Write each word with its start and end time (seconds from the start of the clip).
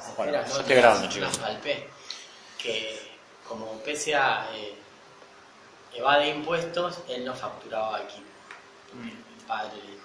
esas 0.00 0.16
Bueno, 0.16 0.32
esferas, 0.38 0.58
estoy 0.60 0.76
grabando, 0.76 1.04
Las- 1.06 1.14
chicos. 1.14 1.28
las 1.28 1.40
Valpe, 1.40 1.88
que 2.58 3.10
como 3.48 3.80
PSA 3.84 4.46
eh, 4.54 4.74
evade 5.94 6.28
impuestos, 6.28 6.98
él 7.08 7.24
no 7.24 7.34
facturaba 7.34 7.96
aquí. 7.98 8.22
El 8.94 9.44
padre 9.46 9.76
le 9.76 9.82
dijo. 9.92 10.04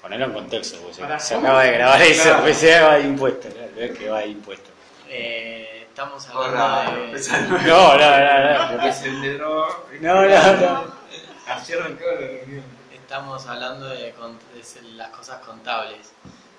Ponelo 0.00 0.24
en 0.26 0.32
contexto, 0.32 0.78
porque 0.80 0.94
se, 1.20 1.34
acaba 1.34 1.62
de 1.62 1.72
grabar 1.72 2.02
eso, 2.02 2.22
Claro. 2.24 2.42
pues 2.42 2.56
se 2.58 2.80
va 2.80 2.94
de 2.94 3.02
impuestos, 3.02 3.54
¿no? 3.54 3.80
es 3.80 3.98
que 3.98 4.08
va 4.08 4.18
de 4.20 4.26
impuestos. 4.28 4.72
Eh, 5.08 5.86
estamos 5.88 6.26
hablando 6.28 6.92
de... 7.12 7.28
No, 7.66 7.98
no, 7.98 7.98
no, 7.98 8.58
no. 8.64 8.70
Porque 8.72 8.88
es 8.88 9.02
el 9.02 9.20
de 9.22 9.34
droga. 9.34 9.68
No, 10.00 10.14
no, 10.26 10.52
no. 10.56 10.94
Ayer 11.46 11.78
la 11.78 11.86
reunión. 11.88 12.64
Estamos 12.92 13.46
hablando 13.46 13.88
de, 13.90 14.12
de 14.12 14.82
las 14.94 15.08
cosas 15.10 15.40
contables, 15.44 16.12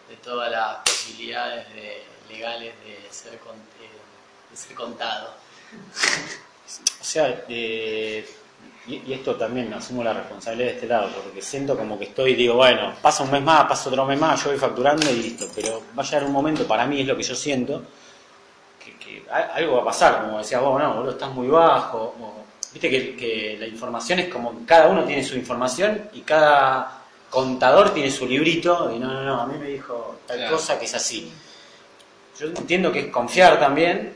de 0.09 0.15
todas 0.17 0.51
las 0.51 0.77
posibilidades 0.77 1.67
de- 1.73 2.03
legales 2.29 2.73
de 2.85 2.99
ser, 3.11 3.38
con- 3.39 3.55
eh, 3.55 4.52
de 4.52 4.57
ser 4.57 4.76
contado. 4.76 5.34
O 7.02 7.03
sea, 7.05 7.43
eh, 7.49 8.26
y, 8.88 9.13
esto 9.13 9.35
también 9.35 9.73
asumo 9.73 10.03
la 10.03 10.13
responsabilidad 10.13 10.70
de 10.70 10.73
este 10.76 10.88
lado, 10.88 11.09
porque 11.23 11.41
siento 11.41 11.77
como 11.77 11.98
que 11.98 12.05
estoy, 12.05 12.35
digo, 12.35 12.55
bueno, 12.55 12.93
pasa 13.02 13.23
un 13.23 13.31
mes 13.31 13.41
más, 13.41 13.66
pasa 13.66 13.89
otro 13.89 14.05
mes 14.05 14.20
más, 14.20 14.41
yo 14.43 14.49
voy 14.49 14.57
facturando 14.59 15.09
y 15.12 15.16
listo, 15.16 15.48
pero 15.53 15.84
va 15.98 16.04
a 16.04 16.05
llegar 16.05 16.23
un 16.23 16.31
momento, 16.31 16.65
para 16.67 16.85
mí 16.85 17.01
es 17.01 17.07
lo 17.07 17.15
que 17.15 17.23
yo 17.23 17.35
siento, 17.35 17.84
que, 18.84 18.98
que 18.98 19.23
algo 19.29 19.76
va 19.76 19.81
a 19.81 19.85
pasar, 19.85 20.23
como 20.23 20.40
decía 20.40 20.59
vos, 20.59 20.81
no, 20.81 20.95
boludo, 20.95 21.12
estás 21.12 21.31
muy 21.31 21.48
bajo, 21.48 22.15
viste 22.73 22.90
que, 22.90 23.57
la 23.59 23.67
información 23.67 24.20
es 24.20 24.29
como 24.29 24.65
cada 24.65 24.88
uno 24.88 25.04
tiene 25.05 25.23
su 25.23 25.35
información 25.35 26.09
y 26.13 26.21
cada 26.21 27.02
contador 27.33 27.89
tiene 27.95 28.11
su 28.11 28.27
librito, 28.27 28.91
y 28.95 28.99
no, 28.99 29.11
no, 29.11 29.23
no, 29.23 29.41
a 29.41 29.47
mí 29.47 29.57
me 29.57 29.67
dijo 29.69 30.19
tal 30.27 30.37
Claro. 30.37 30.55
cosa 30.55 30.77
que 30.77 30.85
es 30.85 30.93
así. 30.93 31.33
Yo 32.39 32.45
entiendo 32.47 32.91
que 32.91 32.99
es 32.99 33.07
confiar 33.07 33.59
también, 33.59 34.15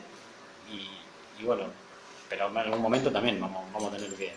y, 0.71 1.41
y 1.41 1.43
bueno, 1.45 1.63
pero 2.29 2.47
en 2.47 2.57
algún 2.57 2.79
momento 2.79 3.11
también 3.11 3.39
vamos, 3.41 3.63
vamos 3.73 3.91
a 3.91 3.97
tener 3.97 4.13
que, 4.13 4.35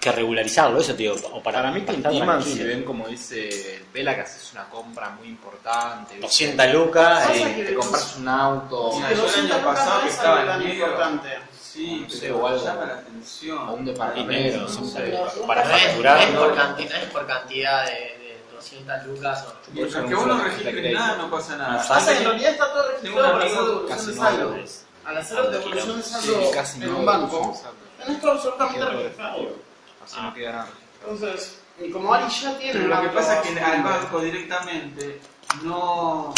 que 0.00 0.12
regularizarlo, 0.12 0.80
eso 0.80 0.94
digo, 0.94 1.14
o 1.32 1.42
para, 1.42 1.58
Para 1.58 1.70
mí 1.72 1.82
te 1.82 1.92
intiman 1.92 2.42
si 2.42 2.62
ven, 2.62 2.84
como 2.84 3.06
dice 3.06 3.76
el 3.76 3.82
Pela, 3.82 4.14
que 4.14 4.22
haces 4.22 4.50
una 4.52 4.64
compra 4.70 5.10
muy 5.10 5.28
importante. 5.28 6.14
¿viste? 6.14 6.46
200 6.54 6.72
lucas, 6.72 7.28
eh, 7.34 7.64
Te 7.66 7.74
compras 7.74 8.16
un 8.16 8.28
auto 8.28 8.92
Mira, 8.96 9.08
yo 9.12 9.14
el 9.16 9.20
200 9.22 9.50
año 9.56 9.60
lucas 9.62 9.78
pasado 9.78 10.00
que 10.02 10.08
es 10.08 10.14
estaba 10.14 10.40
en 10.40 10.46
tan 10.46 10.58
medio- 10.60 10.74
importante. 10.86 11.28
Sí, 11.72 12.00
No 12.02 12.10
sé, 12.10 12.20
pero 12.20 12.38
o 12.38 12.46
algo. 12.46 12.64
llama 12.64 12.84
la 12.86 12.94
o 12.94 12.98
atención. 12.98 13.68
un 13.68 13.84
dinero, 13.84 13.92
departamento. 13.92 14.58
no 14.60 14.68
sé. 14.88 15.18
para 15.46 15.64
facturar. 15.64 16.18
es 16.22 16.36
por 16.36 16.54
cantidad, 16.54 17.02
es 17.02 17.10
por 17.10 17.26
cantidad 17.26 17.84
de, 17.86 17.90
de 17.92 18.42
200 18.54 19.06
lucas 19.06 19.46
o 19.48 19.70
Mientras 19.72 20.04
que 20.06 20.14
vos 20.14 20.26
no 20.26 20.44
registres 20.44 20.92
nada, 20.94 21.16
no 21.16 21.30
pasa 21.30 21.56
nada. 21.56 21.82
No, 21.82 21.88
Pasa 21.88 22.12
que 22.12 22.18
en 22.18 22.24
realidad 22.24 22.50
está 22.52 22.72
todo 22.72 22.88
registrado 22.88 23.32
para 23.32 23.44
hacer 23.44 23.58
amigo 23.58 23.66
devolución 23.66 23.88
casi 23.88 24.06
de 24.06 24.14
saldo. 24.16 24.56
Al 25.04 25.16
hacer 25.18 25.50
devolución 25.50 25.96
de 25.96 26.02
saldo 26.02 26.32
en 26.74 26.90
no. 26.92 26.98
un 26.98 27.06
banco, 27.06 27.60
tenés 28.04 28.20
todo 28.20 28.30
absolutamente 28.32 28.84
registrado. 28.86 29.56
Así 30.04 30.16
no 30.22 30.34
queda 30.34 30.52
nada. 30.52 30.68
Entonces, 31.00 31.58
y 31.80 31.90
como 31.90 32.12
Ari 32.14 32.28
ya 32.28 32.58
tiene 32.58 32.72
Pero 32.72 32.84
un 32.84 32.90
lo 32.90 33.00
que 33.02 33.08
pasa 33.08 33.34
es 33.34 33.38
a 33.38 33.42
que 33.54 33.60
al 33.60 33.82
banco 33.82 34.20
directamente 34.20 35.20
no. 35.62 36.34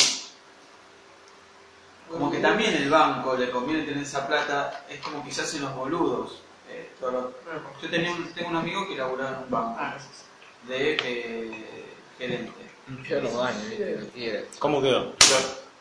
Como 2.10 2.30
que 2.30 2.38
también 2.38 2.74
el 2.74 2.90
banco 2.90 3.36
le 3.36 3.50
conviene 3.50 3.84
tener 3.84 4.02
esa 4.02 4.26
plata, 4.26 4.84
es 4.88 4.98
como 5.00 5.22
se 5.30 5.42
hacen 5.42 5.62
los 5.62 5.74
boludos. 5.74 6.42
Eh, 6.68 6.88
Yo 7.00 7.88
tenía 7.90 8.10
un, 8.12 8.32
tengo 8.34 8.50
un 8.50 8.56
amigo 8.56 8.86
que 8.88 8.96
laburaba 8.96 9.30
en 9.30 9.36
un 9.44 9.50
banco 9.50 9.76
Ah, 9.78 9.96
de 10.66 10.96
eh, 11.02 11.64
gerente. 12.18 12.52
¿Cómo 14.58 14.82
quedó? 14.82 15.12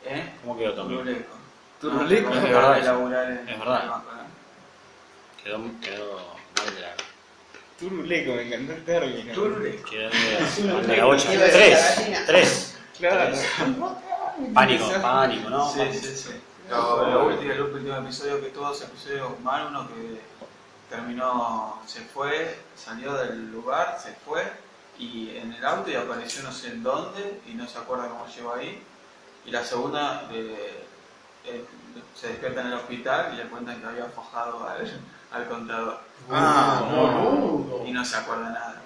¿Eh? 0.06 0.34
¿Cómo 0.44 0.58
quedó 0.58 0.74
Tommy? 0.76 0.96
Turuleco. 0.98 1.34
Turuleco, 1.82 2.30
No, 2.30 2.36
es 2.36 2.44
verdad 2.44 2.74
de 2.76 2.80
eso. 2.82 2.92
laburar 2.94 3.32
en 3.32 3.50
Es 3.50 3.60
verdad. 3.60 3.84
el 3.84 3.90
banco, 3.90 4.10
¿eh? 4.12 5.44
Quedó, 5.44 5.58
quedó 5.82 6.18
mal 6.58 6.76
de 6.76 6.82
la... 6.82 6.94
Turuleco, 7.80 8.34
me 8.36 8.42
encantó 8.48 8.74
el 8.74 8.86
término. 8.86 9.34
Turuleco. 9.34 9.90
Quedó 9.90 10.10
de, 10.10 10.74
mal 10.74 10.88
de 10.88 10.98
la 10.98 11.06
bocha. 11.06 11.34
Iba 11.34 11.44
a 11.44 11.48
decir 11.48 12.18
Tres, 12.28 12.76
tres. 13.00 13.46
Pánico, 14.54 14.86
pánico, 15.02 15.50
¿no? 15.50 15.70
Sí, 15.72 15.82
sí, 15.94 16.16
sí. 16.16 16.42
Lo, 16.70 17.10
lo 17.10 17.26
último, 17.28 17.52
el 17.52 17.62
último 17.62 17.96
episodio 17.96 18.42
que 18.42 18.50
tuvo, 18.50 18.68
dos 18.68 18.82
episodios 18.82 19.40
mal, 19.42 19.68
uno 19.68 19.88
que 19.88 20.22
terminó, 20.90 21.80
se 21.86 22.02
fue, 22.02 22.60
salió 22.76 23.14
del 23.14 23.52
lugar, 23.52 23.98
se 24.02 24.14
fue 24.14 24.52
y 24.98 25.38
en 25.38 25.54
el 25.54 25.66
auto 25.66 25.90
y 25.90 25.96
apareció 25.96 26.44
no 26.44 26.52
sé 26.52 26.68
en 26.70 26.84
dónde 26.84 27.42
y 27.48 27.54
no 27.54 27.68
se 27.68 27.78
acuerda 27.78 28.10
cómo 28.10 28.28
llegó 28.28 28.54
ahí. 28.54 28.84
Y 29.46 29.52
la 29.52 29.64
segunda, 29.64 30.28
eh, 30.32 30.84
eh, 31.46 31.66
se 32.14 32.28
despierta 32.28 32.62
en 32.62 32.68
el 32.68 32.74
hospital 32.74 33.32
y 33.34 33.38
le 33.38 33.44
cuentan 33.44 33.80
que 33.80 33.88
había 33.88 34.06
fojado 34.06 34.68
al, 34.68 35.02
al 35.32 35.48
contador. 35.48 36.00
Ah, 36.30 36.84
Boludo. 36.90 37.86
Y 37.86 37.92
no 37.92 38.04
se 38.04 38.18
acuerda 38.18 38.50
nada, 38.50 38.82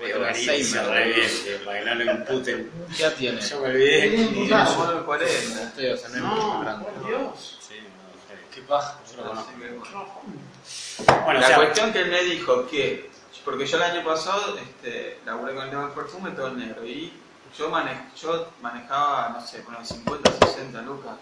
Pero 0.00 0.26
Alzheimer, 0.26 0.78
Alzheimer, 0.78 0.90
reviente, 0.90 1.60
para 1.64 1.78
que 1.78 1.84
no 1.84 1.94
lo 1.94 2.12
imputen. 2.12 2.70
¿Qué 2.96 3.02
edad 3.02 3.14
tiene? 3.14 3.40
Yo 3.40 3.60
me 3.60 3.68
olvidé. 3.68 4.08
Tiene 4.10 4.26
un 4.28 4.34
Y 4.36 4.42
putazo. 4.48 4.74
como 4.76 4.92
de 4.92 5.00
40. 5.02 5.62
Estoy, 5.62 5.86
o 5.88 5.96
sea, 5.96 6.08
no 6.10 6.62
No, 6.64 6.82
por 6.84 7.06
Dios. 7.06 7.58
Sí, 7.68 7.74
no, 7.80 8.54
Qué 8.54 8.62
paja. 8.62 8.98
yo 9.10 9.16
lo 9.22 9.28
conozco. 9.30 9.52
Bueno. 9.58 11.24
Bueno, 11.24 11.38
o 11.38 11.42
la 11.42 11.46
sea, 11.46 11.56
cuestión 11.56 11.92
que 11.92 12.00
él 12.00 12.10
me 12.10 12.22
dijo 12.22 12.66
que, 12.68 13.10
porque 13.44 13.66
yo 13.66 13.76
el 13.76 13.82
año 13.82 14.04
pasado 14.04 14.58
este, 14.58 15.18
laburé 15.26 15.54
con 15.54 15.64
el 15.64 15.70
tema 15.70 15.84
del 15.84 15.92
perfume 15.92 16.30
todo 16.32 16.48
el 16.48 16.58
negro 16.58 16.84
y 16.84 17.12
yo, 17.58 17.68
mane- 17.70 18.10
yo 18.20 18.48
manejaba, 18.60 19.30
no 19.30 19.46
sé, 19.46 19.62
con 19.64 19.84
50, 19.84 20.30
60 20.46 20.82
lucas. 20.82 21.12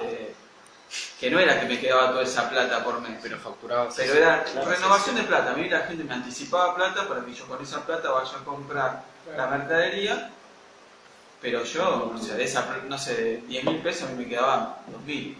Este, 0.00 0.34
que 1.18 1.30
no 1.30 1.38
era 1.38 1.60
que 1.60 1.66
me 1.66 1.80
quedaba 1.80 2.10
toda 2.10 2.22
esa 2.22 2.48
plata 2.48 2.84
por 2.84 3.00
mes, 3.00 3.18
Pero 3.22 3.38
facturaba. 3.38 3.88
pero 3.96 4.14
era 4.14 4.44
Claro, 4.44 4.70
renovación 4.70 5.16
de 5.16 5.22
plata. 5.24 5.52
A 5.52 5.56
mí 5.56 5.68
la 5.68 5.80
gente 5.80 6.04
me 6.04 6.14
anticipaba 6.14 6.74
plata 6.74 7.08
para 7.08 7.24
que 7.24 7.34
yo 7.34 7.46
con 7.46 7.60
esa 7.62 7.84
plata 7.84 8.10
vaya 8.10 8.36
a 8.40 8.44
comprar 8.44 9.02
la 9.36 9.46
mercadería, 9.48 10.30
pero 11.40 11.64
yo, 11.64 12.12
o 12.14 12.18
sea, 12.18 12.36
de 12.36 12.44
esa, 12.44 12.66
no 12.88 12.98
sé, 12.98 13.14
de 13.14 13.36
10 13.48 13.64
mil 13.64 13.78
pesos 13.78 14.08
a 14.08 14.12
mí 14.12 14.24
me 14.24 14.28
quedaban 14.28 14.74
2 14.88 15.02
mil. 15.02 15.38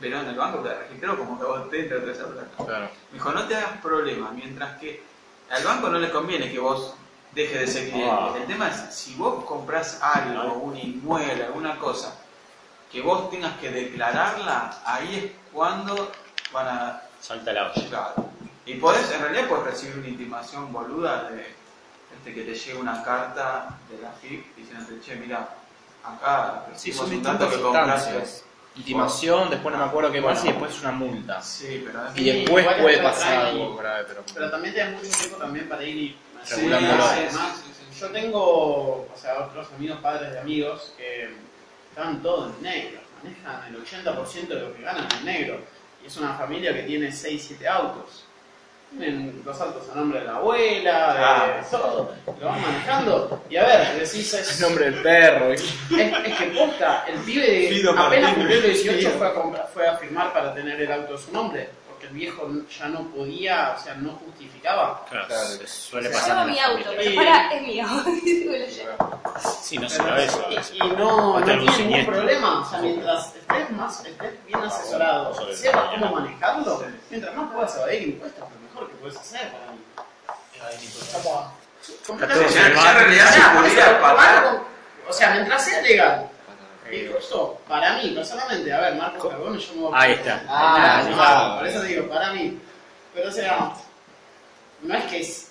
Pero 0.00 0.20
en 0.20 0.28
el 0.28 0.36
banco 0.36 0.58
te 0.60 0.72
registró 0.72 1.18
como 1.18 1.38
que 1.40 1.44
vos 1.44 1.68
te 1.70 1.80
entras 1.80 2.00
toda 2.00 2.12
esa 2.12 2.26
plata. 2.26 2.64
Claro. 2.64 2.90
Me 3.10 3.14
dijo, 3.18 3.32
no 3.32 3.48
te 3.48 3.56
hagas 3.56 3.80
problema, 3.82 4.30
mientras 4.30 4.78
que 4.78 5.02
al 5.50 5.64
banco 5.64 5.88
no 5.88 5.98
le 5.98 6.10
conviene 6.10 6.52
que 6.52 6.58
vos 6.60 6.94
dejes 7.32 7.60
de 7.60 7.66
ser 7.66 7.90
cliente. 7.90 8.10
Ah. 8.10 8.34
El 8.36 8.46
tema 8.46 8.68
es, 8.68 8.94
si 8.94 9.14
vos 9.16 9.44
compras 9.44 10.00
algo, 10.02 10.54
un 10.58 10.76
inmueble, 10.76 11.44
alguna 11.44 11.76
cosa, 11.78 12.14
que 12.90 13.00
vos 13.02 13.30
tengas 13.30 13.56
que 13.58 13.70
declararla, 13.70 14.78
ahí 14.84 15.16
es 15.16 15.52
cuando 15.52 16.12
van 16.52 16.68
a 16.68 17.02
salta 17.20 17.52
la 17.52 17.70
olla. 17.70 17.74
llegar. 17.82 18.14
Y 18.64 18.74
podés, 18.74 19.10
en 19.12 19.20
realidad 19.22 19.48
puedes 19.48 19.64
recibir 19.64 19.98
una 19.98 20.08
intimación 20.08 20.72
boluda 20.72 21.30
de 21.30 21.54
este, 22.16 22.34
que 22.34 22.42
te 22.42 22.54
llegue 22.54 22.78
una 22.78 23.02
carta 23.02 23.76
de 23.90 24.00
la 24.02 24.10
FIP 24.12 24.56
diciéndote, 24.56 25.00
che, 25.00 25.16
mira, 25.16 25.48
acá 26.04 26.64
Sí, 26.74 26.90
recibimos 26.92 26.96
son 26.96 27.06
un 27.06 27.22
distintas 27.22 27.54
que 27.54 27.60
compraste. 27.62 28.46
Intimación, 28.76 29.48
después 29.50 29.72
no 29.74 29.78
me 29.82 29.88
acuerdo 29.88 30.12
qué 30.12 30.20
más 30.20 30.38
y 30.44 30.48
Bueno. 30.48 30.60
después 30.60 30.80
una 30.82 30.92
multa. 30.92 31.42
Sí, 31.42 31.82
pero 31.86 32.00
Y 32.14 32.24
después 32.24 32.66
puede 32.78 32.96
es 32.96 33.00
pasar 33.02 33.46
algo 33.46 33.74
grave, 33.76 34.04
pero... 34.06 34.22
Pero 34.34 34.50
también 34.50 34.74
te 34.74 34.80
da 34.80 34.90
mucho 34.90 35.08
tiempo 35.18 35.36
también 35.38 35.68
para 35.68 35.82
ir 35.82 35.96
y 35.96 36.16
Sí, 36.44 36.54
Regulándolo. 36.56 37.02
sí, 37.08 37.18
sí. 37.94 38.00
Yo 38.00 38.08
tengo, 38.10 38.40
o 38.42 39.08
sea, 39.16 39.38
otros 39.46 39.66
amigos, 39.74 39.98
padres 40.00 40.30
de 40.32 40.40
amigos 40.40 40.92
que 40.98 41.34
están 41.96 42.22
todos 42.22 42.52
en 42.58 42.62
negro, 42.62 43.00
manejan 43.22 43.74
el 43.74 43.82
80% 43.82 44.48
de 44.48 44.60
lo 44.60 44.74
que 44.76 44.82
ganan 44.82 45.08
en 45.18 45.24
negro. 45.24 45.60
Y 46.02 46.06
es 46.08 46.16
una 46.18 46.34
familia 46.34 46.74
que 46.74 46.82
tiene 46.82 47.10
6, 47.10 47.44
7 47.48 47.66
autos. 47.68 48.24
Tienen 48.98 49.42
los 49.44 49.60
autos 49.60 49.82
a 49.90 49.94
nombre 49.96 50.20
de 50.20 50.26
la 50.26 50.36
abuela, 50.36 51.14
de 51.14 51.22
Ah. 51.24 51.66
todo. 51.70 52.14
Lo 52.38 52.46
van 52.46 52.60
manejando. 52.60 53.42
Y 53.50 53.56
a 53.56 53.64
ver, 53.66 53.94
decís, 53.94 54.32
es, 54.34 54.56
El 54.60 54.68
nombre 54.68 54.84
del 54.90 55.02
perro. 55.02 55.52
es, 55.52 55.62
es 55.90 56.38
que 56.38 56.46
posta, 56.56 57.04
el 57.08 57.18
pibe 57.20 57.68
Fido 57.70 57.98
apenas 57.98 58.34
cumplió 58.34 58.56
los 58.60 58.64
18 58.66 58.98
Fido. 58.98 59.10
fue 59.18 59.26
a, 59.28 59.34
comprar- 59.34 59.68
fue 59.72 59.88
a 59.88 59.96
firmar 59.96 60.32
para 60.32 60.54
tener 60.54 60.80
el 60.80 60.92
auto 60.92 61.14
a 61.14 61.18
su 61.18 61.32
nombre. 61.32 61.68
Porque 62.06 62.08
el 62.08 62.12
viejo 62.14 62.48
ya 62.78 62.88
no 62.88 63.00
podía, 63.10 63.74
o 63.78 63.82
sea, 63.82 63.94
no 63.94 64.12
justificaba. 64.24 65.04
Claro, 65.10 65.26
Claro. 65.26 65.44
se 65.48 65.66
suele 65.66 66.08
Yo 66.08 66.14
pasar 66.14 66.28
Llevo 66.30 66.40
en 66.42 66.50
mi 66.52 66.58
auto, 66.60 66.90
pero 66.96 67.14
para, 67.16 67.52
es 67.54 67.62
mío. 67.62 67.86
Sí, 69.62 69.78
no 69.78 69.88
se 69.88 70.02
lo 70.02 70.14
ves. 70.14 70.38
Y, 70.72 70.76
y 70.76 70.88
no, 70.90 71.38
no 71.40 71.44
tiene 71.44 71.60
ningún 71.60 71.74
siniestro. 71.74 72.14
problema. 72.14 72.60
O 72.60 72.70
sea, 72.70 72.78
mientras 72.80 73.34
estés, 73.34 73.70
más, 73.70 74.04
estés 74.06 74.46
bien 74.46 74.60
asesorado, 74.60 75.54
sepas 75.54 75.84
cómo 75.90 76.14
manejarlo, 76.16 76.78
Sí. 76.78 76.84
mientras 77.10 77.34
más 77.34 77.52
puedas 77.52 77.76
evadir 77.76 78.02
impuestos, 78.08 78.40
lo 78.40 78.60
mejor 78.68 78.90
que 78.90 78.96
puedes 78.96 79.16
hacer 79.16 79.52
para 79.52 79.72
mí. 79.72 79.78
Ya, 80.56 81.50
completamente. 82.06 82.54
ya 82.54 82.66
en 82.66 82.74
realidad 82.98 83.30
se 83.34 83.40
podría 83.58 84.00
pagar. 84.00 84.60
O 85.08 85.12
sea, 85.12 85.30
mientras 85.34 85.64
sea 85.64 85.80
legal. 85.82 86.28
Incluso, 86.92 87.58
para 87.68 87.96
mí, 87.98 88.10
personalmente, 88.10 88.72
a 88.72 88.80
ver, 88.80 88.94
Marcos 88.94 89.30
Carbone, 89.30 89.58
yo 89.58 89.74
me 89.74 89.80
voy 89.82 89.94
a- 89.94 90.00
Ahí 90.00 90.12
está. 90.12 90.44
Ah, 90.48 90.98
Ah, 90.98 91.02
no, 91.08 91.16
ah, 91.22 91.56
por 91.58 91.66
eso 91.68 91.82
digo, 91.82 92.08
para 92.08 92.32
mí. 92.32 92.58
Pero 93.14 93.28
o 93.28 93.32
sea, 93.32 93.72
no 94.82 94.94
es 94.94 95.04
que 95.06 95.20
es 95.20 95.48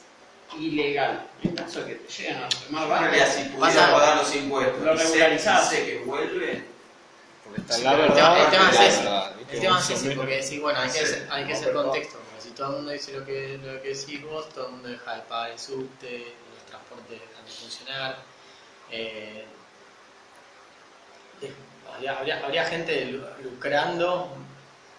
ilegal. 0.57 1.27
En 1.43 1.55
caso 1.55 1.81
de 1.81 1.87
que 1.87 1.95
te 1.95 2.11
lleguen 2.13 2.37
a 2.43 2.49
tomar 2.49 2.83
En 2.83 3.03
realidad, 3.11 3.27
si 3.27 3.43
pudiera 3.49 3.91
pagar 3.91 4.17
los 4.17 4.35
impuestos 4.35 4.79
Lo 4.81 4.97
sé- 4.97 5.03
regularizás. 5.03 5.71
y 5.73 5.75
sé 5.75 5.85
que 5.85 5.97
vuelve, 6.05 6.63
Porque 7.43 7.61
está 7.61 7.73
Sí, 7.75 7.83
la 7.83 7.91
pero 7.91 8.03
el 8.05 8.09
verdad. 8.09 8.33
tema- 8.33 8.39
el 8.45 8.49
tema 8.51 8.69
es 8.71 8.75
la 8.75 8.85
ese. 8.87 9.03
verdad. 9.03 9.31
El 9.51 9.59
tema 9.59 9.79
es 9.79 9.89
ese, 9.91 10.11
porque 10.15 10.35
decís, 10.41 10.61
bueno, 10.61 10.79
hay 10.79 10.87
que, 10.89 10.97
Sí. 10.97 11.03
hacer, 11.03 11.27
hay 11.31 11.45
que 11.45 11.53
hacer 11.53 11.73
contexto. 11.73 12.17
Porque 12.17 12.41
si 12.41 12.49
todo 12.55 12.67
el 12.69 12.73
mundo 12.77 12.91
dice 12.91 13.13
lo 13.13 13.25
que, 13.25 13.59
lo 13.63 13.81
que 13.81 13.87
decís 13.89 14.23
vos, 14.23 14.49
todo 14.49 14.65
el 14.67 14.71
mundo 14.71 14.89
deja 14.89 15.15
de 15.15 15.21
pagar 15.23 15.51
el 15.51 15.59
subte, 15.59 16.33
los 16.55 16.65
transportes 16.65 17.09
dejan 17.21 17.45
de 17.45 17.51
funcionar. 17.51 18.17
Eh, 18.91 19.45
habría, 21.93 22.17
habría- 22.17 22.45
habría 22.45 22.65
gente 22.65 23.05
lu- 23.05 23.25
lucrando 23.43 24.29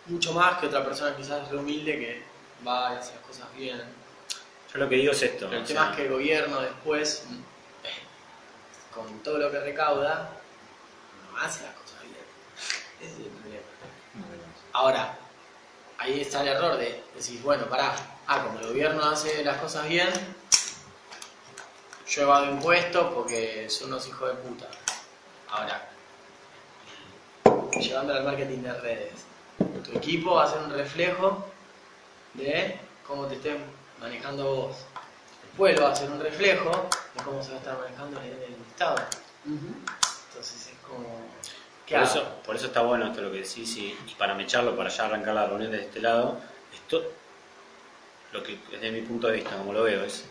mucho 0.07 0.33
más 0.33 0.59
que 0.59 0.67
otra 0.67 0.85
persona 0.85 1.17
quizás 1.17 1.49
re 1.51 1.57
humilde 1.59 1.99
que 1.99 2.23
va 2.67 2.95
y 2.95 2.97
hace 2.99 3.15
las 3.15 3.25
cosas 3.25 3.53
bien. 3.55 3.83
Yo 4.73 4.79
lo 4.79 4.89
que 4.89 4.97
digo 4.97 5.13
es 5.13 5.23
esto. 5.23 5.47
Pero 5.49 5.61
el 5.61 5.67
tema 5.67 5.83
sea, 5.83 5.91
es 5.91 5.97
que 5.97 6.07
el 6.07 6.13
gobierno 6.13 6.61
después, 6.61 7.25
eh, 7.85 7.89
con 8.95 9.21
todo 9.23 9.39
lo 9.39 9.51
que 9.51 9.61
recauda, 9.61 10.31
no 11.31 11.39
hace 11.39 11.65
las 11.65 11.75
cosas 11.75 12.03
bien. 12.03 12.15
Ese 13.01 13.13
es 13.13 13.19
el 13.27 13.33
problema. 13.33 13.63
Ahora, 14.73 15.17
ahí 15.99 16.21
está 16.21 16.43
el 16.43 16.49
error 16.49 16.77
de 16.77 17.03
decir, 17.15 17.41
bueno, 17.43 17.67
pará, 17.67 17.95
ah, 18.27 18.43
como 18.45 18.59
el 18.61 18.67
gobierno 18.69 19.05
hace 19.05 19.43
las 19.45 19.57
cosas 19.59 19.89
bien, 19.89 20.09
yo 22.09 22.23
evado 22.23 22.47
impuestos 22.47 23.13
porque 23.15 23.69
son 23.69 23.89
unos 23.89 24.07
hijos 24.07 24.29
de 24.29 24.35
puta. 24.37 24.67
Ahora, 25.51 25.89
llevándolo 27.81 28.19
al 28.19 28.25
marketing 28.25 28.59
de 28.59 28.73
redes, 28.81 29.25
tu 29.85 29.97
equipo 29.99 30.35
va 30.35 30.45
a 30.45 30.51
ser 30.51 30.61
un 30.63 30.71
reflejo 30.71 31.47
de 32.35 32.79
cómo 33.07 33.27
te 33.27 33.37
estés 33.37 33.57
manejando 34.01 34.55
vos. 34.55 34.77
El 35.51 35.57
pueblo 35.57 35.83
va 35.83 35.93
a 35.93 35.97
ser 35.97 36.11
un 36.11 36.21
reflejo 36.21 36.89
de 37.15 37.23
cómo 37.25 37.43
se 37.43 37.51
va 37.51 37.57
a 37.57 37.59
estar 37.61 37.79
manejando 37.79 38.21
el, 38.21 38.27
el 38.27 38.57
Estado. 38.71 38.97
Entonces 39.47 40.69
es 40.73 40.79
como... 40.87 41.07
¿Qué 41.87 41.95
Por 41.95 42.05
hago? 42.05 42.11
eso, 42.11 42.29
por 42.45 42.57
eso 42.57 42.67
está 42.67 42.83
bueno 42.83 43.07
esto 43.07 43.23
lo 43.23 43.31
que 43.31 43.39
decís 43.39 43.77
y, 43.77 43.87
y 44.07 44.15
para 44.19 44.35
mecharlo, 44.35 44.77
para 44.77 44.91
ya 44.91 45.07
arrancar 45.07 45.35
la 45.35 45.47
reunión 45.47 45.71
de 45.71 45.83
este 45.83 46.01
lado, 46.01 46.39
esto, 46.75 47.13
lo 48.33 48.43
que 48.43 48.59
desde 48.73 48.91
mi 48.91 49.03
punto 49.03 49.29
de 49.29 49.35
vista, 49.35 49.57
como 49.57 49.73
lo 49.73 49.85
veo, 49.85 50.03
es, 50.03 50.25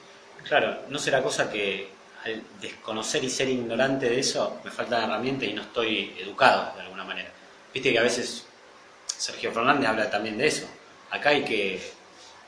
claro, 0.44 0.80
no 0.90 1.00
será 1.00 1.24
cosa 1.24 1.50
que 1.50 1.95
al 2.25 2.42
desconocer 2.60 3.24
y 3.24 3.30
ser 3.30 3.50
ignorante 3.50 4.10
de 4.10 4.19
eso, 4.19 4.60
me 4.63 4.72
faltan 4.72 5.04
herramientas 5.04 5.48
y 5.48 5.54
no 5.54 5.62
estoy 5.62 6.16
educado 6.19 6.75
de 6.75 6.81
alguna 6.81 7.04
manera. 7.04 7.30
Viste 7.72 7.92
que 7.92 8.00
a 8.00 8.04
veces 8.04 8.45
Sergio 9.06 9.51
Fernández 9.51 9.88
habla 9.88 10.10
también 10.10 10.38
de 10.38 10.48
eso. 10.48 10.66
Acá 11.12 11.30
hay 11.30 11.45
que 11.45 11.80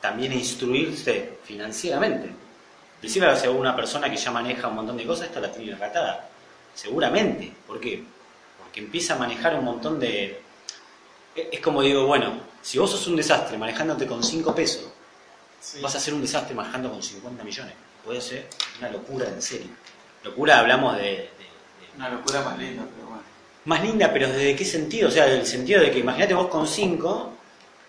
también 0.02 0.34
instruirse 0.34 1.38
financieramente. 1.44 2.30
Decirle 3.02 3.30
a 3.30 3.50
una 3.52 3.76
persona 3.76 4.10
que 4.10 4.18
ya 4.18 4.32
maneja 4.32 4.68
un 4.68 4.76
montón 4.76 4.98
de 4.98 5.06
cosas, 5.06 5.28
esto 5.28 5.40
la 5.40 5.52
tiene 5.52 5.74
recatada. 5.74 6.28
Seguramente. 6.74 7.54
¿Por 7.68 7.80
qué? 7.80 8.04
Porque 8.58 8.80
empieza 8.80 9.14
a 9.14 9.20
manejar 9.20 9.56
un 9.56 9.66
montón 9.66 10.00
de... 10.00 10.42
Es 11.36 11.48
es 11.52 11.60
como 11.60 11.84
digo, 11.84 12.08
bueno, 12.08 12.42
si 12.64 12.80
vos 12.80 12.90
sos 12.90 13.06
un 13.06 13.16
desastre 13.16 13.60
manejándote 13.60 14.08
con 14.08 14.24
5 14.24 14.56
pesos, 14.56 14.88
vas 15.82 15.96
a 15.96 16.00
ser 16.00 16.16
un 16.16 16.22
desastre 16.22 16.56
manejando 16.56 16.90
con 16.90 17.04
50 17.04 17.44
millones. 17.44 17.74
Puede 18.06 18.22
ser 18.22 18.48
una 18.80 18.90
locura 18.90 19.28
en 19.28 19.42
serio. 19.42 19.70
Locura 20.24 20.60
hablamos 20.60 20.96
de- 20.98 21.02
de- 21.04 21.18
de 21.18 21.30
Una 21.98 22.10
locura 22.10 22.42
más 22.42 22.58
linda, 22.58 22.84
pero 22.96 23.08
bueno. 23.08 23.24
más 23.66 23.82
linda, 23.84 24.12
pero 24.14 24.28
¿desde 24.28 24.56
qué 24.56 24.66
sentido? 24.66 25.10
O 25.10 25.12
sea, 25.12 25.26
del 25.26 25.46
sentido 25.46 25.82
de 25.82 25.92
que 25.92 26.00
imagínate 26.00 26.34
vos 26.34 26.48
con 26.48 26.68
5 26.68 27.32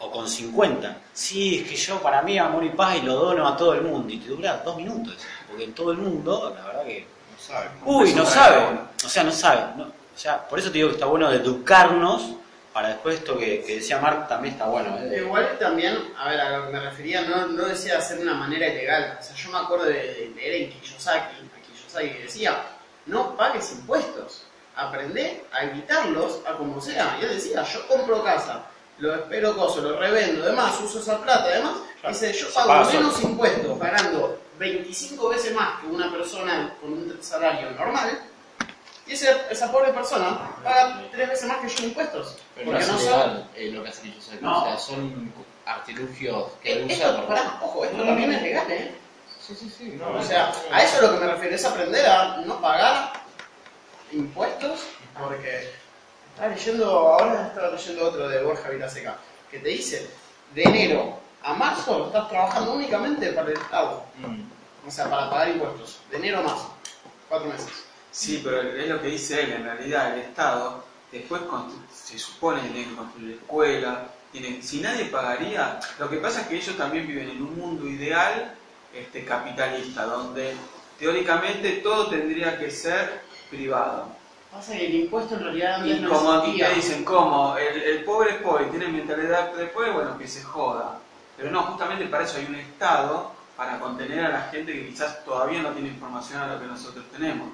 o 0.01 0.11
con 0.11 0.29
50. 0.29 0.97
Sí, 1.13 1.59
es 1.63 1.71
que 1.71 1.77
yo 1.77 2.01
para 2.01 2.23
mí 2.23 2.39
amor 2.39 2.65
y 2.65 2.71
paz 2.71 2.97
y 2.97 3.03
lo 3.03 3.15
dono 3.15 3.47
a 3.47 3.57
todo 3.57 3.75
el 3.75 3.83
mundo. 3.83 4.13
Y 4.13 4.19
te 4.19 4.29
dura 4.29 4.63
dos 4.65 4.77
minutos. 4.77 5.17
Porque 5.49 5.65
en 5.65 5.73
todo 5.75 5.93
el 5.93 5.99
mundo, 5.99 6.55
la 6.57 6.65
verdad 6.67 6.85
que... 6.85 7.01
No 7.01 7.39
sabe. 7.55 7.69
Uy, 7.85 8.15
no 8.15 8.25
sabe. 8.27 8.79
O 9.05 9.09
sea, 9.09 9.23
no 9.25 9.33
sabe. 9.33 9.61
no. 9.77 9.85
O 9.85 10.21
sea, 10.21 10.49
por 10.49 10.59
eso 10.59 10.69
te 10.69 10.75
digo 10.79 10.89
que 10.89 10.95
está 10.95 11.07
bueno 11.07 11.31
educarnos 11.31 12.33
para 12.79 12.91
después 12.91 13.17
esto 13.17 13.37
que, 13.37 13.65
que 13.65 13.77
decía 13.77 13.99
Mark 13.99 14.29
también 14.29 14.55
está 14.55 14.67
bueno. 14.67 14.97
¿eh? 15.01 15.19
Igual 15.19 15.59
también, 15.59 15.99
a 16.17 16.29
ver, 16.29 16.41
a 16.41 16.59
lo 16.59 16.67
que 16.67 16.73
me 16.75 16.81
refería, 16.81 17.23
no, 17.23 17.49
no 17.49 17.65
decía 17.65 17.95
de 17.95 17.99
hacer 17.99 18.19
de 18.19 18.23
una 18.23 18.35
manera 18.35 18.69
ilegal. 18.69 19.19
O 19.19 19.23
sea, 19.23 19.35
yo 19.35 19.51
me 19.51 19.59
acuerdo 19.59 19.87
de, 19.87 19.95
de 19.95 20.33
leer 20.37 20.63
en 20.63 20.71
Kiyosaki, 20.71 21.35
a 21.39 21.77
Kiyosaki 21.77 22.11
que 22.11 22.23
decía, 22.23 22.63
no 23.07 23.37
pagues 23.37 23.73
impuestos, 23.73 24.45
aprende 24.77 25.43
a 25.51 25.65
evitarlos 25.65 26.39
a 26.47 26.53
como 26.57 26.81
sea. 26.81 27.19
Y 27.21 27.25
él 27.25 27.31
decía, 27.31 27.65
yo 27.65 27.85
compro 27.89 28.23
casa, 28.23 28.67
lo 28.99 29.13
espero 29.13 29.57
coso, 29.57 29.81
lo 29.81 29.99
revendo, 29.99 30.45
además 30.45 30.81
uso 30.81 31.01
esa 31.01 31.21
plata, 31.21 31.47
además, 31.47 31.79
dice, 32.07 32.33
yo 32.33 32.47
pago 32.55 32.89
menos 32.93 33.17
solo. 33.17 33.29
impuestos 33.31 33.77
pagando 33.77 34.39
25 34.57 35.29
veces 35.31 35.53
más 35.53 35.81
que 35.81 35.89
una 35.89 36.13
persona 36.13 36.77
con 36.81 36.93
un 36.93 37.19
salario 37.21 37.73
normal. 37.73 38.21
Y 39.09 39.13
ese- 39.15 39.37
esa 39.51 39.73
pobre 39.73 39.93
persona 39.93 40.51
paga 40.63 41.03
tres 41.11 41.29
veces 41.31 41.47
más 41.49 41.59
que 41.59 41.69
yo 41.69 41.85
impuestos. 41.87 42.37
Pero 42.55 42.67
no 42.67 42.73
porque 42.73 42.85
es 42.85 42.93
no 42.93 42.99
son 42.99 43.49
eh, 43.57 43.71
lo 43.73 43.83
que 43.83 43.89
hace 43.89 44.03
Kiyosaki. 44.03 44.39
No. 44.43 44.63
O 44.63 44.65
sea, 44.67 44.79
son 44.79 45.33
artilugios 45.65 46.53
que 46.63 46.73
Eh, 46.81 46.85
usa 46.85 46.95
Esto, 46.95 47.17
por... 47.17 47.27
pará, 47.29 47.59
ojo, 47.63 47.85
esto 47.85 48.05
también 48.05 48.33
es 48.33 48.43
legal, 48.43 48.71
¿eh? 48.71 48.95
Sí, 49.41 49.55
sí, 49.55 49.71
sí. 49.77 49.99
O 50.03 50.23
sea, 50.23 50.53
a 50.73 50.83
eso 50.83 50.97
es 50.97 51.03
lo 51.03 51.13
que 51.15 51.25
me 51.25 51.33
refiero, 51.33 51.55
es 51.55 51.65
aprender 51.65 52.07
a 52.07 52.37
no 52.45 52.61
pagar 52.61 53.13
impuestos, 54.13 54.81
porque 55.19 55.71
estaba 56.35 56.49
leyendo, 56.55 56.87
ahora 56.99 57.47
estaba 57.49 57.69
leyendo 57.71 58.09
otro 58.09 58.29
de 58.29 58.43
Borja 58.43 58.69
Vilaseca, 58.71 59.17
que 59.51 59.59
te 59.59 59.69
dice, 59.71 60.11
de 60.55 60.63
enero 60.63 61.19
a 61.43 61.55
marzo 61.55 62.07
estás 62.07 62.29
trabajando 62.29 62.73
únicamente 62.75 63.33
para 63.33 63.49
el 63.51 63.57
Estado, 63.57 64.05
Mm. 64.19 64.43
o 64.87 64.91
sea, 64.91 65.09
para 65.11 65.31
pagar 65.31 65.49
impuestos, 65.49 65.99
de 66.11 66.17
enero 66.19 66.39
a 66.41 66.43
marzo, 66.43 66.75
cuatro 67.29 67.49
meses. 67.49 67.85
Sí, 68.19 68.41
pero 68.43 68.61
es 68.61 68.89
lo 68.89 69.01
que 69.01 69.11
dice 69.11 69.45
él, 69.45 69.53
en 69.53 69.63
realidad 69.63 70.13
el 70.15 70.23
Estado 70.23 70.83
después 71.13 71.41
se 71.95 72.19
supone 72.19 72.61
que 72.63 72.69
tiene 72.71 72.91
que 72.91 72.97
construir 72.97 73.37
escuela, 73.37 74.09
tiene, 74.33 74.61
si 74.61 74.81
nadie 74.81 75.05
pagaría, 75.05 75.79
lo 76.01 76.11
que 76.11 76.17
pasa 76.17 76.41
es 76.41 76.49
que 76.49 76.57
ellos 76.57 76.77
también 76.77 77.07
viven 77.07 77.31
en 77.31 77.41
un 77.41 77.57
mundo 77.57 77.87
ideal 77.87 78.57
este, 78.93 79.25
capitalista, 79.25 80.05
donde 80.07 80.53
teóricamente 80.99 81.77
todo 81.77 82.09
tendría 82.09 82.59
que 82.59 82.73
ser 82.73 83.21
privado. 83.51 84.09
Pasa 84.51 84.73
que 84.73 84.87
el 84.87 84.95
impuesto 84.97 85.37
en 85.37 85.45
realidad 85.45 85.85
Y 85.85 86.01
no 86.01 86.11
como 86.11 86.33
aquí 86.33 86.59
te 86.59 86.75
dicen, 86.75 87.05
como 87.05 87.57
el, 87.57 87.83
el 87.83 88.03
pobre 88.03 88.31
es 88.31 88.37
pobre 88.39 88.65
tiene 88.65 88.89
mentalidad 88.89 89.53
de 89.53 89.67
pobre, 89.67 89.93
bueno, 89.93 90.19
que 90.19 90.27
se 90.27 90.43
joda. 90.43 90.99
Pero 91.37 91.53
no, 91.53 91.63
justamente 91.63 92.05
para 92.07 92.25
eso 92.25 92.39
hay 92.39 92.47
un 92.47 92.57
Estado, 92.57 93.31
para 93.57 93.79
contener 93.79 94.25
a 94.25 94.29
la 94.29 94.43
gente 94.51 94.73
que 94.73 94.89
quizás 94.89 95.25
todavía 95.25 95.63
no 95.63 95.71
tiene 95.71 95.91
información 95.91 96.41
a 96.43 96.49
lo 96.49 96.61
que 96.61 96.67
nosotros 96.67 97.05
tenemos. 97.13 97.49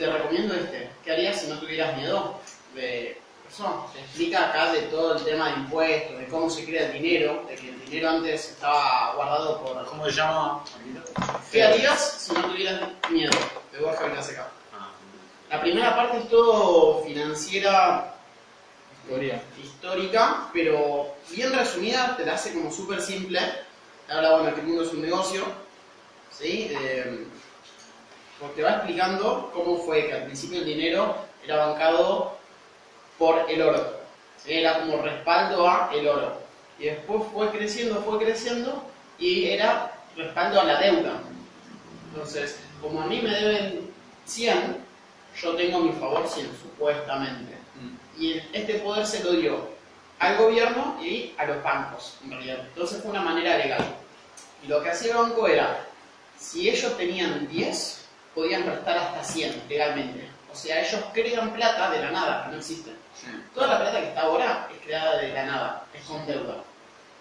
Te 0.00 0.10
recomiendo 0.10 0.54
este. 0.54 0.88
¿Qué 1.04 1.12
harías 1.12 1.42
si 1.42 1.48
no 1.48 1.58
tuvieras 1.58 1.94
miedo? 1.98 2.40
De 2.74 3.20
eso. 3.50 3.90
Te 3.92 4.00
explica 4.00 4.48
acá 4.48 4.72
de 4.72 4.80
todo 4.84 5.18
el 5.18 5.22
tema 5.24 5.50
de 5.50 5.56
impuestos, 5.56 6.18
de 6.18 6.26
cómo 6.28 6.48
se 6.48 6.64
crea 6.64 6.86
el 6.86 6.94
dinero, 6.94 7.44
de 7.46 7.54
que 7.54 7.68
el 7.68 7.84
dinero 7.84 8.08
antes 8.08 8.48
estaba 8.52 9.14
guardado 9.14 9.62
por. 9.62 9.84
¿Cómo 9.84 10.06
se 10.06 10.12
llama? 10.12 10.64
¿Qué 11.52 11.62
harías 11.62 12.00
si 12.18 12.32
no 12.32 12.46
tuvieras 12.46 12.80
miedo? 13.10 13.30
De 13.72 13.78
Borja 13.78 14.06
Vilaseca. 14.06 14.48
Ah, 14.72 14.88
La 15.50 15.60
primera 15.60 15.94
parte 15.94 16.16
es 16.16 16.28
todo 16.30 17.04
financiera 17.04 18.14
Historia. 19.04 19.42
histórica, 19.62 20.48
pero 20.54 21.14
bien 21.30 21.52
resumida, 21.52 22.16
te 22.16 22.24
la 22.24 22.32
hace 22.36 22.54
como 22.54 22.72
súper 22.72 23.02
simple. 23.02 23.38
Te 24.06 24.12
habla, 24.14 24.38
bueno, 24.38 24.54
que 24.54 24.62
el 24.62 24.66
mundo 24.66 24.82
es 24.82 24.92
un 24.94 25.02
negocio, 25.02 25.44
¿sí? 26.32 26.72
Eh, 26.80 27.26
porque 28.40 28.62
va 28.62 28.76
explicando 28.76 29.50
cómo 29.54 29.76
fue 29.76 30.06
que 30.06 30.14
al 30.14 30.24
principio 30.24 30.60
el 30.60 30.64
dinero 30.64 31.14
era 31.44 31.66
bancado 31.66 32.36
por 33.18 33.44
el 33.50 33.60
oro. 33.60 34.00
Era 34.46 34.80
como 34.80 35.02
respaldo 35.02 35.68
a 35.68 35.90
el 35.94 36.08
oro. 36.08 36.40
Y 36.78 36.84
después 36.84 37.22
fue 37.32 37.50
creciendo, 37.50 38.02
fue 38.02 38.18
creciendo, 38.18 38.82
y 39.18 39.50
era 39.50 39.92
respaldo 40.16 40.62
a 40.62 40.64
la 40.64 40.80
deuda. 40.80 41.20
Entonces, 42.08 42.58
como 42.80 43.02
a 43.02 43.06
mí 43.06 43.20
me 43.22 43.30
deben 43.30 43.90
100, 44.24 44.78
yo 45.36 45.54
tengo 45.56 45.78
a 45.78 45.82
mi 45.82 45.92
favor 45.92 46.26
100, 46.26 46.50
supuestamente. 46.62 47.52
Y 48.18 48.40
este 48.52 48.74
poder 48.80 49.06
se 49.06 49.22
lo 49.22 49.32
dio 49.32 49.68
al 50.18 50.36
gobierno 50.36 50.98
y 51.02 51.34
a 51.36 51.44
los 51.44 51.62
bancos, 51.62 52.16
en 52.24 52.30
realidad. 52.30 52.60
Entonces 52.68 53.02
fue 53.02 53.10
una 53.10 53.22
manera 53.22 53.58
legal. 53.58 53.84
Y 54.62 54.68
lo 54.68 54.82
que 54.82 54.90
hacía 54.90 55.12
el 55.12 55.18
banco 55.18 55.46
era, 55.46 55.86
si 56.38 56.68
ellos 56.68 56.96
tenían 56.96 57.48
10, 57.48 57.99
podían 58.34 58.64
prestar 58.64 58.98
hasta 58.98 59.24
100 59.24 59.62
legalmente. 59.68 60.28
O 60.52 60.56
sea, 60.56 60.80
ellos 60.80 61.00
crean 61.12 61.52
plata 61.52 61.90
de 61.90 62.00
la 62.00 62.10
nada, 62.10 62.44
que 62.44 62.50
no 62.52 62.56
existe. 62.58 62.90
Sí. 63.14 63.28
Toda 63.54 63.68
la 63.68 63.80
plata 63.80 64.00
que 64.00 64.08
está 64.08 64.22
ahora 64.22 64.68
es 64.72 64.84
creada 64.84 65.18
de 65.18 65.28
la 65.32 65.46
nada, 65.46 65.86
es 65.94 66.02
con 66.02 66.26
deuda. 66.26 66.64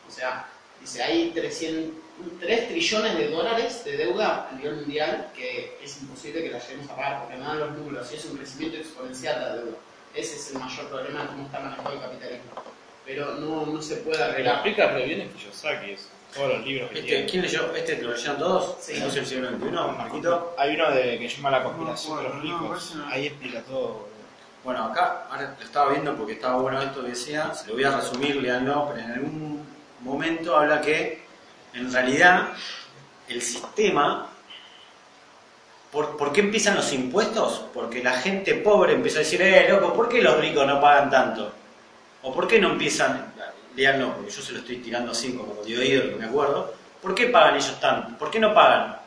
O 0.07 0.11
sea, 0.11 0.47
dice, 0.81 1.03
hay 1.03 1.31
300, 1.31 1.93
3 2.39 2.67
trillones 2.67 3.17
de 3.17 3.29
dólares 3.29 3.85
de 3.85 3.97
deuda 3.97 4.49
a 4.51 4.55
nivel 4.55 4.77
mundial 4.77 5.31
que 5.35 5.77
es 5.81 6.01
imposible 6.01 6.43
que 6.43 6.49
la 6.49 6.59
lleguemos 6.59 6.89
a 6.89 6.95
pagar 6.95 7.21
porque 7.21 7.37
no 7.37 7.45
dan 7.45 7.59
los 7.59 7.71
números 7.73 8.11
y 8.11 8.15
es 8.15 8.25
un 8.25 8.37
crecimiento 8.37 8.77
exponencial 8.77 9.39
la 9.39 9.55
deuda. 9.55 9.77
Ese 10.15 10.35
es 10.35 10.51
el 10.51 10.59
mayor 10.59 10.89
problema 10.89 11.21
de 11.21 11.27
cómo 11.27 11.45
está 11.45 11.59
manejado 11.59 11.93
el 11.93 12.01
capitalismo. 12.01 12.51
Pero 13.05 13.35
no, 13.35 13.65
no 13.65 13.81
se 13.81 13.97
puede 13.97 14.23
arreglar. 14.23 14.55
explica 14.55 14.87
re 14.91 15.05
bien 15.05 15.21
es 15.21 15.33
Kiyosaki, 15.33 15.91
eso. 15.91 16.09
Todos 16.33 16.49
los 16.57 16.65
libros 16.65 16.89
que 16.91 16.99
Este, 16.99 17.07
tiene. 17.09 17.25
¿Quién 17.25 17.41
leyó? 17.41 17.75
¿Este 17.75 18.01
lo 18.01 18.11
leyeron 18.13 18.37
todos? 18.37 18.75
Sí. 18.79 18.99
¿No 18.99 19.07
es 19.07 19.15
el 19.15 19.25
siglo 19.25 19.49
XXI, 19.49 19.71
Marquito? 19.97 20.55
Hay 20.57 20.75
uno 20.75 20.91
de, 20.91 21.19
que 21.19 21.29
se 21.29 21.37
llama 21.37 21.51
La 21.51 21.63
conspiración 21.63 22.17
de 22.17 22.23
los 22.23 22.41
ricos. 22.41 22.95
Ahí 23.09 23.27
explica 23.27 23.61
todo. 23.61 24.07
Bueno, 24.63 24.85
acá, 24.85 25.25
ahora 25.29 25.55
lo 25.57 25.65
estaba 25.65 25.91
viendo 25.91 26.15
porque 26.15 26.33
estaba 26.33 26.57
bueno 26.57 26.81
esto 26.81 27.01
que 27.01 27.09
decía, 27.09 27.53
se 27.53 27.67
lo 27.67 27.73
voy 27.73 27.83
a 27.85 27.95
resumir, 27.95 28.35
leanlo, 28.35 28.91
pero 28.93 29.05
en 29.05 29.11
algún 29.13 29.65
momento 30.01 30.55
habla 30.57 30.81
que 30.81 31.23
en 31.73 31.91
realidad 31.91 32.49
el 33.29 33.41
sistema, 33.41 34.27
¿por, 35.91 36.17
por 36.17 36.33
qué 36.33 36.41
empiezan 36.41 36.75
los 36.75 36.91
impuestos? 36.91 37.65
Porque 37.73 38.03
la 38.03 38.13
gente 38.13 38.55
pobre 38.55 38.93
empezó 38.93 39.17
a 39.17 39.19
decir, 39.19 39.41
eh, 39.41 39.67
loco, 39.69 39.93
¿por 39.93 40.09
qué 40.09 40.21
los 40.21 40.37
ricos 40.39 40.67
no 40.67 40.81
pagan 40.81 41.09
tanto? 41.09 41.53
¿O 42.23 42.33
por 42.33 42.45
qué 42.47 42.59
no 42.59 42.71
empiezan, 42.71 43.33
porque 43.87 44.31
yo 44.31 44.41
se 44.41 44.51
lo 44.53 44.59
estoy 44.59 44.77
tirando 44.77 45.11
así 45.11 45.33
como 45.33 45.61
de 45.63 45.77
oído, 45.77 46.09
que 46.09 46.15
me 46.15 46.25
acuerdo, 46.25 46.73
¿por 47.01 47.15
qué 47.15 47.27
pagan 47.27 47.55
ellos 47.55 47.79
tanto? 47.79 48.17
¿Por 48.17 48.29
qué 48.29 48.39
no 48.39 48.53
pagan? 48.53 48.97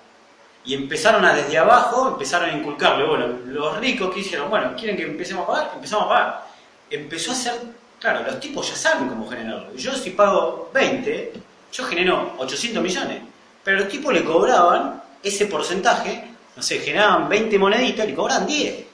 Y 0.64 0.74
empezaron 0.74 1.24
a 1.24 1.34
desde 1.34 1.58
abajo, 1.58 2.08
empezaron 2.08 2.50
a 2.50 2.52
inculcarle, 2.52 3.04
bueno, 3.04 3.26
los 3.46 3.78
ricos 3.78 4.14
que 4.14 4.20
hicieron, 4.20 4.48
bueno, 4.48 4.74
¿quieren 4.76 4.96
que 4.96 5.02
empecemos 5.02 5.44
a 5.44 5.46
pagar? 5.52 5.70
Empezamos 5.74 6.06
a 6.06 6.08
pagar. 6.08 6.46
Empezó 6.88 7.32
a 7.32 7.34
ser, 7.34 7.54
claro, 7.98 8.24
los 8.24 8.40
tipos 8.40 8.68
ya 8.68 8.76
saben 8.76 9.08
cómo 9.08 9.28
generarlo. 9.28 9.74
Yo 9.74 9.92
si 9.94 10.10
pago 10.10 10.70
20, 10.72 11.32
yo 11.72 11.84
genero 11.84 12.34
800 12.38 12.82
millones. 12.82 13.22
Pero 13.64 13.80
los 13.80 13.88
tipos 13.88 14.12
le 14.12 14.24
cobraban 14.24 15.02
ese 15.22 15.46
porcentaje, 15.46 16.30
no 16.56 16.62
sé, 16.62 16.78
generaban 16.78 17.28
20 17.28 17.58
moneditas, 17.58 18.06
le 18.06 18.14
cobraban 18.14 18.46
10. 18.46 18.84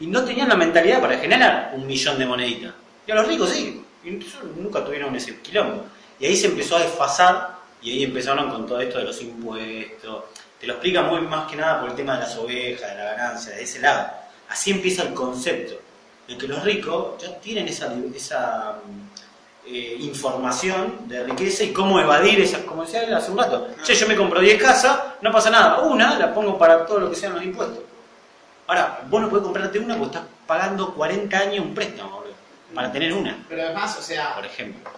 Y 0.00 0.06
no 0.06 0.24
tenían 0.24 0.48
la 0.48 0.56
mentalidad 0.56 1.00
para 1.00 1.18
generar 1.18 1.72
un 1.74 1.86
millón 1.86 2.18
de 2.18 2.26
moneditas. 2.26 2.72
Y 3.06 3.10
a 3.10 3.14
los 3.16 3.26
ricos 3.26 3.50
sí. 3.50 3.84
Y 4.04 4.10
ellos 4.10 4.38
nunca 4.56 4.84
tuvieron 4.84 5.14
ese 5.14 5.40
quilombo. 5.40 5.84
Y 6.18 6.26
ahí 6.26 6.36
se 6.36 6.46
empezó 6.46 6.76
a 6.76 6.80
desfasar 6.80 7.58
y 7.80 7.90
ahí 7.90 8.04
empezaron 8.04 8.50
con 8.50 8.66
todo 8.66 8.80
esto 8.80 8.98
de 8.98 9.04
los 9.04 9.20
impuestos. 9.22 10.24
Te 10.60 10.66
lo 10.66 10.74
explica 10.74 11.02
muy 11.02 11.20
más 11.22 11.50
que 11.50 11.56
nada 11.56 11.80
por 11.80 11.90
el 11.90 11.96
tema 11.96 12.14
de 12.14 12.20
las 12.20 12.36
ovejas, 12.36 12.90
de 12.90 12.96
la 12.96 13.04
ganancia, 13.14 13.54
de 13.54 13.62
ese 13.62 13.80
lado. 13.80 14.08
Así 14.48 14.70
empieza 14.70 15.02
el 15.02 15.14
concepto. 15.14 15.74
De 16.28 16.38
que 16.38 16.46
los 16.46 16.62
ricos 16.62 17.20
ya 17.20 17.38
tienen 17.40 17.66
esa, 17.66 17.92
esa 18.14 18.78
eh, 19.66 19.96
información 20.00 21.08
de 21.08 21.24
riqueza 21.24 21.64
y 21.64 21.72
cómo 21.72 21.98
evadir 21.98 22.40
esas, 22.40 22.62
como 22.62 22.82
decía 22.84 23.02
él 23.02 23.14
hace 23.14 23.30
un 23.30 23.38
rato. 23.38 23.68
Che, 23.82 23.94
yo 23.94 24.06
me 24.06 24.16
compro 24.16 24.40
10 24.40 24.62
casas, 24.62 24.98
no 25.20 25.32
pasa 25.32 25.50
nada. 25.50 25.80
Una 25.80 26.18
la 26.18 26.32
pongo 26.32 26.56
para 26.58 26.86
todo 26.86 27.00
lo 27.00 27.10
que 27.10 27.16
sean 27.16 27.34
los 27.34 27.42
impuestos. 27.42 27.80
Ahora, 28.66 29.00
vos 29.08 29.20
no 29.20 29.28
podés 29.28 29.44
comprarte 29.44 29.78
una 29.78 29.96
porque 29.96 30.16
estás 30.16 30.30
pagando 30.46 30.94
40 30.94 31.36
años 31.36 31.64
un 31.64 31.74
préstamo, 31.74 32.21
para 32.74 32.92
tener 32.92 33.12
una, 33.12 33.44
Pero 33.48 33.62
además, 33.62 33.96
o 33.98 34.02
sea, 34.02 34.34
por 34.34 34.46
ejemplo. 34.46 34.90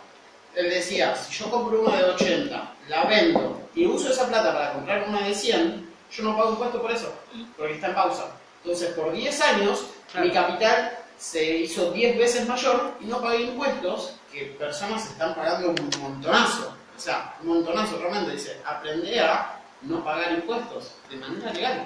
él 0.55 0.71
decía, 0.71 1.15
si 1.17 1.33
yo 1.35 1.51
compro 1.51 1.83
una 1.83 1.97
de 1.97 2.05
80, 2.05 2.73
la 2.89 3.05
vendo 3.05 3.69
y 3.75 3.87
uso 3.87 4.11
esa 4.11 4.29
plata 4.29 4.53
para 4.53 4.73
comprar 4.73 5.05
una 5.09 5.21
de 5.27 5.35
100, 5.35 5.91
yo 6.13 6.23
no 6.25 6.37
pago 6.37 6.51
impuesto 6.51 6.81
por 6.81 6.91
eso, 6.93 7.13
porque 7.57 7.75
está 7.75 7.89
en 7.89 7.95
pausa. 7.95 8.27
Entonces, 8.63 8.95
por 8.95 9.13
10 9.13 9.41
años, 9.43 9.87
Claro. 10.13 10.27
mi 10.27 10.33
capital 10.33 10.99
se 11.19 11.57
hizo 11.59 11.91
10 11.93 12.17
veces 12.19 12.47
mayor 12.47 12.93
y 13.01 13.07
no 13.07 13.21
pagué 13.21 13.43
impuestos 13.43 14.15
que 14.33 14.45
personas 14.59 15.05
están 15.11 15.35
pagando 15.35 15.71
un 15.71 15.91
montonazo. 16.01 16.75
O 16.97 17.01
sea, 17.01 17.35
un 17.43 17.49
montonazo 17.49 17.99
realmente. 17.99 18.33
Dice, 18.33 18.61
aprender 18.65 19.21
a 19.25 19.59
no 19.83 20.05
pagar 20.05 20.33
impuestos 20.33 20.93
de 21.11 21.17
manera 21.17 21.53
legal. 21.53 21.85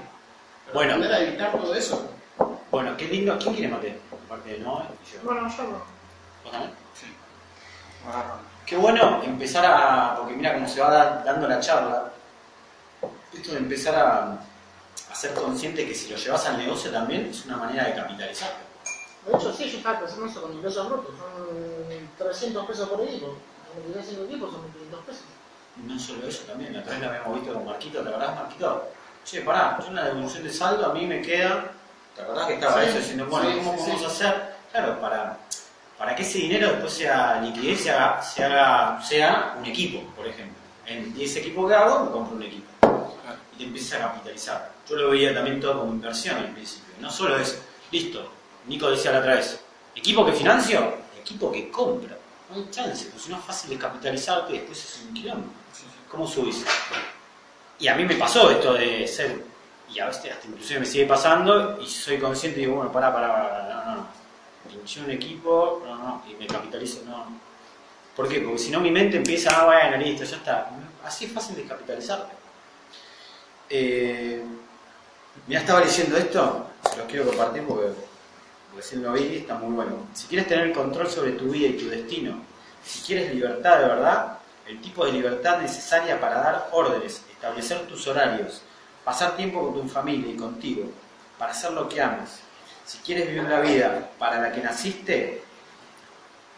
Pero 0.66 0.74
Bueno. 0.74 0.94
Aprender 0.94 1.12
a 1.18 1.22
evitar 1.22 1.52
todo 1.52 1.74
eso. 1.74 2.10
Bueno, 2.70 2.96
qué 2.96 3.06
lindo. 3.06 3.36
¿Quién 3.38 3.54
quiere 3.54 3.68
mate? 3.68 3.98
Aparte 4.28 4.50
de 4.50 4.58
Noé 4.58 4.84
y 4.84 5.12
yo. 5.14 5.20
Bueno, 5.24 5.48
yo 5.56 5.62
no. 5.64 5.70
¿Vos 6.44 6.52
también? 6.52 6.72
Agarro. 8.06 8.34
Qué 8.66 8.76
bueno 8.76 9.22
empezar 9.24 9.64
a. 9.66 10.16
Porque 10.18 10.34
mira 10.34 10.54
cómo 10.54 10.68
se 10.68 10.80
va 10.80 10.90
da- 10.90 11.22
dando 11.24 11.48
la 11.48 11.58
charla. 11.60 12.12
Esto 13.32 13.52
de 13.52 13.58
empezar 13.58 13.94
a, 13.94 14.38
a 15.10 15.14
ser 15.14 15.32
consciente 15.34 15.86
que 15.86 15.94
si 15.94 16.10
lo 16.10 16.16
llevas 16.16 16.44
al 16.46 16.58
negocio 16.58 16.90
también 16.90 17.26
es 17.30 17.44
una 17.46 17.56
manera 17.56 17.84
de 17.84 17.94
capitalizar. 17.94 18.50
De 19.26 19.34
hecho, 19.36 19.52
sí, 19.52 19.70
yo 19.70 19.78
estaba 19.78 20.00
pensando 20.00 20.26
eso 20.26 20.42
con 20.42 20.52
ingresos 20.52 20.88
brutos. 20.88 21.14
Son 21.18 22.08
300 22.18 22.66
pesos 22.66 22.88
por 22.88 23.00
equipo. 23.02 23.36
Multiplicás 23.74 24.06
5 24.10 24.24
equipos 24.24 24.52
son 24.52 24.60
1.500 24.62 25.00
pesos. 25.06 25.22
No 25.84 25.98
solo 25.98 26.26
eso 26.26 26.42
también, 26.44 26.72
la 26.74 26.80
otra 26.80 26.92
vez 26.94 27.02
lo 27.02 27.08
habíamos 27.08 27.34
visto 27.36 27.54
con 27.54 27.64
Marquito, 27.66 28.02
¿te 28.02 28.08
acordás, 28.08 28.34
Marquito? 28.34 28.88
Che, 29.24 29.42
pará, 29.42 29.78
yo 29.80 29.86
en 29.88 29.94
la 29.94 30.04
devolución 30.06 30.42
de 30.42 30.52
saldo 30.52 30.86
a 30.86 30.92
mí 30.94 31.06
me 31.06 31.22
queda. 31.22 31.70
¿Te 32.18 32.24
acordás 32.24 32.46
que 32.48 32.54
estaba 32.54 32.82
Sí, 32.82 32.88
eso 32.88 32.98
diciendo, 32.98 33.26
bueno, 33.26 33.48
sí, 33.48 33.56
¿cómo 33.58 33.72
sí, 33.74 33.78
podemos 33.78 34.04
hacer? 34.06 34.54
Claro, 34.72 35.00
para, 35.00 35.38
para 35.96 36.16
que 36.16 36.22
ese 36.22 36.38
dinero 36.38 36.72
después 36.72 36.92
sea 36.92 37.40
liquidez, 37.40 37.80
se 37.80 37.92
haga, 37.92 38.20
se 38.20 38.44
haga, 38.44 39.00
sea 39.00 39.54
un 39.56 39.64
equipo, 39.64 40.02
por 40.16 40.26
ejemplo. 40.26 40.56
En 40.84 41.14
10 41.14 41.36
equipos 41.36 41.68
que 41.68 41.76
hago, 41.76 42.06
me 42.06 42.10
compro 42.10 42.34
un 42.34 42.42
equipo. 42.42 42.66
Y 43.54 43.58
te 43.58 43.64
empiezas 43.64 44.00
a 44.00 44.08
capitalizar. 44.08 44.72
Yo 44.90 44.96
lo 44.96 45.10
veía 45.10 45.32
también 45.32 45.60
todo 45.60 45.78
como 45.78 45.92
inversión 45.92 46.38
al 46.38 46.48
principio. 46.48 46.92
No 46.98 47.08
solo 47.08 47.38
es, 47.38 47.62
listo, 47.92 48.32
Nico 48.66 48.90
decía 48.90 49.12
la 49.12 49.20
otra 49.20 49.34
vez, 49.36 49.60
equipo 49.94 50.26
que 50.26 50.32
financio, 50.32 50.94
equipo 51.20 51.52
que 51.52 51.70
compra. 51.70 52.16
No 52.50 52.56
hay 52.56 52.68
chance, 52.68 53.10
pues 53.12 53.22
si 53.22 53.30
no 53.30 53.38
es 53.38 53.44
fácil 53.44 53.70
de 53.70 53.78
capitalizarte 53.78 54.54
y 54.54 54.58
después 54.58 54.84
es 54.84 55.04
un 55.06 55.14
quilombo. 55.14 55.46
¿Cómo 56.10 56.26
subís? 56.26 56.64
Y 57.78 57.86
a 57.86 57.94
mí 57.94 58.04
me 58.04 58.16
pasó 58.16 58.50
esto 58.50 58.74
de 58.74 59.06
ser, 59.06 59.44
y 59.92 59.98
a 60.00 60.06
veces 60.06 60.32
hasta 60.32 60.46
inclusive 60.46 60.80
me 60.80 60.86
sigue 60.86 61.06
pasando, 61.06 61.80
y 61.80 61.86
soy 61.86 62.18
consciente 62.18 62.60
y 62.60 62.64
digo, 62.64 62.76
bueno, 62.76 62.92
pará, 62.92 63.12
pará, 63.12 63.28
pará, 63.28 63.68
no, 63.68 63.84
no, 63.84 63.96
no. 63.96 64.06
Pinché 64.68 65.00
un 65.00 65.10
equipo, 65.10 65.82
no, 65.84 65.96
no, 65.96 66.22
y 66.28 66.34
me 66.34 66.46
capitalizo, 66.46 67.02
no. 67.06 67.26
¿Por 68.14 68.28
qué? 68.28 68.40
Porque 68.40 68.58
si 68.58 68.70
no 68.70 68.80
mi 68.80 68.90
mente 68.90 69.16
empieza, 69.16 69.50
ah, 69.60 69.66
bueno, 69.66 69.96
listo, 69.96 70.24
ya 70.24 70.36
está. 70.36 70.70
Así 71.04 71.26
es 71.26 71.32
fácil 71.32 71.56
de 71.56 71.64
capitalizarte. 71.64 72.34
Eh, 73.70 74.42
mira, 75.46 75.60
estaba 75.60 75.80
diciendo 75.80 76.16
esto, 76.16 76.66
se 76.90 76.96
los 76.96 77.06
quiero 77.06 77.26
compartir 77.26 77.64
porque 77.66 77.90
recién 78.74 79.02
lo 79.02 79.12
vi, 79.12 79.36
está 79.36 79.54
muy 79.54 79.74
bueno. 79.74 80.08
Si 80.14 80.26
quieres 80.26 80.48
tener 80.48 80.72
control 80.72 81.08
sobre 81.08 81.32
tu 81.32 81.50
vida 81.50 81.68
y 81.68 81.76
tu 81.76 81.88
destino, 81.88 82.42
si 82.84 83.00
quieres 83.06 83.32
libertad 83.34 83.78
de 83.78 83.86
verdad, 83.86 84.38
el 84.66 84.80
tipo 84.80 85.06
de 85.06 85.12
libertad 85.12 85.60
necesaria 85.60 86.20
para 86.20 86.40
dar 86.40 86.68
órdenes, 86.72 87.22
establecer 87.30 87.86
tus 87.86 88.06
horarios, 88.06 88.62
pasar 89.08 89.36
tiempo 89.36 89.62
con 89.72 89.80
tu 89.80 89.88
familia 89.88 90.30
y 90.34 90.36
contigo, 90.36 90.84
para 91.38 91.52
hacer 91.52 91.72
lo 91.72 91.88
que 91.88 91.98
amas. 92.02 92.40
Si 92.84 92.98
quieres 92.98 93.26
vivir 93.26 93.44
la 93.44 93.60
vida 93.60 94.10
para 94.18 94.38
la 94.38 94.52
que 94.52 94.60
naciste, 94.60 95.42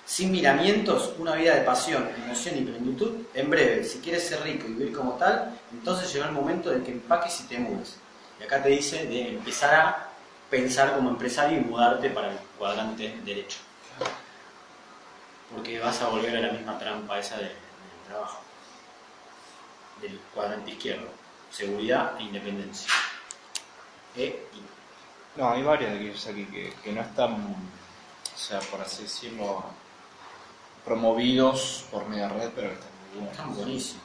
sin 0.05 0.33
miramientos, 0.33 1.13
una 1.19 1.37
vida 1.37 1.55
de 1.55 1.61
pasión, 1.61 2.11
emoción 2.25 2.59
y 2.59 2.63
plenitud, 2.63 3.13
en 3.35 3.49
breve, 3.51 3.85
si 3.85 4.01
quieres 4.01 4.27
ser 4.27 4.43
rico 4.43 4.67
y 4.67 4.73
vivir 4.73 4.93
como 4.93 5.13
tal, 5.13 5.57
entonces 5.73 6.13
llegó 6.13 6.25
el 6.25 6.33
momento 6.33 6.71
de 6.71 6.83
que 6.83 6.91
empaques 6.91 7.41
y 7.43 7.45
te 7.45 7.59
mudes. 7.61 7.99
Y 8.41 8.43
acá 8.43 8.61
te 8.61 8.71
dice 8.71 9.07
de 9.07 9.29
empezar 9.29 9.73
a 9.73 10.09
pensar 10.51 10.97
como 10.97 11.11
empresario 11.11 11.57
y 11.57 11.61
mudarte 11.61 12.11
para 12.11 12.33
el 12.33 12.39
cuadrante 12.59 13.17
derecho. 13.25 13.59
Porque 15.55 15.79
vas 15.79 16.03
a 16.03 16.09
volver 16.09 16.37
a 16.37 16.41
la 16.41 16.53
misma 16.53 16.77
trampa 16.81 17.17
esa 17.17 17.37
de- 17.37 17.45
del 17.45 17.55
trabajo. 18.09 18.41
Del 20.03 20.19
cuadrante 20.35 20.73
izquierdo. 20.73 21.20
Seguridad 21.51 22.17
e 22.19 22.23
independencia. 22.25 22.91
E, 24.17 24.47
No, 25.37 25.51
hay 25.51 25.63
varios 25.63 25.91
de 25.93 25.97
aquellos 25.97 26.27
aquí 26.27 26.45
que, 26.47 26.73
que 26.83 26.93
no 26.93 27.01
están, 27.03 27.35
o 27.35 28.39
sea, 28.39 28.59
por 28.61 28.81
así 28.81 29.05
decirlo, 29.05 29.65
promovidos 30.85 31.87
por 31.91 32.07
media 32.09 32.29
red, 32.29 32.51
pero 32.55 32.69
que 32.69 32.75
están 32.75 32.91
muy 33.11 33.15
buenos. 33.19 33.33
están 33.33 33.55
buenísimos. 33.55 34.05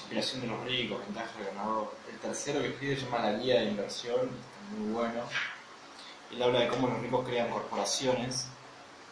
Inspiración 0.00 0.40
de 0.42 0.46
los 0.48 0.64
ricos, 0.64 0.98
ventaja 1.00 1.38
de 1.38 1.44
ganador. 1.46 1.94
El 2.10 2.18
tercero 2.18 2.60
que 2.60 2.68
escribe 2.68 2.96
se 2.96 3.02
llama 3.06 3.18
La 3.18 3.32
Guía 3.38 3.60
de 3.60 3.66
Inversión, 3.66 4.20
está 4.20 4.76
muy 4.78 4.92
bueno. 4.92 5.22
Él 6.32 6.42
habla 6.42 6.60
de 6.60 6.68
cómo 6.68 6.88
los 6.88 7.00
ricos 7.00 7.26
crean 7.26 7.50
corporaciones 7.50 8.48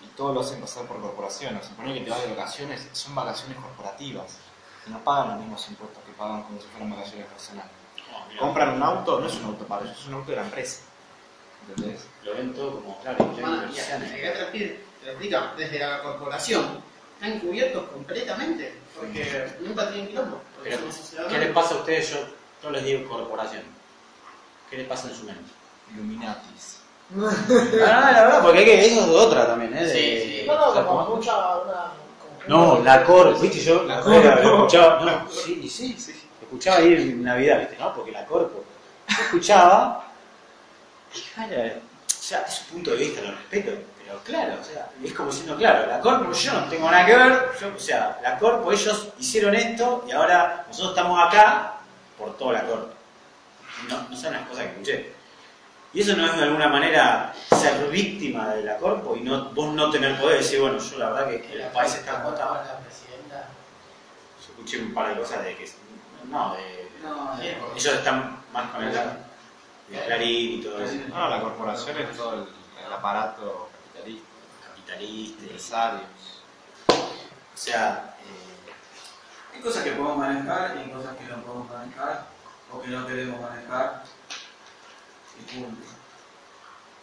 y 0.02 0.06
todo 0.16 0.34
lo 0.34 0.40
hacen 0.40 0.60
pasar 0.60 0.86
por 0.86 1.00
corporaciones. 1.00 1.64
Se 1.64 1.70
supone 1.70 1.94
que 1.94 2.00
te 2.00 2.10
vas 2.10 2.22
de 2.22 2.34
vacaciones, 2.34 2.88
son 2.92 3.14
vacaciones 3.14 3.56
corporativas 3.58 4.38
no 4.90 4.98
pagan 5.04 5.28
los 5.30 5.38
mismos 5.40 5.68
impuestos 5.68 6.02
que 6.04 6.12
pagan 6.12 6.42
como 6.44 6.60
si 6.60 6.66
fueran 6.68 6.90
vacaciones 6.90 7.26
personales. 7.26 7.70
Oh, 8.14 8.26
mirá, 8.28 8.40
Compran 8.40 8.74
un 8.74 8.82
auto, 8.82 9.20
no 9.20 9.26
es 9.26 9.34
un 9.36 9.44
auto 9.46 9.64
para 9.66 9.82
ellos, 9.84 9.98
es 9.98 10.06
un 10.06 10.14
auto 10.14 10.30
de 10.30 10.36
la 10.36 10.42
empresa. 10.44 10.80
¿Entendés? 11.68 12.06
Lo 12.22 12.34
ven 12.34 12.52
todo 12.54 12.72
como, 12.80 12.98
claro, 13.00 13.18
ya 13.18 13.40
Bueno, 13.40 13.56
y 13.62 13.66
inversiones. 13.68 14.12
acá 14.12 14.32
te 14.32 14.38
lo 14.38 14.42
explica- 14.44 14.74
te 15.00 15.06
lo 15.06 15.10
explica, 15.12 15.52
desde 15.56 15.78
la 15.78 16.02
corporación 16.02 16.82
están 17.14 17.40
cubiertos 17.40 17.88
completamente, 17.90 18.74
porque 18.98 19.54
nunca 19.60 19.88
tienen 19.88 20.08
quilombo. 20.08 20.40
Pero, 20.62 20.78
¿qué 21.28 21.38
les 21.38 21.50
pasa 21.52 21.74
a 21.74 21.78
ustedes? 21.78 22.10
Yo, 22.10 22.18
yo 22.62 22.70
les 22.70 22.84
digo 22.84 23.08
corporación. 23.08 23.62
¿Qué 24.68 24.76
les 24.78 24.86
pasa 24.88 25.08
en 25.08 25.14
su 25.14 25.24
mente? 25.24 25.50
Illuminatis. 25.92 26.80
Ah, 27.86 28.10
la 28.12 28.22
verdad, 28.24 28.42
porque 28.42 28.58
hay 28.60 28.64
que, 28.64 28.86
eso 28.86 29.00
es 29.00 29.06
de 29.08 29.14
otra 29.14 29.46
también, 29.46 29.76
¿eh? 29.76 29.84
De- 29.86 29.92
Sí, 29.92 30.40
sí. 30.40 30.46
No, 30.46 30.54
no, 30.58 30.68
o 30.68 30.74
sea, 30.74 30.84
como 30.86 31.04
como- 31.04 31.16
mucha. 31.16 31.32
Una, 31.58 31.92
No, 32.46 32.82
la 32.82 33.04
cor, 33.04 33.40
viste, 33.40 33.60
yo 33.60 33.84
La 33.84 34.00
Corpo, 34.00 34.22
corpo. 34.22 34.66
escuchaba, 34.66 35.04
no, 35.04 35.30
sí, 35.30 35.68
sí, 35.68 35.94
sí, 35.98 36.14
escuchaba 36.42 36.78
ahí 36.78 36.92
en 36.94 37.22
Navidad, 37.22 37.60
viste, 37.60 37.76
no, 37.78 37.94
porque 37.94 38.12
la 38.12 38.24
corpo. 38.26 38.64
Yo 39.08 39.22
escuchaba, 39.22 40.12
cara, 41.34 41.76
o 42.06 42.22
sea, 42.22 42.40
es 42.40 42.60
un 42.60 42.66
punto 42.66 42.90
de 42.90 42.96
vista, 42.96 43.22
lo 43.22 43.30
respeto, 43.32 43.72
pero 44.04 44.18
claro, 44.24 44.60
o 44.60 44.64
sea, 44.64 44.90
es 45.02 45.12
como 45.12 45.30
diciendo, 45.30 45.56
claro, 45.56 45.86
la 45.86 46.00
corpo 46.00 46.32
yo 46.32 46.52
no 46.52 46.68
tengo 46.68 46.90
nada 46.90 47.06
que 47.06 47.16
ver, 47.16 47.50
yo, 47.60 47.72
o 47.74 47.78
sea, 47.78 48.18
la 48.22 48.38
corpo 48.38 48.72
ellos 48.72 49.08
hicieron 49.18 49.54
esto 49.54 50.04
y 50.08 50.12
ahora 50.12 50.64
nosotros 50.68 50.96
estamos 50.96 51.18
acá 51.26 51.74
por 52.18 52.36
toda 52.36 52.54
la 52.54 52.64
corpo. 52.64 52.94
No, 53.88 54.08
no 54.08 54.16
son 54.16 54.32
las 54.32 54.46
cosas 54.48 54.64
que 54.64 54.70
escuché. 54.70 55.12
Y 55.94 56.00
eso 56.00 56.16
no 56.16 56.26
es 56.26 56.36
de 56.36 56.42
alguna 56.42 56.68
manera 56.68 57.32
ser 57.56 57.88
víctima 57.88 58.48
de 58.48 58.64
la 58.64 58.76
corpo 58.78 59.14
y 59.16 59.20
no, 59.20 59.50
vos 59.50 59.72
no 59.74 59.90
tener 59.90 60.18
poder 60.20 60.38
decir, 60.38 60.60
bueno, 60.60 60.78
yo 60.78 60.98
la 60.98 61.10
verdad 61.10 61.28
que 61.28 61.52
el 61.52 61.70
país 61.70 61.94
está 61.94 62.20
agotado. 62.20 62.54
la 62.56 62.78
presidenta. 62.80 63.48
Yo 64.40 64.52
escuché 64.52 64.82
un 64.82 64.92
par 64.92 65.08
de 65.14 65.20
cosas 65.20 65.44
de 65.44 65.56
que. 65.56 65.70
No, 66.28 66.54
de. 66.56 66.90
No, 67.02 67.36
de- 67.36 67.56
no. 67.56 67.66
ellos 67.76 67.94
están 67.94 68.42
más 68.52 68.70
con 68.72 68.82
el. 68.82 68.92
de 68.92 70.00
Clarín 70.06 70.60
y 70.60 70.62
todo 70.64 70.82
eso. 70.82 70.94
No, 71.10 71.28
la 71.28 71.40
corporación 71.40 71.96
es 71.98 72.16
todo 72.16 72.34
el, 72.34 72.40
el 72.86 72.92
aparato 72.92 73.68
capitalista, 73.94 74.26
Capitalista. 74.68 75.42
empresarios. 75.44 76.02
O 76.88 77.56
sea, 77.56 78.16
eh, 78.20 79.54
Hay 79.54 79.60
cosas 79.60 79.84
que 79.84 79.92
podemos 79.92 80.16
manejar 80.18 80.76
y 80.76 80.80
hay 80.80 80.90
cosas 80.90 81.16
que 81.16 81.24
no 81.24 81.36
podemos 81.42 81.70
manejar 81.70 82.26
o 82.72 82.80
que 82.82 82.88
no 82.88 83.06
queremos 83.06 83.40
manejar. 83.40 84.02
Y 85.38 85.54
punto. 85.54 85.86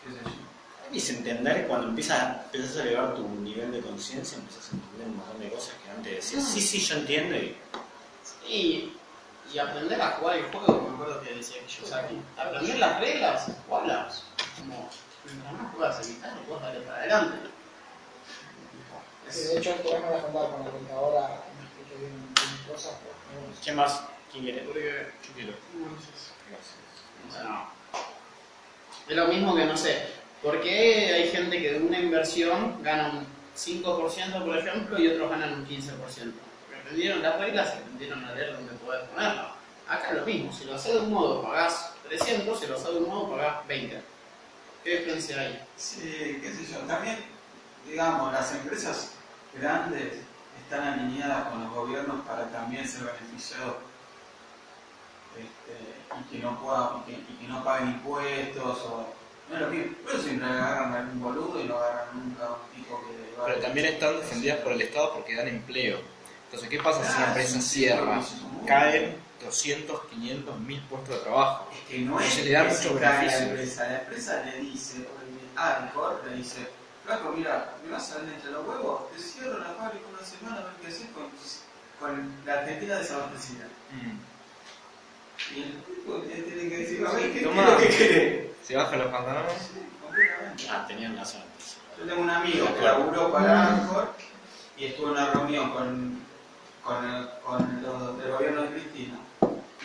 ¿Qué 0.04 0.12
sé 0.12 0.20
yo? 0.24 0.52
es 0.98 1.10
entender 1.10 1.68
cuando 1.68 1.88
empiezas, 1.88 2.46
empiezas 2.46 2.78
a 2.78 2.82
elevar 2.84 3.16
tu 3.16 3.28
nivel 3.28 3.72
de 3.72 3.82
conciencia, 3.82 4.38
empiezas 4.38 4.70
a 4.70 4.76
entender 4.76 5.08
un 5.08 5.18
montón 5.18 5.40
de 5.40 5.50
cosas 5.50 5.76
que 5.84 5.90
antes 5.90 6.16
decías, 6.16 6.44
sí, 6.48 6.62
sí, 6.62 6.80
yo 6.80 6.96
entiendo 6.96 7.36
y. 7.38 7.58
Y, 8.48 8.98
y 9.54 9.60
aprender 9.60 10.02
a 10.02 10.12
jugar 10.12 10.38
el 10.38 10.46
juego, 10.52 10.82
me 10.82 10.94
acuerdo 10.96 11.22
que 11.22 11.34
decía 11.36 11.66
Kiyosaki. 11.66 12.18
Aprender 12.38 12.80
las 12.80 13.00
reglas, 13.00 13.52
jugarlas. 13.68 14.24
Como, 14.58 14.90
mientras 15.26 15.54
más 15.54 15.72
juegas 15.74 16.10
no 16.36 16.42
puedes 16.44 16.62
darle 16.62 16.82
para 16.82 16.98
adelante. 16.98 17.38
Sí, 19.30 19.44
de 19.44 19.58
hecho, 19.60 19.72
a 19.72 19.76
contar 19.76 20.02
con 20.02 20.66
la 20.66 20.72
contadora, 20.72 21.42
me 21.58 21.64
expliqué 21.64 21.96
bien, 22.00 22.36
bien 22.36 22.58
cosas, 22.68 22.92
sé. 22.92 23.64
¿Qué 23.64 23.72
más? 23.72 24.04
¿Quién 24.30 24.44
quiere? 24.44 24.66
Yo 24.66 25.34
quiero. 25.34 25.54
bueno, 27.30 27.68
es 29.12 29.18
lo 29.18 29.28
mismo 29.28 29.54
que, 29.54 29.66
no 29.66 29.76
sé, 29.76 30.08
¿por 30.42 30.62
qué 30.62 31.14
hay 31.14 31.28
gente 31.28 31.62
que 31.62 31.74
de 31.74 31.80
una 31.80 32.00
inversión 32.00 32.82
gana 32.82 33.10
un 33.10 33.28
5%, 33.58 34.46
por 34.46 34.58
ejemplo, 34.58 34.98
y 34.98 35.08
otros 35.10 35.30
ganan 35.30 35.54
un 35.54 35.68
15%? 35.68 35.90
Porque 35.98 36.80
aprendieron 36.82 37.22
las 37.22 37.38
reglas 37.38 37.74
y 37.76 37.80
aprendieron 37.80 38.24
a 38.24 38.34
leer 38.34 38.54
dónde 38.54 38.72
poder 38.76 39.04
ponerla. 39.08 39.54
Acá 39.90 40.12
es 40.12 40.16
lo 40.16 40.26
mismo, 40.26 40.54
si 40.54 40.64
lo 40.64 40.76
haces 40.76 40.94
de 40.94 41.00
un 41.02 41.12
modo 41.12 41.44
pagás 41.44 41.92
300, 42.08 42.58
si 42.58 42.68
lo 42.68 42.76
haces 42.76 42.88
de 42.88 42.98
un 43.00 43.10
modo 43.10 43.32
pagás 43.32 43.68
20. 43.68 44.02
¿Qué 44.86 44.98
diferencia 44.98 45.42
hay? 45.42 45.62
Sí, 45.76 46.40
qué 46.42 46.54
sé 46.54 46.72
yo. 46.72 46.80
También, 46.88 47.18
digamos, 47.86 48.32
las 48.32 48.50
empresas 48.54 49.12
grandes 49.60 50.14
están 50.64 50.88
alineadas 50.88 51.50
con 51.50 51.66
los 51.66 51.74
gobiernos 51.74 52.26
para 52.26 52.48
también 52.48 52.88
ser 52.88 53.04
beneficiados 53.04 53.76
este, 55.38 56.20
y, 56.20 56.24
que 56.38 56.44
no 56.44 56.60
puedan, 56.62 56.88
y, 57.00 57.04
que, 57.06 57.12
y 57.34 57.38
que 57.42 57.48
no 57.48 57.64
paguen 57.64 57.90
impuestos 57.90 58.78
o... 58.86 59.14
No 59.52 59.60
lo 59.60 59.68
mismo. 59.68 59.96
Eso 60.08 60.22
siempre 60.22 60.48
agarran 60.48 60.94
a 60.94 61.00
algún 61.00 61.22
boludo 61.22 61.60
y 61.60 61.66
no 61.66 61.76
agarran 61.78 62.08
nunca 62.14 62.46
a 62.46 62.52
un 62.52 62.70
tipo 62.76 63.02
que... 63.06 63.36
va- 63.40 63.46
Pero 63.48 63.60
también 63.60 63.86
están 63.88 64.16
defendidas 64.18 64.58
por 64.60 64.72
el 64.72 64.82
Estado 64.82 65.14
porque 65.14 65.36
dan 65.36 65.48
empleo. 65.50 66.00
Entonces, 66.46 66.70
¿qué 66.70 66.80
pasa 66.80 67.04
si 67.04 67.18
una 67.18 67.28
empresa 67.28 67.62
cierra? 67.62 68.22
Caen 68.66 69.16
200, 69.44 70.06
500, 70.06 70.60
1000 70.60 70.82
puestos 70.84 71.16
de 71.16 71.22
trabajo. 71.22 71.68
Es 71.74 71.90
que 71.90 72.00
no 72.00 72.20
es 72.20 72.34
Se 72.34 72.44
le 72.46 72.52
da 72.52 72.64
mucho 72.64 72.94
la 73.00 73.12
beneficio. 73.12 73.44
empresa. 73.48 73.88
La 73.88 74.00
empresa 74.02 74.44
le 74.46 74.60
dice, 74.62 75.08
Arcor 75.56 76.22
le 76.30 76.36
dice, 76.38 76.68
Flaco, 77.06 77.34
mira, 77.36 77.74
me 77.84 77.92
vas 77.92 78.04
a 78.12 78.14
salir 78.16 78.34
entre 78.34 78.52
los 78.52 78.66
huevos, 78.68 79.12
te 79.12 79.20
cierro 79.22 79.58
la 79.60 79.74
fábrica 79.74 80.06
una 80.14 80.26
semana 80.26 80.58
a 80.62 80.64
ver 80.66 80.74
qué 80.82 80.88
haces 80.88 81.08
con, 81.14 81.24
con 82.00 82.32
la 82.46 82.54
Argentina 82.60 82.96
desabastecida. 83.00 83.66
Mm. 83.92 84.31
Y 85.56 85.62
el 85.64 85.84
tipo 85.84 86.22
que 86.22 86.28
tiene 86.42 86.70
que 86.70 86.78
decir, 86.78 87.06
a 87.06 87.12
ver, 87.12 87.32
¿qué, 87.34 87.40
qué 87.40 87.46
Toma. 87.46 87.64
es 87.64 87.70
lo 87.72 87.78
que 87.78 87.88
quiere? 87.88 88.54
¿Se 88.64 88.76
bajan 88.76 89.00
los 89.00 89.08
pantalones? 89.12 89.54
Sí, 89.74 89.80
completamente. 90.02 90.68
Ah, 90.70 90.86
tenían 90.88 91.18
razón 91.18 91.42
antes. 91.42 91.78
Yo 92.00 92.06
tengo 92.06 92.22
un 92.22 92.30
amigo 92.30 92.68
que 92.76 92.82
laburó 92.82 93.32
para 93.32 93.68
Arcor 93.76 94.14
y 94.78 94.86
estuvo 94.86 95.08
en 95.08 95.12
una 95.14 95.32
reunión 95.32 95.70
con, 95.72 96.20
con, 96.84 97.06
el- 97.10 97.30
con 97.46 97.82
los 97.84 98.18
del 98.18 98.32
gobierno 98.32 98.62
de 98.64 98.70
Cristina 98.70 99.18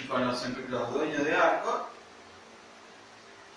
y 0.02 0.07
con 0.07 0.26
los, 0.26 0.46
los 0.68 0.92
dueños 0.94 1.24
de 1.24 1.35
Arcor. 1.35 1.87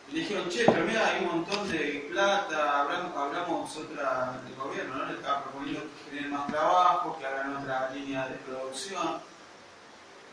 Y 0.09 0.13
le 0.13 0.19
dijeron, 0.21 0.49
che, 0.49 0.65
pero 0.65 0.83
mira, 0.85 1.05
hay 1.07 1.23
un 1.23 1.27
montón 1.35 1.69
de 1.71 2.07
plata, 2.11 2.81
hablamos, 2.81 3.15
hablamos 3.15 3.77
otra 3.77 4.41
del 4.43 4.55
gobierno, 4.55 4.95
¿no? 4.95 5.05
Le 5.05 5.13
estaba 5.13 5.43
proponiendo 5.43 5.81
que 5.83 6.09
generen 6.09 6.31
más 6.31 6.47
trabajo, 6.47 7.15
que 7.19 7.25
hagan 7.27 7.55
otra 7.57 7.91
línea 7.93 8.27
de 8.27 8.35
producción. 8.37 9.21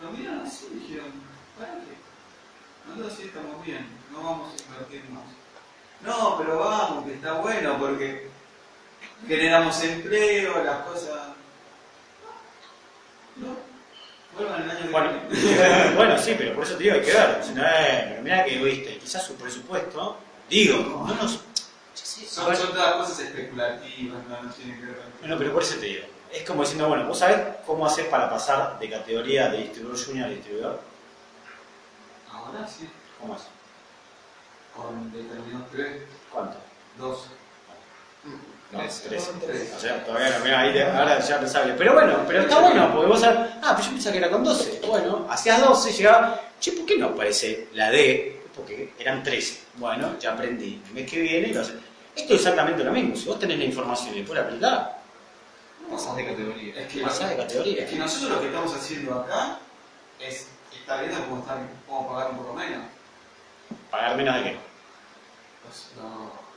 Lo 0.02 0.10
miraron 0.12 0.46
así 0.46 0.66
dijeron, 0.72 1.12
¿para 1.58 1.72
qué? 1.72 1.96
Nosotros 2.88 3.14
sí 3.16 3.22
estamos 3.26 3.64
bien, 3.64 3.86
no 4.12 4.22
vamos 4.22 4.52
a 4.52 4.72
invertir 4.72 5.10
más. 5.10 5.24
No, 6.02 6.36
pero 6.38 6.58
vamos, 6.58 7.04
que 7.04 7.14
está 7.14 7.34
bueno 7.34 7.78
porque 7.78 8.28
generamos 9.26 9.82
empleo, 9.82 10.62
las 10.62 10.78
cosas. 10.86 11.28
No, 13.36 13.56
vuelvan 14.36 14.62
el 14.62 14.70
año 14.70 14.90
Bueno, 14.90 15.10
bueno, 15.96 16.18
sí, 16.18 16.34
pero 16.38 16.54
por 16.54 16.64
eso 16.64 16.76
te 16.76 16.84
digo, 16.84 16.94
hay 16.94 17.02
que 17.02 17.12
ver. 17.12 17.42
Si 17.42 17.52
no, 17.52 17.62
eh, 17.62 18.06
pero 18.08 18.22
mira 18.22 18.44
que 18.44 18.58
viste, 18.58 18.98
quizás 18.98 19.24
su 19.24 19.34
presupuesto, 19.34 20.18
digo, 20.48 21.04
no 21.06 21.14
nos. 21.14 21.40
Son, 21.94 22.44
todas 22.54 22.94
cosas 22.96 23.20
especulativas, 23.20 24.18
no, 24.28 24.42
no 24.42 24.50
tienen 24.52 24.78
que 24.78 24.86
ver. 24.86 24.96
Bueno, 25.20 25.36
pero 25.38 25.52
por 25.52 25.62
eso 25.62 25.76
te 25.76 25.86
digo. 25.86 26.04
Es 26.32 26.42
como 26.42 26.62
diciendo, 26.62 26.88
bueno, 26.88 27.06
¿vos 27.06 27.18
sabés 27.18 27.38
cómo 27.64 27.86
hacer 27.86 28.10
para 28.10 28.28
pasar 28.28 28.78
de 28.78 28.90
categoría 28.90 29.48
de 29.48 29.58
distribuidor 29.58 30.04
junior 30.04 30.26
a 30.26 30.30
distribuidor? 30.30 30.95
Ahora 32.36 32.66
sí, 32.68 32.88
¿Cómo 33.20 33.34
es? 33.36 33.42
con 34.74 35.10
determinados 35.12 35.70
tres, 35.72 36.02
¿Cuánto? 36.30 36.56
dos. 36.98 37.26
No, 38.72 38.80
Tres, 38.80 39.04
tres. 39.08 39.30
tres. 39.46 39.72
O 39.76 39.80
sea, 39.80 40.04
todavía 40.04 40.36
no, 40.38 40.44
mira, 40.44 40.60
ahí 40.60 40.72
te- 40.72 40.82
ahora 40.84 41.20
ya 41.20 41.38
pensaba 41.38 41.66
que. 41.66 41.72
Pero 41.74 41.94
bueno, 41.94 42.18
pero 42.26 42.40
está 42.40 42.58
bueno, 42.58 42.92
porque 42.92 43.06
vos 43.08 43.20
sabés, 43.20 43.50
ah, 43.62 43.72
pues 43.74 43.86
yo 43.86 43.92
pensaba 43.92 44.12
que 44.12 44.18
era 44.18 44.30
con 44.30 44.42
12. 44.44 44.80
Bueno, 44.86 45.26
hacías 45.30 45.60
12, 45.60 45.92
llegaba, 45.92 46.40
che, 46.60 46.72
¿por 46.72 46.84
qué 46.84 46.98
no 46.98 47.06
aparece 47.06 47.68
la 47.74 47.90
D? 47.90 48.42
Porque 48.54 48.92
eran 48.98 49.22
13. 49.22 49.60
Bueno, 49.76 50.18
ya 50.18 50.32
aprendí. 50.32 50.82
El 50.88 50.92
mes 50.94 51.08
que 51.10 51.20
viene 51.20 51.54
lo 51.54 51.60
haces. 51.60 51.76
Esto 52.16 52.34
es 52.34 52.40
exactamente 52.40 52.82
lo 52.82 52.90
mismo. 52.92 53.14
Si 53.14 53.26
vos 53.26 53.38
tenés 53.38 53.58
la 53.58 53.64
información 53.64 54.14
y 54.14 54.18
después 54.18 54.38
la 54.38 54.44
aplicás, 54.46 54.88
Pasás 55.88 56.16
de 56.16 56.26
categoría. 56.26 56.74
Es 56.80 56.92
que, 56.92 57.00
pasás 57.02 57.30
de 57.30 57.36
categoría. 57.36 57.84
es 57.84 57.90
que 57.90 57.96
nosotros 57.96 58.30
lo 58.32 58.40
que 58.40 58.46
estamos 58.48 58.74
haciendo 58.74 59.14
acá 59.20 59.58
es 60.18 60.48
estar 60.80 61.00
viendo 61.04 61.26
cómo, 61.26 61.40
estar, 61.40 61.58
cómo 61.86 62.08
pagar 62.08 62.30
un 62.30 62.38
poco 62.38 62.52
menos. 62.54 62.84
Pagar 63.90 64.16
menos 64.16 64.34
de 64.36 64.42
qué. 64.42 64.58
Los, 65.66 65.86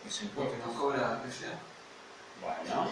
los 0.05 0.21
impuestos 0.21 0.57
que 0.57 0.65
nos 0.65 0.75
cobra 0.75 1.21
PCA. 1.23 1.59
Bueno, 2.41 2.91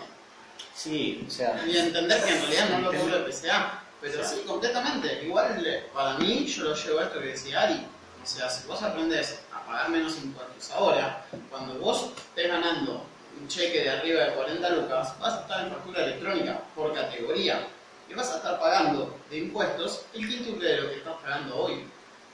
sí, 0.74 1.26
o 1.28 1.32
sea. 1.32 1.64
Y 1.66 1.78
entender 1.78 2.24
que 2.24 2.36
en 2.36 2.42
realidad 2.42 2.70
no 2.70 2.92
lo 2.92 3.00
cobra 3.00 3.18
el 3.18 3.26
PCA. 3.26 3.84
Pero 4.02 4.24
sí, 4.24 4.44
completamente. 4.46 5.24
Igual, 5.24 5.84
para 5.94 6.18
mí, 6.20 6.46
yo 6.46 6.66
lo 6.66 6.76
llevo 6.76 7.00
a 7.00 7.04
esto 7.04 7.20
que 7.20 7.28
decía 7.28 7.62
Ari. 7.62 7.88
O 8.24 8.26
sea, 8.26 8.50
si 8.50 8.68
vos 8.68 8.82
aprendés 8.84 9.40
a 9.54 9.66
pagar 9.66 9.90
menos 9.90 10.18
impuestos 10.18 10.72
ahora, 10.72 11.26
cuando 11.50 11.76
vos 11.80 12.12
estés 12.18 12.50
ganando 12.50 13.06
un 13.40 13.48
cheque 13.48 13.84
de 13.84 13.90
arriba 13.90 14.26
de 14.26 14.34
40 14.34 14.70
lucas, 14.72 15.20
vas 15.20 15.34
a 15.34 15.42
estar 15.42 15.66
en 15.66 15.72
factura 15.72 16.04
electrónica 16.04 16.60
por 16.76 16.94
categoría. 16.94 17.68
Y 18.10 18.14
vas 18.14 18.32
a 18.32 18.38
estar 18.38 18.60
pagando 18.60 19.18
de 19.30 19.38
impuestos 19.38 20.06
el 20.14 20.28
quíntuple 20.28 20.68
de 20.68 20.82
lo 20.82 20.90
que 20.90 20.98
estás 20.98 21.16
pagando 21.24 21.58
hoy. 21.58 21.86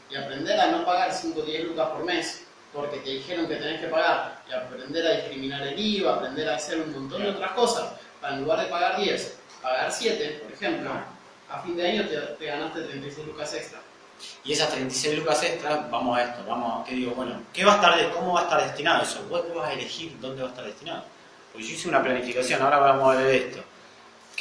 Y 0.10 0.16
aprender 0.16 0.60
a 0.60 0.72
no 0.72 0.86
pagar 0.86 1.12
5 1.12 1.40
o 1.40 1.44
10 1.44 1.66
lucas 1.66 1.90
por 1.90 2.04
mes 2.04 2.44
porque 2.74 2.98
te 2.98 3.10
dijeron 3.12 3.48
que 3.48 3.56
tenés 3.56 3.82
que 3.82 3.88
pagar. 3.88 4.42
Y 4.50 4.54
aprender 4.54 5.06
a 5.06 5.12
discriminar 5.18 5.68
el 5.68 5.80
IVA, 5.80 6.16
aprender 6.16 6.50
a 6.50 6.56
hacer 6.56 6.82
un 6.82 6.92
montón 6.92 7.24
de 7.24 7.30
otras 7.30 7.52
cosas. 7.52 7.92
Para 8.20 8.36
en 8.36 8.42
lugar 8.42 8.62
de 8.62 8.66
pagar 8.68 8.98
10, 8.98 9.38
pagar 9.62 9.92
7, 9.92 10.42
por 10.44 10.52
ejemplo, 10.52 10.92
a 11.50 11.60
fin 11.62 11.76
de 11.76 11.92
año 11.92 12.08
te, 12.08 12.18
te 12.18 12.46
ganaste 12.46 12.82
36 12.82 13.28
lucas 13.28 13.54
extra. 13.54 13.80
Y 14.44 14.54
esas 14.54 14.70
36 14.70 15.20
lucas 15.20 15.44
extras, 15.44 15.90
vamos 15.90 16.18
a 16.18 16.24
esto, 16.24 16.46
vamos 16.48 16.82
a, 16.82 16.86
¿qué 16.86 16.96
digo? 16.96 17.12
Bueno, 17.12 17.42
¿qué 17.52 17.66
va 17.66 17.74
a 17.74 17.76
estar 17.76 18.12
¿cómo 18.12 18.34
va 18.34 18.42
a 18.42 18.44
estar 18.44 18.64
destinado 18.64 19.04
eso? 19.04 19.26
Vos 19.30 19.44
vas 19.54 19.70
a 19.70 19.74
elegir 19.74 20.18
dónde 20.20 20.42
va 20.42 20.50
a 20.50 20.52
estar 20.52 20.66
destinado. 20.66 21.04
Porque 21.52 21.68
yo 21.68 21.74
hice 21.74 21.90
una 21.90 22.02
planificación, 22.02 22.62
ahora 22.62 22.80
vamos 22.80 23.14
a 23.14 23.20
ver 23.20 23.36
esto, 23.36 23.64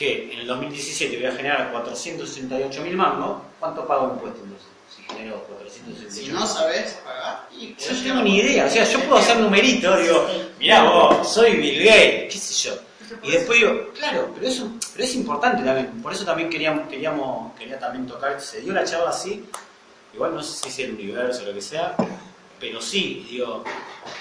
que 0.02 0.32
en 0.32 0.40
el 0.40 0.46
2017 0.48 1.16
voy 1.16 1.26
a 1.26 1.32
generar 1.32 1.70
468 1.70 2.82
mil 2.82 2.96
mangos, 2.96 3.40
¿cuánto 3.60 3.86
pago 3.86 4.14
impuestos 4.14 4.42
entonces? 4.42 4.68
Si 4.96 5.02
genero 5.04 5.44
468 5.44 6.10
Si 6.26 6.32
no 6.32 6.44
sabes 6.44 6.98
pagar, 7.04 7.46
y 7.56 7.76
Yo 7.76 7.92
no 7.92 8.02
tengo 8.02 8.22
ni 8.22 8.38
idea, 8.38 8.66
o 8.66 8.70
sea, 8.70 8.82
yo 8.84 8.98
puedo 9.00 9.18
hacer 9.18 9.36
numeritos, 9.38 10.02
digo, 10.02 10.26
mirá 10.58 10.82
vos, 10.90 11.32
soy 11.32 11.54
Bill 11.56 11.84
Gates, 11.84 12.32
qué 12.32 12.38
sé 12.38 12.68
yo. 12.68 12.74
Y 13.22 13.30
después 13.30 13.60
digo, 13.60 13.90
claro, 13.96 14.30
pero 14.34 14.48
eso 14.48 14.68
pero 14.92 15.04
es 15.04 15.14
importante 15.14 15.62
también, 15.62 16.02
por 16.02 16.12
eso 16.12 16.24
también 16.24 16.50
queríamos, 16.50 16.88
queríamos, 16.88 17.52
quería 17.56 17.78
también 17.78 18.04
tocar, 18.06 18.40
se 18.40 18.60
dio 18.60 18.72
la 18.72 18.82
charla 18.84 19.10
así, 19.10 19.44
igual 20.14 20.34
no 20.34 20.42
sé 20.42 20.62
si 20.64 20.68
es 20.68 20.78
el 20.88 20.94
universo 20.94 21.42
o 21.42 21.46
lo 21.46 21.54
que 21.54 21.62
sea, 21.62 21.94
pero 22.58 22.80
sí, 22.82 23.24
digo, 23.30 23.62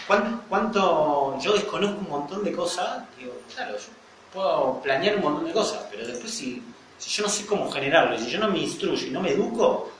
¿cuán- 0.05 0.43
¿cuánto, 0.47 1.37
yo 1.41 1.53
desconozco 1.53 1.97
un 2.01 2.09
montón 2.09 2.43
de 2.43 2.51
cosas? 2.51 3.03
Digo, 3.17 3.33
claro, 3.55 3.75
yo 3.77 3.85
puedo 4.33 4.79
planear 4.81 5.15
un 5.17 5.21
montón 5.21 5.45
de 5.45 5.51
cosas, 5.53 5.85
pero 5.91 6.05
después 6.07 6.31
si, 6.31 6.61
si 6.97 7.09
yo 7.09 7.23
no 7.23 7.29
sé 7.29 7.45
cómo 7.45 7.69
generarlo, 7.71 8.17
si 8.17 8.29
yo 8.29 8.39
no 8.39 8.47
me 8.49 8.59
instruyo 8.59 9.07
y 9.07 9.09
no 9.11 9.21
me 9.21 9.31
educo, 9.31 9.91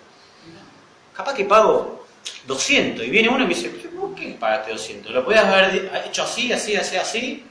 capaz 1.16 1.34
que 1.34 1.46
pago 1.46 2.06
200 2.46 3.06
y 3.06 3.10
viene 3.10 3.30
uno 3.30 3.44
y 3.44 3.48
me 3.48 3.54
dice, 3.56 3.72
"Che, 3.82 3.88
vos 3.90 4.12
¿por 4.12 4.16
qué 4.16 4.36
pagaste 4.40 4.72
200? 4.72 5.12
Lo 5.12 5.24
podías 5.26 5.46
haber 5.46 5.92
hecho 6.06 6.24
así, 6.24 6.52
así, 6.54 6.76
así, 6.76 6.96
así, 6.96 7.46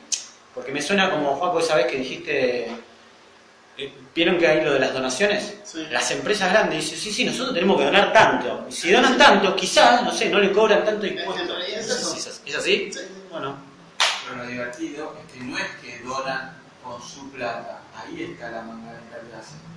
porque 0.54 0.72
me 0.72 0.80
suena 0.82 1.10
como, 1.10 1.36
Juaco, 1.36 1.60
esa 1.60 1.76
vez 1.76 1.86
que 1.86 1.96
dijiste, 1.98 2.66
eh, 3.78 3.92
¿vieron 4.14 4.36
que 4.38 4.46
hay 4.48 4.64
lo 4.64 4.72
de 4.74 4.80
las 4.80 4.92
donaciones? 4.92 5.54
Sí. 5.64 5.86
Las 5.90 6.10
empresas 6.10 6.50
grandes 6.50 6.80
dicen, 6.84 6.98
sí, 6.98 7.12
sí, 7.12 7.24
nosotros 7.24 7.54
tenemos 7.54 7.78
que 7.78 7.84
donar 7.84 8.12
tanto. 8.12 8.66
Y 8.68 8.72
si 8.72 8.90
donan 8.90 9.16
tanto, 9.16 9.54
quizás, 9.56 10.02
no 10.02 10.12
sé, 10.12 10.28
no 10.28 10.38
le 10.38 10.50
cobran 10.52 10.84
tanto 10.84 11.06
impuesto. 11.06 11.56
Es 11.58 11.86
No 11.88 11.94
sé 11.94 12.00
eso. 12.00 12.10
si 12.10 12.18
¿Es 12.18 12.42
¿Es 12.46 12.54
así? 12.56 12.90
Sí. 12.92 13.00
Bueno, 13.30 13.56
Pero 14.28 14.42
lo 14.42 14.48
divertido 14.48 15.16
es 15.26 15.32
que 15.32 15.40
no 15.44 15.56
es 15.58 15.66
que 15.82 15.98
donan 16.00 16.59
con 16.82 17.02
su 17.02 17.30
plata. 17.30 17.80
Ahí 17.94 18.22
está 18.22 18.50
la 18.50 18.62
manga 18.62 18.92
de 18.92 18.98
que. 18.98 19.70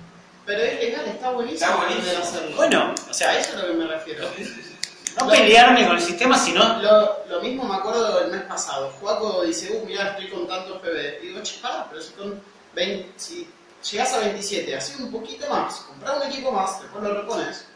Pero 0.46 0.62
es 0.62 0.80
legal, 0.80 1.06
está 1.06 1.30
buenísimo. 1.30 1.70
Está 1.70 1.76
buenísimo. 1.76 2.04
poder 2.04 2.22
hacerlo. 2.22 2.56
bueno, 2.56 2.94
o 3.08 3.10
a 3.10 3.14
sea, 3.14 3.38
eso 3.38 3.50
es 3.50 3.56
a 3.56 3.58
lo 3.62 3.66
que 3.68 3.74
me 3.74 3.86
refiero. 3.86 4.28
no 5.18 5.28
pelearme 5.28 5.86
con 5.86 5.96
el 5.96 6.02
sistema, 6.02 6.36
sino 6.36 6.82
Lo, 6.82 7.26
lo 7.28 7.40
mismo 7.40 7.64
me 7.64 7.76
acuerdo 7.76 8.20
del 8.20 8.30
mes 8.30 8.42
pasado. 8.42 8.90
Juaco 9.00 9.42
dice, 9.44 9.72
uh, 9.72 9.86
mira, 9.86 10.10
estoy 10.10 10.28
con 10.28 10.46
tantos 10.46 10.80
PB. 10.80 11.22
Y 11.22 11.28
digo, 11.28 11.42
che, 11.42 11.60
pará, 11.62 11.86
pero 11.88 12.02
si 12.02 12.12
con 12.12 12.40
20, 12.74 13.12
si 13.16 13.48
llegás 13.90 14.12
a 14.12 14.18
27, 14.18 14.76
así 14.76 15.02
un 15.02 15.10
poquito 15.10 15.48
más, 15.48 15.76
comprá 15.80 16.14
un 16.14 16.22
equipo 16.22 16.50
más, 16.50 16.80
después 16.82 17.02
lo 17.02 17.14
repones, 17.14 17.66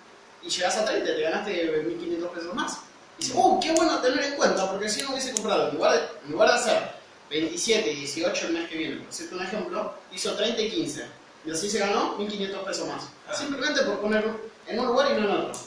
y 0.42 0.48
llegás 0.48 0.76
a 0.76 0.84
30, 0.84 1.06
te 1.06 1.22
ganaste 1.22 1.84
1.500 1.86 2.28
pesos 2.30 2.54
más. 2.54 2.78
Y 3.18 3.22
dice, 3.22 3.32
uh, 3.36 3.60
qué 3.60 3.72
bueno 3.72 3.98
tener 4.00 4.24
en 4.24 4.36
cuenta, 4.36 4.70
porque 4.70 4.88
si 4.88 5.02
no 5.02 5.10
hubiese 5.10 5.32
comprado, 5.32 5.68
en 5.68 5.76
lugar 5.76 5.92
de, 5.92 5.98
en 6.26 6.32
lugar 6.32 6.48
de 6.50 6.54
hacer 6.54 6.97
27 7.30 7.92
y 7.92 7.96
18 7.96 8.46
el 8.46 8.52
mes 8.52 8.68
que 8.68 8.76
viene, 8.76 8.96
por 8.96 9.08
hacerte 9.08 9.34
un 9.34 9.42
ejemplo, 9.42 9.94
hizo 10.12 10.34
30 10.34 10.62
y 10.62 10.70
15. 10.70 11.06
Y 11.46 11.50
así 11.50 11.70
se 11.70 11.78
ganó 11.78 12.18
1.500 12.18 12.64
pesos 12.64 12.88
más. 12.88 13.08
Simplemente 13.36 13.82
por 13.82 14.00
ponerlo 14.00 14.40
en 14.66 14.78
un 14.78 14.86
lugar 14.86 15.12
y 15.12 15.20
no 15.20 15.28
en 15.28 15.36
otro. 15.36 15.60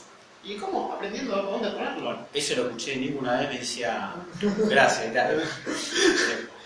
¿Y 0.44 0.56
cómo? 0.56 0.92
Aprendiendo 0.92 1.36
a 1.36 1.42
dónde 1.42 1.70
ponerlo. 1.70 2.26
eso 2.34 2.56
lo 2.56 2.66
escuché 2.66 2.96
Nico 2.96 3.20
una 3.20 3.40
vez, 3.40 3.48
me 3.48 3.58
decía, 3.58 4.12
gracias, 4.68 5.08
y 5.08 5.14
tal. 5.14 5.42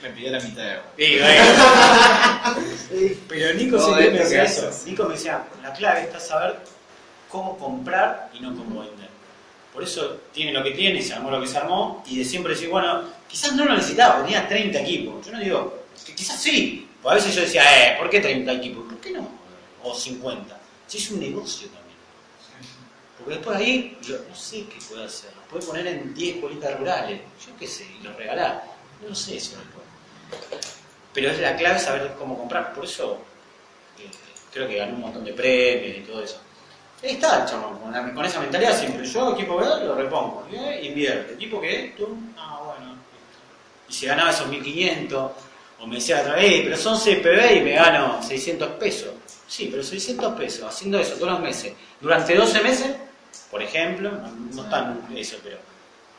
Me 0.02 0.11
pidió 0.11 0.30
la 0.30 0.40
mitad 0.40 0.62
de 0.62 0.78
Sí, 0.98 1.18
bueno. 1.18 1.44
Pero 3.28 3.54
Nico 3.54 3.76
Todo 3.76 3.87
siempre 3.87 4.11
me 4.11 4.18
decía 4.18 4.44
eso. 4.44 4.70
Nico 4.85 5.04
me 5.04 5.14
decía, 5.14 5.44
la 5.62 5.72
clave 5.72 6.02
está 6.02 6.20
saber 6.20 6.59
cómo 7.30 7.56
comprar 7.56 8.30
y 8.35 8.40
no 8.40 8.54
cómo 8.54 8.80
vender. 8.80 9.09
Por 9.72 9.82
eso 9.82 10.20
tiene 10.32 10.52
lo 10.52 10.62
que 10.62 10.72
tiene, 10.72 11.02
se 11.02 11.14
armó 11.14 11.30
lo 11.30 11.40
que 11.40 11.46
se 11.46 11.59
armó, 11.59 12.02
y 12.06 12.18
de 12.18 12.24
siempre 12.24 12.52
decir, 12.52 12.68
bueno, 12.68 13.04
quizás 13.28 13.54
no 13.54 13.64
lo 13.64 13.74
necesitaba, 13.74 14.24
tenía 14.24 14.46
30 14.46 14.80
equipos. 14.80 15.26
Yo 15.26 15.32
no 15.32 15.40
digo, 15.40 15.84
que 16.04 16.14
quizás 16.14 16.40
sí. 16.40 16.88
Porque 17.02 17.12
a 17.12 17.22
veces 17.22 17.34
yo 17.34 17.42
decía, 17.42 17.62
eh, 17.62 17.96
¿por 17.98 18.10
qué 18.10 18.20
30 18.20 18.52
equipos? 18.52 18.84
¿Por 18.84 18.98
qué 18.98 19.10
no? 19.10 19.28
O 19.82 19.94
50. 19.94 20.58
Si 20.86 20.98
es 20.98 21.10
un 21.10 21.20
negocio 21.20 21.68
también. 21.68 21.96
Porque 23.18 23.34
después 23.34 23.56
ahí, 23.56 23.98
yo 24.02 24.18
no 24.28 24.34
sé 24.34 24.66
qué 24.66 24.78
puede 24.88 25.04
hacer. 25.04 25.30
Lo 25.34 25.42
puede 25.48 25.66
poner 25.66 25.86
en 25.86 26.14
10 26.14 26.40
bolitas 26.40 26.78
rurales, 26.78 27.20
yo 27.44 27.56
qué 27.58 27.66
sé, 27.66 27.86
y 28.00 28.02
los 28.02 28.16
regalar. 28.16 28.64
No 29.02 29.08
lo 29.08 29.14
sé 29.14 29.36
eso 29.36 29.56
después. 29.56 29.86
Pero 31.12 31.30
es 31.30 31.40
la 31.40 31.56
clave 31.56 31.78
saber 31.78 32.14
cómo 32.18 32.36
comprar. 32.36 32.74
Por 32.74 32.84
eso 32.84 33.18
eh, 33.98 34.10
creo 34.52 34.68
que 34.68 34.76
ganó 34.76 34.94
un 34.94 35.00
montón 35.00 35.24
de 35.24 35.32
premios 35.32 35.98
y 35.98 36.00
todo 36.00 36.22
eso. 36.22 36.40
Ahí 37.02 37.10
está 37.10 37.44
el 37.44 37.50
con, 37.50 38.14
con 38.14 38.24
esa 38.24 38.40
mentalidad 38.40 38.78
siempre. 38.78 39.06
Yo 39.06 39.34
equipo 39.34 39.56
B 39.58 39.66
lo 39.84 39.94
repongo. 39.94 40.46
¿eh? 40.52 40.80
Invierte. 40.84 41.34
Equipo 41.34 41.60
que 41.60 41.94
tú, 41.96 42.16
ah. 42.36 42.65
Y 43.88 43.92
si 43.92 44.07
ganaba 44.07 44.31
esos 44.31 44.49
1500, 44.49 45.33
o 45.79 45.87
me 45.87 45.96
decía 45.96 46.20
otra 46.20 46.37
vez, 46.37 46.62
pero 46.64 46.77
son 46.77 46.99
6 46.99 47.18
PB 47.18 47.57
y 47.57 47.61
me 47.61 47.72
gano 47.72 48.22
600 48.22 48.70
pesos. 48.72 49.11
Sí, 49.46 49.68
pero 49.70 49.83
600 49.83 50.35
pesos, 50.35 50.64
haciendo 50.64 50.99
eso 50.99 51.14
todos 51.14 51.33
los 51.33 51.40
meses, 51.40 51.72
durante 52.01 52.35
12 52.35 52.62
meses, 52.62 52.96
por 53.51 53.62
ejemplo, 53.62 54.11
no, 54.11 54.62
no 54.62 54.68
tan 54.68 55.07
eso, 55.14 55.37
pero 55.42 55.59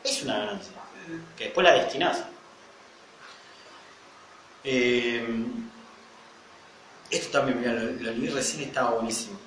es 0.02 0.22
una 0.22 0.38
ganancia. 0.38 0.72
Que 1.36 1.44
después 1.44 1.66
la 1.66 1.74
destinás. 1.74 2.24
Eh, 4.64 5.26
esto 7.10 7.38
también, 7.38 7.60
mira, 7.60 7.72
lo, 7.72 7.90
lo 7.92 8.12
leí 8.12 8.28
recién 8.28 8.62
estaba 8.64 8.90
buenísimo. 8.90 9.38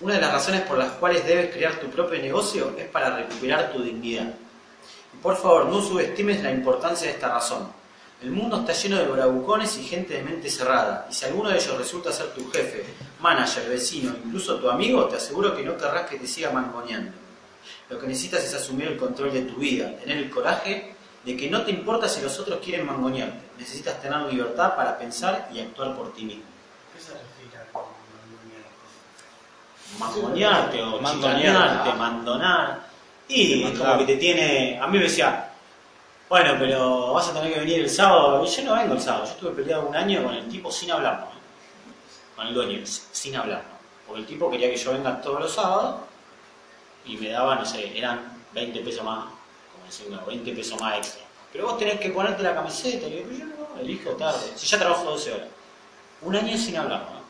Una 0.00 0.14
de 0.14 0.20
las 0.20 0.32
razones 0.32 0.62
por 0.62 0.78
las 0.78 0.92
cuales 0.92 1.26
debes 1.26 1.54
crear 1.54 1.80
tu 1.80 1.88
propio 1.88 2.20
negocio 2.20 2.76
es 2.78 2.86
para 2.88 3.16
recuperar 3.16 3.72
tu 3.72 3.82
dignidad. 3.82 4.34
Por 5.22 5.36
favor, 5.36 5.66
no 5.66 5.82
subestimes 5.82 6.42
la 6.42 6.50
importancia 6.50 7.06
de 7.06 7.14
esta 7.14 7.28
razón. 7.28 7.68
El 8.22 8.30
mundo 8.30 8.60
está 8.60 8.72
lleno 8.72 8.96
de 8.96 9.04
bravucones 9.04 9.76
y 9.76 9.84
gente 9.84 10.14
de 10.14 10.22
mente 10.22 10.48
cerrada, 10.48 11.06
y 11.10 11.14
si 11.14 11.26
alguno 11.26 11.50
de 11.50 11.56
ellos 11.56 11.76
resulta 11.76 12.10
ser 12.12 12.32
tu 12.32 12.50
jefe, 12.50 12.84
manager, 13.20 13.68
vecino, 13.68 14.14
incluso 14.24 14.56
tu 14.56 14.70
amigo, 14.70 15.04
te 15.06 15.16
aseguro 15.16 15.54
que 15.54 15.62
no 15.62 15.76
querrás 15.76 16.08
que 16.08 16.18
te 16.18 16.26
siga 16.26 16.50
mangoneando. 16.50 17.12
Lo 17.90 17.98
que 17.98 18.06
necesitas 18.06 18.42
es 18.44 18.54
asumir 18.54 18.88
el 18.88 18.96
control 18.96 19.32
de 19.32 19.42
tu 19.42 19.56
vida, 19.56 19.94
tener 19.98 20.16
el 20.16 20.30
coraje 20.30 20.94
de 21.24 21.36
que 21.36 21.50
no 21.50 21.62
te 21.62 21.72
importa 21.72 22.08
si 22.08 22.22
los 22.22 22.38
otros 22.38 22.60
quieren 22.64 22.86
mangonearte. 22.86 23.38
Necesitas 23.58 24.00
tener 24.00 24.20
libertad 24.32 24.76
para 24.76 24.96
pensar 24.96 25.50
y 25.52 25.60
actuar 25.60 25.94
por 25.94 26.14
ti 26.14 26.24
mismo. 26.24 26.44
¿Qué 26.94 27.02
se 27.02 27.12
refiere 27.12 27.70
con 27.72 27.84
mangonearte 29.98 30.82
o 30.82 31.00
Mandonear. 31.00 31.42
chicanearte, 31.42 31.92
mandonar. 31.98 32.85
Y 33.28 33.64
es 33.64 33.78
como 33.78 33.98
que 33.98 34.04
te 34.04 34.16
tiene. 34.16 34.78
A 34.80 34.86
mí 34.86 34.98
me 34.98 35.04
decía, 35.04 35.50
bueno, 36.28 36.54
pero 36.58 37.12
vas 37.12 37.28
a 37.28 37.34
tener 37.34 37.52
que 37.52 37.60
venir 37.60 37.80
el 37.80 37.90
sábado. 37.90 38.44
Y 38.44 38.48
yo 38.48 38.64
no 38.64 38.74
vengo 38.74 38.94
el 38.94 39.00
sábado. 39.00 39.24
Yo 39.24 39.32
estuve 39.32 39.50
peleado 39.50 39.88
un 39.88 39.96
año 39.96 40.24
con 40.24 40.34
el 40.34 40.48
tipo 40.48 40.70
sin 40.70 40.90
hablarnos. 40.90 41.30
Con 42.34 42.46
el 42.46 42.54
dueño, 42.54 42.80
sin 42.84 43.36
hablarnos. 43.36 43.76
Porque 44.06 44.20
el 44.20 44.26
tipo 44.26 44.50
quería 44.50 44.70
que 44.70 44.76
yo 44.76 44.92
venga 44.92 45.20
todos 45.20 45.40
los 45.40 45.52
sábados 45.52 46.00
y 47.04 47.16
me 47.16 47.30
daba, 47.30 47.56
no 47.56 47.64
sé, 47.64 47.96
eran 47.96 48.20
20 48.52 48.80
pesos 48.80 49.04
más, 49.04 49.26
como 49.72 49.86
diciendo, 49.86 50.22
20 50.26 50.52
pesos 50.52 50.80
más 50.80 50.98
extra. 50.98 51.22
Pero 51.52 51.66
vos 51.66 51.78
tenés 51.78 51.98
que 52.00 52.10
ponerte 52.10 52.42
la 52.42 52.54
camiseta. 52.54 53.06
Y 53.06 53.24
yo, 53.24 53.38
yo 53.38 53.44
no, 53.46 53.80
elijo 53.80 54.10
tarde. 54.10 54.52
Si 54.54 54.66
ya 54.66 54.78
trabajo 54.78 55.04
12 55.04 55.32
horas. 55.32 55.48
Un 56.22 56.36
año 56.36 56.56
sin 56.56 56.76
hablarnos. 56.76 57.22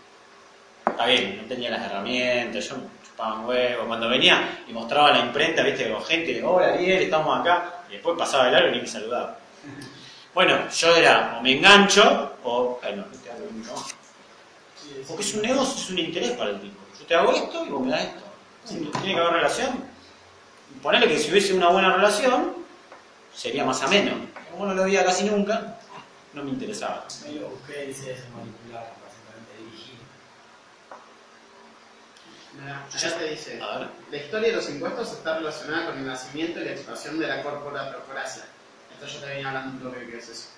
Está 0.87 1.07
bien, 1.07 1.43
no 1.43 1.49
tenía 1.49 1.71
las 1.71 1.83
herramientas, 1.83 2.69
yo 2.69 2.77
un 3.19 3.47
huevo. 3.47 3.87
Cuando 3.87 4.09
venía 4.09 4.65
y 4.69 4.73
mostraba 4.73 5.13
la 5.13 5.21
imprenta, 5.21 5.63
viste, 5.63 5.91
con 5.91 6.03
gente, 6.05 6.43
hola 6.43 6.75
Ariel, 6.75 7.03
estamos 7.03 7.39
acá. 7.39 7.83
Y 7.89 7.93
después 7.93 8.17
pasaba 8.19 8.47
el 8.47 8.53
largo 8.53 8.69
y 8.69 8.73
ni 8.73 8.81
me 8.81 8.87
saludaba. 8.87 9.39
Bueno, 10.35 10.69
yo 10.69 10.95
era, 10.95 11.39
o 11.39 11.43
me 11.43 11.57
engancho, 11.57 12.37
o. 12.45 12.79
Ay, 12.83 12.95
no, 12.95 13.05
te 13.05 13.31
hago 13.31 13.47
no. 13.55 13.73
Porque 15.09 15.23
es 15.23 15.33
un 15.33 15.41
negocio, 15.41 15.83
es 15.83 15.91
un 15.91 15.99
interés 15.99 16.33
para 16.33 16.51
el 16.51 16.61
tipo. 16.61 16.79
Yo 17.01 17.07
te 17.07 17.15
hago 17.15 17.33
esto 17.33 17.65
y 17.65 17.71
vos 17.71 17.83
me 17.83 17.91
das 17.93 18.03
esto. 18.03 18.21
Tiene 19.01 19.15
que 19.15 19.19
haber 19.19 19.33
relación. 19.33 19.83
Ponele 20.83 21.09
que 21.09 21.19
si 21.19 21.31
hubiese 21.31 21.55
una 21.55 21.71
buena 21.71 21.97
relación, 21.97 22.55
sería 23.35 23.65
más 23.65 23.83
ameno. 23.83 24.13
Como 24.51 24.67
no 24.67 24.75
lo 24.75 24.85
veía 24.85 25.07
casi 25.07 25.25
nunca, 25.25 25.79
no 26.35 26.45
me 26.45 26.51
interesaba. 26.51 27.07
Medio 27.25 27.49
busqué, 27.49 27.95
manipular, 28.37 28.93
Acá 32.64 33.19
te 33.19 33.31
dice, 33.31 33.61
A 33.61 33.79
ver. 33.79 33.88
la 34.11 34.16
historia 34.16 34.49
de 34.51 34.57
los 34.57 34.69
impuestos 34.71 35.12
está 35.12 35.38
relacionada 35.38 35.87
con 35.87 35.99
el 35.99 36.07
nacimiento 36.07 36.61
y 36.61 36.64
la 36.64 36.73
expansión 36.73 37.19
de 37.19 37.27
la 37.27 37.42
corporatocracia. 37.42 38.45
Esto 38.95 39.07
yo 39.07 39.19
te 39.21 39.27
venía 39.27 39.49
hablando 39.49 39.73
un 39.88 39.92
toque 39.92 40.07
que 40.07 40.19
es 40.19 40.29
eso. 40.29 40.49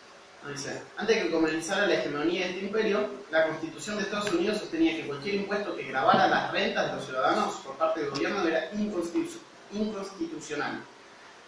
Dice, 0.48 0.80
antes 0.96 1.16
de 1.16 1.22
que 1.24 1.30
comenzara 1.32 1.87
la 1.88 1.94
hegemonía 1.94 2.46
de 2.46 2.52
este 2.52 2.64
imperio, 2.66 3.11
la 3.30 3.48
constitución 3.48 3.96
de 3.96 4.02
Estados 4.04 4.30
Unidos 4.32 4.58
sostenía 4.58 4.96
que 4.96 5.06
cualquier 5.08 5.34
impuesto 5.34 5.74
que 5.74 5.82
grabara 5.88 6.28
las 6.28 6.52
rentas 6.52 6.87
de 6.90 6.96
los 6.96 7.04
ciudadanos 7.06 7.54
por 7.56 7.76
parte 7.76 8.00
del 8.00 8.11
gobierno 8.11 8.46
era 8.46 8.70
inconstitu- 8.72 9.40
inconstitucional. 9.72 10.80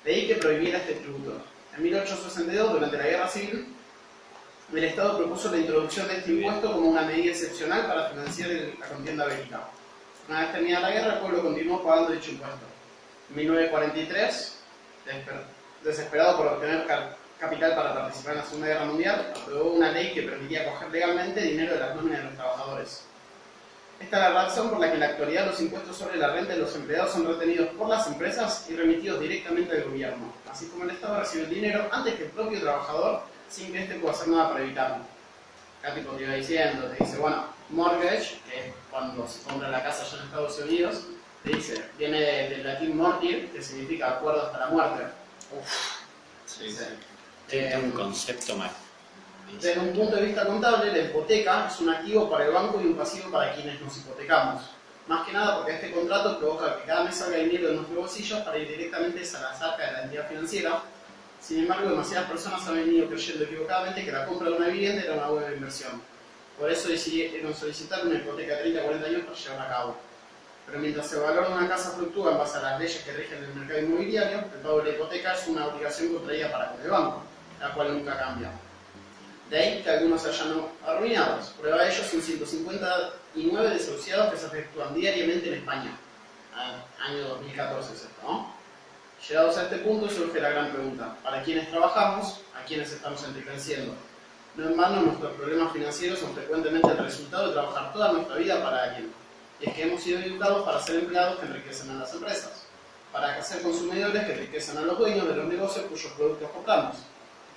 De 0.05 0.13
ahí 0.15 0.27
que 0.27 0.35
prohibiera 0.37 0.79
este 0.79 0.95
tributo. 0.95 1.41
En 1.77 1.83
1862, 1.85 2.73
durante 2.73 2.97
la 2.97 3.05
Guerra 3.05 3.29
Civil, 3.29 3.75
el 4.75 4.85
Estado 4.85 5.19
propuso 5.19 5.51
la 5.53 5.59
introducción 5.59 6.09
de 6.09 6.19
este 6.19 6.33
impuesto 6.33 6.73
como 6.73 6.89
una 6.89 7.03
medida 7.03 7.31
excepcional 7.31 7.87
para 7.87 8.09
financiar 8.11 8.51
la 8.81 8.87
contienda 8.87 9.27
bélica. 9.27 9.69
Una 10.31 10.43
vez 10.43 10.53
terminada 10.53 10.89
la 10.89 10.95
guerra, 10.95 11.13
el 11.15 11.19
pueblo 11.19 11.43
continuó 11.43 11.83
pagando 11.83 12.13
dicho 12.13 12.31
impuesto. 12.31 12.61
En 13.31 13.37
1943, 13.37 14.59
desesper- 15.05 15.43
desesperado 15.83 16.37
por 16.37 16.47
obtener 16.47 16.87
ca- 16.87 17.17
capital 17.41 17.75
para 17.75 17.95
participar 17.95 18.35
en 18.35 18.39
la 18.39 18.45
Segunda 18.45 18.67
Guerra 18.69 18.85
Mundial, 18.85 19.33
aprobó 19.37 19.73
una 19.73 19.91
ley 19.91 20.13
que 20.15 20.23
permitía 20.23 20.71
coger 20.71 20.89
legalmente 20.91 21.41
dinero 21.41 21.75
de 21.75 21.81
las 21.81 21.97
nóminas 21.97 22.19
de 22.21 22.25
los 22.27 22.35
trabajadores. 22.37 23.03
Esta 23.99 24.17
es 24.17 24.23
la 24.35 24.45
razón 24.45 24.71
por 24.71 24.79
la 24.79 24.87
que 24.87 24.95
en 24.95 25.01
la 25.01 25.07
actualidad 25.07 25.47
los 25.47 25.61
impuestos 25.61 25.97
sobre 25.97 26.17
la 26.17 26.29
renta 26.33 26.53
de 26.53 26.61
los 26.61 26.75
empleados 26.77 27.11
son 27.13 27.27
retenidos 27.27 27.69
por 27.71 27.89
las 27.89 28.07
empresas 28.07 28.67
y 28.71 28.77
remitidos 28.77 29.19
directamente 29.21 29.77
al 29.77 29.83
gobierno, 29.85 30.33
así 30.51 30.67
como 30.69 30.85
el 30.85 30.91
Estado 30.91 31.19
recibe 31.19 31.45
el 31.45 31.51
dinero 31.51 31.89
antes 31.91 32.15
que 32.15 32.23
el 32.27 32.31
propio 32.31 32.61
trabajador 32.61 33.23
sin 33.51 33.73
que 33.73 33.83
éste 33.83 33.97
pueda 33.97 34.15
hacer 34.15 34.29
nada 34.29 34.49
para 34.51 34.61
evitarlo. 34.63 35.05
Acá 35.83 35.95
te 35.95 36.01
iba 36.23 36.35
diciendo, 36.35 36.87
te 36.87 37.05
dice, 37.05 37.19
bueno, 37.19 37.45
mortgage, 37.73 38.41
que 38.51 38.59
es 38.69 38.75
cuando 38.91 39.27
se 39.29 39.43
compra 39.43 39.69
la 39.69 39.83
casa 39.83 40.03
allá 40.03 40.19
en 40.19 40.25
Estados 40.27 40.59
Unidos, 40.61 41.03
te 41.45 41.51
dice, 41.53 41.85
viene 41.99 42.21
de- 42.21 42.49
del 42.51 42.65
latín 42.65 42.97
mortir, 42.97 43.51
que 43.53 43.63
significa 43.63 44.11
acuerdo 44.11 44.47
hasta 44.47 44.59
la 44.59 44.67
muerte. 44.69 45.05
Sí, 46.47 46.71
Sí. 46.71 46.85
Tiene 47.49 47.73
Eh, 47.75 47.79
un 47.79 47.91
concepto 47.91 48.57
más. 48.57 48.71
Desde 49.61 49.81
un 49.81 49.93
punto 49.93 50.15
de 50.17 50.27
vista 50.27 50.47
contable, 50.47 50.93
la 50.93 50.99
hipoteca 50.99 51.67
es 51.69 51.81
un 51.81 51.91
activo 51.91 52.31
para 52.31 52.45
el 52.47 52.53
banco 52.53 52.81
y 52.81 52.85
un 52.87 52.95
pasivo 52.97 53.31
para 53.33 53.53
quienes 53.55 53.81
nos 53.81 53.97
hipotecamos. 53.97 54.63
Más 55.09 55.27
que 55.27 55.33
nada 55.33 55.57
porque 55.57 55.73
este 55.75 55.91
contrato 55.91 56.39
provoca 56.39 56.77
que 56.79 56.85
cada 56.85 57.03
mes 57.03 57.17
salga 57.17 57.39
dinero 57.39 57.69
de 57.69 57.75
nuestros 57.75 57.99
bolsillos 57.99 58.39
para 58.43 58.59
ir 58.59 58.69
directamente 58.69 59.19
a 59.37 59.41
las 59.41 59.61
arcas 59.61 59.87
de 59.87 59.93
la 59.93 60.03
entidad 60.05 60.29
financiera. 60.29 60.83
Sin 61.41 61.61
embargo, 61.61 61.91
demasiadas 61.91 62.31
personas 62.31 62.65
han 62.69 62.75
venido 62.77 63.09
creyendo 63.09 63.43
equivocadamente 63.45 64.05
que 64.05 64.13
la 64.13 64.27
compra 64.27 64.51
de 64.51 64.55
una 64.57 64.67
vivienda 64.69 65.03
era 65.03 65.15
una 65.15 65.27
buena 65.29 65.53
inversión. 65.53 66.01
Decidieron 66.67 67.55
solicitar 67.55 68.07
una 68.07 68.17
hipoteca 68.17 68.55
de 68.57 68.61
30 68.63 68.83
40 68.83 69.07
años 69.07 69.23
para 69.25 69.37
llevarla 69.39 69.65
a 69.65 69.69
cabo. 69.69 69.97
Pero 70.67 70.79
mientras 70.79 71.13
el 71.13 71.21
valor 71.21 71.49
de 71.49 71.55
una 71.55 71.69
casa 71.69 71.91
fluctúa 71.91 72.33
en 72.33 72.39
base 72.39 72.59
a 72.59 72.63
las 72.63 72.79
leyes 72.81 73.03
que 73.03 73.13
rigen 73.13 73.43
el 73.43 73.55
mercado 73.55 73.81
inmobiliario, 73.81 74.39
el 74.39 74.61
pago 74.63 74.79
de 74.79 74.85
la 74.85 74.97
hipoteca 74.97 75.35
es 75.35 75.47
una 75.49 75.67
obligación 75.67 76.15
contraída 76.15 76.53
para 76.53 76.73
con 76.73 76.81
el 76.83 76.91
banco, 76.91 77.23
la 77.61 77.73
cual 77.75 77.95
nunca 77.99 78.17
cambia. 78.19 78.51
De 79.49 79.59
ahí 79.59 79.83
que 79.83 79.91
algunos 79.91 80.25
hayan 80.27 80.65
arruinados. 80.87 81.49
Prueba 81.59 81.83
de 81.83 81.91
ello 81.93 82.05
son 82.05 82.23
159 82.23 83.71
desahuciados 83.71 84.33
que 84.33 84.39
se 84.39 84.47
efectúan 84.47 84.95
diariamente 84.95 85.49
en 85.49 85.55
España. 85.55 85.91
A- 86.55 87.05
Año 87.05 87.29
2014 87.31 87.95
es 87.95 88.07
¿no? 88.23 88.55
Llegados 89.29 89.57
a 89.59 89.65
este 89.65 89.77
punto 89.79 90.09
surge 90.09 90.41
la 90.41 90.51
gran 90.51 90.71
pregunta. 90.71 91.17
¿Para 91.23 91.43
quiénes 91.43 91.69
trabajamos? 91.71 92.41
¿A 92.55 92.65
quiénes 92.65 92.93
estamos 92.93 93.23
enriqueciendo? 93.25 93.93
No 94.61 94.67
en 94.69 94.77
vano 94.77 95.01
nuestros 95.01 95.33
problemas 95.33 95.73
financieros 95.73 96.19
son 96.19 96.35
frecuentemente 96.35 96.87
el 96.89 96.99
resultado 96.99 97.47
de 97.47 97.53
trabajar 97.55 97.95
toda 97.95 98.13
nuestra 98.13 98.37
vida 98.37 98.63
para 98.63 98.85
alguien. 98.85 99.11
Y 99.59 99.71
es 99.71 99.75
que 99.75 99.83
hemos 99.85 100.03
sido 100.03 100.21
educados 100.21 100.67
para 100.67 100.79
ser 100.83 100.97
empleados 100.97 101.39
que 101.39 101.47
enriquecen 101.47 101.91
a 101.93 101.95
las 101.95 102.13
empresas, 102.13 102.67
para 103.11 103.43
ser 103.43 103.63
consumidores 103.63 104.23
que 104.27 104.33
enriquecen 104.35 104.77
a 104.77 104.83
los 104.83 104.99
dueños 104.99 105.27
de 105.29 105.35
los 105.35 105.47
negocios 105.47 105.87
cuyos 105.87 106.13
productos 106.13 106.51
compramos, 106.51 106.97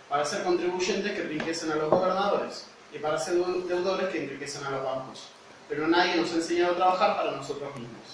para 0.08 0.24
ser 0.24 0.44
contribuyentes 0.46 1.12
que 1.12 1.22
enriquecen 1.24 1.72
a 1.74 1.76
los 1.76 1.90
gobernadores 1.90 2.68
y 2.94 3.00
para 3.00 3.18
ser 3.18 3.34
deu- 3.36 3.64
deudores 3.66 4.08
que 4.08 4.24
enriquecen 4.24 4.64
a 4.66 4.70
los 4.72 4.84
bancos. 4.86 5.28
Pero 5.68 5.86
nadie 5.90 6.16
nos 6.16 6.32
ha 6.32 6.36
enseñado 6.36 6.72
a 6.72 6.76
trabajar 6.78 7.18
para 7.18 7.32
nosotros 7.32 7.70
mismos. 7.76 8.08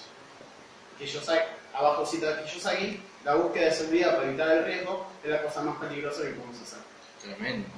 Kiyosaki, 0.98 1.46
abajo 1.74 2.04
cita 2.04 2.42
Kiyosaki, 2.44 3.00
la 3.24 3.36
búsqueda 3.36 3.66
de 3.66 3.72
seguridad 3.72 4.16
para 4.16 4.28
evitar 4.28 4.48
el 4.50 4.64
riesgo 4.64 5.06
es 5.22 5.30
la 5.30 5.42
cosa 5.42 5.62
más 5.62 5.76
peligrosa 5.78 6.22
que 6.22 6.30
podemos 6.30 6.60
hacer. 6.60 6.78
Tremendo. 7.22 7.68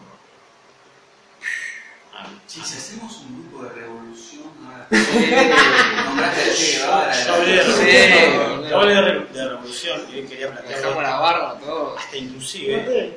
Si 2.46 2.60
hacemos 2.60 3.18
un 3.20 3.42
grupo 3.50 3.64
de 3.64 3.70
revolución, 3.80 4.42
ahora. 4.64 4.86
Nombraste 6.06 6.50
el 6.50 6.56
Che 6.56 6.78
Guevara. 6.78 7.24
Yo 7.26 7.34
hablé 7.34 7.52
de 7.52 7.62
revolución, 7.62 8.68
yo 8.68 8.78
hablé 8.80 8.94
de 8.94 9.02
re- 9.02 9.26
de 9.32 9.48
revolución 9.48 10.00
y 10.10 10.14
hoy 10.16 10.22
quería 10.26 10.50
plantear 10.52 10.78
Dejamos 10.80 11.02
la 11.02 11.16
barba, 11.18 11.58
todo. 11.58 11.96
hasta 11.98 12.16
inclusive 12.16 13.16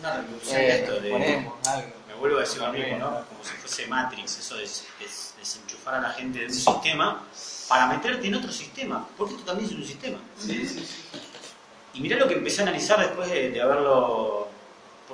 una 0.00 0.16
revolución 0.16 0.56
de 0.56 0.68
esto 0.80 1.00
de 1.00 1.10
ponemos 1.10 1.68
algo. 1.68 1.88
me 2.08 2.14
vuelvo 2.14 2.36
a 2.38 2.40
decir 2.40 2.60
lo 2.60 2.72
mismo, 2.72 2.98
¿no? 2.98 3.06
Como 3.28 3.42
si 3.44 3.50
fuese 3.60 3.86
Matrix, 3.86 4.38
eso 4.38 4.54
de 4.56 4.62
des- 4.62 4.84
des- 5.00 5.34
desenchufar 5.38 5.94
a 5.94 6.00
la 6.00 6.10
gente 6.10 6.38
de 6.40 6.46
un 6.46 6.52
sistema 6.54 7.22
para 7.68 7.86
meterte 7.86 8.26
en 8.26 8.34
otro 8.34 8.52
sistema, 8.52 9.06
porque 9.16 9.34
esto 9.34 9.46
también 9.46 9.70
es 9.70 9.76
un 9.76 9.84
sistema. 9.84 10.18
Sí, 10.38 10.66
sí, 10.66 10.80
sí. 10.80 10.86
Y 11.94 12.00
mirá 12.00 12.16
lo 12.18 12.26
que 12.28 12.34
empecé 12.34 12.60
a 12.60 12.64
analizar 12.64 12.98
después 12.98 13.30
de, 13.30 13.50
de 13.50 13.62
haberlo. 13.62 14.48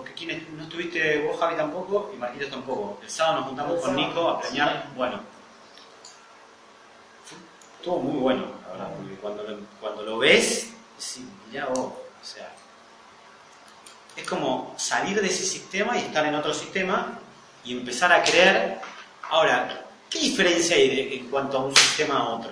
Porque 0.00 0.42
no 0.56 0.62
estuviste 0.62 1.18
vos, 1.26 1.38
Javi, 1.38 1.56
tampoco, 1.56 2.10
y 2.14 2.16
Marquitos 2.16 2.50
tampoco. 2.50 2.98
El 3.02 3.10
sábado 3.10 3.36
nos 3.40 3.46
juntamos 3.48 3.74
El 3.74 3.80
con 3.80 3.90
sábado, 3.90 4.08
Nico 4.08 4.28
a 4.28 4.40
planear. 4.40 4.82
sí. 4.86 4.88
Bueno, 4.96 5.20
estuvo 7.78 7.98
muy 8.00 8.18
bueno, 8.20 8.44
la 8.66 8.72
verdad, 8.72 8.90
porque 8.96 9.14
cuando 9.16 9.42
lo, 9.42 9.58
cuando 9.80 10.02
lo 10.02 10.18
ves, 10.18 10.72
decís, 10.98 11.22
mirá 11.50 11.66
vos, 11.66 11.92
o 11.94 12.24
sea. 12.24 12.52
Es 14.16 14.26
como 14.28 14.74
salir 14.76 15.20
de 15.20 15.26
ese 15.26 15.44
sistema 15.44 15.96
y 15.96 16.00
estar 16.00 16.24
en 16.26 16.34
otro 16.34 16.52
sistema 16.52 17.18
y 17.64 17.72
empezar 17.78 18.12
a 18.12 18.22
creer. 18.22 18.80
Ahora, 19.30 19.86
¿qué 20.10 20.18
diferencia 20.18 20.76
hay 20.76 20.88
de- 20.94 21.14
en 21.16 21.30
cuanto 21.30 21.58
a 21.58 21.60
un 21.64 21.74
sistema 21.76 22.18
a 22.18 22.28
otro? 22.30 22.50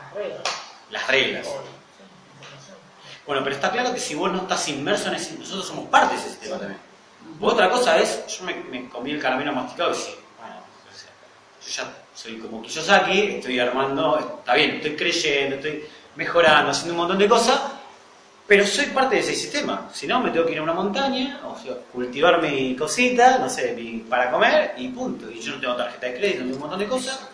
Las 0.00 0.14
reglas. 0.14 0.42
Las 0.90 1.06
reglas. 1.08 1.48
Bueno, 3.28 3.44
pero 3.44 3.56
está 3.56 3.70
claro 3.70 3.92
que 3.92 4.00
si 4.00 4.14
vos 4.14 4.32
no 4.32 4.38
estás 4.38 4.66
inmerso 4.68 5.08
en 5.08 5.16
ese, 5.16 5.34
nosotros 5.38 5.66
somos 5.66 5.86
parte 5.90 6.14
de 6.14 6.20
ese 6.22 6.30
sistema 6.30 6.56
también. 6.58 6.80
Otra 7.40 7.68
cosa 7.68 7.98
es, 7.98 8.26
yo 8.26 8.42
me, 8.44 8.88
comí 8.88 9.10
el 9.10 9.20
caramelo 9.20 9.52
masticado 9.52 9.92
y 9.92 9.94
sí, 9.96 10.14
bueno, 10.40 10.56
o 10.56 10.96
sea, 10.96 11.10
yo 11.62 11.70
ya 11.70 11.96
soy 12.14 12.38
como 12.38 12.62
Kiyosaki, 12.62 13.20
estoy 13.36 13.60
armando, 13.60 14.38
está 14.38 14.54
bien, 14.54 14.76
estoy 14.76 14.96
creyendo, 14.96 15.56
estoy 15.56 15.84
mejorando, 16.16 16.70
haciendo 16.70 16.94
un 16.94 16.98
montón 17.00 17.18
de 17.18 17.28
cosas, 17.28 17.60
pero 18.46 18.66
soy 18.66 18.86
parte 18.86 19.16
de 19.16 19.20
ese 19.20 19.34
sistema. 19.34 19.90
Si 19.92 20.06
no, 20.06 20.20
me 20.20 20.30
tengo 20.30 20.46
que 20.46 20.52
ir 20.52 20.58
a 20.60 20.62
una 20.62 20.72
montaña, 20.72 21.38
o 21.44 21.54
sea, 21.58 21.74
cultivar 21.92 22.40
mi 22.40 22.74
cosita, 22.74 23.36
no 23.38 23.50
sé, 23.50 23.74
mi- 23.74 23.98
para 24.08 24.30
comer 24.30 24.72
y 24.78 24.88
punto. 24.88 25.30
Y 25.30 25.38
yo 25.38 25.52
no 25.54 25.60
tengo 25.60 25.76
tarjeta 25.76 26.06
de 26.06 26.14
crédito, 26.16 26.38
no 26.38 26.44
tengo 26.44 26.54
un 26.56 26.60
montón 26.62 26.78
de 26.80 26.86
cosas. 26.88 27.28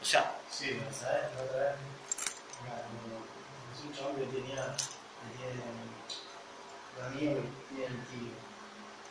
O 0.00 0.04
sea, 0.04 0.32
Sí, 0.50 0.64
sabes, 0.98 1.22
la 1.36 1.42
otra 1.44 1.58
vez, 1.58 1.72
mira, 2.64 2.74
como- 2.88 3.87
un 3.98 4.04
chabón 4.04 4.16
que 4.16 4.36
tenía, 4.36 4.76
que 4.76 5.36
tiene 5.36 5.62
un 6.96 7.04
amigo 7.04 7.34
que 7.42 7.74
tiene 7.74 7.86
el 7.86 8.06
tigre. 8.06 8.38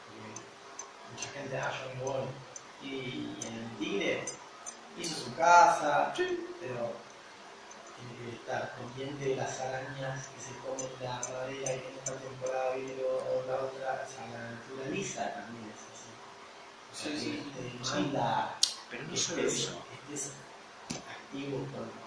que 0.08 1.12
Mucha 1.12 1.30
gente, 1.32 1.58
ah, 1.58 1.72
yo 1.72 1.96
me 1.96 2.12
voy. 2.12 2.28
Y, 2.82 3.38
en 3.46 3.54
el 3.54 3.78
tigre 3.78 4.24
hizo 4.98 5.16
su 5.26 5.36
casa, 5.36 6.14
pero 6.16 6.94
tiene 7.96 8.14
que 8.20 8.36
estar 8.36 8.76
pendiente 8.76 9.26
de 9.30 9.36
las 9.36 9.60
arañas 9.60 10.28
que 10.28 10.42
se 10.42 10.58
comen 10.60 10.90
la 11.02 11.16
madera 11.16 11.74
y 11.74 11.80
en 11.80 11.98
esta 11.98 12.14
temporada 12.14 12.76
viene 12.76 13.04
o 13.04 13.44
la 13.48 13.56
otra, 13.56 14.06
o 14.06 14.12
sea, 14.12 14.28
la 14.32 14.52
naturaleza 14.52 15.34
también 15.34 15.72
es 15.72 15.82
así. 15.92 16.12
O 16.92 16.96
sea, 16.96 17.12
Sí, 17.12 17.20
sí, 17.20 17.52
que 17.54 17.62
te 17.62 17.86
sí. 17.86 17.94
manda 17.94 18.56
pero 18.90 19.04
no 19.04 19.12
que 19.12 19.18
solo 19.18 19.42
estés, 19.42 19.60
eso. 19.64 19.82
estés 20.10 20.32
activo 20.88 21.58
con 21.74 22.07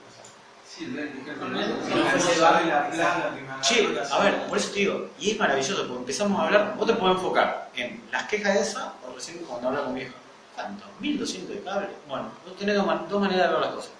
Sí, 0.76 0.84
el 0.84 1.40
No, 1.40 1.46
no, 1.48 1.50
no, 1.50 1.58
no 1.58 1.68
no, 1.88 1.90
no, 1.90 3.46
no, 3.56 3.62
Che, 3.62 3.88
a 4.10 4.18
ver, 4.20 4.46
por 4.46 4.56
eso 4.56 4.70
te 4.72 4.78
digo, 4.78 5.08
y 5.18 5.32
es 5.32 5.38
maravilloso, 5.38 5.82
porque 5.86 6.00
empezamos 6.00 6.40
a 6.40 6.44
hablar, 6.46 6.74
vos 6.78 6.86
te 6.86 6.94
podés 6.94 7.16
enfocar 7.16 7.68
en 7.74 8.02
las 8.10 8.24
quejas 8.24 8.54
de 8.54 8.60
esa, 8.60 8.94
o 9.06 9.14
recién 9.14 9.38
cuando 9.38 9.68
hablas 9.68 9.82
con 9.82 9.94
mi 9.94 10.00
vieja, 10.00 10.14
¿cuánto? 10.54 10.84
¿1200 11.00 11.46
de 11.48 11.62
cable? 11.62 11.88
Bueno, 12.08 12.30
vos 12.46 12.56
tenés 12.56 12.76
dos, 12.76 12.86
man- 12.86 13.06
dos 13.08 13.20
maneras 13.20 13.48
de 13.48 13.52
ver 13.52 13.60
las 13.66 13.74
cosas. 13.74 13.90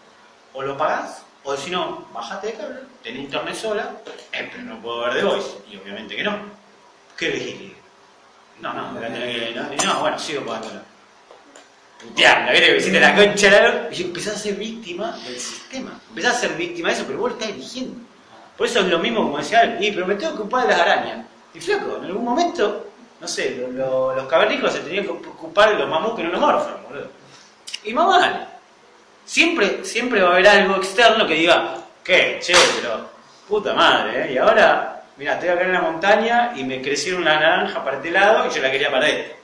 O 0.54 0.62
lo 0.62 0.76
pagás, 0.78 1.22
o 1.44 1.56
si 1.56 1.70
no, 1.70 2.06
bajate 2.12 2.46
de 2.48 2.52
cable, 2.54 2.80
tenés 3.02 3.22
internet 3.24 3.54
sola, 3.54 3.90
eh, 4.32 4.48
pero 4.50 4.62
no 4.64 4.80
puedo 4.80 5.00
ver 5.00 5.14
de 5.14 5.24
voice, 5.24 5.50
y 5.70 5.76
obviamente 5.76 6.16
que 6.16 6.22
no. 6.22 6.38
¿Qué 7.18 7.26
elegís? 7.28 7.72
No, 8.60 8.72
no, 8.72 8.92
no, 8.92 9.00
y 9.00 9.76
no, 9.84 10.00
bueno, 10.00 10.18
sigo 10.18 10.44
pagándola. 10.46 10.82
Putearla, 12.02 12.52
viste 12.52 12.76
hiciste 12.78 13.00
la 13.00 13.14
concha 13.14 13.50
la 13.50 13.88
y 13.92 14.02
empezás 14.02 14.36
a 14.36 14.38
ser 14.38 14.54
víctima 14.54 15.18
del 15.26 15.38
sistema. 15.38 16.00
Empezás 16.08 16.36
a 16.36 16.40
ser 16.40 16.52
víctima 16.54 16.88
de 16.88 16.94
eso, 16.94 17.04
pero 17.06 17.18
vos 17.18 17.32
lo 17.32 17.36
estás 17.38 17.50
eligiendo. 17.54 17.94
Por 18.56 18.66
eso 18.66 18.80
es 18.80 18.86
lo 18.86 18.98
mismo 18.98 19.22
como 19.22 19.38
decía 19.38 19.76
y 19.80 19.90
pero 19.92 20.06
me 20.06 20.14
tengo 20.14 20.32
que 20.34 20.38
ocupar 20.42 20.62
de 20.66 20.72
las 20.72 20.80
arañas. 20.80 21.26
Y 21.52 21.60
flaco, 21.60 21.96
en 21.98 22.04
algún 22.06 22.24
momento, 22.24 22.86
no 23.20 23.28
sé, 23.28 23.56
lo- 23.58 23.70
lo- 23.72 24.14
los 24.14 24.24
cavernícolas 24.26 24.74
se 24.74 24.80
tenían 24.80 25.04
que 25.04 25.10
ocupar 25.10 25.70
de 25.70 25.78
los 25.78 25.88
mamuts 25.88 26.16
que 26.16 26.22
no 26.22 26.30
los 26.30 26.40
morfan, 26.40 26.74
boludo. 26.88 27.10
Y 27.84 27.92
más 27.92 28.06
vale. 28.06 28.36
Siempre, 29.24 29.84
siempre 29.84 30.22
va 30.22 30.30
a 30.30 30.32
haber 30.32 30.48
algo 30.48 30.76
externo 30.76 31.26
que 31.26 31.34
diga, 31.34 31.74
¿qué? 32.02 32.38
Che, 32.40 32.52
pero 32.80 33.10
puta 33.48 33.74
madre, 33.74 34.24
¿eh? 34.30 34.32
Y 34.34 34.38
ahora, 34.38 35.02
mira, 35.16 35.34
estoy 35.34 35.50
acá 35.50 35.62
en 35.64 35.72
la 35.72 35.80
montaña 35.82 36.52
y 36.56 36.64
me 36.64 36.80
crecieron 36.80 37.22
una 37.22 37.38
naranja 37.38 37.84
para 37.84 37.96
este 37.98 38.10
lado 38.10 38.46
y 38.46 38.54
yo 38.54 38.62
la 38.62 38.70
quería 38.70 38.90
para 38.90 39.08
este. 39.08 39.36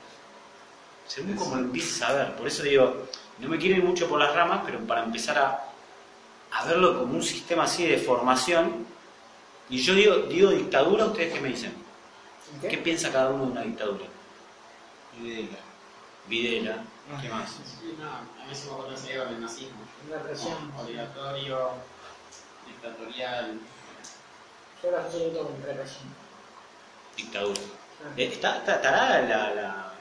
Según 1.07 1.35
como 1.35 1.55
lo 1.55 1.61
empieces 1.61 2.01
a 2.01 2.13
ver. 2.13 2.35
Por 2.35 2.47
eso 2.47 2.63
digo, 2.63 3.07
no 3.39 3.47
me 3.49 3.57
quiero 3.57 3.77
ir 3.77 3.83
mucho 3.83 4.07
por 4.07 4.19
las 4.19 4.33
ramas, 4.35 4.61
pero 4.65 4.79
para 4.85 5.03
empezar 5.03 5.37
a, 5.37 5.63
a 6.51 6.65
verlo 6.65 6.99
como 6.99 7.13
un 7.15 7.23
sistema 7.23 7.63
así 7.63 7.85
de 7.87 7.97
formación. 7.97 8.85
Y 9.69 9.79
yo 9.81 9.93
digo, 9.93 10.15
digo 10.29 10.49
dictadura, 10.51 11.05
¿ustedes 11.05 11.33
qué 11.33 11.41
me 11.41 11.49
dicen? 11.49 11.73
¿Qué? 12.61 12.67
¿Qué 12.69 12.77
piensa 12.77 13.11
cada 13.11 13.29
uno 13.29 13.45
de 13.45 13.51
una 13.51 13.61
dictadura? 13.61 14.05
Videla. 15.19 15.57
Videla, 16.27 16.83
¿qué 17.21 17.29
más? 17.29 17.49
Sí, 17.51 17.95
no, 17.99 18.05
a 18.09 18.47
mí 18.47 18.53
se 18.55 18.65
me 18.67 18.71
ocurre 18.73 18.91
enseguida 18.91 19.25
con 19.25 19.33
el 19.35 19.41
nazismo. 19.41 19.77
Una 20.09 20.21
presión. 20.21 20.71
Obligatorio, 20.77 21.69
dictatorial. 22.67 23.59
Yo 24.83 24.91
la 24.91 24.99
asocio 24.99 25.27
todo 25.29 25.47
con 25.47 25.61
represión. 25.63 26.03
Dictadura. 27.15 27.61
Eh, 28.15 28.29
¿Está, 28.33 28.57
está- 28.57 28.75
estará 28.75 29.21
la, 29.21 29.93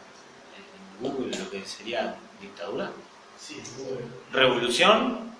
Google 1.00 1.36
lo 1.36 1.50
que 1.50 1.64
sería 1.64 2.14
dictadura? 2.40 2.90
sí, 3.38 3.62
Google. 3.78 4.04
¿Revolución? 4.32 5.30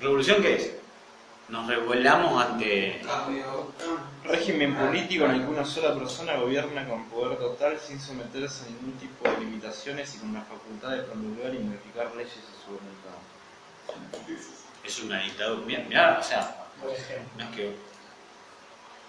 ¿Revolución 0.00 0.42
qué 0.42 0.54
es? 0.56 0.72
Nos 1.48 1.66
revelamos 1.66 2.42
ante... 2.42 3.02
Cambio. 3.04 3.70
Régimen 4.24 4.74
político 4.74 5.26
en 5.26 5.32
el 5.32 5.40
que 5.42 5.46
una 5.48 5.64
sola 5.64 5.94
persona 5.94 6.36
gobierna 6.36 6.88
con 6.88 7.04
poder 7.10 7.38
total 7.38 7.78
sin 7.78 8.00
someterse 8.00 8.64
a 8.64 8.70
ningún 8.70 8.92
tipo 8.98 9.28
de 9.28 9.38
limitaciones 9.40 10.14
y 10.14 10.18
con 10.18 10.32
la 10.32 10.40
facultad 10.40 10.92
de 10.92 11.02
promulgar 11.02 11.54
y 11.54 11.58
modificar 11.58 12.14
leyes 12.16 12.32
a 12.32 12.64
su 12.64 12.70
voluntad. 12.72 14.24
Es 14.82 15.00
una 15.00 15.20
dictadura. 15.22 15.66
Mirá, 15.66 15.84
mirá, 15.86 16.18
o 16.18 16.22
sea, 16.22 16.66
Por 16.80 16.90
ejemplo. 16.92 17.30
no 17.36 17.44
es 17.44 17.56
que 17.56 17.76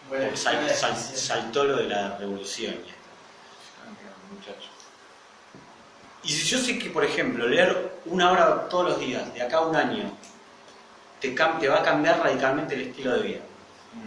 Bueno, 0.10 0.36
sal- 0.36 0.96
saltó 0.98 1.64
lo 1.64 1.78
de 1.78 1.86
la 1.88 2.18
revolución. 2.18 2.74
y 2.74 2.90
esto. 2.90 2.96
Muchacho. 4.34 4.70
Y 6.26 6.30
si 6.30 6.44
yo 6.48 6.58
sé 6.58 6.80
que, 6.80 6.90
por 6.90 7.04
ejemplo, 7.06 7.48
leer 7.48 8.00
una 8.06 8.32
hora 8.32 8.68
todos 8.68 8.90
los 8.90 9.00
días, 9.00 9.32
de 9.34 9.42
acá 9.44 9.58
a 9.58 9.62
un 9.62 9.76
año, 9.76 10.12
te, 11.22 11.36
cam- 11.36 11.60
te 11.60 11.68
va 11.70 11.78
a 11.80 11.84
cambiar 11.84 12.20
radicalmente 12.20 12.74
el 12.76 12.82
estilo 12.90 13.14
de 13.14 13.22
vida. 13.22 13.40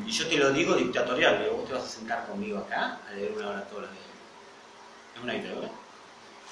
Y 0.06 0.10
yo 0.10 0.26
te 0.28 0.36
lo 0.36 0.50
digo 0.52 0.74
dictatorial, 0.74 1.42
digo, 1.42 1.56
vos 1.58 1.68
te 1.68 1.74
vas 1.74 1.84
a 1.84 1.88
sentar 1.88 2.26
conmigo 2.26 2.58
acá 2.58 2.98
a 3.08 3.12
leer 3.14 3.32
una 3.36 3.48
hora 3.50 3.62
todos 3.68 3.82
los 3.82 3.90
días. 3.92 4.04
Es 5.16 5.22
una 5.22 5.32
dictadura. 5.32 5.68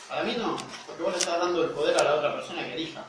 Para 0.08 0.22
mí 0.22 0.34
no, 0.38 0.56
porque 0.86 1.02
vos 1.02 1.12
le 1.12 1.18
estás 1.18 1.38
dando 1.40 1.64
el 1.64 1.70
poder 1.70 1.98
a 1.98 2.04
la 2.04 2.14
otra 2.14 2.34
persona 2.36 2.64
que 2.64 2.74
elija. 2.74 3.04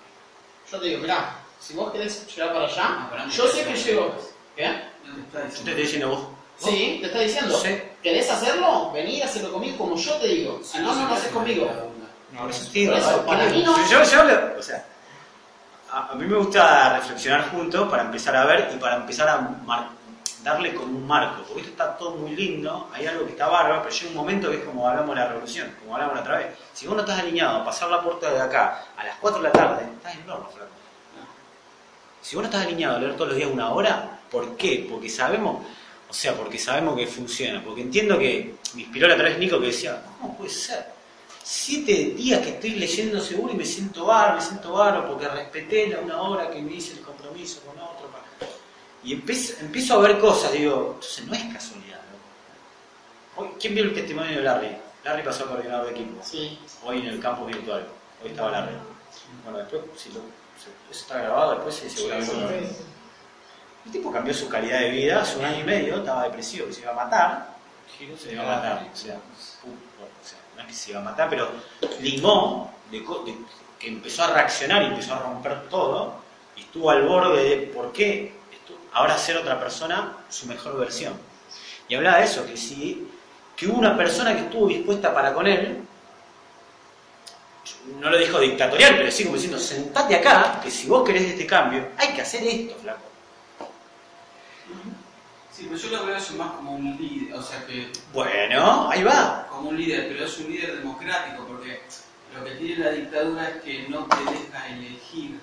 Yo 0.72 0.80
te 0.80 0.88
digo, 0.88 1.02
mirá, 1.02 1.36
si 1.60 1.76
vos 1.76 1.92
querés 1.92 2.28
llegar 2.36 2.54
para 2.54 2.66
allá, 2.66 3.10
Ah, 3.14 3.28
yo 3.32 3.48
sé 3.48 3.64
que 3.64 3.76
llego. 3.76 4.16
¿Qué? 4.56 4.64
Te 4.64 5.22
está 5.22 5.40
Yo 5.40 5.44
te 5.44 5.46
diciendo. 5.46 5.70
estoy 5.70 5.76
diciendo 5.84 6.10
vos. 6.10 6.28
Sí, 6.60 6.98
te 7.00 7.06
está 7.06 7.20
diciendo. 7.20 7.60
Sí. 7.60 7.70
¿Querés 8.02 8.30
hacerlo? 8.32 8.92
Vení, 8.92 9.22
hacelo 9.22 9.52
conmigo 9.54 9.78
como 9.78 9.96
yo 9.96 10.14
te 10.16 10.28
digo. 10.28 10.60
Si 10.64 10.80
no, 10.80 10.94
no 10.96 11.08
lo 11.08 11.14
haces 11.14 11.32
conmigo. 11.32 11.70
Yo, 13.90 14.04
yo 14.04 14.06
o 14.58 14.62
sea, 14.64 14.86
a, 15.92 16.08
a 16.12 16.16
mí 16.16 16.26
me 16.26 16.38
gusta 16.38 16.98
reflexionar 17.00 17.50
juntos 17.50 17.90
para 17.90 18.04
empezar 18.04 18.36
a 18.36 18.46
ver 18.46 18.72
y 18.74 18.78
para 18.78 18.98
empezar 18.98 19.28
a 19.30 19.38
mar- 19.40 19.90
darle 20.44 20.74
como 20.74 20.98
un 20.98 21.08
marco. 21.08 21.44
Porque 21.44 21.62
esto 21.62 21.72
está 21.72 21.98
todo 21.98 22.16
muy 22.16 22.36
lindo, 22.36 22.90
hay 22.94 23.06
algo 23.08 23.26
que 23.26 23.32
está 23.32 23.48
bárbaro, 23.48 23.82
pero 23.84 23.94
llega 23.96 24.10
un 24.10 24.16
momento 24.18 24.50
que 24.52 24.58
es 24.58 24.64
como 24.64 24.88
hablamos 24.88 25.16
de 25.16 25.22
la 25.22 25.28
revolución, 25.30 25.74
como 25.80 25.94
hablamos 25.96 26.16
la 26.16 26.22
otra 26.22 26.38
vez. 26.38 26.48
Si 26.74 26.86
vos 26.88 26.96
no 26.96 27.02
estás 27.02 27.20
alineado 27.20 27.58
a 27.58 27.66
pasar 27.66 27.90
la 27.90 28.02
puerta 28.02 28.30
de 28.32 28.42
acá 28.42 28.84
a 28.98 29.04
las 29.04 29.16
4 29.20 29.40
de 29.42 29.48
la 29.48 29.52
tarde, 29.52 29.84
estás 29.98 30.16
en 30.16 30.22
el 30.24 30.30
horno, 30.30 30.48
flaco. 30.50 30.72
Si 32.22 32.36
vos 32.36 32.44
no 32.44 32.50
estás 32.50 32.66
alineado 32.66 32.98
a 32.98 33.00
leer 33.00 33.14
todos 33.16 33.30
los 33.30 33.38
días 33.38 33.50
una 33.52 33.70
hora, 33.72 34.20
¿por 34.30 34.58
qué? 34.58 34.86
Porque 34.90 35.10
sabemos, 35.10 35.66
o 36.10 36.14
sea, 36.14 36.34
porque 36.34 36.58
sabemos 36.60 36.96
que 36.98 37.08
funciona. 37.08 37.64
Porque 37.64 37.82
entiendo 37.82 38.18
que 38.20 38.56
me 38.74 38.82
inspiró 38.82 39.08
la 39.08 39.14
otra 39.16 39.30
vez 39.30 39.40
Nico 39.40 39.60
que 39.60 39.68
decía, 39.68 40.02
¿cómo 40.20 40.36
puede 40.38 40.50
ser? 40.50 40.97
Siete 41.50 41.94
días 42.18 42.42
que 42.42 42.50
estoy 42.50 42.72
leyendo 42.72 43.22
seguro 43.22 43.54
y 43.54 43.56
me 43.56 43.64
siento 43.64 44.06
bar, 44.06 44.36
me 44.36 44.42
siento 44.42 44.74
baro 44.74 45.08
porque 45.08 45.30
respeté 45.30 45.88
la 45.88 46.00
una 46.02 46.22
hora 46.22 46.50
que 46.52 46.62
me 46.62 46.74
hice 46.74 46.92
el 46.92 47.00
compromiso 47.00 47.62
con 47.62 47.80
otro. 47.80 48.10
Y 49.02 49.14
empiezo, 49.14 49.54
empiezo 49.62 49.94
a 49.94 50.00
ver 50.00 50.20
cosas, 50.20 50.52
digo, 50.52 50.92
entonces 50.96 51.26
no 51.26 51.34
es 51.34 51.54
casualidad. 51.54 52.02
¿no? 53.38 53.42
Hoy, 53.44 53.50
¿Quién 53.62 53.76
vio 53.76 53.86
el 53.86 53.94
testimonio 53.94 54.36
de 54.36 54.44
Larry? 54.44 54.76
Larry 55.06 55.24
pasó 55.24 55.46
a 55.46 55.48
coordinador 55.48 55.86
de 55.86 55.92
equipo. 55.92 56.22
Sí. 56.22 56.60
Hoy 56.84 57.00
en 57.00 57.08
el 57.08 57.20
campo 57.22 57.46
virtual. 57.46 57.88
Hoy 58.22 58.30
estaba 58.32 58.52
Larry. 58.52 58.74
Bueno, 59.46 59.60
después, 59.60 59.82
si 59.96 60.10
lo, 60.10 60.16
se- 60.16 60.92
eso 60.92 61.02
está 61.02 61.20
grabado, 61.20 61.52
después 61.54 61.76
sí, 61.76 61.90
seguramente. 61.90 62.36
lo- 62.36 62.50
el 63.86 63.92
tipo 63.94 64.12
cambió 64.12 64.34
su 64.34 64.50
calidad 64.50 64.80
de 64.82 64.90
vida 64.90 65.22
hace 65.22 65.38
un 65.38 65.46
año 65.46 65.62
y 65.62 65.64
medio, 65.64 65.96
estaba 66.00 66.24
depresivo, 66.24 66.68
que 66.68 66.74
se 66.74 66.82
iba 66.82 66.92
a 66.92 67.06
matar. 67.06 67.56
Se 68.22 68.34
iba 68.34 68.44
a 68.44 68.56
matar. 68.58 68.90
O 68.94 68.98
sea, 68.98 69.18
no 70.58 70.62
es 70.64 70.68
que 70.68 70.74
se 70.74 70.92
iba 70.92 71.00
a 71.00 71.04
matar, 71.04 71.30
pero 71.30 71.48
limó, 72.02 72.74
de 72.92 73.04
co- 73.04 73.24
de- 73.26 73.38
que 73.80 73.88
empezó 73.88 74.24
a 74.24 74.34
reaccionar 74.34 74.82
y 74.84 74.88
empezó 74.88 75.14
a 75.14 75.20
romper 75.20 75.70
todo, 75.70 76.16
y 76.56 76.62
estuvo 76.62 76.90
al 76.90 77.04
borde 77.04 77.44
de 77.44 77.58
por 77.68 77.94
qué 77.94 78.34
ahora 78.94 79.18
ser 79.18 79.38
otra 79.38 79.60
persona 79.60 80.18
su 80.30 80.48
mejor 80.48 80.78
versión. 80.80 81.14
Y 81.88 81.96
hablaba 81.96 82.18
de 82.18 82.26
eso, 82.26 82.46
que 82.46 82.58
si 82.58 83.08
que 83.56 83.68
hubo 83.68 83.78
una 83.78 83.96
persona 83.98 84.34
que 84.36 84.42
estuvo 84.42 84.68
dispuesta 84.68 85.14
para 85.14 85.34
con 85.34 85.48
él, 85.48 85.80
no 88.00 88.10
lo 88.10 88.18
dijo 88.18 88.40
dictatorial, 88.40 88.96
pero 88.98 89.12
sí 89.12 89.24
como 89.24 89.36
diciendo, 89.36 89.60
sentate 89.60 90.16
acá, 90.16 90.60
que 90.64 90.70
si 90.72 90.88
vos 90.88 91.04
querés 91.06 91.24
este 91.24 91.46
cambio, 91.46 91.88
hay 91.98 92.14
que 92.14 92.22
hacer 92.22 92.44
esto, 92.44 92.76
flaco. 92.82 93.00
Sí, 95.58 95.66
pero 95.68 95.76
yo 95.76 95.90
lo 95.90 96.06
veo 96.06 96.16
eso 96.16 96.36
más 96.36 96.52
como 96.52 96.76
un 96.76 96.96
líder, 96.98 97.34
o 97.34 97.42
sea 97.42 97.66
que 97.66 97.92
Bueno, 98.14 98.92
ahí 98.92 99.02
va. 99.02 99.48
como 99.50 99.70
un 99.70 99.78
líder, 99.78 100.08
pero 100.08 100.26
es 100.26 100.38
un 100.38 100.52
líder 100.52 100.78
democrático, 100.78 101.48
porque 101.48 101.82
lo 102.36 102.46
que 102.46 102.52
tiene 102.52 102.86
la 102.86 102.92
dictadura 102.92 103.50
es 103.50 103.64
que 103.64 103.90
no 103.90 104.06
te 104.06 104.18
deja 104.18 104.68
elegir. 104.68 105.40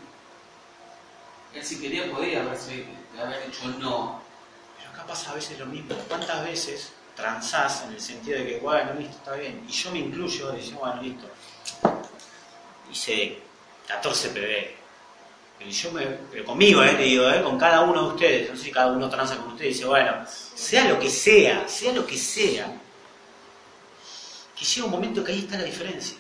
Él 1.53 1.65
si 1.65 1.81
quería 1.81 2.09
podía 2.13 2.43
haberse, 2.43 2.87
haber 3.21 3.45
dicho 3.45 3.67
no. 3.81 4.23
Pero 4.79 4.91
acá 4.93 5.05
pasa 5.05 5.33
a 5.33 5.35
veces 5.35 5.59
lo 5.59 5.67
mismo. 5.67 5.97
¿Cuántas 6.07 6.45
veces 6.45 6.93
transás 7.17 7.83
en 7.83 7.95
el 7.95 8.01
sentido 8.01 8.39
de 8.39 8.47
que, 8.47 8.59
bueno, 8.61 8.95
listo, 8.95 9.17
está 9.17 9.33
bien? 9.35 9.65
Y 9.69 9.73
yo 9.73 9.91
me 9.91 9.99
incluyo, 9.99 10.53
decimos, 10.53 10.81
bueno, 10.81 11.03
listo. 11.03 11.27
Hice 12.89 13.41
14 13.89 14.29
PB. 14.29 14.84
Pero 15.59 15.71
yo 15.71 15.93
me, 15.93 16.03
pero 16.31 16.45
conmigo, 16.45 16.83
eh, 16.83 16.95
te 16.95 17.03
digo, 17.05 17.29
eh, 17.31 17.43
con 17.43 17.59
cada 17.59 17.83
uno 17.83 18.03
de 18.03 18.09
ustedes, 18.15 18.51
no 18.51 18.57
sé 18.57 18.65
si 18.65 18.71
cada 18.71 18.93
uno 18.93 19.09
transa 19.09 19.37
con 19.37 19.53
ustedes 19.53 19.75
dice, 19.75 19.87
bueno, 19.87 20.13
sea 20.27 20.89
lo 20.89 20.99
que 20.99 21.09
sea, 21.09 21.67
sea 21.69 21.93
lo 21.93 22.07
que 22.07 22.19
sea, 22.19 22.81
que 24.57 24.65
llega 24.65 24.87
un 24.87 24.93
momento 24.93 25.25
que 25.25 25.33
ahí 25.33 25.41
está 25.41 25.57
la 25.57 25.65
diferencia. 25.65 26.17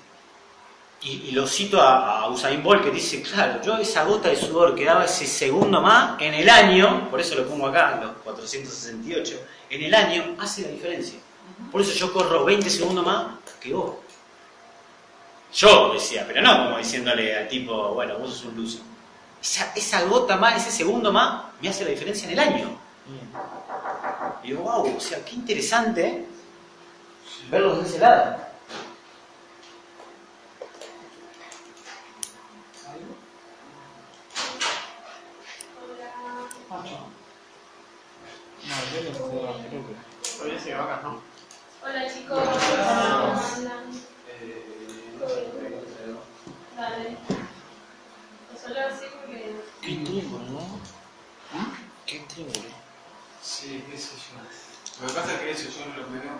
Y, 1.02 1.10
y 1.28 1.30
lo 1.32 1.46
cito 1.46 1.82
a, 1.82 2.20
a 2.20 2.28
Usain 2.30 2.62
Bolt 2.62 2.84
que 2.84 2.90
dice, 2.90 3.20
claro, 3.20 3.60
yo 3.62 3.76
esa 3.76 4.04
gota 4.04 4.30
de 4.30 4.36
sudor 4.36 4.74
que 4.74 4.84
daba 4.86 5.04
ese 5.04 5.26
segundo 5.26 5.82
más 5.82 6.20
en 6.22 6.32
el 6.32 6.48
año, 6.48 7.10
por 7.10 7.20
eso 7.20 7.34
lo 7.34 7.46
pongo 7.46 7.66
acá, 7.66 8.00
los 8.02 8.12
468, 8.22 9.38
en 9.68 9.82
el 9.82 9.94
año 9.94 10.36
hace 10.38 10.62
la 10.62 10.68
diferencia. 10.68 11.18
Por 11.70 11.80
eso 11.80 11.92
yo 11.92 12.12
corro 12.12 12.44
20 12.44 12.70
segundos 12.70 13.04
más 13.04 13.26
que 13.60 13.74
vos. 13.74 13.96
Yo 15.54 15.92
decía, 15.92 16.24
pero 16.26 16.42
no 16.42 16.64
como 16.64 16.78
diciéndole 16.78 17.36
al 17.36 17.48
tipo, 17.48 17.94
bueno, 17.94 18.18
vos 18.18 18.30
sos 18.30 18.46
un 18.46 18.62
loser. 18.62 18.80
Esa, 19.44 19.70
esa 19.76 20.00
gota 20.04 20.38
más, 20.38 20.56
ese 20.56 20.74
segundo 20.74 21.12
más, 21.12 21.44
me 21.60 21.68
hace 21.68 21.84
la 21.84 21.90
diferencia 21.90 22.24
en 22.26 22.32
el 22.32 22.38
año. 22.38 22.78
Y 24.42 24.48
digo, 24.48 24.62
wow, 24.62 24.96
o 24.96 25.00
sea, 25.00 25.22
qué 25.22 25.34
interesante 25.34 26.26
verlos 27.50 27.82
de 27.82 27.88
ese 27.90 27.98
lado. 27.98 28.38
No, 38.66 38.74
yo 38.90 39.00
Intríngulo. 52.36 52.74
Sí, 53.42 53.84
qué 53.90 53.98
sé 53.98 54.12
yo. 54.16 55.02
Lo 55.02 55.08
que 55.08 55.14
pasa 55.14 55.34
es 55.34 55.40
que 55.40 55.50
eso, 55.50 55.68
yo, 55.70 55.86
lo 55.94 56.06
que 56.06 56.18
veo, 56.18 56.32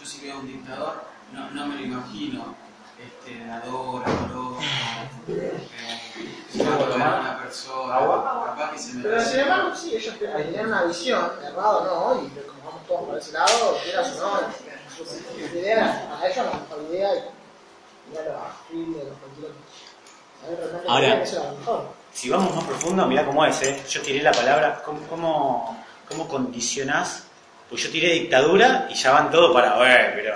yo 0.00 0.06
si 0.06 0.26
veo 0.26 0.38
un 0.38 0.46
dictador, 0.46 1.04
no, 1.32 1.50
no 1.50 1.66
me 1.66 1.76
lo 1.76 1.82
imagino. 1.82 2.54
Este, 2.98 3.44
adora, 3.50 4.06
adora, 4.06 4.64
eh, 5.28 5.68
una 6.54 7.38
persona, 7.42 7.98
capaz 8.46 8.72
que 8.72 8.78
se 8.78 8.94
me 8.94 9.02
Pero 9.02 9.20
sin 9.22 9.40
embargo, 9.40 9.76
sí, 9.76 9.96
ellos 9.96 10.18
tenían 10.18 10.66
una 10.68 10.84
visión, 10.84 11.30
errado 11.44 11.84
no, 11.84 12.22
y 12.24 12.28
como 12.40 12.64
vamos 12.64 12.86
todos 12.88 13.02
por 13.02 13.18
ese 13.18 13.32
lado, 13.32 13.78
quieras 13.84 14.18
o 14.18 14.40
no, 14.40 15.58
idea, 15.58 16.18
a 16.18 16.26
ellos 16.26 16.36
la 16.38 16.58
mejor 16.58 16.82
idea, 16.88 17.16
y 17.16 17.22
mira 18.08 18.22
a 18.22 18.56
Phil, 18.66 18.94
de 18.94 19.04
los 19.04 19.18
cualquier 19.18 19.52
A 20.42 20.48
ver, 20.48 20.58
realmente 20.58 20.88
Ahora. 20.88 21.16
que 21.18 21.22
eso 21.22 21.40
era 21.42 21.52
lo 21.52 21.58
mejor. 21.58 21.95
Si 22.16 22.30
vamos 22.30 22.56
más 22.56 22.64
profundo, 22.64 23.06
mirá 23.06 23.26
cómo 23.26 23.44
es, 23.44 23.60
¿eh? 23.60 23.84
Yo 23.90 24.00
tiré 24.00 24.22
la 24.22 24.32
palabra, 24.32 24.80
¿cómo, 24.82 25.06
cómo, 25.06 25.84
cómo 26.08 26.26
condicionás? 26.26 27.24
Pues 27.68 27.82
yo 27.82 27.90
tiré 27.90 28.10
dictadura 28.14 28.88
y 28.90 28.94
ya 28.94 29.12
van 29.12 29.30
todo 29.30 29.52
para, 29.52 29.76
ver, 29.76 30.14
pero... 30.14 30.32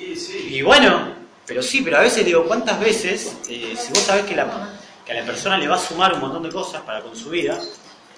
Y 0.00 0.16
sí, 0.16 0.48
Y 0.56 0.62
bueno, 0.62 1.14
pero 1.46 1.62
sí, 1.62 1.82
pero 1.82 1.98
a 1.98 2.00
veces 2.00 2.24
digo, 2.24 2.44
¿cuántas 2.44 2.80
veces, 2.80 3.36
eh, 3.48 3.76
si 3.78 3.92
vos 3.92 4.00
sabés 4.00 4.24
que, 4.24 4.34
la, 4.34 4.76
que 5.04 5.12
a 5.12 5.20
la 5.20 5.24
persona 5.24 5.56
le 5.56 5.68
va 5.68 5.76
a 5.76 5.78
sumar 5.78 6.12
un 6.12 6.22
montón 6.22 6.42
de 6.42 6.50
cosas 6.50 6.82
para 6.82 7.00
con 7.00 7.14
su 7.14 7.30
vida, 7.30 7.56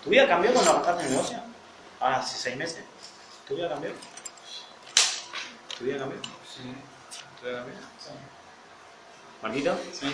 ¿tu 0.03 0.09
vida 0.09 0.27
cambió 0.27 0.51
cuando 0.55 0.71
arrancaste 0.71 1.05
el 1.05 1.11
negocio? 1.11 1.43
Ahora 2.01 2.21
hace 2.21 2.39
seis 2.39 2.57
meses. 2.57 2.85
¿Tu 3.47 3.55
vida 3.55 3.69
cambió? 3.69 3.91
¿Tu 5.77 5.85
vida 5.85 5.99
cambió? 5.99 6.19
sí. 6.23 6.63
¿Tu 7.39 7.47
vida 7.49 7.59
cambió? 7.59 7.75
¿Marquito? 9.43 9.79
Sí. 9.93 10.07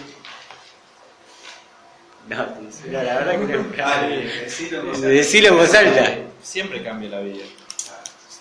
No, 2.29 2.37
no, 2.37 3.03
la 3.03 3.15
verdad 3.19 3.33
que 3.33 3.57
no. 3.57 3.65
Dale, 3.77 4.25
decilo 4.41 4.79
en 4.81 4.87
voz 4.87 4.97
alta. 4.97 5.09
Decilo 5.09 5.49
en 5.49 5.57
voz 5.57 5.75
alta. 5.75 6.17
Siempre 6.43 6.83
cambia 6.83 7.11
la 7.11 7.21
vida. 7.21 7.45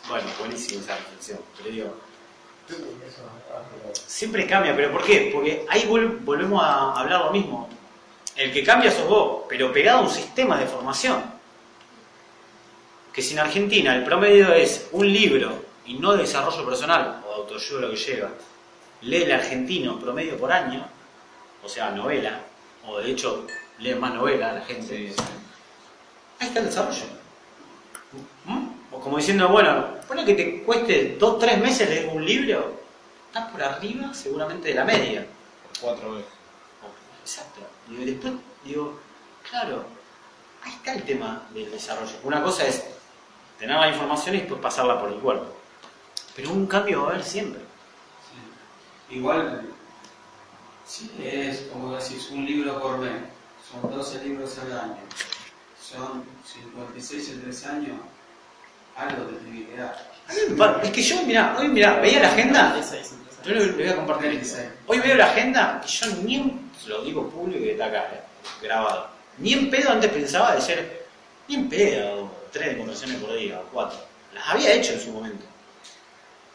Bueno, 0.08 0.28
buenísimo 0.40 0.82
esa 0.82 0.96
reflexión. 0.96 1.40
Pero 1.58 1.70
digo, 1.70 1.98
siempre 3.94 4.48
cambia, 4.48 4.76
¿pero 4.76 4.92
por 4.92 5.04
qué? 5.04 5.30
Porque 5.34 5.66
ahí 5.70 5.86
vol- 5.88 6.20
volvemos 6.24 6.62
a 6.64 6.94
hablar 7.00 7.26
lo 7.26 7.32
mismo. 7.32 7.70
El 8.36 8.52
que 8.52 8.64
cambia 8.64 8.90
sos 8.92 9.08
vos, 9.08 9.44
pero 9.48 9.72
pegado 9.72 10.00
a 10.00 10.02
un 10.04 10.10
sistema 10.10 10.58
de 10.60 10.66
formación. 10.66 11.22
Que 13.14 13.22
si 13.22 13.34
en 13.34 13.40
Argentina 13.40 13.96
el 13.96 14.04
promedio 14.04 14.54
es 14.54 14.88
un 14.92 15.12
libro 15.12 15.64
y 15.86 15.96
no 15.96 16.14
de 16.14 16.24
desarrollo 16.24 16.66
personal 16.66 17.22
o 17.28 17.30
de 17.30 17.36
autoayuda 17.42 17.82
lo 17.82 17.90
que 17.92 17.98
lleva, 17.98 18.30
lee 19.02 19.24
el 19.24 19.32
argentino 19.32 20.00
promedio 20.00 20.36
por 20.38 20.52
año, 20.52 20.88
o 21.64 21.70
sea, 21.70 21.92
novela, 21.92 22.40
o 22.88 22.98
de 23.00 23.12
hecho 23.12 23.46
lee 23.84 23.96
más 23.96 24.14
novela 24.14 24.54
la 24.54 24.62
gente, 24.62 25.14
ahí 26.40 26.48
está 26.48 26.60
el 26.60 26.66
desarrollo. 26.66 27.04
¿Mm? 28.46 28.68
O 28.92 29.00
como 29.00 29.18
diciendo, 29.18 29.50
bueno, 29.50 29.96
pone 30.08 30.24
que 30.24 30.34
te 30.34 30.64
cueste 30.64 31.18
dos, 31.20 31.38
tres 31.40 31.60
meses 31.60 31.90
leer 31.90 32.10
un 32.10 32.26
libro, 32.26 32.80
estás 33.28 33.52
por 33.52 33.62
arriba 33.62 34.14
seguramente 34.14 34.70
de 34.70 34.76
la 34.76 34.86
media. 34.86 35.28
cuatro 35.82 36.14
veces. 36.14 36.32
Exacto. 37.22 37.62
Y 37.90 38.06
después 38.06 38.34
digo, 38.64 39.00
claro, 39.50 39.86
ahí 40.64 40.72
está 40.72 40.94
el 40.94 41.04
tema 41.04 41.44
del 41.54 41.70
desarrollo. 41.70 42.14
Una 42.24 42.42
cosa 42.42 42.66
es 42.66 42.86
tener 43.60 43.78
la 43.78 43.90
información 43.90 44.36
y 44.36 44.40
después 44.40 44.62
pasarla 44.62 45.00
por 45.00 45.10
el 45.12 45.20
cuerpo. 45.20 45.48
Pero 46.36 46.52
un 46.52 46.68
cambio 46.68 47.04
va 47.04 47.10
a 47.10 47.12
haber 47.12 47.24
siempre. 47.24 47.62
Sí. 49.10 49.16
Igual, 49.16 49.70
si 50.86 51.12
lees, 51.18 51.68
como 51.72 51.96
decís, 51.96 52.30
un 52.32 52.46
libro 52.46 52.80
por 52.80 52.98
mes, 52.98 53.33
son 53.82 53.92
12 53.92 54.24
libros 54.26 54.58
al 54.60 54.80
año, 54.80 54.98
son 55.82 56.24
56 56.46 57.30
en 57.30 57.42
3 57.44 57.66
años, 57.66 57.98
algo 58.96 59.24
me 60.50 60.56
pa- 60.56 60.80
Es 60.84 60.90
que 60.92 61.02
yo, 61.02 61.22
mirá, 61.24 61.56
hoy 61.60 61.68
mirá, 61.68 62.00
veía 62.00 62.22
la 62.22 62.28
agenda, 62.30 62.76
yo 63.44 63.54
le, 63.54 63.66
le 63.66 63.72
voy 63.74 63.88
a 63.88 63.96
compartir 63.96 64.32
esto. 64.32 64.58
Hoy 64.88 65.00
veo 65.00 65.16
la 65.16 65.26
agenda 65.26 65.82
y 65.86 65.88
yo 65.90 66.06
ni 66.24 66.36
en, 66.36 66.72
lo 66.88 67.04
digo 67.04 67.30
público 67.30 67.64
y 67.66 67.70
está 67.72 67.86
acá, 67.88 68.10
eh, 68.14 68.22
grabado. 68.62 69.08
Ni 69.40 69.54
en 69.54 69.70
pedo 69.70 69.90
antes 69.92 70.12
pensaba 70.12 70.56
de 70.56 70.62
ser, 70.62 71.06
ni 71.48 71.56
en 71.56 71.70
pedo, 71.70 72.32
tres 72.52 72.78
conversaciones 72.78 73.22
por 73.22 73.36
día 73.38 73.60
o 73.60 73.64
cuatro. 73.74 74.00
Las 74.34 74.48
había 74.50 74.74
hecho 74.74 74.94
en 74.94 75.00
su 75.02 75.12
momento. 75.12 75.46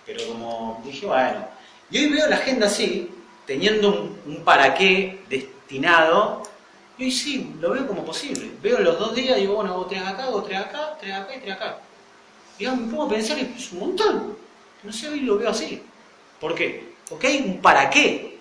Pero 0.07 0.27
como 0.29 0.81
dije, 0.85 1.05
bueno. 1.07 1.47
Y 1.91 1.99
hoy 1.99 2.11
veo 2.11 2.27
la 2.29 2.37
agenda 2.37 2.67
así, 2.69 3.11
teniendo 3.47 3.89
un, 3.91 4.21
un 4.27 4.45
para 4.45 4.75
qué 4.75 5.23
destinado. 5.29 6.43
Y 6.99 7.05
hoy 7.05 7.11
sí, 7.13 7.55
lo 7.61 7.71
veo 7.71 7.87
como 7.87 8.05
posible. 8.05 8.51
Veo 8.61 8.81
los 8.81 8.99
dos 8.99 9.15
días 9.15 9.39
y 9.39 9.43
digo, 9.43 9.55
bueno, 9.55 9.73
hago 9.73 9.87
tres 9.87 10.03
acá, 10.03 10.25
hago 10.25 10.43
tres 10.43 10.59
acá, 10.59 10.97
tres 11.01 11.15
acá 11.15 11.37
y 11.37 11.41
tres 11.41 11.55
acá. 11.55 11.79
Y 12.59 12.67
me 12.67 12.91
pongo 12.91 13.05
a 13.05 13.09
pensar 13.09 13.39
es 13.39 13.73
un 13.73 13.79
montón. 13.79 14.37
No 14.83 14.93
sé, 14.93 15.09
hoy 15.09 15.21
lo 15.21 15.39
veo 15.39 15.51
así. 15.51 15.81
¿Por 16.41 16.55
qué? 16.57 16.95
Porque 17.09 17.29
hay 17.29 17.39
un 17.39 17.61
para 17.61 17.89
qué. 17.89 18.39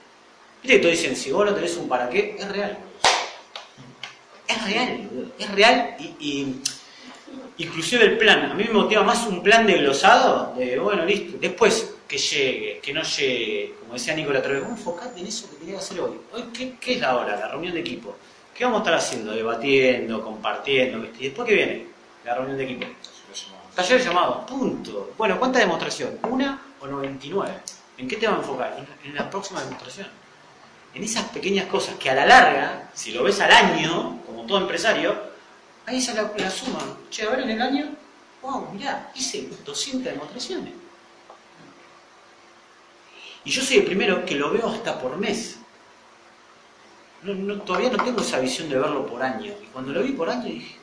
Viste 0.63 0.77
que 0.77 0.79
todos 0.79 0.91
dicen, 0.91 1.15
si 1.15 1.31
vos 1.31 1.45
no 1.45 1.53
tenés 1.53 1.77
un 1.77 1.87
para 1.87 2.09
qué, 2.09 2.35
es 2.37 2.47
real. 2.49 2.77
Es 4.47 4.63
real, 4.63 5.09
es 5.37 5.51
real 5.51 5.95
y, 5.99 6.03
y 6.19 6.61
inclusive 7.57 8.05
el 8.05 8.17
plan. 8.17 8.51
A 8.51 8.53
mí 8.55 8.63
me 8.63 8.73
motiva 8.73 9.03
más 9.03 9.27
un 9.27 9.43
plan 9.43 9.67
de 9.67 9.77
glosado, 9.77 10.55
de 10.55 10.79
bueno, 10.79 11.05
listo. 11.05 11.37
Después 11.39 11.93
que 12.07 12.17
llegue, 12.17 12.79
que 12.81 12.93
no 12.93 13.03
llegue, 13.03 13.75
como 13.81 13.93
decía 13.93 14.15
Nicolás 14.15 14.43
vos 14.43 14.69
enfocate 14.69 15.19
en 15.19 15.27
eso 15.27 15.49
que 15.49 15.57
tenés 15.57 15.73
que 15.73 15.79
hacer 15.79 15.99
hoy. 15.99 16.17
Hoy, 16.33 16.43
¿qué, 16.53 16.75
qué 16.79 16.93
es 16.93 17.01
la 17.01 17.17
hora? 17.17 17.35
La 17.35 17.49
reunión 17.49 17.73
de 17.73 17.81
equipo. 17.81 18.15
¿Qué 18.57 18.65
vamos 18.65 18.79
a 18.79 18.83
estar 18.83 18.95
haciendo? 18.95 19.33
Debatiendo, 19.33 20.23
compartiendo. 20.23 20.99
¿viste? 20.99 21.17
¿Y 21.19 21.23
después 21.25 21.47
qué 21.47 21.53
viene? 21.53 21.87
La 22.25 22.33
reunión 22.33 22.57
de 22.57 22.63
equipo. 22.63 22.87
Taller 23.75 24.01
llamado, 24.01 24.43
punto. 24.47 25.13
Bueno, 25.15 25.37
¿cuánta 25.37 25.59
demostración? 25.59 26.17
¿Una 26.23 26.59
o 26.79 26.87
99? 26.87 27.53
¿En 27.99 28.07
qué 28.07 28.15
te 28.15 28.25
va 28.25 28.33
a 28.33 28.37
enfocar? 28.37 28.87
En, 29.03 29.13
la 29.13 29.29
próxima 29.29 29.61
demostración. 29.61 30.07
En 30.95 31.03
esas 31.03 31.25
pequeñas 31.25 31.67
cosas 31.67 31.95
que 31.97 32.09
a 32.09 32.15
la 32.15 32.25
larga, 32.25 32.89
si 32.95 33.11
lo 33.11 33.23
ves 33.23 33.39
al 33.41 33.51
año, 33.51 34.23
como 34.25 34.47
todo 34.47 34.57
empresario, 34.57 35.15
ahí 35.85 36.01
se 36.01 36.15
la, 36.15 36.31
la 36.35 36.49
suma. 36.49 36.79
Che, 37.11 37.27
a 37.27 37.29
ver 37.29 37.41
en 37.41 37.51
el 37.51 37.61
año, 37.61 37.89
wow, 38.41 38.71
mirá, 38.73 39.11
hice 39.13 39.47
200 39.63 40.13
demostraciones. 40.13 40.73
Y 43.45 43.51
yo 43.51 43.61
soy 43.61 43.77
el 43.77 43.85
primero 43.85 44.25
que 44.25 44.33
lo 44.33 44.51
veo 44.51 44.67
hasta 44.67 44.99
por 44.99 45.15
mes. 45.17 45.59
No- 47.34 47.61
todavía 47.61 47.89
no 47.91 48.03
tengo 48.03 48.21
esa 48.21 48.39
visión 48.39 48.69
de 48.69 48.78
verlo 48.78 49.05
por 49.05 49.21
año. 49.21 49.51
Y 49.61 49.65
cuando 49.67 49.91
lo 49.93 50.01
vi 50.03 50.11
por 50.11 50.30
año 50.30 50.45
dije, 50.45 50.75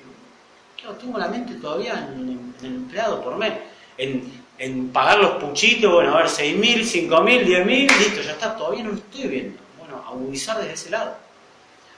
claro, 0.77 0.97
tengo 0.97 1.19
la 1.19 1.29
mente 1.29 1.55
todavía 1.55 2.09
en, 2.15 2.55
el 2.61 2.67
empleado 2.67 3.23
por 3.23 3.37
mes. 3.37 3.53
En, 3.97 4.45
en 4.59 4.89
pagar 4.91 5.19
los 5.19 5.43
puchitos, 5.43 5.93
bueno, 5.93 6.15
a 6.15 6.19
ver, 6.19 6.27
6.000, 6.27 7.09
5.000, 7.09 7.45
10.000, 7.45 7.99
listo, 7.99 8.21
ya 8.23 8.33
está, 8.33 8.57
todavía 8.57 8.85
no 8.85 8.91
lo 8.91 8.97
estoy 8.97 9.29
viendo. 9.29 9.59
Bueno, 9.79 10.03
agudizar 10.07 10.59
desde 10.59 10.73
ese 10.73 10.91
lado. 10.91 11.17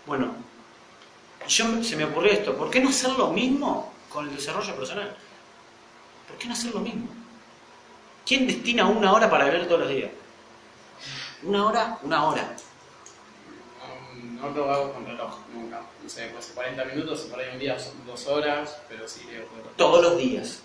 Bueno, 0.06 0.34
yo, 1.48 1.82
se 1.82 1.96
me 1.96 2.04
ocurrió 2.04 2.32
esto, 2.32 2.56
¿por 2.56 2.70
qué 2.70 2.80
no 2.80 2.88
hacer 2.90 3.10
lo 3.12 3.28
mismo 3.32 3.92
con 4.08 4.28
el 4.28 4.34
desarrollo 4.36 4.74
personal? 4.76 5.14
¿Por 6.28 6.36
qué 6.38 6.46
no 6.48 6.54
hacer 6.54 6.72
lo 6.74 6.80
mismo? 6.80 7.08
¿Quién 8.26 8.46
destina 8.46 8.86
una 8.86 9.12
hora 9.12 9.30
para 9.30 9.46
leer 9.46 9.66
todos 9.66 9.80
los 9.82 9.88
días? 9.88 10.10
Una 11.42 11.66
hora, 11.66 11.98
una 12.02 12.24
hora. 12.24 12.56
No 14.22 14.50
lo 14.50 14.70
hago 14.70 14.92
con 14.92 15.06
reloj, 15.06 15.38
nunca. 15.54 15.80
No 16.02 16.08
sé, 16.08 16.30
pues 16.32 16.52
40 16.54 16.84
minutos, 16.86 17.20
por 17.22 17.40
ahí 17.40 17.46
un 17.52 17.58
día 17.58 17.78
son 17.78 17.94
dos 18.06 18.26
horas, 18.26 18.78
pero 18.88 19.08
sí 19.08 19.24
leo 19.30 19.44
todo. 19.44 19.70
Todos 19.76 20.02
los 20.04 20.18
días. 20.18 20.60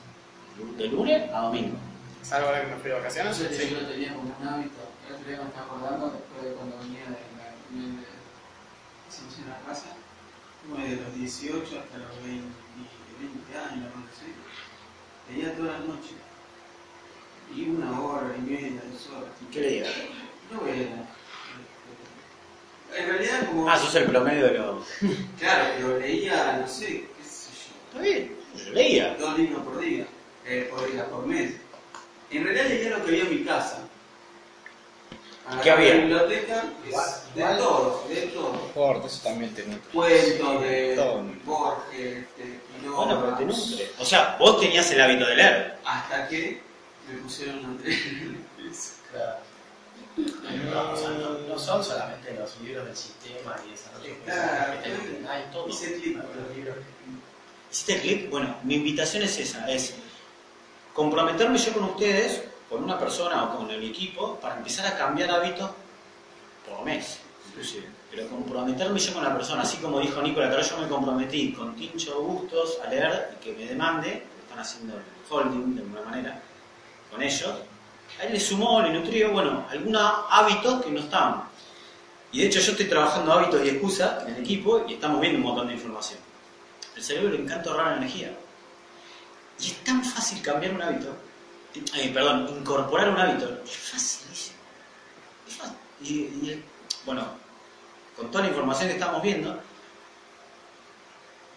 De 0.78 0.88
lunes 0.88 1.32
a 1.34 1.42
domingo. 1.42 1.78
Salvo 2.22 2.48
ahora 2.48 2.62
que 2.62 2.68
me 2.68 2.78
fui 2.78 2.90
de 2.92 2.96
vacaciones, 2.98 3.38
Yo, 3.40 3.46
sí. 3.50 3.70
yo 3.72 3.82
lo 3.82 3.88
tenía 3.88 4.14
como 4.14 4.36
un 4.40 4.48
hábito. 4.48 4.76
El 5.08 5.16
otro 5.16 5.28
día 5.28 5.38
me 5.42 5.48
estaba 5.48 5.66
acordando, 5.66 6.12
después 6.12 6.44
de 6.44 6.52
cuando 6.56 6.78
venía 6.78 7.02
de 7.06 7.10
la 7.12 7.52
reunión 7.70 7.98
de 7.98 8.12
en 9.42 9.50
la 9.50 9.60
casa, 9.68 9.88
como 10.62 10.78
de 10.84 10.96
los 10.96 11.16
18 11.16 11.62
hasta 11.64 11.98
los 11.98 12.24
20, 12.24 12.48
20 13.20 13.58
años, 13.58 13.90
no 13.96 14.04
sé. 14.14 14.30
Leía 15.34 15.56
todas 15.56 15.80
las 15.80 15.88
noches. 15.88 16.16
Y 17.56 17.70
una 17.70 18.00
hora 18.00 18.34
y 18.38 18.42
media, 18.42 18.82
dos 18.92 19.08
horas. 19.10 19.32
¿Qué 19.52 19.60
leías? 19.62 19.90
No 20.52 20.66
era. 20.68 21.08
En 22.96 23.08
realidad, 23.08 23.48
como. 23.48 23.70
Ah, 23.70 23.78
sos 23.78 23.96
el 23.96 24.06
promedio 24.06 24.46
de 24.46 24.58
los... 24.58 24.86
Claro, 25.40 25.70
pero 25.78 26.00
leía, 26.00 26.58
no 26.62 26.68
sé, 26.68 26.86
qué 26.86 27.24
sé 27.24 27.50
yo. 27.52 27.76
Está 27.90 28.02
bien, 28.02 28.36
yo 28.56 28.72
leía. 28.74 29.16
Dos 29.20 29.38
libros 29.38 29.64
por 29.64 29.80
día, 29.80 30.06
eh, 30.46 30.68
por 30.70 30.92
día, 30.92 31.06
por 31.06 31.26
mes. 31.26 31.54
En 32.30 32.44
realidad 32.44 32.66
leía 32.68 32.90
lo 32.92 33.04
que 33.04 33.12
había 33.12 33.24
en 33.24 33.30
mi 33.30 33.44
casa. 33.44 33.80
¿Qué 35.64 35.72
había? 35.72 35.96
La 35.96 36.02
biblioteca 36.02 36.64
es 36.88 37.36
de 37.36 37.44
todo, 37.58 38.06
de 38.08 38.22
todo. 38.28 38.72
Corte, 38.74 39.08
eso 39.08 39.22
también 39.24 39.54
te 39.54 39.64
nutre. 39.66 39.90
Cuentos 39.92 40.62
de 40.62 40.94
Todo. 40.96 41.24
Borges, 41.44 42.26
de 42.38 42.60
Quiroga. 42.80 43.06
Bueno, 43.06 43.22
pero 43.22 43.38
te 43.38 43.46
nutre. 43.46 43.92
O 44.00 44.06
sea, 44.06 44.38
vos 44.40 44.60
tenías 44.62 44.90
el 44.92 45.02
hábito 45.02 45.26
de 45.26 45.36
leer. 45.36 45.78
Hasta 45.84 46.28
que 46.30 46.62
me 47.10 47.20
pusieron 47.20 47.66
a 47.66 47.84
leer. 47.84 48.00
Claro. 49.12 49.40
No, 50.18 50.92
o 50.92 50.96
sea, 50.98 51.10
no, 51.12 51.38
no 51.48 51.60
son 51.60 51.84
solamente 51.84 52.34
los 52.34 52.60
libros 52.62 52.86
del 52.86 52.96
sistema 52.98 53.56
y 53.70 53.74
esa 53.74 53.92
Claro, 54.26 54.74
hay 55.30 55.44
todo. 55.52 55.70
hice 55.70 55.96
clic. 56.00 56.18
Los 56.18 56.56
libros 56.56 56.76
¿Hiciste 57.72 58.02
clic? 58.02 58.30
Bueno, 58.30 58.58
mi 58.64 58.76
invitación 58.76 59.24
es 59.24 59.40
esa, 59.40 59.66
es 59.72 59.94
comprometerme 60.94 61.58
yo 61.58 61.72
con 61.74 61.86
ustedes, 61.86 62.44
con 62.70 62.84
una 62.84 63.00
persona 63.00 63.46
o 63.46 63.58
con 63.58 63.70
el 63.72 63.82
equipo, 63.84 64.36
para 64.42 64.58
empezar 64.58 64.86
a 64.88 64.98
cambiar 64.98 65.32
hábitos 65.32 65.72
por 66.68 66.84
mes, 66.84 67.20
inclusive. 67.50 67.88
Pero 68.10 68.28
comprometerme 68.28 69.00
yo 69.00 69.14
con 69.14 69.24
la 69.24 69.34
persona, 69.34 69.62
así 69.62 69.78
como 69.78 70.02
dijo 70.02 70.22
Nicolás, 70.22 70.50
pero 70.54 70.68
yo 70.68 70.78
me 70.80 70.90
comprometí 70.90 71.54
con 71.54 71.74
Tincho 71.78 72.22
Bustos 72.22 72.80
a 72.86 72.90
leer 72.90 73.38
y 73.40 73.44
que 73.44 73.54
me 73.54 73.66
demande, 73.66 74.24
están 74.44 74.60
haciendo 74.60 74.98
el 74.98 75.04
holding 75.30 75.76
de 75.76 75.82
alguna 75.84 76.02
manera, 76.02 76.42
con 77.10 77.24
ellos. 77.24 77.54
A 78.22 78.26
él 78.26 78.34
le 78.34 78.40
sumó, 78.40 78.82
le 78.82 78.94
nutrió, 78.94 79.32
bueno, 79.32 79.66
algunos 79.72 80.02
hábitos 80.30 80.84
que 80.84 80.92
no 80.92 81.00
estaban. 81.00 81.44
Y 82.32 82.42
de 82.42 82.48
hecho 82.48 82.60
yo 82.60 82.72
estoy 82.72 82.86
trabajando 82.86 83.34
hábitos 83.34 83.66
y 83.66 83.70
excusas 83.70 84.28
en 84.28 84.36
el 84.36 84.42
equipo 84.42 84.86
y 84.88 84.94
estamos 84.94 85.20
viendo 85.20 85.40
un 85.40 85.46
montón 85.46 85.68
de 85.68 85.74
información. 85.74 86.20
El 86.96 87.04
cerebro 87.04 87.32
le 87.32 87.42
encanta 87.42 87.72
ahorrar 87.72 87.98
energía. 87.98 88.32
Y 89.60 89.68
es 89.68 89.84
tan 89.84 90.04
fácil 90.04 90.40
cambiar 90.44 90.74
un 90.74 90.84
hábito, 90.84 91.16
eh, 91.96 92.12
perdón, 92.14 92.48
incorporar 92.60 93.10
un 93.10 93.18
hábito. 93.18 93.60
Es 93.66 93.76
facilísimo. 93.76 94.58
Es 95.48 95.56
fácil. 95.56 95.78
Y, 96.04 96.12
y, 96.12 96.66
bueno, 97.06 97.26
con 98.16 98.30
toda 98.30 98.44
la 98.44 98.50
información 98.52 98.88
que 98.88 98.96
estamos 98.96 99.24
viendo, 99.24 99.60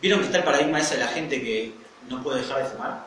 ¿vieron 0.01 0.21
que 0.21 0.27
está 0.27 0.39
el 0.39 0.45
paradigma 0.45 0.81
ese 0.81 0.95
de 0.95 1.05
la 1.05 1.09
gente 1.09 1.43
que 1.43 1.75
no 2.09 2.23
puede 2.23 2.41
dejar 2.41 2.62
de 2.62 2.71
fumar? 2.71 3.07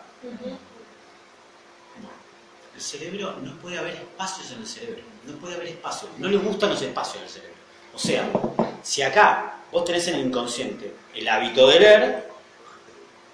El 2.78 2.84
cerebro 2.84 3.36
no 3.41 3.55
puede 3.57 3.80
haber 3.80 3.95
espacios 3.95 4.51
en 4.51 4.59
el 4.59 4.67
cerebro. 4.67 5.01
No 5.25 5.34
puede 5.38 5.55
haber 5.55 5.67
espacios. 5.69 6.11
No 6.19 6.28
le 6.28 6.38
gustan 6.38 6.69
los 6.69 6.82
espacios 6.82 7.17
en 7.17 7.23
el 7.23 7.30
cerebro. 7.30 7.57
O 7.95 7.97
sea, 7.97 8.30
si 8.84 9.01
acá 9.01 9.61
vos 9.71 9.84
tenés 9.84 10.07
en 10.09 10.15
el 10.15 10.28
inconsciente 10.28 10.93
el 11.15 11.28
hábito 11.28 11.67
de 11.67 11.80
leer, 11.80 12.32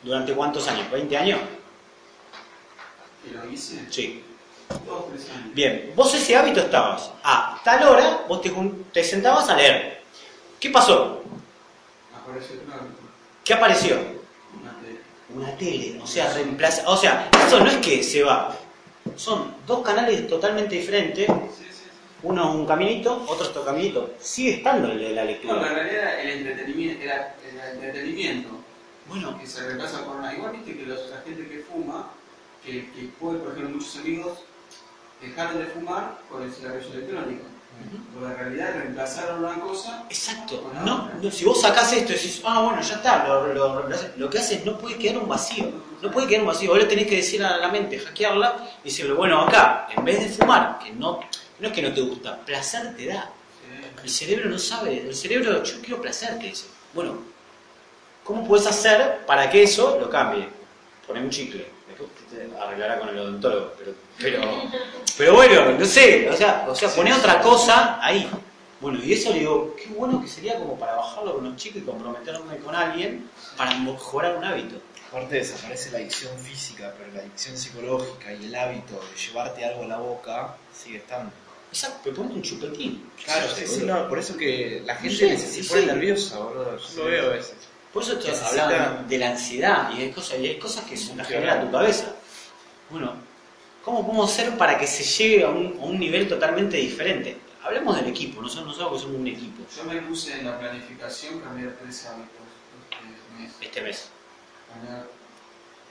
¿durante 0.02 0.34
cuántos 0.34 0.66
años? 0.70 0.88
¿20 0.90 1.18
años? 1.18 1.42
Lo 3.34 3.52
hice 3.52 3.86
Sí. 3.92 4.24
dos, 4.86 5.10
tres 5.10 5.30
años. 5.32 5.54
Bien, 5.54 5.92
vos 5.94 6.14
ese 6.14 6.38
hábito 6.38 6.62
estabas. 6.62 7.12
A 7.22 7.60
tal 7.66 7.86
hora, 7.86 8.24
vos 8.30 8.42
te, 8.94 9.04
sentabas 9.04 9.50
a 9.50 9.58
leer. 9.58 10.04
¿Qué 10.58 10.70
pasó? 10.70 11.22
Apareció 12.16 12.56
otro 12.62 12.74
hábito. 12.76 13.00
¿Qué 13.44 13.54
apareció? 13.54 13.96
Una 14.62 14.72
tele. 14.80 15.00
Una 15.36 15.58
tele. 15.58 16.00
O 16.02 16.08
sea, 16.08 16.34
reemplaza. 16.34 16.90
O 16.90 16.96
sea, 16.96 17.30
eso 17.46 17.60
no 17.60 17.70
es 17.70 17.78
que 17.78 18.02
se 18.02 18.24
va. 18.24 18.58
Son 19.16 19.56
dos 19.68 19.82
canales 19.84 20.28
totalmente 20.28 20.76
diferentes. 20.76 21.28
Sí, 21.28 21.34
sí, 21.58 21.64
sí. 21.72 21.84
Uno 22.24 22.54
un 22.56 22.66
caminito, 22.66 23.24
otro 23.28 23.48
otro 23.50 23.66
caminito. 23.66 24.14
Sigue 24.20 24.56
estando 24.56 24.92
el 24.92 25.00
de 25.00 25.10
la 25.12 25.22
No, 25.24 25.28
lectura. 25.30 25.68
en 25.68 25.76
realidad 25.76 26.20
el 26.22 26.30
entretenimiento 26.48 27.04
era 27.04 27.36
el 27.50 27.84
entretenimiento 27.84 28.50
Bueno, 29.08 29.38
que 29.40 29.46
se 29.48 29.66
reemplaza 29.66 30.06
por 30.06 30.16
una. 30.18 30.34
Igual 30.34 30.54
viste 30.54 30.78
que 30.78 30.86
los, 30.86 31.10
la 31.10 31.18
gente 31.22 31.48
que 31.48 31.60
fuma, 31.60 32.12
que, 32.66 32.90
que 32.92 33.10
puede, 33.20 33.40
por 33.40 33.52
ejemplo, 33.52 33.76
muchos 33.76 33.98
amigos 33.98 34.40
dejaron 35.22 35.58
de 35.60 35.66
fumar 35.66 36.18
por 36.30 36.42
el 36.42 36.52
cigarrillo 36.52 36.94
electrónico. 36.94 37.44
Pero 38.14 38.28
en 38.32 38.38
realidad 38.38 38.68
realidad 38.68 38.82
reemplazaron 38.84 39.44
una 39.44 39.60
cosa. 39.60 40.04
Exacto. 40.10 40.72
No, 40.86 41.10
no, 41.22 41.32
si 41.32 41.46
vos 41.46 41.60
sacás 41.62 41.92
esto 41.94 42.12
y 42.14 42.16
decís, 42.16 42.42
ah, 42.46 42.62
bueno, 42.62 42.82
ya 42.82 42.96
está, 42.96 43.28
lo, 43.28 43.48
lo- 43.54 43.88
lo- 43.88 43.98
lo 44.18 44.30
que 44.30 44.38
haces 44.38 44.64
no 44.66 44.78
puede 44.78 44.98
quedar 44.98 45.18
un 45.18 45.28
vacío. 45.28 45.72
No 46.02 46.12
puede 46.12 46.28
quedar 46.28 46.42
un 46.42 46.48
vacío. 46.48 46.70
Vos 46.70 46.80
le 46.80 46.86
tenés 46.86 47.08
que 47.08 47.16
decir 47.18 47.44
a 47.44 47.58
la 47.58 47.68
mente, 47.70 47.98
hackearla 48.00 48.70
y 48.84 48.90
decirle, 48.90 49.14
bueno, 49.14 49.42
acá, 49.42 49.88
en 49.96 50.04
vez 50.06 50.20
de 50.20 50.30
fumar, 50.30 50.80
que 50.80 50.92
no, 50.92 51.20
no 51.60 51.68
es 51.68 51.74
que 51.74 51.82
no 51.82 51.94
te 51.94 52.02
gusta, 52.02 52.38
placer 52.46 52.96
te 52.96 53.08
da. 53.08 53.30
El 54.04 54.10
cerebro 54.10 54.50
no 54.50 54.60
sabe, 54.60 55.00
el 55.08 55.16
cerebro, 55.16 55.64
yo 55.64 55.80
quiero 55.82 56.02
placer, 56.02 56.38
te 56.38 56.46
dice. 56.48 56.66
Bueno, 56.94 57.16
¿cómo 58.24 58.46
puedes 58.48 58.68
hacer 58.68 59.26
para 59.26 59.50
que 59.50 59.64
eso 59.64 59.98
lo 60.00 60.10
cambie? 60.10 60.48
Poner 61.08 61.24
un 61.24 61.30
chicle. 61.30 61.66
Después 62.34 62.58
te 62.60 62.62
arreglará 62.64 63.00
con 63.00 63.10
el 63.10 63.20
odontólogo, 63.20 63.74
pero, 63.78 63.94
pero, 64.20 64.42
pero 65.18 65.34
bueno, 65.36 65.72
no 65.78 65.86
sé, 65.86 66.30
o 66.30 66.36
sea, 66.36 66.66
o 66.68 66.76
sea, 66.76 66.90
poner 66.90 67.14
otra 67.14 67.40
cosa 67.42 68.00
ahí. 68.04 68.30
Bueno, 68.80 69.00
y 69.04 69.14
eso 69.14 69.32
le 69.32 69.40
digo, 69.40 69.76
qué 69.82 69.88
bueno 69.90 70.22
que 70.22 70.28
sería 70.28 70.58
como 70.60 70.78
para 70.78 70.96
bajarlo 70.96 71.36
con 71.36 71.46
los 71.46 71.56
chicos 71.56 71.82
y 71.82 71.86
comprometerme 71.86 72.58
con 72.58 72.76
alguien 72.76 73.30
para 73.56 73.74
mejorar 73.76 74.36
un 74.36 74.44
hábito. 74.44 74.76
Aparte 75.10 75.36
desaparece 75.36 75.92
la 75.92 76.00
adicción 76.00 76.38
física, 76.40 76.94
pero 76.98 77.14
la 77.14 77.20
adicción 77.22 77.56
psicológica 77.56 78.34
y 78.34 78.46
el 78.46 78.56
hábito 78.56 78.96
de 78.96 79.22
llevarte 79.22 79.64
algo 79.64 79.84
a 79.84 79.88
la 79.88 79.98
boca 79.98 80.56
sigue 80.76 80.98
estando. 80.98 81.32
Exacto, 81.72 82.00
pero 82.04 82.16
ponte 82.18 82.34
un 82.36 82.42
chupetín. 82.42 83.10
Claro, 83.24 83.48
sí, 83.56 83.66
sí, 83.68 83.82
no, 83.86 84.08
por 84.10 84.20
eso 84.20 84.36
que 84.36 84.82
la 84.86 84.96
gente 84.96 85.16
Sí, 85.16 85.30
se- 85.30 85.38
se 85.38 85.64
sí, 85.64 85.70
pone 85.70 85.82
sí. 85.82 85.88
nerviosa, 85.88 86.38
boludo. 86.40 86.78
Yo 86.78 87.04
lo 87.04 87.06
veo 87.10 87.26
a 87.28 87.30
veces. 87.30 87.56
Por 87.94 88.02
eso 88.04 88.18
te 88.18 88.28
Necesita- 88.32 88.64
hablaban 88.66 89.08
de 89.08 89.18
la 89.20 89.30
ansiedad 89.30 89.90
y 89.96 90.02
hay 90.02 90.12
cosas, 90.12 90.40
y 90.40 90.48
hay 90.48 90.60
cosas 90.60 90.84
que 90.86 90.98
se 90.98 91.16
las 91.16 91.28
genera 91.28 91.62
tu 91.62 91.72
cabeza. 91.72 92.16
Bueno, 92.94 93.16
¿cómo 93.84 94.06
podemos 94.06 94.32
hacer 94.32 94.56
para 94.56 94.78
que 94.78 94.86
se 94.86 95.04
llegue 95.04 95.44
a 95.44 95.50
un, 95.50 95.78
a 95.82 95.84
un 95.86 96.00
nivel 96.00 96.28
totalmente 96.30 96.78
diferente? 96.78 97.36
Hablemos 97.64 97.96
del 97.96 98.08
equipo, 98.08 98.40
nosotros, 98.40 98.78
nosotros 98.78 99.02
somos 99.02 99.18
un 99.18 99.28
equipo 99.28 99.64
Yo 99.76 99.84
me 99.86 100.00
puse 100.02 100.38
en 100.40 100.46
la 100.46 100.60
planificación 100.60 101.40
cambiar 101.40 101.72
tres 101.82 102.06
hábitos 102.06 102.30
este 102.92 103.42
mes. 103.42 103.52
este 103.62 103.82
mes. 103.82 104.10
Cambiar- 104.72 105.08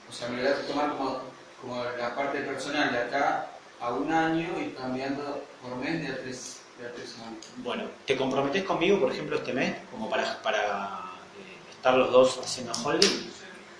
o 0.09 0.13
sea, 0.13 0.29
me 0.29 0.37
voy 0.43 0.47
a 0.47 0.65
tomar 0.65 0.89
como, 0.95 1.19
como 1.61 1.83
la 1.83 2.15
parte 2.15 2.39
personal 2.39 2.89
de 2.93 2.99
acá 2.99 3.49
a 3.81 3.91
un 3.91 4.09
año 4.13 4.47
y 4.61 4.69
cambiando 4.69 5.43
por 5.61 5.75
mes 5.75 6.01
de 6.03 6.07
a 6.07 6.21
tres, 6.21 6.61
de 6.79 6.87
a 6.87 6.91
tres 6.93 7.15
hábitos. 7.21 7.49
Bueno, 7.57 7.83
¿te 8.05 8.15
comprometes 8.15 8.63
conmigo, 8.63 8.97
por 9.01 9.11
ejemplo, 9.11 9.35
este 9.35 9.51
mes, 9.51 9.75
como 9.91 10.09
para, 10.09 10.41
para 10.41 11.01
eh, 11.37 11.71
estar 11.75 11.95
los 11.95 12.13
dos 12.13 12.37
haciendo 12.41 12.71
holding? 12.73 13.29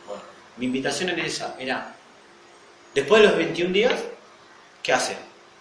Bueno, 0.07 0.21
mi 0.57 0.65
invitación 0.65 1.09
en 1.11 1.19
esa 1.19 1.55
era, 1.57 1.95
después 2.93 3.21
de 3.21 3.27
los 3.27 3.37
21 3.37 3.73
días, 3.73 4.03
¿qué 4.81 4.93
hace? 4.93 5.17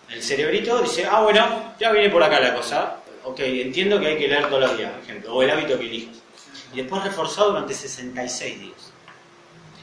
El 0.08 0.22
cerebrito 0.22 0.82
dice, 0.82 1.06
ah, 1.10 1.22
bueno, 1.22 1.74
ya 1.80 1.90
viene 1.92 2.10
por 2.10 2.22
acá 2.22 2.38
la 2.38 2.54
cosa. 2.54 2.98
Ok, 3.24 3.40
entiendo 3.40 3.98
que 3.98 4.08
hay 4.08 4.18
que 4.18 4.28
leer 4.28 4.48
todos 4.48 4.60
los 4.60 4.76
días, 4.76 4.92
por 4.92 5.02
ejemplo, 5.02 5.34
o 5.34 5.42
el 5.42 5.50
hábito 5.50 5.78
que 5.78 5.86
elijas. 5.86 6.16
Y 6.72 6.78
después 6.78 7.02
reforzado 7.02 7.50
durante 7.50 7.72
66 7.72 8.60
días. 8.60 8.92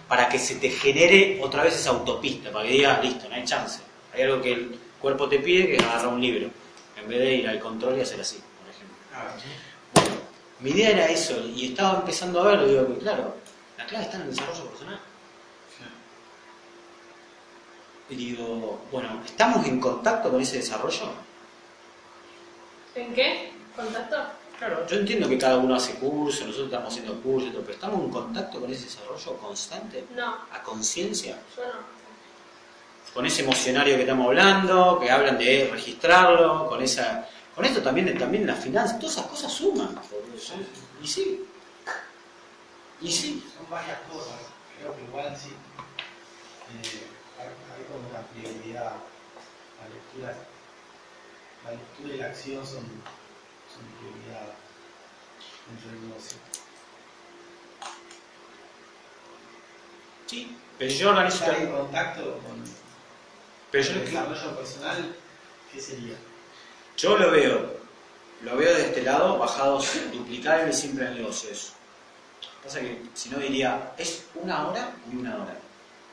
Para 0.08 0.28
que 0.28 0.38
se 0.38 0.56
te 0.56 0.70
genere 0.70 1.40
otra 1.42 1.64
vez 1.64 1.76
esa 1.76 1.92
autopista, 1.92 2.52
para 2.52 2.66
que 2.66 2.74
digas, 2.74 3.04
listo, 3.04 3.30
no 3.30 3.36
hay 3.36 3.46
chance. 3.46 3.82
Hay 4.14 4.24
algo 4.24 4.42
que 4.42 4.54
el 4.54 4.80
cuerpo 5.00 5.28
te 5.30 5.40
pide, 5.40 5.68
que 5.68 5.76
es 5.78 5.84
agarrar 5.84 6.08
un 6.08 6.22
libro, 6.22 6.50
en 6.98 7.08
vez 7.08 7.20
de 7.20 7.34
ir 7.36 7.48
al 7.48 7.60
control 7.60 7.98
y 7.98 8.02
hacer 8.02 8.20
así, 8.20 8.38
por 8.38 8.70
ejemplo. 8.70 9.44
Bueno, 9.94 10.10
mi 10.60 10.72
idea 10.72 10.90
era 10.90 11.06
eso, 11.08 11.40
y 11.56 11.68
estaba 11.68 12.00
empezando 12.00 12.42
a 12.42 12.48
verlo, 12.48 12.68
digo 12.68 13.00
claro, 13.00 13.36
la 13.78 13.86
clave 13.86 14.06
está 14.06 14.18
en 14.18 14.24
el 14.24 14.30
desarrollo 14.32 14.66
personal. 14.66 15.00
Y 18.10 18.16
digo, 18.16 18.82
bueno, 18.92 19.22
¿estamos 19.26 19.66
en 19.68 19.80
contacto 19.80 20.30
con 20.32 20.42
ese 20.42 20.58
desarrollo? 20.58 21.10
¿En 22.96 23.14
qué? 23.14 23.52
¿Contacto? 23.76 24.18
Claro, 24.58 24.86
yo 24.88 24.98
entiendo 24.98 25.30
que 25.30 25.38
cada 25.38 25.58
uno 25.58 25.76
hace 25.76 25.94
cursos, 25.94 26.42
nosotros 26.48 26.66
estamos 26.68 26.90
haciendo 26.92 27.22
cursos, 27.22 27.50
y 27.50 27.52
todo, 27.54 27.62
pero 27.62 27.74
¿estamos 27.76 28.02
en 28.02 28.10
contacto 28.10 28.60
con 28.60 28.70
ese 28.72 28.86
desarrollo 28.86 29.38
constante? 29.38 30.04
No, 30.16 30.36
¿A 30.52 30.62
conciencia? 30.64 31.38
yo 31.56 31.64
no. 31.66 32.00
Con 33.14 33.26
ese 33.26 33.44
emocionario 33.44 33.96
que 33.96 34.02
estamos 34.02 34.28
hablando, 34.28 35.00
que 35.00 35.10
hablan 35.10 35.38
de 35.38 35.70
registrarlo, 35.72 36.68
con 36.68 36.82
esa 36.82 37.28
con 37.60 37.66
esto 37.66 37.82
también, 37.82 38.18
también 38.18 38.48
las 38.48 38.64
finanzas, 38.64 38.98
todas 39.00 39.18
esas 39.18 39.28
cosas 39.28 39.52
suman. 39.52 39.90
Y 41.04 41.08
sí. 41.08 41.46
Y 43.02 43.12
sí. 43.12 43.44
Son 43.58 43.70
varias 43.70 44.00
cosas. 44.10 44.36
Creo 44.80 44.96
que 44.96 45.04
igual 45.04 45.36
sí. 45.36 45.50
eh, 46.84 47.08
una 48.20 48.28
prioridad. 48.28 48.94
La 49.80 49.88
lectura, 49.88 50.36
la 51.64 51.72
lectura 51.72 52.14
y 52.14 52.18
la 52.18 52.26
acción 52.26 52.66
son, 52.66 52.84
son 52.84 53.86
prioridad 53.98 54.54
dentro 55.68 55.92
del 55.92 56.08
negocio. 56.10 56.38
Sí, 60.26 60.58
pero 60.78 60.92
yo 60.92 61.10
organizo... 61.10 61.44
Estar 61.44 61.62
en 61.62 61.72
contacto 61.72 62.22
con 62.40 62.64
Pero 63.72 63.84
el 63.84 63.96
yo, 63.96 64.06
desarrollo 64.06 64.58
personal, 64.58 65.16
¿qué 65.72 65.82
sería? 65.82 66.16
yo 66.98 67.18
lo 67.18 67.32
veo, 67.32 67.80
lo 68.42 68.58
veo 68.58 68.76
de 68.76 68.88
este 68.88 69.02
lado, 69.02 69.38
bajado, 69.38 69.82
duplicar 70.12 70.60
el 70.60 70.74
simple 70.74 71.06
del 71.06 71.16
negocio 71.16 71.50
eso. 71.50 71.74
Pasa 72.62 72.82
que 72.82 73.02
si 73.14 73.30
no 73.30 73.40
diría, 73.40 73.94
es 73.98 74.26
una 74.36 74.68
hora 74.68 74.94
y 75.10 75.16
una 75.16 75.36
hora. 75.36 75.58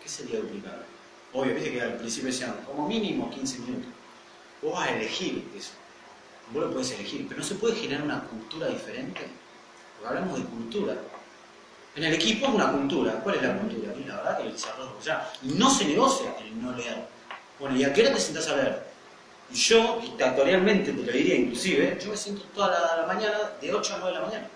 ¿Qué 0.00 0.08
sería 0.08 0.38
duplicar? 0.38 0.95
Obvio, 1.36 1.54
viste 1.54 1.70
que 1.70 1.82
al 1.82 1.96
principio 1.96 2.30
decían, 2.30 2.56
como 2.64 2.88
mínimo 2.88 3.28
15 3.28 3.58
minutos. 3.58 3.92
Vos 4.62 4.72
vas 4.72 4.88
a 4.88 4.96
elegir 4.96 5.46
eso. 5.54 5.72
Vos 6.50 6.64
lo 6.64 6.72
podés 6.72 6.92
elegir, 6.92 7.26
pero 7.28 7.40
no 7.40 7.46
se 7.46 7.56
puede 7.56 7.76
generar 7.76 8.04
una 8.04 8.22
cultura 8.22 8.68
diferente. 8.68 9.20
Porque 9.98 10.08
hablamos 10.08 10.38
de 10.38 10.46
cultura. 10.46 10.94
En 11.94 12.04
el 12.04 12.14
equipo 12.14 12.46
es 12.46 12.54
una 12.54 12.72
cultura. 12.72 13.20
¿Cuál 13.22 13.36
es 13.36 13.42
la 13.42 13.58
cultura? 13.58 13.92
Y 13.94 14.04
la 14.04 14.16
verdad 14.16 14.38
que 14.38 14.46
el 14.46 14.52
desarrollo. 14.54 14.96
Sea, 14.98 15.30
y 15.42 15.48
no 15.48 15.68
se 15.68 15.84
negocia 15.84 16.34
el 16.40 16.62
no 16.62 16.72
leer. 16.72 17.06
Bueno, 17.60 17.76
¿y 17.76 17.84
a 17.84 17.92
qué 17.92 18.00
hora 18.00 18.14
te 18.14 18.20
sentás 18.20 18.48
a 18.48 18.56
leer? 18.56 18.86
Y 19.52 19.56
yo, 19.56 19.98
dictatorialmente 20.00 20.92
te 20.92 21.02
lo 21.02 21.12
diría 21.12 21.36
inclusive, 21.36 21.98
yo 22.02 22.10
me 22.10 22.16
siento 22.16 22.44
toda 22.54 22.68
la, 22.68 23.02
la 23.02 23.06
mañana 23.06 23.38
de 23.60 23.74
8 23.74 23.94
a 23.94 23.98
9 23.98 24.14
de 24.14 24.20
la 24.20 24.26
mañana. 24.26 24.48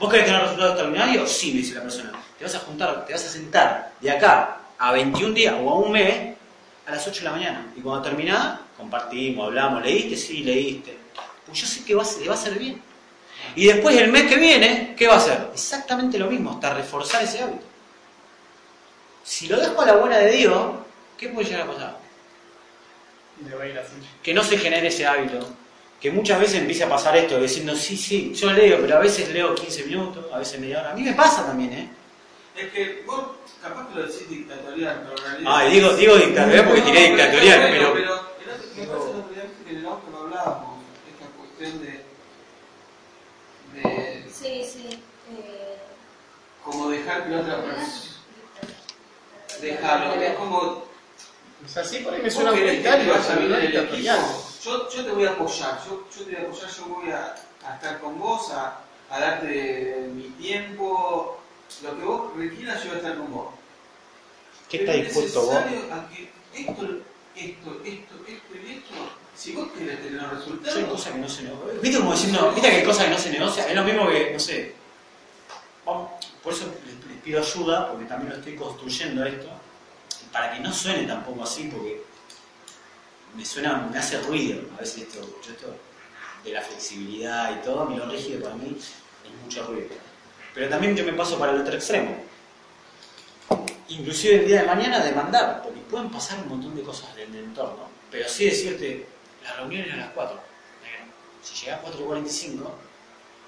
¿Vos 0.00 0.10
querés 0.10 0.26
tener 0.26 0.42
resultados 0.42 0.72
extraordinarios? 0.72 1.30
Sí, 1.30 1.52
me 1.52 1.58
dice 1.58 1.74
la 1.74 1.82
persona. 1.82 2.12
Te 2.36 2.44
vas 2.44 2.54
a 2.56 2.58
juntar, 2.58 3.06
te 3.06 3.12
vas 3.12 3.24
a 3.24 3.28
sentar 3.28 3.92
de 4.00 4.10
acá 4.10 4.57
a 4.78 4.92
21 4.92 5.34
días 5.34 5.54
o 5.60 5.70
a 5.70 5.74
un 5.78 5.92
mes 5.92 6.34
a 6.86 6.90
las 6.92 7.06
8 7.06 7.18
de 7.20 7.24
la 7.24 7.30
mañana. 7.32 7.72
Y 7.76 7.80
cuando 7.80 8.02
terminás, 8.02 8.60
compartimos, 8.76 9.46
hablamos, 9.46 9.82
¿leíste? 9.82 10.16
Sí, 10.16 10.42
leíste. 10.42 10.96
Pues 11.46 11.60
yo 11.60 11.66
sé 11.66 11.84
que 11.84 11.94
va 11.94 12.02
a 12.02 12.04
ser- 12.04 12.22
le 12.22 12.28
va 12.28 12.34
a 12.34 12.38
hacer 12.38 12.58
bien. 12.58 12.80
Y 13.54 13.66
después 13.66 13.96
el 13.96 14.10
mes 14.10 14.24
que 14.24 14.36
viene, 14.36 14.94
¿qué 14.96 15.06
va 15.06 15.14
a 15.14 15.18
hacer? 15.18 15.48
Exactamente 15.52 16.18
lo 16.18 16.26
mismo, 16.28 16.50
hasta 16.52 16.74
reforzar 16.74 17.22
ese 17.22 17.40
hábito. 17.42 17.62
Si 19.24 19.46
lo 19.46 19.58
dejo 19.58 19.80
a 19.80 19.86
la 19.86 19.96
buena 19.96 20.18
de 20.18 20.32
Dios, 20.32 20.72
¿qué 21.16 21.28
puede 21.28 21.48
llegar 21.48 21.62
a 21.68 21.72
pasar? 21.72 21.98
Le 23.46 23.54
va 23.54 23.64
a 23.64 23.66
ir 23.68 23.78
así. 23.78 23.92
que 24.22 24.34
no 24.34 24.42
se 24.42 24.58
genere 24.58 24.88
ese 24.88 25.06
hábito. 25.06 25.38
Que 26.00 26.10
muchas 26.12 26.38
veces 26.40 26.56
empiece 26.60 26.84
a 26.84 26.88
pasar 26.88 27.16
esto, 27.16 27.40
diciendo, 27.40 27.74
sí, 27.74 27.96
sí, 27.96 28.32
yo 28.34 28.52
leo, 28.52 28.78
pero 28.80 28.96
a 28.96 29.00
veces 29.00 29.28
leo 29.30 29.54
15 29.54 29.84
minutos, 29.84 30.26
a 30.32 30.38
veces 30.38 30.60
media 30.60 30.80
hora. 30.80 30.92
A 30.92 30.94
mí 30.94 31.02
me 31.02 31.12
pasa 31.12 31.44
también, 31.44 31.72
¿eh? 31.72 31.88
Es 32.56 32.70
que 32.72 33.02
vos 33.06 33.20
capaz 33.62 33.88
que 33.88 33.94
lo 33.94 34.02
decís 34.06 34.28
dictatorial, 34.28 35.02
pero 35.02 35.16
en 35.18 35.24
realidad. 35.24 35.52
Ah, 35.54 35.64
digo, 35.64 35.92
digo 35.94 36.16
dictatorial 36.16 36.64
porque 36.66 36.80
tiré 36.82 37.00
dictatorial, 37.10 37.60
pero... 37.70 37.92
pero 37.92 38.04
el 38.04 38.10
otro- 38.10 38.28
me 38.76 38.86
parece 38.86 39.10
el 39.10 39.16
otro 39.16 39.34
día 39.34 39.44
que 39.64 39.70
en 39.70 39.76
el 39.78 39.86
auto 39.86 40.10
lo 40.10 40.18
hablábamos, 40.18 40.78
esta 41.10 41.26
cuestión 41.36 41.82
de. 41.82 42.04
de. 43.74 44.30
Sí, 44.32 44.64
sí. 44.64 44.88
Eh, 45.30 45.76
como 46.64 46.88
dejar 46.90 47.24
que 47.24 47.30
la 47.30 47.40
otra 47.40 47.62
persona. 47.62 47.92
Dejarlo, 49.60 50.14
es 50.14 50.34
como. 50.34 50.58
O 50.58 51.68
sea, 51.68 51.84
sí, 51.84 51.98
por 51.98 52.14
ahí 52.14 52.22
me 52.22 52.30
suena 52.30 52.50
autoritario, 52.50 53.12
no 53.16 53.34
en 53.44 53.52
el 53.54 53.76
equipo, 53.76 53.96
Yo, 54.62 54.88
yo 54.88 55.04
te 55.04 55.10
voy 55.10 55.24
a 55.26 55.30
apoyar, 55.30 55.78
yo, 55.84 56.04
yo 56.16 56.24
te 56.24 56.30
voy 56.36 56.44
a 56.44 56.46
apoyar, 56.48 56.70
yo 56.70 56.84
voy 56.86 57.10
a, 57.10 57.34
a 57.66 57.74
estar 57.74 57.98
con 58.00 58.18
vos, 58.18 58.52
a, 58.52 58.80
a 59.10 59.20
darte 59.20 60.08
mi 60.14 60.24
tiempo, 60.40 61.37
lo 61.82 61.96
que 61.98 62.04
vos 62.04 62.36
requieras, 62.36 62.82
yo 62.82 62.88
voy 62.88 62.94
a 62.96 63.00
estar 63.00 63.16
con 63.18 63.32
vos. 63.32 63.54
¿Qué 64.68 64.78
Pero 64.78 64.92
está 64.92 65.02
es 65.02 65.06
dispuesto 65.08 65.42
vos? 65.42 65.54
a 65.54 66.08
que 66.08 66.30
esto, 66.54 66.84
esto, 67.36 67.80
esto, 67.84 68.14
esto 68.26 68.54
y 68.54 68.72
esto, 68.72 68.94
si 69.34 69.52
vos 69.52 69.68
querés 69.72 70.02
tener 70.02 70.20
hay 70.20 70.26
resultados, 70.26 70.84
cosas 70.90 71.12
que 71.12 71.18
no 71.18 71.28
se 71.28 71.42
negocian. 71.44 71.80
¿Viste 71.80 71.98
como 71.98 72.12
diciendo, 72.12 72.52
viste 72.52 72.70
que 72.70 72.76
hay 72.76 72.84
cosas 72.84 73.04
que 73.04 73.10
no 73.10 73.18
se 73.18 73.30
negocian? 73.30 73.68
Es 73.68 73.74
lo 73.76 73.84
mismo 73.84 74.08
que, 74.08 74.32
no 74.32 74.38
sé. 74.40 74.74
vamos, 75.86 76.10
Por 76.42 76.52
eso 76.52 76.64
les, 76.84 77.06
les 77.10 77.22
pido 77.22 77.40
ayuda, 77.40 77.90
porque 77.90 78.06
también 78.06 78.30
lo 78.30 78.36
estoy 78.38 78.56
construyendo 78.56 79.24
esto, 79.24 79.48
para 80.32 80.52
que 80.52 80.60
no 80.60 80.72
suene 80.72 81.04
tampoco 81.06 81.44
así, 81.44 81.70
porque 81.72 82.02
me 83.34 83.44
suena, 83.44 83.88
me 83.90 83.98
hace 83.98 84.20
ruido 84.22 84.60
a 84.76 84.80
veces 84.80 85.04
esto, 85.04 85.20
yo 85.20 85.52
esto 85.52 85.76
de 86.44 86.52
la 86.52 86.62
flexibilidad 86.62 87.56
y 87.56 87.64
todo, 87.64 87.82
a 87.82 87.84
mí 87.86 87.96
lo 87.96 88.06
rígido 88.06 88.42
para 88.42 88.54
mí 88.56 88.76
es 88.78 89.44
mucho 89.44 89.64
ruido. 89.66 89.88
Pero 90.58 90.70
también 90.70 90.96
yo 90.96 91.04
me 91.04 91.12
paso 91.12 91.38
para 91.38 91.52
el 91.52 91.60
otro 91.60 91.72
extremo. 91.76 92.16
Inclusive 93.90 94.40
el 94.40 94.46
día 94.48 94.62
de 94.62 94.66
mañana 94.66 94.98
demandar, 95.04 95.62
porque 95.62 95.78
pueden 95.82 96.10
pasar 96.10 96.40
un 96.40 96.48
montón 96.48 96.74
de 96.74 96.82
cosas 96.82 97.14
del 97.14 97.32
entorno, 97.32 97.88
pero 98.10 98.28
sí 98.28 98.46
decirte, 98.46 99.06
la 99.44 99.54
reunión 99.54 99.86
es 99.86 99.94
a 99.94 99.96
las 99.98 100.10
4. 100.10 100.40
Si 101.44 101.64
llega 101.64 101.76
a 101.76 101.84
4.45, 101.84 102.58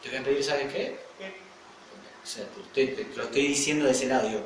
te 0.04 0.08
voy 0.08 0.18
a 0.18 0.22
pedir, 0.22 0.44
¿sabes 0.44 0.72
qué? 0.72 1.00
O 2.22 2.26
sea, 2.26 2.44
te, 2.72 2.86
te- 2.86 3.16
lo 3.16 3.24
estoy 3.24 3.48
diciendo 3.48 3.86
de 3.86 3.90
ese 3.90 4.06
lado. 4.06 4.28
Digo, 4.28 4.42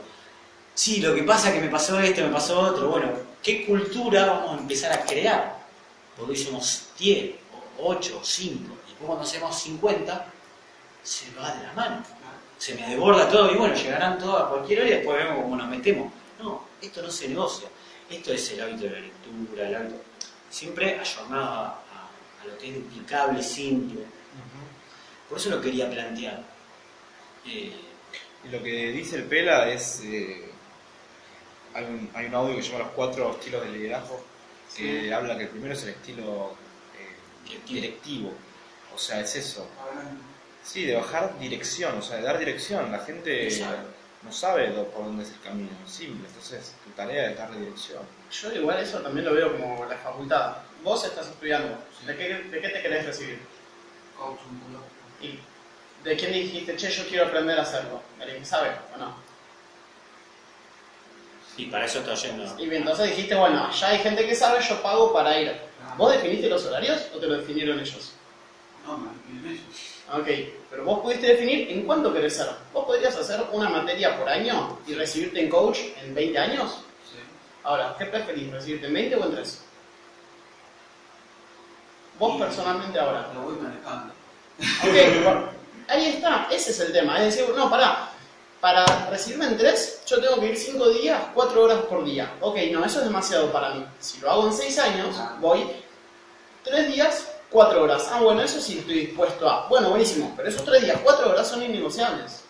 sí, 0.75 1.03
lo 1.03 1.15
que 1.15 1.23
pasa 1.23 1.49
es 1.51 1.57
que 1.57 1.61
me 1.61 1.69
pasó 1.69 2.01
esto, 2.01 2.23
me 2.23 2.33
pasó 2.33 2.59
otro. 2.61 2.89
Bueno, 2.89 3.11
¿qué 3.43 3.67
cultura 3.67 4.25
vamos 4.25 4.57
a 4.57 4.61
empezar 4.63 4.91
a 4.91 5.05
crear? 5.05 5.59
Porque 6.17 6.33
hoy 6.33 6.39
somos 6.39 6.87
10, 6.99 7.35
o 7.79 7.89
8, 7.91 8.21
5. 8.25 8.55
Y 8.55 8.89
después 8.89 9.07
cuando 9.07 9.27
seamos 9.27 9.59
50, 9.61 10.27
se 11.03 11.31
va 11.39 11.55
de 11.55 11.67
la 11.67 11.73
mano. 11.75 12.03
Se 12.65 12.75
me 12.75 12.87
desborda 12.89 13.29
todo 13.29 13.53
y 13.53 13.57
bueno, 13.57 13.75
llegarán 13.75 14.19
todos 14.19 14.41
a 14.43 14.49
cualquier 14.49 14.81
hora 14.81 14.89
y 14.89 14.93
después 14.95 15.19
vemos 15.23 15.43
cómo 15.43 15.57
nos 15.57 15.69
metemos. 15.69 16.11
No, 16.41 16.65
esto 16.81 17.03
no 17.03 17.11
se 17.11 17.29
negocia. 17.29 17.69
Esto 18.09 18.33
es 18.33 18.51
el 18.53 18.61
hábito 18.63 18.85
de 18.85 18.91
la 18.91 19.01
lectura, 19.01 19.69
el 19.69 19.75
hábito. 19.75 19.97
Siempre 20.49 20.99
ayornado 20.99 21.45
a, 21.45 21.67
a- 21.67 22.09
a 22.43 22.47
lo 22.47 22.57
que 22.57 22.69
es 22.71 22.75
duplicable, 22.77 23.43
simple. 23.43 24.01
Por 25.29 25.37
eso 25.39 25.51
lo 25.51 25.61
quería 25.61 25.91
plantear. 25.91 26.43
Eh, 27.47 27.75
Y 28.45 28.49
lo 28.49 28.63
que 28.63 28.93
dice 28.93 29.17
el 29.17 29.25
Pela 29.25 29.69
es. 29.71 30.01
eh, 30.05 30.51
hay, 31.75 31.85
un, 31.85 32.11
hay 32.15 32.27
un 32.27 32.35
audio 32.35 32.57
que 32.57 32.63
se 32.63 32.71
llama 32.73 32.85
Los 32.85 32.93
cuatro 32.95 33.31
estilos 33.33 33.63
de 33.63 33.73
liderazgo, 33.73 34.25
que 34.75 35.13
habla 35.13 35.37
que 35.37 35.45
el 35.45 35.49
primero 35.51 35.75
es 35.75 35.83
el 35.83 35.91
estilo 35.91 36.55
eh, 36.99 37.59
directivo. 37.69 38.33
O 38.95 38.99
sea, 38.99 39.21
es 39.21 39.35
eso. 39.37 39.67
Sí, 40.65 40.87
de 40.87 40.97
bajar 40.97 41.39
dirección, 41.39 41.99
o 41.99 42.03
sea, 42.03 42.17
de 42.17 42.23
dar 42.23 42.39
dirección. 42.39 42.91
La 42.91 43.01
gente 43.01 43.45
No 43.45 43.51
sabe. 43.67 43.77
no 44.23 44.33
sabe 44.33 44.71
do- 44.71 44.87
por 44.89 45.05
dónde 45.05 45.25
es 45.25 45.31
el 45.31 45.41
camino, 45.41 45.69
es 45.87 45.93
simple. 45.93 46.27
Entonces, 46.27 46.75
tu 46.85 46.91
tarea 46.93 47.31
es 47.31 47.39
darle 47.39 47.61
dirección. 47.61 48.03
Yo 48.31 48.53
igual 48.53 48.79
eso 48.79 48.99
también 49.01 49.27
lo 49.27 49.35
veo 49.35 49.53
como 49.53 49.85
la 49.85 49.97
facultad. 49.99 50.57
Vos 50.83 51.05
estás 51.05 51.27
estudiando. 51.29 51.79
¿De 52.07 52.17
qué, 52.17 52.35
de 52.35 52.61
qué 52.61 52.69
te 52.69 52.83
querés 52.83 53.07
recibir? 53.07 53.39
Coach, 54.19 54.39
un 54.51 54.59
culo. 54.61 54.79
¿Y 55.21 55.39
de 56.03 56.17
quién 56.17 56.33
dijiste, 56.33 56.77
che, 56.77 56.91
yo 56.91 57.07
quiero 57.09 57.27
aprender 57.27 57.59
a 57.59 57.63
hacerlo? 57.63 58.01
¿Alguien 58.21 58.39
que 58.41 58.45
sabe 58.47 58.71
o 58.95 58.99
no? 58.99 59.23
y 61.57 61.67
para 61.67 61.85
eso 61.85 62.01
estoy 62.01 62.17
yendo. 62.17 62.45
Y 62.59 62.67
bien, 62.69 62.83
entonces 62.83 63.11
dijiste, 63.11 63.35
bueno, 63.37 63.71
ya 63.71 63.89
hay 63.91 63.99
gente 64.01 64.27
que 64.27 64.35
sabe, 64.35 64.61
yo 64.61 64.83
pago 64.83 65.13
para 65.13 65.39
ir. 65.39 65.53
¿Vos 65.97 66.13
definiste 66.13 66.49
los 66.49 66.65
horarios 66.67 67.01
o 67.15 67.19
te 67.19 67.27
lo 67.29 67.37
definieron 67.37 67.79
ellos? 67.79 68.13
No, 68.87 68.99
me 68.99 69.09
me- 69.41 69.51
me- 69.53 69.61
Ok, 70.13 70.29
pero 70.71 70.85
vos 70.85 71.01
pudiste 71.01 71.29
definir 71.29 71.71
en 71.71 71.87
cuánto 71.87 72.13
querés 72.13 72.37
ser. 72.37 72.49
¿Vos 72.73 72.85
podrías 72.85 73.17
hacer 73.17 73.43
una 73.53 73.69
materia 73.71 74.19
por 74.19 74.29
año 74.29 74.79
y 74.87 74.95
recibirte 74.95 75.41
en 75.41 75.49
coach 75.49 75.79
en 76.03 76.15
20 76.15 76.39
años? 76.39 76.73
Sí. 77.11 77.19
Ahora, 77.63 77.95
¿qué 77.99 78.05
preferís, 78.07 78.53
recibirte 78.53 78.87
en 78.89 78.93
20 78.95 79.17
o 79.17 79.25
en 79.25 79.33
3? 79.35 79.61
Vos 82.19 82.37
Y- 82.37 82.39
personalmente 82.39 82.99
ahora. 82.99 83.31
Lo 83.35 83.41
voy 83.43 83.57
manejando. 83.57 84.13
Ok, 84.59 85.25
bueno, 85.25 85.49
ahí 85.89 86.07
está, 86.07 86.49
ese 86.51 86.71
es 86.71 86.81
el 86.81 86.93
tema. 86.93 87.19
Es 87.25 87.35
decir, 87.35 87.53
no, 87.57 87.69
pará, 87.71 88.11
para 88.61 88.85
recibirme 89.11 89.47
en 89.47 89.57
3, 89.57 90.03
yo 90.07 90.21
tengo 90.21 90.39
que 90.39 90.47
ir 90.51 90.57
5 90.57 90.89
días, 90.91 91.19
4 91.35 91.63
horas 91.63 91.79
por 91.87 92.05
día. 92.05 92.31
Ok, 92.41 92.57
no, 92.71 92.85
eso 92.85 92.99
es 93.01 93.05
demasiado 93.07 93.51
para 93.51 93.71
mí. 93.71 93.85
Si 93.99 94.21
lo 94.21 94.31
hago 94.31 94.47
en 94.47 94.53
6 94.53 94.79
años, 94.79 95.17
voy 95.41 95.67
3 96.63 96.87
días, 96.93 97.31
4 97.51 97.83
horas. 97.83 98.09
Ah, 98.11 98.21
bueno, 98.21 98.43
eso 98.43 98.61
sí 98.61 98.79
estoy 98.79 99.07
dispuesto 99.07 99.49
a. 99.49 99.69
Bueno, 99.69 99.91
buenísimo, 99.91 100.33
pero 100.37 100.49
esos 100.49 100.65
3 100.65 100.83
días, 100.83 100.99
4 101.03 101.31
horas 101.31 101.47
son 101.49 101.63
innegociables. 101.63 102.45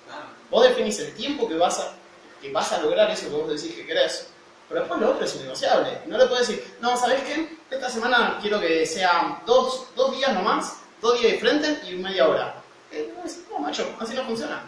Vos 0.51 0.63
definís 0.65 0.99
el 1.01 1.15
tiempo 1.15 1.49
que 1.49 1.57
vas 1.57 1.79
a, 1.81 1.93
que 2.41 2.51
vas 2.53 2.73
a 2.73 2.81
lograr 2.81 3.11
eso 3.11 3.29
que 3.29 3.35
vos 3.35 3.49
decís 3.49 3.75
que 3.77 3.87
querés. 3.87 4.29
Pero 4.69 4.81
después 4.81 5.01
lo 5.01 5.11
otro 5.11 5.25
es 5.25 5.35
innegociable. 5.37 5.99
No 6.07 6.17
le 6.17 6.27
puedes 6.27 6.49
decir, 6.49 6.77
no, 6.81 6.97
¿sabés 6.97 7.23
qué? 7.23 7.59
Esta 7.71 7.91
semana 7.91 8.39
quiero 8.41 8.61
que 8.61 8.87
sea 8.87 9.43
dos, 9.45 9.87
dos 9.95 10.17
días 10.17 10.33
nomás, 10.33 10.79
dos 11.03 11.19
días 11.21 11.33
de 11.33 11.39
frente 11.39 11.81
y 11.91 11.97
media 11.97 12.27
hora. 12.29 12.55
Eh, 12.91 13.13
no, 13.17 13.25
es- 13.25 13.41
no, 13.51 13.59
macho, 13.59 13.87
así 14.01 14.15
no 14.15 14.25
funciona. 14.25 14.63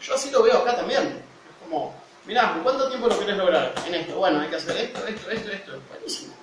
Yo 0.00 0.14
así 0.14 0.30
lo 0.30 0.42
veo 0.42 0.58
acá 0.58 0.76
también. 0.76 1.02
Es 1.48 1.62
como, 1.68 1.94
mirá, 2.24 2.54
¿en 2.56 2.62
cuánto 2.62 2.88
tiempo 2.88 3.08
lo 3.08 3.18
querés 3.18 3.36
lograr? 3.36 3.74
En 3.86 3.94
esto, 3.94 4.16
bueno, 4.16 4.40
hay 4.40 4.48
que 4.48 4.56
hacer 4.56 4.76
esto, 4.76 5.06
esto, 5.06 5.30
esto, 5.30 5.50
esto. 5.50 5.72
Buenísimo. 5.90 6.34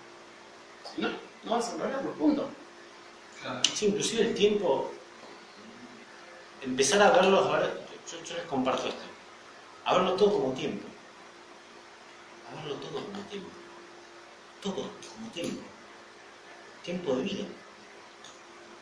Si 0.96 1.02
no, 1.02 1.10
no 1.44 1.52
vas 1.52 1.70
a 1.70 1.78
lograrlo, 1.78 2.12
punto. 2.14 2.50
Sí, 3.74 3.88
inclusive 3.88 4.24
el 4.24 4.34
tiempo, 4.34 4.92
empezar 6.62 7.02
a 7.02 7.12
verlo, 7.12 7.50
yo, 7.50 8.24
yo 8.24 8.36
les 8.36 8.44
comparto 8.44 8.88
esto, 8.88 9.02
a 9.86 9.94
verlo 9.94 10.14
todo 10.14 10.34
como 10.34 10.54
tiempo, 10.54 10.86
a 12.52 12.62
verlo 12.62 12.76
todo 12.76 12.92
como 12.92 13.24
tiempo, 13.30 13.50
todo 14.62 14.74
como 14.76 15.32
tiempo, 15.34 15.62
tiempo 16.84 17.16
de 17.16 17.24
vida. 17.24 17.46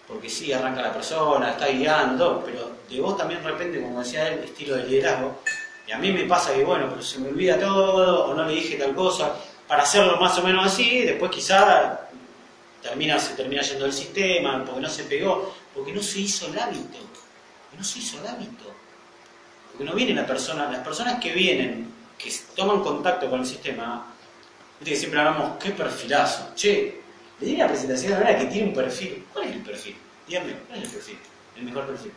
Porque 0.08 0.30
sí, 0.30 0.54
arranca 0.54 0.82
la 0.82 0.94
persona, 0.94 1.52
está 1.52 1.68
guiando, 1.68 2.42
pero 2.44 2.72
de 2.90 3.02
vos 3.02 3.18
también 3.18 3.44
de 3.44 3.52
repente, 3.52 3.82
como 3.82 4.00
decía 4.00 4.30
él, 4.30 4.44
estilo 4.44 4.78
de 4.78 4.86
liderazgo, 4.86 5.40
y 5.86 5.92
a 5.92 5.98
mí 5.98 6.12
me 6.12 6.24
pasa 6.24 6.54
que, 6.54 6.64
bueno, 6.64 6.88
pero 6.90 7.04
se 7.04 7.20
me 7.20 7.30
olvida 7.30 7.60
todo, 7.60 8.26
o 8.26 8.34
no 8.34 8.46
le 8.46 8.54
dije 8.54 8.78
tal 8.78 8.96
cosa, 8.96 9.36
para 9.68 9.84
hacerlo 9.84 10.18
más 10.18 10.38
o 10.40 10.44
menos 10.44 10.66
así, 10.66 11.02
después 11.02 11.30
quizá 11.30 12.07
termina, 12.88 13.20
se 13.20 13.34
termina 13.36 13.62
yendo 13.62 13.86
del 13.86 13.94
sistema, 13.94 14.64
porque 14.64 14.82
no 14.82 14.90
se 14.90 15.04
pegó, 15.04 15.54
porque 15.74 15.92
no 15.94 16.02
se 16.02 16.20
hizo 16.20 16.48
el 16.48 16.58
hábito, 16.58 16.98
porque 16.98 17.78
no 17.78 17.84
se 17.84 18.00
hizo 18.00 18.20
el 18.20 18.28
hábito. 18.28 18.74
Porque 19.72 19.84
no 19.84 19.94
viene 19.94 20.14
la 20.14 20.26
persona, 20.26 20.72
las 20.72 20.84
personas 20.84 21.20
que 21.20 21.34
vienen, 21.34 21.94
que 22.18 22.34
toman 22.56 22.82
contacto 22.82 23.30
con 23.30 23.42
el 23.42 23.46
sistema, 23.46 24.14
viste 24.80 24.92
que 24.92 25.00
siempre 25.00 25.20
hablamos, 25.20 25.58
qué 25.62 25.72
perfilazo, 25.72 26.54
che, 26.56 27.02
le 27.40 27.46
di 27.46 27.58
la 27.58 27.68
presentación 27.68 28.14
ahora 28.14 28.38
que 28.38 28.46
tiene 28.46 28.70
un 28.70 28.74
perfil, 28.74 29.26
¿cuál 29.32 29.46
es 29.46 29.56
el 29.56 29.62
perfil? 29.62 29.98
Dígame, 30.28 30.54
¿cuál 30.68 30.80
es 30.80 30.86
el 30.86 30.92
perfil? 30.92 31.20
El 31.58 31.64
mejor 31.64 31.88
perfil. 31.88 32.12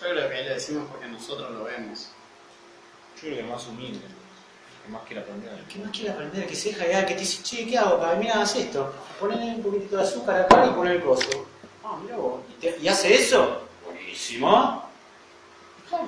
Yo 0.00 0.10
creo 0.10 0.28
que 0.28 0.34
ahí 0.36 0.44
le 0.44 0.54
decimos 0.54 0.88
porque 0.90 1.06
nosotros 1.06 1.50
lo 1.50 1.64
vemos. 1.64 2.10
Yo 3.16 3.20
creo 3.20 3.36
que 3.36 3.42
más 3.44 3.66
humilde, 3.66 4.06
que 4.84 4.90
más 4.90 5.02
quiere 5.06 5.22
aprender. 5.22 5.64
Que 5.68 5.78
más 5.78 5.90
quiere 5.90 6.10
aprender, 6.10 6.46
que 6.46 6.54
se 6.56 6.72
deja 6.72 7.06
que 7.06 7.14
te 7.14 7.20
dice, 7.20 7.42
che, 7.42 7.66
¿qué 7.66 7.78
hago? 7.78 8.00
Mira, 8.18 8.40
haz 8.42 8.56
esto. 8.56 8.92
Ponle 9.18 9.36
un 9.36 9.62
poquitito 9.62 9.96
de 9.96 10.02
azúcar 10.02 10.40
acá 10.42 10.66
y 10.66 10.70
pon 10.70 10.86
el 10.88 11.02
coso. 11.02 11.46
Ah, 11.84 11.96
mira 12.02 12.16
vos. 12.16 12.40
¿Y, 12.50 12.52
te- 12.60 12.78
y 12.80 12.88
hace 12.88 13.14
eso? 13.14 13.62
Buenísimo. 13.84 14.88
Claro. 15.88 16.04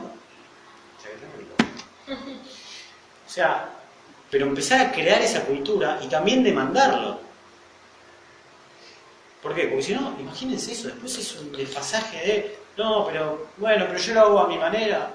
Qué. 2.06 2.12
O 3.26 3.28
sea, 3.30 3.70
pero 4.30 4.46
empezar 4.46 4.80
a 4.80 4.92
crear 4.92 5.20
esa 5.22 5.44
cultura 5.44 5.98
y 6.02 6.08
también 6.08 6.42
demandarlo. 6.42 7.20
¿Por 9.42 9.54
qué? 9.54 9.68
Porque 9.68 9.82
si 9.82 9.94
no, 9.94 10.16
imagínense 10.18 10.72
eso, 10.72 10.88
después 10.88 11.16
es 11.18 11.34
un 11.36 11.52
desfasaje 11.52 12.16
de, 12.26 12.58
no, 12.76 13.06
pero 13.06 13.46
bueno, 13.58 13.84
pero 13.86 13.98
yo 13.98 14.14
lo 14.14 14.20
hago 14.20 14.40
a 14.40 14.48
mi 14.48 14.58
manera. 14.58 15.12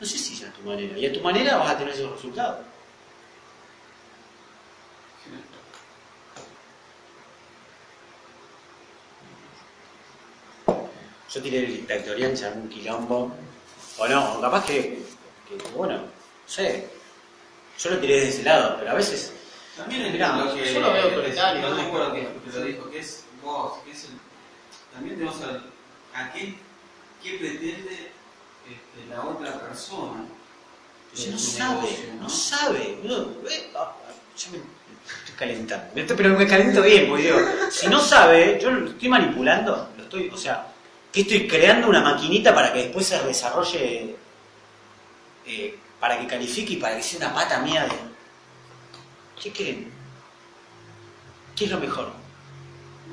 No 0.00 0.06
sé 0.06 0.18
si 0.18 0.34
es 0.34 0.44
a 0.48 0.52
tu 0.52 0.62
manera. 0.62 0.96
Y 0.98 1.06
a 1.06 1.12
tu 1.12 1.20
manera 1.20 1.56
vas 1.56 1.70
a 1.70 1.78
tener 1.78 1.94
esos 1.94 2.12
resultados. 2.12 2.58
Yo 11.32 11.42
tiré 11.42 11.58
el 11.60 11.66
dictatorial, 11.68 12.36
se 12.36 12.46
armó 12.46 12.62
un 12.62 12.68
quilombo. 12.68 13.32
O 13.98 14.08
no, 14.08 14.34
o 14.34 14.40
capaz 14.40 14.66
que, 14.66 15.02
que, 15.48 15.56
bueno, 15.74 15.94
no 15.98 16.02
sé. 16.46 16.88
Yo 17.78 17.90
lo 17.90 17.98
tiré 17.98 18.20
de 18.20 18.28
ese 18.28 18.42
lado, 18.42 18.76
pero 18.78 18.90
a 18.90 18.94
veces. 18.94 19.32
También 19.76 20.02
es 20.02 20.12
Mirá, 20.12 20.36
lo 20.36 20.54
que. 20.54 20.74
yo 20.74 20.80
lo 20.80 20.92
veo 20.92 21.04
autoritario, 21.04 21.62
No 21.62 21.70
¿no? 21.70 21.76
me 21.76 21.82
acuerdo 21.82 22.12
que, 22.12 22.20
que 22.20 22.58
lo 22.58 22.64
dijo, 22.64 22.90
que 22.90 22.98
es 22.98 23.24
vos, 23.42 23.78
que 23.84 23.92
es 23.92 24.04
el. 24.04 24.10
También 24.92 25.16
tenemos 25.16 25.38
saber 25.38 25.62
a 26.14 26.32
qué, 26.32 26.54
qué 27.22 27.38
pretende 27.38 28.12
este, 28.68 29.08
la 29.08 29.22
otra 29.24 29.58
persona. 29.60 30.24
No 31.30 31.38
sabe, 31.38 31.74
negocio, 31.82 32.14
no 32.20 32.28
sabe. 32.28 32.98
No, 33.02 33.26
ah, 33.76 33.94
yo 34.36 34.50
me 34.52 34.58
estoy 34.58 35.34
calentando. 35.36 35.86
Pero 35.94 36.38
me 36.38 36.46
caliento 36.46 36.82
bien, 36.82 37.08
porque 37.08 37.24
digo, 37.24 37.38
si 37.70 37.88
no 37.88 38.00
sabe, 38.00 38.58
yo 38.62 38.70
lo 38.70 38.90
estoy 38.90 39.08
manipulando, 39.08 39.90
lo 39.96 40.02
estoy, 40.02 40.28
o 40.28 40.36
sea, 40.36 40.71
que 41.12 41.20
estoy 41.20 41.46
creando 41.46 41.88
una 41.88 42.00
maquinita 42.00 42.54
para 42.54 42.72
que 42.72 42.84
después 42.84 43.06
se 43.06 43.22
desarrolle, 43.22 44.16
eh, 45.46 45.78
para 46.00 46.18
que 46.18 46.26
califique 46.26 46.72
y 46.72 46.76
para 46.76 46.96
que 46.96 47.02
sea 47.02 47.18
una 47.18 47.34
pata 47.34 47.60
mía 47.60 47.84
de. 47.84 47.92
¿Qué 49.40 49.52
creen? 49.52 49.92
¿Qué 51.54 51.66
es 51.66 51.70
lo 51.70 51.78
mejor? 51.78 52.12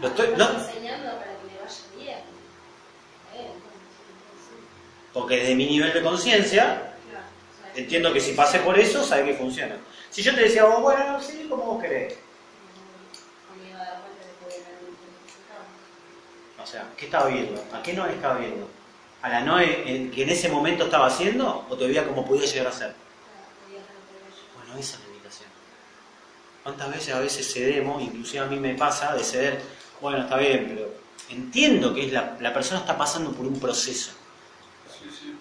Lo 0.01 0.07
estoy, 0.07 0.29
no, 0.37 0.49
enseñando 0.49 1.11
para 1.17 1.31
que 1.37 1.47
le 1.47 1.59
vaya 1.59 1.75
bien. 1.97 2.19
Eh, 3.35 3.51
porque 5.11 5.37
desde 5.37 5.55
mi 5.55 5.65
nivel 5.65 5.91
de 5.91 6.01
conciencia, 6.01 6.93
entiendo 7.75 8.13
que 8.13 8.21
si 8.21 8.31
pasé 8.31 8.59
por 8.59 8.79
eso, 8.79 9.03
sabe 9.03 9.25
que 9.25 9.33
funciona. 9.33 9.75
Si 10.09 10.21
yo 10.21 10.33
te 10.33 10.41
decía, 10.41 10.65
oh, 10.65 10.81
bueno, 10.81 11.21
sí, 11.21 11.47
como 11.49 11.63
vos 11.65 11.81
querés. 11.81 12.15
no 13.49 13.61
me 13.61 13.69
iba 13.69 13.81
a 13.81 13.83
dar 13.83 14.01
cuenta 14.01 14.23
de 14.23 14.31
que 14.31 14.43
podía 14.43 14.57
tener 14.63 14.83
un 14.87 14.95
resultado. 14.95 16.58
O 16.58 16.58
sea, 16.69 16.87
¿qué 16.97 17.05
estaba 17.05 17.27
viendo? 17.27 17.63
¿A 17.73 17.81
qué 17.81 17.93
no 17.93 18.05
estaba 18.05 18.37
viendo? 18.37 18.67
¿A 19.21 19.29
la 19.29 19.41
Noé 19.41 19.83
en- 19.89 20.11
que 20.11 20.23
en 20.23 20.29
ese 20.29 20.49
momento 20.49 20.85
estaba 20.85 21.07
haciendo 21.07 21.65
o 21.69 21.75
todavía 21.75 22.07
como 22.07 22.25
podía 22.25 22.45
llegar 22.45 22.67
a 22.67 22.71
ser? 22.71 22.93
Bueno, 24.55 24.79
esa 24.79 24.95
es 24.95 25.01
la 25.01 25.07
invitación. 25.07 25.49
¿Cuántas 26.63 26.91
veces 26.91 27.15
a 27.15 27.19
veces 27.19 27.53
cedemos, 27.53 28.01
inclusive 28.01 28.43
a 28.43 28.47
mí 28.47 28.57
me 28.59 28.75
pasa, 28.75 29.13
de 29.15 29.23
ceder, 29.23 29.61
Bueno, 30.01 30.19
está 30.19 30.37
bien, 30.37 30.65
pero 30.69 30.89
entiendo 31.29 31.93
que 31.93 32.05
es 32.05 32.13
la, 32.13 32.37
la 32.39 32.53
persona 32.53 32.79
está 32.79 32.97
pasando 32.97 33.31
por 33.33 33.45
un 33.45 33.59
proceso. 33.59 34.11
Sí, 34.87 35.09
sí. 35.09 35.37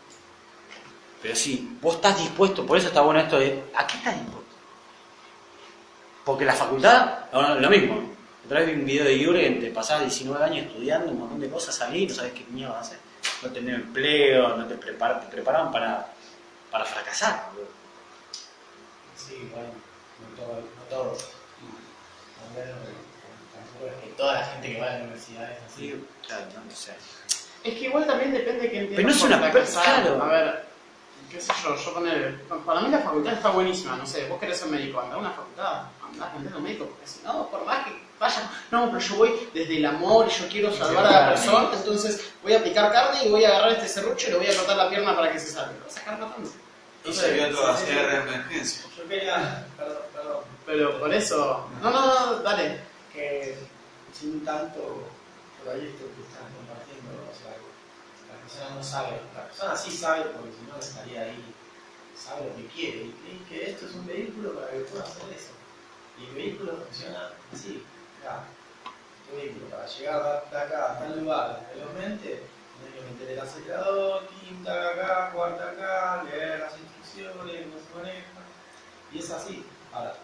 Pero 1.22 1.36
sí, 1.36 1.76
vos 1.80 1.94
estás 1.96 2.18
dispuesto, 2.18 2.66
por 2.66 2.76
eso 2.76 2.88
está 2.88 3.00
bueno 3.02 3.20
esto 3.20 3.38
de, 3.38 3.62
¿a 3.76 3.86
qué 3.86 3.96
estás 3.98 4.14
dispuesto? 4.14 4.54
Porque 6.24 6.44
la 6.44 6.54
facultad, 6.54 7.26
no, 7.32 7.42
no, 7.42 7.54
lo 7.54 7.70
mismo. 7.70 8.17
Vi 8.48 8.72
un 8.72 8.86
video 8.86 9.04
de 9.04 9.18
Jürgen, 9.18 9.60
te 9.60 9.70
pasás 9.70 10.00
19 10.00 10.42
años 10.42 10.66
estudiando 10.66 11.12
un 11.12 11.18
montón 11.18 11.38
de 11.38 11.50
cosas, 11.50 11.74
salís, 11.74 12.08
no 12.08 12.14
sabes 12.14 12.32
qué 12.32 12.46
mierda 12.48 12.72
vas 12.72 12.78
a 12.78 12.88
hacer. 12.88 12.98
No 13.42 13.50
tenés 13.50 13.74
empleo, 13.74 14.56
no 14.56 14.66
te, 14.66 14.74
prepar, 14.76 15.20
te 15.20 15.26
preparan 15.26 15.70
para, 15.70 16.14
para 16.70 16.86
fracasar. 16.86 17.50
boludo. 17.52 17.68
Sí, 19.16 19.50
bueno, 19.52 19.68
no 19.68 20.42
todos. 20.42 20.64
No 20.64 20.82
todos. 20.88 21.28
Al 22.42 22.58
menos, 22.58 22.78
tampoco 23.52 23.86
es 23.86 24.02
que 24.02 24.16
toda 24.16 24.34
la 24.40 24.46
gente 24.46 24.72
que 24.72 24.80
va 24.80 24.86
a 24.86 24.92
la 24.94 24.98
universidad 25.00 25.52
es 25.52 25.58
así. 25.66 25.90
Sí, 25.90 26.04
claro, 26.26 26.46
no, 26.54 26.72
o 26.72 26.76
sea, 26.76 26.96
Es 27.64 27.74
que 27.74 27.80
igual 27.84 28.06
también 28.06 28.32
depende 28.32 28.62
de 28.62 28.70
que 28.70 28.78
entiendas 28.78 28.96
Pero 28.96 29.08
no 29.08 29.14
es 29.14 29.66
una 29.66 29.82
claro. 29.82 30.22
A 30.22 30.28
ver, 30.28 30.64
qué 31.30 31.38
sé 31.38 31.52
yo, 31.62 31.76
yo 31.76 31.92
poner. 31.92 32.40
Para 32.64 32.80
mí 32.80 32.88
la 32.88 33.00
facultad 33.00 33.34
está 33.34 33.50
buenísima, 33.50 33.94
no 33.96 34.06
sé, 34.06 34.26
vos 34.26 34.40
querés 34.40 34.56
ser 34.58 34.68
médico, 34.68 35.00
andá 35.00 35.16
a 35.16 35.18
una 35.18 35.30
facultad, 35.32 35.82
andá 36.02 36.24
a 36.24 36.28
aprender 36.28 36.56
un 36.56 36.62
médico, 36.62 36.86
porque 36.86 37.06
si 37.06 37.22
no, 37.22 37.46
por 37.50 37.66
más 37.66 37.84
que 37.84 38.07
vaya, 38.18 38.50
no, 38.70 38.86
pero 38.90 38.98
yo 38.98 39.16
voy 39.16 39.48
desde 39.54 39.76
el 39.76 39.86
amor 39.86 40.26
y 40.28 40.30
yo 40.30 40.48
quiero 40.48 40.72
salvar 40.72 41.06
a 41.06 41.10
la 41.10 41.28
persona, 41.30 41.70
entonces 41.72 42.32
voy 42.42 42.54
a 42.54 42.62
picar 42.62 42.92
carne 42.92 43.24
y 43.24 43.30
voy 43.30 43.44
a 43.44 43.48
agarrar 43.48 43.72
este 43.72 43.88
serrucho 43.88 44.28
y 44.28 44.32
le 44.32 44.38
voy 44.38 44.46
a 44.46 44.56
cortar 44.56 44.76
la 44.76 44.88
pierna 44.88 45.16
para 45.16 45.32
que 45.32 45.38
se 45.38 45.52
salve. 45.52 45.74
Lo 45.78 45.84
vas 45.84 45.96
a 45.96 46.00
sacar 46.00 46.18
matando. 46.18 46.50
Y 47.04 47.12
se 47.12 47.32
vio 47.32 47.76
cierre 47.76 48.16
de 48.16 48.22
emergencia. 48.22 48.82
Yo 48.96 49.08
quería, 49.08 49.66
perdón, 49.76 50.02
perdón, 50.12 50.40
Pero 50.66 50.98
por 50.98 51.14
eso. 51.14 51.66
No, 51.82 51.90
no, 51.90 52.06
no, 52.06 52.38
dale. 52.40 52.80
que 53.12 53.56
sin 54.12 54.44
tanto 54.44 55.08
por 55.62 55.74
ahí 55.74 55.86
esto 55.86 56.04
que 56.14 56.22
están 56.22 56.50
compartiendo, 56.54 57.12
o 57.22 57.34
sea, 57.34 57.54
la 58.28 58.40
persona 58.42 58.74
no 58.74 58.82
sabe, 58.82 59.20
la 59.34 59.46
persona 59.46 59.76
sí 59.76 59.90
sabe 59.90 60.24
porque 60.24 60.50
si 60.52 60.70
no 60.70 60.78
estaría 60.78 61.22
ahí, 61.22 61.54
sabe 62.16 62.48
lo 62.48 62.56
que 62.56 62.66
quiere 62.66 62.98
y 63.04 63.14
cree 63.22 63.44
que 63.48 63.70
esto 63.70 63.86
es 63.86 63.94
un 63.94 64.06
vehículo 64.06 64.54
para 64.54 64.70
que 64.70 64.78
pueda 64.80 65.04
hacer 65.04 65.22
eso. 65.34 65.52
Y 66.18 66.26
el 66.26 66.34
vehículo 66.34 66.72
funciona 66.84 67.30
así, 67.52 67.82
acá. 68.20 68.44
Para 69.70 69.86
llegar 69.86 70.44
de 70.50 70.58
acá 70.58 70.92
a 70.92 70.98
tal 70.98 71.20
lugar 71.20 71.68
velozmente, 71.74 72.42
tenés 72.78 72.94
que 72.94 73.12
meter 73.12 73.30
el 73.30 73.40
acelerador, 73.40 74.26
quinta 74.28 74.90
acá, 74.90 75.30
cuarta 75.32 75.70
acá, 75.70 76.24
leer 76.24 76.60
las 76.60 76.72
instrucciones, 76.78 77.66
cómo 77.66 77.78
se 77.78 77.94
maneja, 77.98 78.26
y 79.12 79.18
es 79.18 79.30
así. 79.30 79.66
Ahora, 79.92 80.14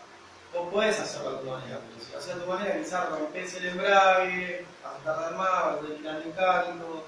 Vos 0.55 0.73
podés 0.73 1.01
hacerlo 1.01 1.31
a 1.31 1.41
tu 1.41 1.51
manera, 1.51 1.81
pero 1.81 2.05
si 2.05 2.13
lo 2.13 2.19
haces 2.19 2.35
a 2.35 2.39
tu 2.39 2.47
manera, 2.47 2.79
quizás 2.79 3.11
rompes 3.11 3.55
el 3.55 3.67
embrague, 3.67 4.65
vas 4.85 4.95
a 4.95 5.05
tardar 5.05 5.35
más, 5.35 5.51
vas 5.51 5.75
a 5.75 5.81
tener 5.81 5.97
que 5.99 6.29
ir 6.29 6.35
como 6.35 7.03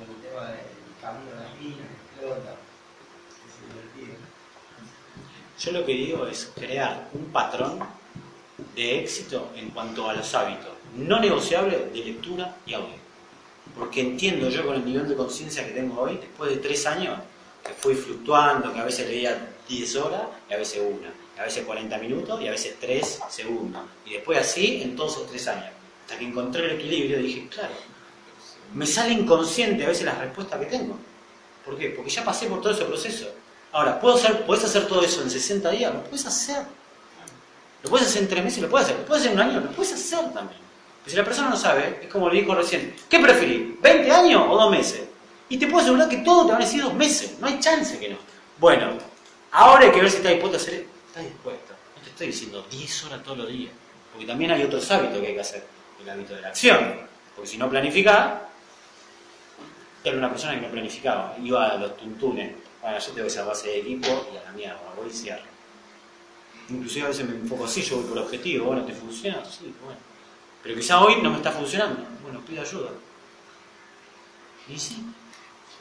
el 0.00 0.22
tema 0.22 0.46
del 0.46 0.64
camino 1.02 1.30
de 1.30 1.36
las 1.36 1.54
minas, 1.60 1.88
que 1.88 2.26
explota, 2.26 2.52
que 3.28 3.66
divertido. 3.66 4.16
Yo 5.58 5.72
lo 5.72 5.84
que 5.84 5.92
digo 5.92 6.26
es 6.26 6.50
crear 6.54 7.08
un 7.12 7.26
patrón 7.26 7.80
de 8.74 9.00
éxito 9.00 9.50
en 9.56 9.70
cuanto 9.70 10.08
a 10.08 10.14
los 10.14 10.34
hábitos 10.34 10.78
no 10.96 11.20
negociables 11.20 11.92
de 11.92 12.04
lectura 12.04 12.56
y 12.66 12.74
audio. 12.74 12.96
Porque 13.76 14.00
entiendo 14.00 14.48
yo 14.48 14.66
con 14.66 14.76
el 14.76 14.84
nivel 14.84 15.08
de 15.08 15.14
conciencia 15.14 15.64
que 15.64 15.72
tengo 15.72 16.00
hoy, 16.00 16.16
después 16.16 16.50
de 16.50 16.56
tres 16.56 16.86
años, 16.86 17.18
que 17.64 17.72
fui 17.72 17.94
fluctuando, 17.94 18.72
que 18.72 18.80
a 18.80 18.84
veces 18.84 19.08
leía 19.08 19.54
10 19.68 19.96
horas 19.96 20.22
y 20.48 20.54
a 20.54 20.56
veces 20.56 20.80
una, 20.80 21.12
y 21.36 21.40
a 21.40 21.44
veces 21.44 21.64
40 21.64 21.98
minutos 21.98 22.40
y 22.40 22.48
a 22.48 22.50
veces 22.50 22.76
3 22.80 23.20
segundos. 23.28 23.82
Y 24.06 24.14
después 24.14 24.38
así 24.38 24.82
en 24.82 24.96
todos 24.96 25.12
esos 25.12 25.28
tres 25.28 25.46
años. 25.48 25.70
Hasta 26.02 26.18
que 26.18 26.24
encontré 26.24 26.64
el 26.64 26.72
equilibrio 26.72 27.18
dije, 27.18 27.46
claro, 27.48 27.74
me 28.74 28.86
sale 28.86 29.12
inconsciente 29.12 29.84
a 29.84 29.88
veces 29.88 30.04
las 30.04 30.18
respuestas 30.18 30.58
que 30.60 30.66
tengo. 30.66 30.96
¿Por 31.64 31.76
qué? 31.76 31.90
Porque 31.90 32.10
ya 32.10 32.24
pasé 32.24 32.46
por 32.46 32.62
todo 32.62 32.72
ese 32.72 32.84
proceso. 32.84 33.30
Ahora, 33.72 34.00
¿puedo 34.00 34.14
hacer, 34.14 34.46
¿puedes 34.46 34.64
hacer 34.64 34.86
todo 34.86 35.02
eso 35.02 35.20
en 35.22 35.30
60 35.30 35.70
días? 35.70 35.92
Lo 35.92 36.02
puedes 36.04 36.24
hacer. 36.24 36.64
Lo 37.82 37.90
puedes 37.90 38.08
hacer 38.08 38.22
en 38.22 38.28
3 38.28 38.44
meses, 38.44 38.62
lo 38.62 38.68
puedes 38.68 38.86
hacer. 38.86 38.98
Lo 39.00 39.06
puedes 39.06 39.22
hacer 39.22 39.32
en 39.32 39.40
un 39.40 39.50
año, 39.50 39.60
lo 39.60 39.70
puedes 39.70 39.92
hacer 39.92 40.32
también. 40.32 40.60
Pero 41.04 41.10
si 41.10 41.16
la 41.16 41.24
persona 41.24 41.48
no 41.50 41.56
sabe, 41.56 42.00
es 42.02 42.08
como 42.08 42.28
le 42.28 42.40
dijo 42.40 42.54
recién, 42.54 42.94
¿qué 43.08 43.18
preferís? 43.18 43.80
¿20 43.80 44.10
años 44.10 44.44
o 44.48 44.56
2 44.56 44.70
meses? 44.70 45.02
Y 45.48 45.56
te 45.56 45.66
puedo 45.66 45.82
asegurar 45.82 46.08
que 46.08 46.18
todo 46.18 46.46
te 46.46 46.52
van 46.52 46.62
a 46.62 46.64
decir 46.64 46.82
2 46.82 46.94
meses. 46.94 47.38
No 47.38 47.46
hay 47.46 47.60
chance 47.60 47.98
que 47.98 48.10
no. 48.10 48.16
Bueno, 48.58 48.92
ahora 49.52 49.84
hay 49.84 49.92
que 49.92 50.00
ver 50.00 50.10
si 50.10 50.16
estás 50.18 50.32
dispuesto 50.32 50.58
a 50.58 50.60
hacer. 50.60 50.86
Estás 51.06 51.24
dispuesto. 51.24 51.72
No 51.96 52.02
te 52.02 52.10
estoy 52.10 52.26
diciendo 52.26 52.66
10 52.70 53.04
horas 53.04 53.22
todos 53.22 53.38
los 53.38 53.48
días. 53.48 53.72
Porque 54.12 54.26
también 54.26 54.50
hay 54.50 54.62
otros 54.62 54.90
hábitos 54.90 55.20
que 55.20 55.26
hay 55.28 55.34
que 55.34 55.40
hacer. 55.40 55.64
El 56.02 56.10
hábito 56.10 56.34
de 56.34 56.42
la 56.42 56.48
acción. 56.48 57.00
Porque 57.34 57.50
si 57.50 57.58
no 57.58 57.70
planificás, 57.70 58.40
era 60.04 60.16
una 60.16 60.30
persona 60.30 60.54
que 60.54 60.60
no 60.62 60.68
planificaba, 60.68 61.36
iba 61.42 61.68
a 61.68 61.76
los 61.76 61.96
tuntunes. 61.96 62.52
Bueno, 62.80 62.98
yo 62.98 63.12
tengo 63.12 63.26
esa 63.26 63.44
base 63.44 63.68
de 63.68 63.80
equipo 63.80 64.08
y 64.32 64.36
a 64.36 64.44
la 64.44 64.52
mierda, 64.52 64.80
voy 64.96 65.08
y 65.08 65.12
cierro. 65.12 65.42
Inclusive 66.68 67.06
a 67.06 67.08
veces 67.08 67.26
me 67.26 67.34
enfoco 67.34 67.64
así, 67.64 67.82
yo 67.82 67.96
voy 67.96 68.06
por 68.06 68.18
objetivo, 68.18 68.66
bueno, 68.66 68.84
¿te 68.84 68.92
funciona? 68.92 69.42
Sí, 69.44 69.72
bueno. 69.82 69.98
Pero 70.62 70.74
quizá 70.74 71.00
hoy 71.00 71.22
no 71.22 71.30
me 71.30 71.36
está 71.36 71.50
funcionando, 71.50 72.04
bueno, 72.22 72.40
pido 72.44 72.60
ayuda. 72.60 72.90
Y 74.68 74.78
sí, 74.78 75.02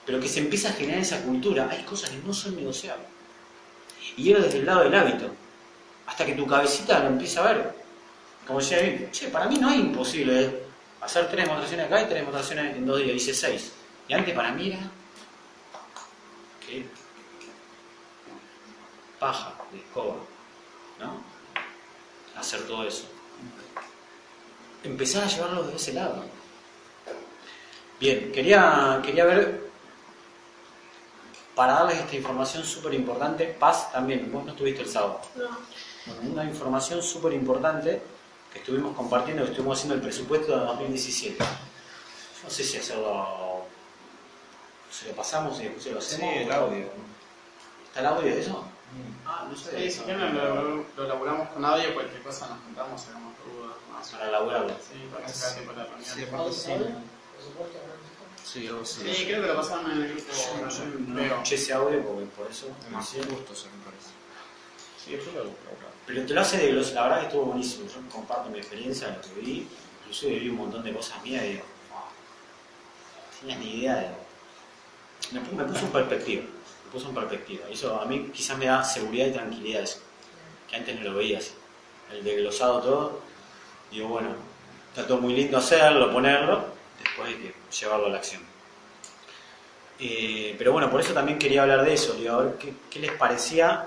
pero 0.06 0.20
que 0.22 0.30
se 0.30 0.40
empieza 0.40 0.70
a 0.70 0.74
generar 0.74 1.02
esa 1.02 1.22
cultura, 1.24 1.68
hay 1.70 1.84
cosas 1.84 2.12
que 2.12 2.18
no 2.26 2.34
son 2.34 2.56
negociables. 2.56 3.06
Y 4.16 4.32
era 4.32 4.40
desde 4.40 4.60
el 4.60 4.66
lado 4.66 4.84
del 4.84 4.96
hábito, 4.96 5.30
hasta 6.06 6.26
que 6.26 6.36
tu 6.36 6.48
cabecita 6.48 7.00
lo 7.00 7.08
empieza 7.10 7.42
a 7.42 7.54
ver. 7.54 7.76
Como 8.46 8.60
decía 8.60 8.80
bien, 8.80 9.10
che, 9.12 9.28
para 9.28 9.48
mí 9.48 9.58
no 9.58 9.70
es 9.70 9.78
imposible 9.78 10.64
hacer 11.02 11.30
tres 11.30 11.44
demostraciones 11.44 11.86
acá 11.86 12.02
y 12.02 12.06
tres 12.06 12.20
demostraciones 12.20 12.78
en 12.78 12.86
dos 12.86 13.00
días, 13.00 13.18
hice 13.18 13.34
seis. 13.34 13.74
Y 14.08 14.14
antes 14.14 14.34
para 14.34 14.54
mí 14.54 14.68
era 14.70 14.80
que 16.66 16.86
paja 19.20 19.54
de 19.72 19.80
escoba. 19.80 20.16
Hacer 22.38 22.68
todo 22.68 22.84
eso. 22.88 23.06
Empezar 24.84 25.24
a 25.24 25.28
llevarlo 25.28 25.64
de 25.64 25.76
ese 25.76 25.94
lado. 25.94 26.24
Bien, 28.00 28.32
quería, 28.32 29.02
quería 29.04 29.26
ver, 29.26 29.68
para 31.56 31.74
darles 31.74 31.98
esta 31.98 32.16
información 32.16 32.64
súper 32.64 32.94
importante, 32.94 33.46
Paz 33.60 33.92
también, 33.92 34.32
vos 34.32 34.46
no 34.46 34.52
estuviste 34.52 34.84
el 34.84 34.90
sábado. 34.90 35.20
Bueno, 36.06 36.22
una 36.32 36.44
información 36.46 37.02
súper 37.02 37.34
importante 37.34 38.02
que 38.54 38.60
estuvimos 38.60 38.96
compartiendo, 38.96 39.44
que 39.44 39.50
estuvimos 39.50 39.78
haciendo 39.80 39.96
el 39.96 40.02
presupuesto 40.02 40.58
de 40.58 40.66
2017. 40.66 41.44
No 42.44 42.50
sé 42.52 42.64
si 42.64 42.78
hacerlo, 42.78 43.64
se 44.92 45.08
lo 45.10 45.16
pasamos 45.16 45.60
y 45.60 45.64
después 45.64 45.84
se 45.84 45.92
lo 45.92 46.00
Sí, 46.02 46.16
hacemos. 46.16 46.36
el 46.36 46.52
audio. 46.52 46.86
¿Está 47.88 48.00
el 48.02 48.06
audio 48.06 48.36
de 48.36 48.40
eso? 48.42 48.64
Ah, 49.26 49.48
no 49.50 49.56
sé. 49.56 49.78
Sí, 49.78 49.92
si 49.92 50.04
quieren 50.06 50.34
lo, 50.36 50.86
lo 50.96 51.06
elaboramos 51.06 51.50
con 51.50 51.64
audio, 51.66 51.94
cualquier 51.94 52.22
cosa 52.24 52.48
nos 52.48 52.60
contamos, 52.60 53.06
hagamos 53.08 53.34
dudas. 53.46 53.76
más. 53.92 54.10
Para 54.10 54.30
elaborarlo. 54.30 54.70
Sí, 54.70 55.08
para 55.12 55.26
que 55.26 55.34
se 55.34 55.46
haga 55.46 55.54
tiempo 55.56 55.72
de 55.74 55.78
la 55.78 55.84
reunión. 55.84 56.06
Sí, 56.06 56.20
sí. 56.20 56.26
Por 56.26 56.54
supuesto, 56.54 57.80
Sí, 58.48 59.26
creo 59.26 59.42
que 59.42 59.48
lo 59.48 59.56
pasaron 59.58 59.92
en 59.92 60.02
el 60.04 60.14
grupo. 60.14 60.32
Yo 60.32 60.90
no, 60.98 61.14
no 61.14 61.22
escuché 61.22 61.56
ese 61.56 61.74
audio 61.74 62.02
porque 62.02 62.26
por 62.28 62.50
eso. 62.50 62.68
Más 62.90 63.06
justo, 63.10 63.54
eso 63.54 63.68
me 63.78 63.84
parece. 63.84 64.10
Sí, 65.04 65.12
después 65.12 65.36
lo 65.36 65.52
Pero 66.06 66.26
te 66.26 66.34
lo 66.34 66.42
hace 66.42 66.58
de 66.58 66.72
los. 66.72 66.94
La 66.94 67.04
verdad 67.04 67.20
que 67.20 67.26
estuvo 67.28 67.46
buenísimo. 67.46 67.88
Yo 67.90 68.10
comparto 68.10 68.50
mi 68.50 68.60
experiencia, 68.60 69.10
lo 69.10 69.22
que 69.22 69.42
vi. 69.42 69.68
Inclusive 70.02 70.40
vi 70.40 70.50
un 70.50 70.56
montón 70.58 70.84
de 70.84 70.94
cosas 70.94 71.22
mías 71.24 71.44
y 71.44 71.48
digo, 71.50 71.64
wow, 71.92 72.00
no 72.00 73.40
tenías 73.42 73.60
ni 73.60 73.80
idea 73.82 73.96
de. 73.96 74.10
Me, 75.34 75.42
me 75.52 75.64
puso 75.66 75.86
en 75.86 75.92
perspectiva. 75.92 76.44
Puso 76.92 77.10
en 77.10 77.16
perspectiva. 77.16 77.66
Y 77.70 77.74
eso 77.74 78.00
a 78.00 78.06
mí 78.06 78.32
quizás 78.34 78.58
me 78.58 78.66
da 78.66 78.84
seguridad 78.84 79.28
y 79.28 79.32
tranquilidad 79.32 79.84
eso. 79.84 80.00
Que 80.70 80.76
antes 80.76 80.96
no 80.96 81.04
lo 81.10 81.18
veía 81.18 81.40
así. 81.40 81.52
El 82.12 82.24
desglosado 82.24 82.82
todo. 82.82 83.20
Digo, 83.92 84.08
bueno, 84.10 84.30
está 84.90 85.08
todo 85.08 85.20
muy 85.20 85.34
lindo 85.34 85.58
hacerlo, 85.58 86.12
ponerlo. 86.12 86.66
Después 87.04 87.28
hay 87.28 87.36
que 87.36 87.54
llevarlo 87.80 88.08
a 88.08 88.10
la 88.10 88.18
acción. 88.18 88.42
Eh, 90.00 90.56
pero 90.58 90.72
bueno, 90.74 90.90
por 90.90 91.02
eso 91.02 91.14
también 91.14 91.40
quería 91.40 91.64
hablar 91.64 91.84
de 91.84 91.94
eso. 91.94 92.14
Digo, 92.14 92.34
a 92.34 92.44
ver 92.44 92.58
qué, 92.58 92.74
qué 92.90 93.00
les 93.00 93.12
parecía 93.14 93.86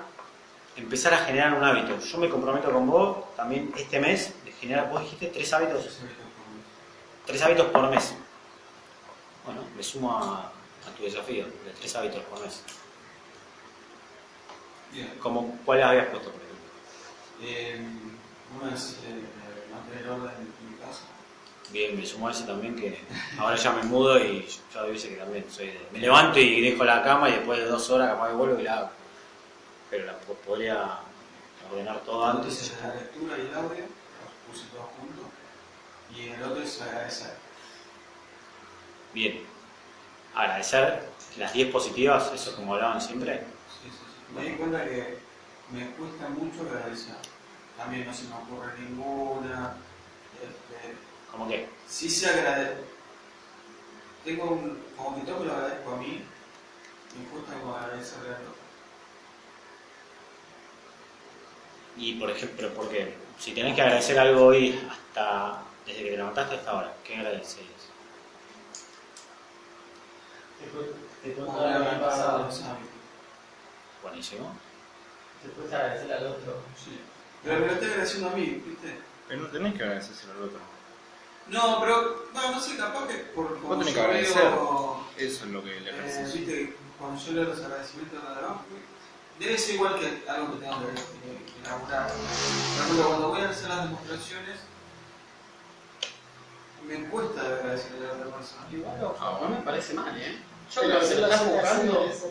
empezar 0.77 1.15
a 1.15 1.19
generar 1.19 1.55
un 1.55 1.65
hábito. 1.65 1.99
Yo 2.01 2.19
me 2.19 2.29
comprometo 2.29 2.71
con 2.71 2.87
vos 2.87 3.35
también 3.37 3.73
este 3.77 4.01
mes 4.01 4.35
de 4.45 4.53
generar, 4.53 4.91
vos 4.91 5.03
dijiste 5.03 5.29
tres 5.29 5.53
hábitos, 5.53 5.99
tres 7.27 7.43
hábitos 7.43 7.67
por 7.67 7.89
mes. 7.91 8.15
Bueno, 9.45 9.63
me 9.77 9.83
sumo 9.83 10.17
a, 10.17 10.41
a 10.47 10.97
tu 10.97 11.05
desafío 11.05 11.45
de 11.45 11.71
tres 11.79 11.95
hábitos 11.97 12.23
por 12.25 12.41
mes. 12.41 12.63
Bien. 14.93 15.15
Como, 15.21 15.57
¿Cuáles 15.65 15.85
habías 15.85 16.07
puesto, 16.09 16.31
por? 16.31 16.41
Eh, 17.43 17.81
uno 18.61 18.75
es 18.75 18.99
eh, 19.07 19.23
mantener 19.73 20.09
orden 20.11 20.31
en 20.37 20.71
mi 20.71 20.77
casa. 20.79 21.05
Bien, 21.71 21.97
me 21.99 22.05
sumo 22.05 22.29
a 22.29 22.33
ese 22.33 22.45
también 22.45 22.75
que 22.77 23.01
ahora 23.39 23.57
ya 23.57 23.73
me 23.73 23.83
mudo 23.85 24.19
y 24.19 24.47
ya 24.75 24.85
dice 24.85 25.09
que 25.09 25.17
también 25.17 25.47
soy 25.51 25.69
de- 25.69 25.87
me 25.93 26.01
levanto 26.01 26.39
y 26.41 26.61
dejo 26.61 26.85
la 26.85 27.03
cama 27.03 27.29
y 27.29 27.33
después 27.35 27.61
de 27.61 27.67
dos 27.67 27.89
horas 27.91 28.11
capaz 28.11 28.29
que 28.29 28.35
vuelvo 28.35 28.59
y 28.61 28.65
la 28.65 28.77
hago. 28.79 28.91
Pero 29.89 30.07
la 30.07 30.19
po- 30.19 30.35
podría 30.35 30.99
ordenar 31.71 32.01
todo 32.01 32.27
antes. 32.27 32.53
Entonces 32.53 32.79
la 32.83 32.95
lectura 32.95 33.39
y 33.39 33.41
el 33.43 33.55
audio, 33.55 33.85
los 33.85 34.57
puse 34.57 34.67
todos 34.73 34.87
juntos. 34.99 35.25
Y 36.15 36.29
el 36.29 36.43
otro 36.43 36.63
es 36.63 36.81
agradecer. 36.83 37.35
Bien. 39.15 39.41
Agradecer 40.35 41.05
las 41.39 41.53
10 41.53 41.71
positivas, 41.71 42.31
eso 42.35 42.55
como 42.57 42.75
hablaban 42.75 43.01
siempre. 43.01 43.45
Me 44.35 44.43
di 44.45 44.57
cuenta 44.57 44.85
que 44.85 45.19
me 45.73 45.91
cuesta 45.93 46.29
mucho 46.29 46.63
agradecer. 46.63 47.17
También 47.77 48.07
no 48.07 48.15
se 48.15 48.25
me 48.25 48.35
ocurre 48.35 48.79
ninguna. 48.79 49.75
Este, 50.35 50.95
Como 51.31 51.49
que, 51.49 51.69
sí 51.89 52.09
se 52.11 52.29
agradece. 52.29 52.85
Tengo 54.25 54.45
un. 54.45 54.79
Como 54.97 55.17
que 55.17 55.23
todo 55.23 55.41
me 55.41 55.47
lo 55.47 55.53
agradezco 55.55 55.93
a 55.93 55.97
mí, 55.97 56.23
me 57.19 57.25
cuesta 57.31 57.55
como 57.61 57.75
agradecerle 57.77 58.29
al 58.29 58.35
otro. 58.43 58.61
y 61.97 62.15
por 62.15 62.31
ejemplo, 62.31 62.71
porque 62.75 63.15
si 63.39 63.53
tenés 63.53 63.75
que 63.75 63.83
agradecer 63.83 64.19
algo 64.19 64.47
hoy 64.47 64.81
hasta 64.91 65.59
desde 65.85 66.05
que 66.05 66.11
te 66.13 66.17
levantaste 66.17 66.55
hasta 66.57 66.71
ahora, 66.71 66.95
¿qué 67.05 67.17
agradecerías? 67.17 67.71
Te 70.59 70.67
cu- 70.67 70.95
Te 71.23 71.35
Como 71.35 71.59
Buenísimo. 74.03 74.53
Te 75.43 75.49
cuesta 75.51 75.77
agradecer 75.77 76.13
al 76.13 76.27
otro. 76.27 76.59
Sí. 76.77 77.01
Pero 77.45 77.61
me 77.61 77.67
lo 77.67 77.73
estoy 77.73 77.89
agradeciendo 77.91 78.29
a 78.29 78.33
mí, 78.33 78.63
¿viste? 78.67 78.99
Pero 79.29 79.41
no 79.43 79.49
tenés 79.49 79.75
que 79.75 79.83
agradecérselo 79.83 80.33
al 80.35 80.43
otro. 80.45 80.59
No, 81.49 81.81
pero. 81.81 82.27
No, 82.35 82.51
no 82.53 82.61
sé, 82.61 82.77
capaz 82.77 83.07
que 83.09 83.15
por. 83.35 83.49
Vos 83.51 83.61
como 83.63 83.79
tenés 83.79 83.95
yo 83.95 84.01
que 84.01 84.07
agradecer. 84.07 84.43
veo, 84.43 85.07
Eso 85.17 85.45
es 85.45 85.51
lo 85.51 85.65
que 85.65 85.81
le 85.81 85.91
Eh, 85.91 85.93
agradeces. 85.93 86.33
viste, 86.35 86.77
cuando 86.99 87.21
yo 87.23 87.33
leo 87.33 87.45
los 87.45 87.61
agradecimientos 87.61 88.23
de 88.23 88.29
la 88.29 88.39
trabajo, 88.39 88.65
debe 89.39 89.59
ser 89.59 89.75
igual 89.75 89.99
que 89.99 90.31
algo 90.31 90.53
que 90.55 90.65
tengo 90.65 90.79
que, 90.81 90.95
que- 90.95 91.53
que 91.53 91.61
elaborar. 91.65 92.09
Por 92.11 92.85
ejemplo, 92.85 93.09
cuando 93.09 93.29
voy 93.29 93.41
a 93.41 93.49
hacer 93.51 93.69
las 93.69 93.85
demostraciones, 93.85 94.57
me 96.87 97.05
cuesta 97.09 97.41
agradecerle 97.41 98.07
a 98.07 98.13
la 98.13 98.15
otra 98.27 98.37
persona. 98.37 98.67
Igual, 98.71 99.05
ojo, 99.05 99.17
Ah, 99.21 99.39
no 99.43 99.49
me 99.49 99.57
parece 99.63 99.95
mal, 99.95 100.17
¿eh? 100.21 100.39
Yo 100.75 100.81
Pero 100.83 100.89
creo 100.89 101.01
que 101.01 101.07
si 101.07 101.15
te 101.15 101.21
lo 101.21 101.27
estás 101.27 101.41
haces 101.43 102.25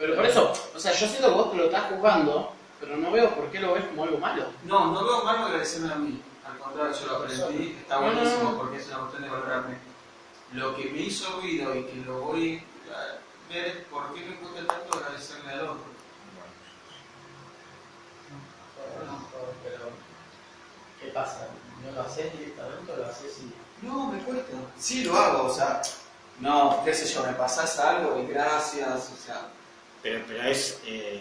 Pero 0.00 0.16
por 0.16 0.24
eso, 0.24 0.52
o 0.74 0.78
sea, 0.80 0.92
yo 0.92 1.06
siento 1.06 1.28
que 1.28 1.34
vos 1.34 1.50
te 1.50 1.58
lo 1.58 1.64
estás 1.66 1.90
juzgando, 1.90 2.52
pero 2.80 2.96
no 2.96 3.10
veo 3.12 3.34
por 3.34 3.50
qué 3.50 3.60
lo 3.60 3.74
ves 3.74 3.84
como 3.84 4.04
algo 4.04 4.16
malo. 4.16 4.46
No, 4.64 4.92
no 4.92 5.04
veo 5.04 5.22
mal 5.24 5.36
agradecerme 5.44 5.92
a 5.92 5.96
mí. 5.96 6.22
Al 6.42 6.58
contrario, 6.58 6.96
yo 6.98 7.06
lo 7.06 7.16
aprendí, 7.18 7.76
está 7.78 7.96
No, 7.96 8.06
no, 8.06 8.12
buenísimo 8.14 8.50
no. 8.52 8.58
porque 8.58 8.76
es 8.78 8.86
una 8.88 8.98
cuestión 9.00 9.22
de 9.24 9.28
valorarme. 9.28 9.76
Lo 10.54 10.74
que 10.74 10.84
me 10.86 11.00
hizo 11.02 11.38
ruido 11.40 11.74
y 11.76 11.84
que 11.84 11.96
lo 11.96 12.18
voy 12.22 12.62
a 12.90 13.52
ver 13.52 13.66
es 13.66 13.76
por 13.88 14.14
qué 14.14 14.20
me 14.22 14.36
cuesta 14.36 14.74
tanto 14.74 14.98
agradecerle 14.98 15.52
al 15.52 15.60
otro. 15.60 15.90
Pero, 19.62 19.90
¿qué 21.00 21.08
pasa? 21.12 21.48
¿No 21.84 21.92
lo 21.92 22.00
haces 22.02 22.32
directamente 22.38 22.90
o 22.92 22.96
lo 22.96 23.06
haces 23.06 23.38
y.? 23.40 23.86
No, 23.86 24.06
me 24.12 24.18
cuesta. 24.22 24.52
Sí, 24.78 25.04
lo 25.04 25.16
hago, 25.16 25.44
o 25.44 25.54
sea, 25.54 25.82
no, 26.40 26.82
qué 26.84 26.94
sé 26.94 27.06
yo, 27.06 27.22
me 27.24 27.32
pasás 27.34 27.78
algo 27.78 28.18
y 28.18 28.26
gracias, 28.26 29.10
o 29.12 29.16
sea, 29.26 29.48
Pero, 30.02 30.24
pero 30.26 30.42
es 30.44 30.80
eh, 30.86 31.20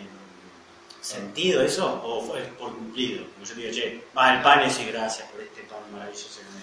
sentido 1.01 1.61
eso 1.61 2.01
o 2.03 2.21
fue 2.21 2.41
por 2.57 2.73
cumplido. 2.75 3.25
Como 3.33 3.45
yo 3.45 3.53
te 3.55 3.61
digo, 3.61 3.73
che, 3.73 4.03
va 4.17 4.33
el 4.35 4.41
pan 4.41 4.61
y 4.61 4.69
decís 4.69 4.87
gracias 4.91 5.27
por 5.29 5.41
este 5.41 5.61
pan 5.63 5.79
maravilloso 5.91 6.39
que 6.39 6.45
me 6.45 6.61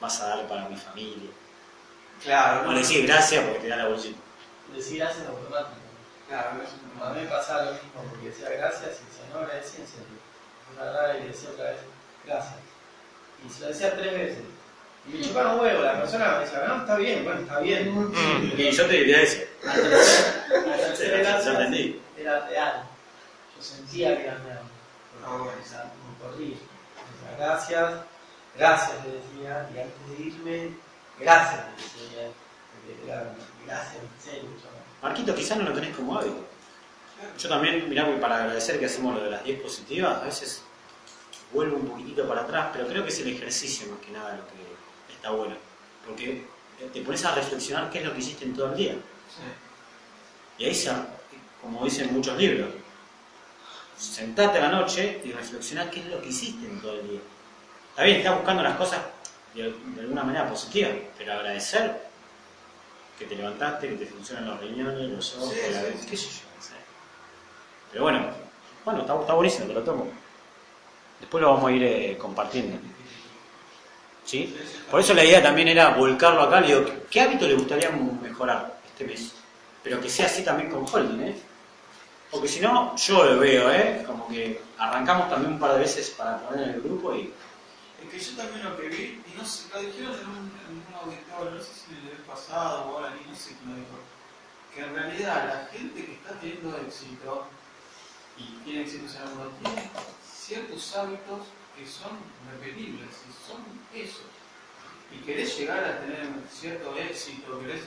vas 0.00 0.20
a 0.20 0.28
dar 0.28 0.48
para 0.48 0.68
mi 0.68 0.76
familia. 0.76 1.30
claro, 2.22 2.68
O 2.68 2.72
le 2.72 2.80
decís 2.80 3.06
gracias 3.06 3.44
porque 3.44 3.60
te 3.60 3.68
da 3.68 3.76
la 3.76 3.88
bolsita. 3.88 4.18
Decir 4.74 4.98
gracias 4.98 5.26
automático. 5.26 5.76
claro, 6.28 6.50
A 7.04 7.10
mí 7.12 7.20
me 7.20 7.26
pasaba 7.26 7.64
lo 7.66 7.72
mismo, 7.72 8.02
porque 8.10 8.28
decía 8.30 8.48
gracias 8.50 8.82
y 9.02 9.04
decía 9.06 9.24
no 9.32 9.40
agradecí 9.40 9.80
en 9.82 9.86
serio. 9.86 10.22
Una 10.74 10.92
rara 10.92 11.16
y 11.18 11.20
le 11.22 11.28
decía 11.28 11.50
otra 11.50 11.64
vez 11.70 11.78
gracias. 12.24 12.54
Y 13.46 13.52
se 13.52 13.60
lo 13.60 13.66
decía 13.68 13.96
tres 13.96 14.12
veces. 14.14 14.44
Y 15.06 15.14
me 15.14 15.20
chupaba 15.20 15.54
un 15.54 15.60
huevo, 15.60 15.82
la 15.82 15.98
persona 16.00 16.36
me 16.38 16.44
decía, 16.44 16.64
no, 16.68 16.76
está 16.76 16.94
bien, 16.96 17.24
bueno, 17.24 17.40
está 17.40 17.58
bien. 17.58 18.12
Y 18.56 18.70
yo 18.70 18.86
te 18.86 18.92
diría 18.92 19.20
eso. 19.22 19.38
La 19.64 19.74
tercera- 19.74 20.46
la 20.48 20.76
tercera 20.76 21.01
Ya 21.20 21.38
entendí. 21.40 22.00
era 22.16 22.46
real. 22.46 22.84
Yo 23.56 23.62
sentía 23.62 24.16
que 24.16 24.24
era 24.24 24.38
real. 24.38 24.62
Ah, 25.24 25.36
bueno. 25.36 25.52
Corrí. 26.20 26.58
Gracias, 27.36 27.92
gracias 28.56 29.04
le 29.04 29.12
decía, 29.12 29.68
y 29.74 29.78
antes 29.78 30.18
de 30.18 30.24
irme, 30.24 30.70
gracias 31.18 31.60
le 31.66 31.82
decía. 31.82 32.30
Era, 33.04 33.34
gracias, 33.66 33.96
en 34.02 34.24
serio, 34.24 34.50
chaval. 34.60 34.82
Marquito, 35.02 35.34
quizás 35.34 35.58
no 35.58 35.64
lo 35.64 35.72
tenés 35.72 35.96
como 35.96 36.18
hábito. 36.18 36.44
Yo 37.38 37.48
también, 37.48 37.88
mirá, 37.88 38.20
para 38.20 38.42
agradecer 38.42 38.78
que 38.78 38.86
hacemos 38.86 39.14
lo 39.14 39.22
de 39.22 39.30
las 39.30 39.44
10 39.44 39.60
positivas, 39.60 40.20
a 40.20 40.24
veces 40.24 40.62
vuelvo 41.52 41.76
un 41.76 41.86
poquitito 41.86 42.26
para 42.26 42.42
atrás, 42.42 42.70
pero 42.72 42.86
creo 42.88 43.02
que 43.04 43.10
es 43.10 43.20
el 43.20 43.28
ejercicio 43.28 43.86
más 43.88 44.00
que 44.00 44.10
nada 44.10 44.36
lo 44.36 44.46
que 44.46 45.14
está 45.14 45.30
bueno. 45.30 45.54
Porque 46.06 46.44
te 46.92 47.00
pones 47.02 47.24
a 47.24 47.34
reflexionar 47.34 47.90
qué 47.90 47.98
es 47.98 48.04
lo 48.04 48.12
que 48.12 48.18
hiciste 48.18 48.44
en 48.44 48.54
todo 48.54 48.70
el 48.72 48.76
día. 48.76 48.92
Sí. 48.92 49.42
Y 50.62 50.66
ahí, 50.66 50.84
como 51.60 51.84
dicen 51.84 52.12
muchos 52.14 52.36
libros, 52.38 52.68
sentate 53.98 54.58
a 54.58 54.62
la 54.62 54.68
noche 54.68 55.20
y 55.24 55.32
reflexioná 55.32 55.90
qué 55.90 55.98
es 56.00 56.06
lo 56.06 56.22
que 56.22 56.28
hiciste 56.28 56.66
en 56.66 56.80
todo 56.80 57.00
el 57.00 57.08
día. 57.08 57.20
Está 57.90 58.04
bien, 58.04 58.18
estás 58.18 58.36
buscando 58.36 58.62
las 58.62 58.76
cosas 58.76 59.00
de, 59.54 59.62
de 59.64 60.00
alguna 60.02 60.22
manera 60.22 60.48
positiva, 60.48 60.88
pero 61.18 61.32
agradecer 61.32 62.00
que 63.18 63.24
te 63.24 63.34
levantaste, 63.34 63.88
que 63.88 63.94
te 63.96 64.06
funcionan 64.06 64.46
los 64.46 64.60
riñones, 64.60 65.10
los 65.10 65.34
ojos, 65.36 65.52
Sí, 65.52 65.72
la- 65.72 65.80
sí, 65.82 65.86
sí. 66.00 66.06
qué 66.08 66.16
sé 66.16 66.26
yo. 66.28 66.76
Pero 67.90 68.04
bueno, 68.04 68.26
bueno, 68.84 69.00
está, 69.00 69.20
está 69.20 69.34
buenísimo, 69.34 69.66
te 69.66 69.74
lo 69.74 69.82
tomo. 69.82 70.08
Después 71.18 71.42
lo 71.42 71.54
vamos 71.54 71.70
a 71.70 71.72
ir 71.72 71.82
eh, 71.82 72.16
compartiendo. 72.18 72.78
¿Sí? 74.24 74.56
Por 74.90 75.00
eso 75.00 75.12
la 75.12 75.24
idea 75.24 75.42
también 75.42 75.66
era 75.68 75.90
volcarlo 75.90 76.42
acá. 76.42 76.60
Le 76.60 76.68
digo, 76.68 76.84
¿qué- 76.84 77.02
¿qué 77.10 77.20
hábito 77.20 77.46
le 77.48 77.54
gustaría 77.54 77.90
mejorar 77.90 78.78
este 78.86 79.04
mes? 79.04 79.32
Pero 79.82 80.00
que 80.00 80.08
sea 80.08 80.26
así 80.26 80.44
también 80.44 80.70
con 80.70 80.86
Holding, 80.86 81.22
¿eh? 81.22 81.36
Porque 82.30 82.48
si 82.48 82.60
no, 82.60 82.96
yo 82.96 83.24
lo 83.24 83.40
veo, 83.40 83.70
¿eh? 83.70 84.04
Como 84.06 84.26
que 84.28 84.62
arrancamos 84.78 85.28
también 85.28 85.52
un 85.52 85.58
par 85.58 85.74
de 85.74 85.80
veces 85.80 86.10
para 86.10 86.38
poner 86.38 86.68
en 86.68 86.74
el 86.76 86.80
grupo 86.80 87.14
y 87.14 87.32
Es 88.02 88.10
que 88.10 88.18
yo 88.18 88.36
también 88.42 88.64
lo 88.64 88.76
que 88.76 88.88
vi, 88.88 89.22
y 89.26 89.34
no 89.36 89.44
sé, 89.44 89.68
lo 89.72 89.80
dijeron 89.82 90.14
en 90.14 90.28
un, 90.28 90.52
en 90.68 90.94
auditorio, 90.94 91.50
no 91.58 91.60
sé 91.62 91.72
si 91.74 91.92
el 92.10 92.22
pasado 92.24 92.86
o 92.86 92.96
ahora, 92.96 93.14
ni 93.14 93.30
no 93.30 93.36
sé 93.36 93.54
quién 93.58 93.70
lo 93.70 93.76
dijo, 93.76 93.98
que 94.74 94.80
en 94.80 94.94
realidad 94.94 95.44
la 95.46 95.78
gente 95.78 96.04
que 96.06 96.12
está 96.12 96.32
teniendo 96.40 96.76
éxito 96.78 97.46
y 98.38 98.44
tiene 98.64 98.82
éxito 98.82 99.04
en 99.04 99.28
mundo 99.28 99.52
tiene 99.62 99.90
ciertos 100.24 100.96
hábitos 100.96 101.40
que 101.76 101.86
son 101.86 102.16
repetibles 102.50 103.12
y 103.28 103.32
son 103.46 103.60
eso. 103.94 104.22
Y 105.12 105.22
querés 105.24 105.58
llegar 105.58 105.84
a 105.84 106.00
tener 106.00 106.26
cierto 106.50 106.96
éxito, 106.96 107.60
querés 107.60 107.82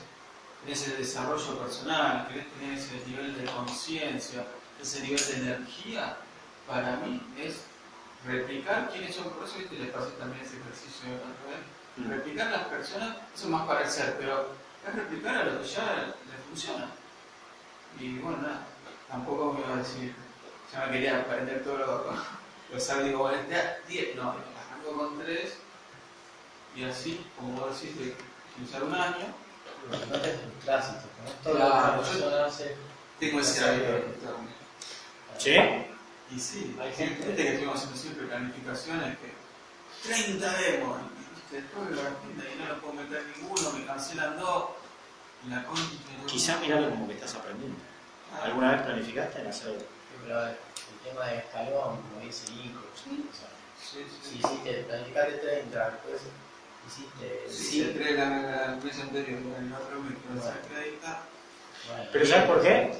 ese 0.67 0.95
desarrollo 0.97 1.59
personal, 1.59 2.27
querés 2.27 2.47
tener 2.53 2.77
ese 2.77 3.05
nivel 3.07 3.37
de 3.37 3.45
conciencia, 3.45 4.45
ese 4.81 5.01
nivel 5.01 5.25
de 5.25 5.35
energía, 5.35 6.17
para 6.67 6.97
mí 6.97 7.21
es 7.37 7.61
replicar 8.25 8.89
quiénes 8.91 9.15
son, 9.15 9.29
por 9.29 9.47
eso 9.47 9.57
¿viste? 9.59 9.75
les 9.75 9.91
pasé 9.91 10.11
también 10.11 10.43
ese 10.43 10.57
ejercicio 10.57 11.09
de 11.09 11.15
vez. 11.15 11.61
Mm. 11.97 12.09
Replicar 12.09 12.51
las 12.51 12.67
personas, 12.67 13.17
eso 13.33 13.45
es 13.45 13.49
más 13.49 13.67
para 13.67 13.83
el 13.83 13.89
ser, 13.89 14.17
pero 14.17 14.49
es 14.87 14.95
replicar 14.95 15.35
a 15.37 15.43
lo 15.45 15.61
que 15.61 15.67
ya 15.67 16.15
les 16.29 16.45
funciona. 16.49 16.89
Y 17.99 18.17
bueno, 18.19 18.37
nada, 18.41 18.65
tampoco 19.07 19.53
me 19.53 19.61
iba 19.61 19.73
a 19.75 19.77
decir, 19.77 20.15
ya 20.73 20.85
me 20.85 20.91
quería 20.93 21.19
aprender 21.19 21.63
todo 21.63 21.77
lo, 21.77 22.13
lo 22.73 22.79
sabe, 22.79 23.05
digo, 23.05 23.19
bueno, 23.19 23.37
ya 23.49 23.77
10, 23.87 24.15
no, 24.15 24.31
arranco 24.31 24.97
con 24.97 25.19
3 25.19 25.57
y 26.75 26.83
así, 26.83 27.25
como 27.37 27.61
vos 27.61 27.79
decís, 27.79 27.97
de 27.97 28.15
de 28.57 28.63
usar 28.63 28.83
un 28.83 28.93
año, 28.93 29.25
Frustrarse, 29.89 30.91
¿no? 31.53 32.45
Hace. 32.45 32.75
tengo 33.19 33.39
ese 33.39 33.63
hábito 33.63 33.91
de 33.91 34.01
frustrarme. 34.01 34.49
¿Sí? 35.37 35.55
Y 36.35 36.39
sí, 36.39 36.75
Hay 36.81 36.91
gente- 36.93 37.23
gente 37.23 37.35
que 37.43 37.49
estuvimos 37.49 37.75
haciendo 37.77 37.97
siempre 37.99 38.25
planificaciones 38.27 39.17
que 39.19 39.33
30 40.07 40.53
demos, 40.57 40.97
después 41.51 41.89
de 41.89 41.95
la 41.95 42.01
agenda 42.09 42.43
y 42.53 42.59
no 42.59 42.65
lo 42.67 42.81
puedo 42.81 42.93
meter 42.93 43.23
ninguno, 43.37 43.71
me 43.71 43.85
cancelan 43.85 44.39
dos, 44.39 44.65
y 45.45 45.49
la 45.49 45.63
concha 45.65 45.83
de- 45.83 46.25
Quizá 46.25 46.57
miralo 46.57 46.89
como 46.89 47.07
que 47.07 47.13
estás 47.13 47.35
aprendiendo. 47.35 47.77
¿Alguna 48.43 48.71
vez 48.71 48.81
planificaste 48.81 49.41
en 49.41 49.47
hacer 49.47 49.87
Pero 50.23 50.47
el 50.47 50.55
tema 51.03 51.25
de 51.27 51.37
escalón, 51.37 52.01
como 52.01 52.19
dice 52.25 52.49
Nico, 52.53 52.79
o 52.79 52.97
sea, 52.97 53.99
si 54.23 54.37
hiciste 54.39 54.83
planificaste 54.87 55.33
30, 55.33 55.89
después 55.91 56.21
Sí, 56.87 57.07
5. 57.81 57.91
trae 57.97 58.13
la, 58.13 58.29
la, 58.29 58.65
el 58.73 58.83
mes 58.83 58.99
anterior, 58.99 59.39
el 59.59 59.73
otro 59.73 59.99
mes, 60.01 60.13
pero. 60.23 60.41
Bueno, 62.11 62.25
¿sabes 62.25 62.45
por 62.45 62.61
qué? 62.61 62.91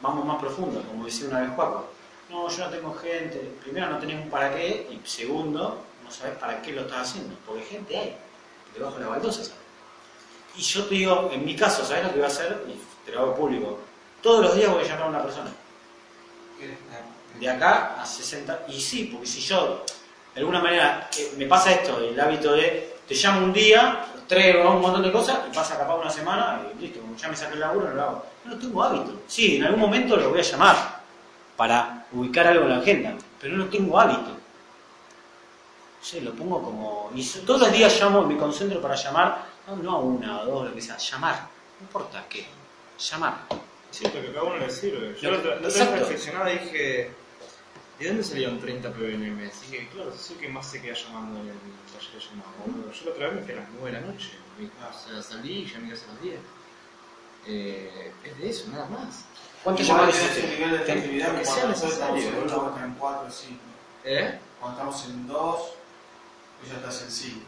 Vamos 0.00 0.24
más 0.24 0.38
profundo, 0.38 0.82
como 0.82 1.04
decía 1.04 1.28
una 1.28 1.40
vez 1.40 1.50
Juaco. 1.50 1.90
No, 2.30 2.48
yo 2.48 2.64
no 2.64 2.70
tengo 2.70 2.94
gente. 2.94 3.38
Primero 3.62 3.90
no 3.90 3.98
tenés 3.98 4.22
un 4.22 4.30
para 4.30 4.54
qué 4.54 4.88
y 4.90 5.06
segundo, 5.08 5.82
no 6.04 6.10
sabes 6.10 6.36
para 6.38 6.60
qué 6.60 6.72
lo 6.72 6.82
estás 6.82 7.08
haciendo. 7.10 7.36
Porque 7.46 7.64
gente 7.64 7.96
hay, 7.96 8.16
debajo 8.74 8.96
de 8.96 9.04
la 9.04 9.10
baldosa. 9.10 9.44
¿sabes? 9.44 9.58
Y 10.56 10.62
yo 10.62 10.84
te 10.86 10.94
digo, 10.94 11.30
en 11.32 11.44
mi 11.44 11.54
caso, 11.54 11.84
¿sabes 11.84 12.04
lo 12.04 12.10
que 12.10 12.16
voy 12.16 12.24
a 12.24 12.28
hacer? 12.28 12.64
Y 12.68 13.06
te 13.06 13.12
lo 13.12 13.20
hago 13.20 13.36
público. 13.36 13.78
Todos 14.22 14.44
los 14.44 14.56
días 14.56 14.72
voy 14.72 14.84
a 14.84 14.86
llamar 14.86 15.02
a 15.02 15.08
una 15.08 15.22
persona. 15.22 15.52
De 17.38 17.48
acá 17.48 18.00
a 18.00 18.06
60. 18.06 18.64
Y 18.68 18.80
sí, 18.80 19.10
porque 19.12 19.26
si 19.26 19.40
yo, 19.40 19.84
de 20.34 20.40
alguna 20.40 20.60
manera, 20.60 21.10
eh, 21.18 21.32
me 21.36 21.46
pasa 21.46 21.72
esto, 21.72 21.98
el 22.00 22.18
hábito 22.18 22.52
de 22.52 22.95
te 23.06 23.14
llamo 23.14 23.44
un 23.46 23.52
día, 23.52 24.04
traigo 24.26 24.70
un 24.70 24.80
montón 24.80 25.02
de 25.02 25.12
cosas 25.12 25.40
y 25.50 25.54
pasa 25.54 25.78
capaz 25.78 25.94
una 25.96 26.10
semana 26.10 26.62
y 26.76 26.80
listo, 26.82 27.00
como 27.00 27.16
ya 27.16 27.28
me 27.28 27.36
saqué 27.36 27.54
el 27.54 27.60
laburo, 27.60 27.88
no 27.90 27.94
lo 27.94 28.02
hago. 28.02 28.26
No, 28.44 28.50
no 28.54 28.58
tengo 28.58 28.82
hábito. 28.82 29.22
Sí, 29.26 29.56
en 29.56 29.64
algún 29.64 29.80
momento 29.80 30.16
lo 30.16 30.30
voy 30.30 30.40
a 30.40 30.42
llamar 30.42 31.00
para 31.56 32.06
ubicar 32.12 32.46
algo 32.48 32.64
en 32.64 32.70
la 32.70 32.78
agenda, 32.78 33.14
pero 33.40 33.56
no 33.56 33.66
tengo 33.66 33.98
hábito. 33.98 34.36
Sí, 36.00 36.20
lo 36.20 36.32
pongo 36.32 36.62
como. 36.62 37.10
Y 37.14 37.24
todos 37.44 37.60
los 37.62 37.72
días 37.72 38.00
llamo, 38.00 38.22
me 38.22 38.36
concentro 38.36 38.80
para 38.80 38.94
llamar, 38.94 39.44
no, 39.66 39.76
no 39.76 39.90
a 39.92 39.98
una, 39.98 40.38
a 40.40 40.44
dos, 40.44 40.68
lo 40.68 40.74
que 40.74 40.80
sea, 40.80 40.96
llamar. 40.98 41.48
No 41.80 41.86
importa 41.86 42.24
qué, 42.28 42.46
llamar. 42.98 43.34
Sí, 43.90 44.04
lo 44.04 44.12
que 44.12 44.32
cada 44.32 44.42
uno 44.44 44.56
le 44.58 44.70
sirve. 44.70 45.16
Yo 45.20 45.30
Lo- 45.30 45.38
la 45.42 45.54
otra 45.68 45.68
vez 45.68 45.90
reflexionaba 46.00 46.52
y 46.52 46.58
dije, 46.58 47.10
¿de 47.98 48.08
dónde 48.08 48.22
salieron 48.24 48.60
30 48.60 48.92
pb 48.92 49.14
en 49.14 49.22
el 49.24 49.32
mes? 49.32 49.52
Y 49.68 49.70
que 49.72 49.88
claro, 49.88 50.12
es 50.14 50.30
el 50.30 50.36
que 50.38 50.48
más 50.48 50.66
se 50.70 50.80
queda 50.82 50.94
llamando 50.94 51.40
en 51.40 51.48
el 51.48 51.56
taller 51.92 52.12
de 52.12 52.20
llamado. 52.20 52.50
boludo. 52.66 52.92
Yo 52.92 53.04
la 53.06 53.10
otra 53.12 53.26
vez 53.28 53.34
me 53.36 53.42
fui 53.42 53.52
a 53.52 53.56
las 53.56 53.68
9 53.80 53.86
de 53.86 54.00
la 54.00 54.06
noche. 54.12 54.30
Me- 54.58 54.66
O 54.66 54.92
sea, 54.92 55.22
salí 55.22 55.52
y 55.62 55.66
ya 55.66 55.78
me 55.78 55.88
quedé 55.90 56.00
a 56.02 56.06
las 56.12 56.22
10. 56.22 56.40
Eh, 57.48 58.12
es 58.24 58.38
de 58.38 58.50
eso, 58.50 58.68
nada 58.70 58.86
más. 58.86 59.24
¿Cuántas 59.62 59.86
Igual 59.86 60.00
llamadas 60.10 60.16
tiene 60.20 60.30
ese 60.32 60.40
hiciste? 60.40 60.56
nivel 60.56 60.70
de 60.78 60.82
efectividad 60.84 61.38
que 61.38 61.44
cuando 61.44 61.68
nosotros 61.68 61.92
estamos 61.92 62.14
necesario, 62.16 62.40
en 62.42 62.46
¿no? 62.46 62.62
8, 62.74 62.84
en 62.84 62.94
4, 62.94 63.30
5. 63.30 63.60
¿Eh? 64.04 64.38
Cuando 64.60 64.78
estamos 64.78 65.04
en 65.06 65.26
2, 65.26 65.60
pues 66.60 66.70
ya 66.72 66.76
estás 66.78 67.02
en 67.02 67.10
5. 67.10 67.40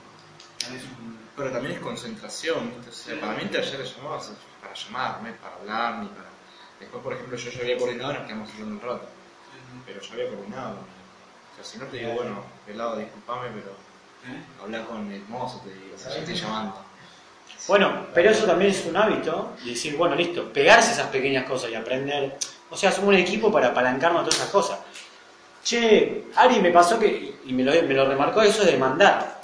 Tenés 0.59 0.82
un... 0.84 1.18
Pero 1.36 1.53
también 1.53 1.74
es 1.76 1.80
concentración, 1.80 2.70
¿viste? 2.74 2.90
O 2.90 2.92
sea, 2.92 3.20
para 3.20 3.32
mí 3.34 3.42
el 3.42 3.51
taller 3.51 3.78
de 3.78 3.84
llamadas 3.84 4.28
es 4.30 4.36
para 4.61 4.74
llamar, 4.74 5.22
no 5.22 5.28
es 5.28 5.36
para 5.38 5.55
hablar 5.57 5.99
ni 6.03 6.09
para... 6.09 6.28
Después, 6.80 7.03
por 7.03 7.12
ejemplo, 7.12 7.36
yo 7.36 7.51
ya 7.51 7.61
había 7.61 7.76
coordinado 7.78 8.12
y 8.12 8.14
nos 8.18 8.26
quedamos 8.26 8.51
hablando 8.51 8.74
un 8.74 8.80
rato. 8.80 9.09
Pero 9.86 10.00
yo 10.00 10.12
había 10.12 10.28
coordinado. 10.28 10.76
O 11.52 11.54
sea, 11.56 11.64
si 11.64 11.78
no 11.78 11.86
te 11.86 11.98
digo, 11.98 12.12
bueno, 12.12 12.42
pelado, 12.66 12.96
disculpame, 12.96 13.48
pero 13.48 13.72
¿Eh? 14.26 14.62
habla 14.62 14.84
con 14.84 15.10
el 15.10 15.22
mozo, 15.28 15.60
te 15.64 15.72
digo, 15.72 15.96
o 15.96 15.98
sea, 15.98 16.12
yo 16.12 16.18
estoy 16.18 16.34
llamando. 16.34 16.84
Bueno, 17.66 18.06
pero 18.14 18.30
eso 18.30 18.46
también 18.46 18.70
es 18.70 18.84
un 18.86 18.96
hábito, 18.96 19.52
de 19.62 19.70
decir, 19.70 19.96
bueno, 19.96 20.14
listo, 20.14 20.52
pegarse 20.52 20.92
esas 20.92 21.08
pequeñas 21.08 21.44
cosas 21.44 21.70
y 21.70 21.74
aprender. 21.74 22.38
O 22.70 22.76
sea, 22.76 22.92
somos 22.92 23.08
un 23.08 23.16
equipo 23.16 23.50
para 23.50 23.68
apalancarnos 23.68 24.22
a 24.22 24.24
todas 24.24 24.36
esas 24.36 24.50
cosas. 24.50 24.78
Che, 25.62 26.26
Ari 26.36 26.60
me 26.60 26.70
pasó 26.70 26.98
que, 26.98 27.40
y 27.44 27.52
me 27.52 27.64
lo, 27.64 27.72
me 27.72 27.94
lo 27.94 28.06
remarcó, 28.06 28.42
eso 28.42 28.62
es 28.62 28.70
de 28.70 28.78
mandar. 28.78 29.40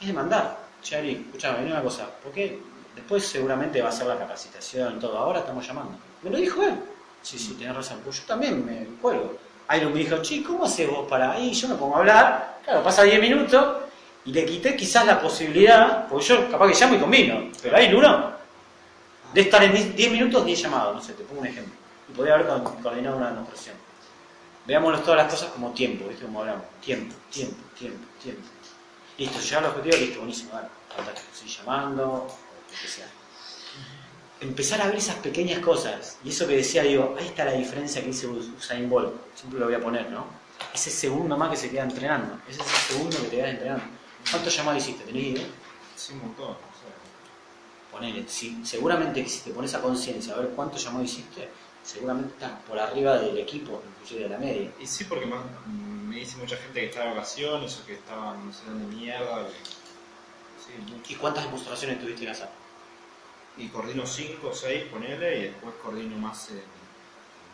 Es 0.00 0.06
de 0.06 0.12
mandar. 0.12 0.58
Che, 0.82 0.96
Ari, 0.96 1.24
escuchame, 1.26 1.64
una 1.66 1.82
cosa, 1.82 2.10
porque 2.22 2.60
después 2.94 3.26
seguramente 3.26 3.80
va 3.80 3.88
a 3.88 3.92
ser 3.92 4.06
la 4.06 4.18
capacitación 4.18 4.96
y 4.96 5.00
todo, 5.00 5.16
ahora 5.16 5.40
estamos 5.40 5.66
llamando. 5.66 5.96
Me 6.22 6.30
lo 6.30 6.38
dijo 6.38 6.62
él. 6.62 6.78
Sí, 7.24 7.38
sí, 7.38 7.54
tenés 7.58 7.74
razón, 7.74 8.00
pues 8.04 8.20
yo 8.20 8.24
también 8.26 8.64
me 8.64 8.84
cuelgo. 9.00 9.36
Iron 9.76 9.92
me 9.94 10.00
dijo, 10.00 10.20
che, 10.22 10.42
¿cómo 10.42 10.64
haces 10.64 10.88
vos 10.88 11.08
para 11.08 11.32
ahí? 11.32 11.52
Yo 11.54 11.68
me 11.68 11.74
pongo 11.76 11.96
a 11.96 12.00
hablar, 12.00 12.58
claro, 12.64 12.82
pasa 12.82 13.02
10 13.02 13.18
minutos 13.20 13.76
y 14.26 14.32
le 14.32 14.44
quité 14.44 14.76
quizás 14.76 15.06
la 15.06 15.20
posibilidad, 15.20 16.06
porque 16.06 16.26
yo 16.26 16.50
capaz 16.50 16.68
que 16.68 16.74
llamo 16.78 16.94
y 16.96 16.98
combino, 16.98 17.50
pero 17.62 17.76
ahí 17.76 17.92
uno, 17.94 18.32
de 19.32 19.40
estar 19.40 19.62
en 19.64 19.96
10 19.96 20.12
minutos 20.12 20.44
10 20.44 20.60
llamados, 20.62 20.94
no 20.96 21.02
sé, 21.02 21.14
te 21.14 21.24
pongo 21.24 21.40
un 21.40 21.46
ejemplo. 21.46 21.74
Y 22.08 22.12
podría 22.12 22.34
haber 22.34 22.46
co- 22.46 22.76
coordinado 22.82 23.16
una 23.16 23.30
demostración. 23.30 23.76
Veámoslo 24.66 25.00
todas 25.00 25.16
las 25.24 25.32
cosas 25.32 25.50
como 25.52 25.72
tiempo, 25.72 26.06
¿viste? 26.08 26.24
Como 26.24 26.40
hablamos. 26.40 26.64
Tiempo, 26.82 27.14
tiempo, 27.30 27.56
tiempo, 27.78 28.06
tiempo. 28.22 28.42
Listo, 29.18 29.40
llegar 29.40 29.64
al 29.64 29.70
objetivo, 29.70 29.96
listo, 29.96 30.18
buenísimo, 30.20 30.50
dale, 30.52 30.68
fantástico. 30.94 31.28
Estoy 31.32 31.48
llamando, 31.50 32.04
o 32.12 32.26
lo 32.26 32.80
que 32.80 32.88
sea. 32.88 33.06
Empezar 34.40 34.82
a 34.82 34.86
ver 34.86 34.96
esas 34.96 35.16
pequeñas 35.16 35.60
cosas. 35.60 36.18
Y 36.24 36.30
eso 36.30 36.46
que 36.46 36.56
decía, 36.56 36.82
digo, 36.82 37.14
ahí 37.18 37.26
está 37.26 37.44
la 37.44 37.52
diferencia 37.52 38.02
que 38.02 38.08
dice 38.08 38.26
Usain 38.26 38.88
Bolt. 38.90 39.14
Siempre 39.34 39.60
lo 39.60 39.66
voy 39.66 39.74
a 39.74 39.80
poner, 39.80 40.10
¿no? 40.10 40.26
Ese 40.72 40.90
segundo 40.90 41.36
más 41.36 41.50
que 41.50 41.56
se 41.56 41.70
queda 41.70 41.84
entrenando. 41.84 42.38
Ese 42.48 42.60
es 42.60 42.66
el 42.66 42.94
segundo 42.94 43.16
que 43.16 43.28
te 43.28 43.36
quedas 43.36 43.50
entrenando. 43.50 43.84
¿Cuántos 44.30 44.56
llamados 44.56 44.82
hiciste? 44.82 45.04
¿Tenés 45.04 45.24
idea? 45.24 45.46
Sí, 45.96 46.12
un 46.12 46.20
montón. 46.20 46.50
o 46.50 46.54
sea. 46.56 47.90
Ponele, 47.92 48.24
si, 48.28 48.64
seguramente 48.64 49.22
que 49.22 49.28
si 49.28 49.40
te 49.40 49.50
pones 49.50 49.72
a 49.74 49.80
conciencia 49.80 50.34
a 50.34 50.38
ver 50.38 50.48
cuántos 50.50 50.82
llamados 50.82 51.10
hiciste, 51.10 51.48
seguramente 51.82 52.34
estás 52.34 52.60
por 52.62 52.78
arriba 52.78 53.18
del 53.18 53.38
equipo, 53.38 53.82
inclusive 53.92 54.24
de 54.24 54.28
la 54.30 54.38
media. 54.38 54.72
Y 54.80 54.86
sí, 54.86 55.04
porque 55.04 55.26
más, 55.26 55.40
me 55.66 56.16
dice 56.16 56.36
mucha 56.38 56.56
gente 56.56 56.80
que 56.80 56.86
está 56.86 57.02
de 57.04 57.10
vacaciones 57.10 57.78
o 57.80 57.86
que 57.86 57.94
estaban 57.94 58.46
no 58.46 58.52
sé 58.52 58.60
dónde 58.66 58.96
mierda. 58.96 59.46
Sí. 60.58 61.12
¿Y 61.12 61.14
cuántas 61.16 61.44
demostraciones 61.44 62.00
tuviste 62.00 62.24
que 62.24 62.30
hacer? 62.30 62.48
Y 63.56 63.68
coordino 63.68 64.06
5 64.06 64.48
o 64.48 64.54
6, 64.54 64.84
ponele, 64.90 65.38
y 65.38 65.42
después 65.44 65.74
coordino 65.82 66.16
más 66.16 66.50
el 66.50 66.62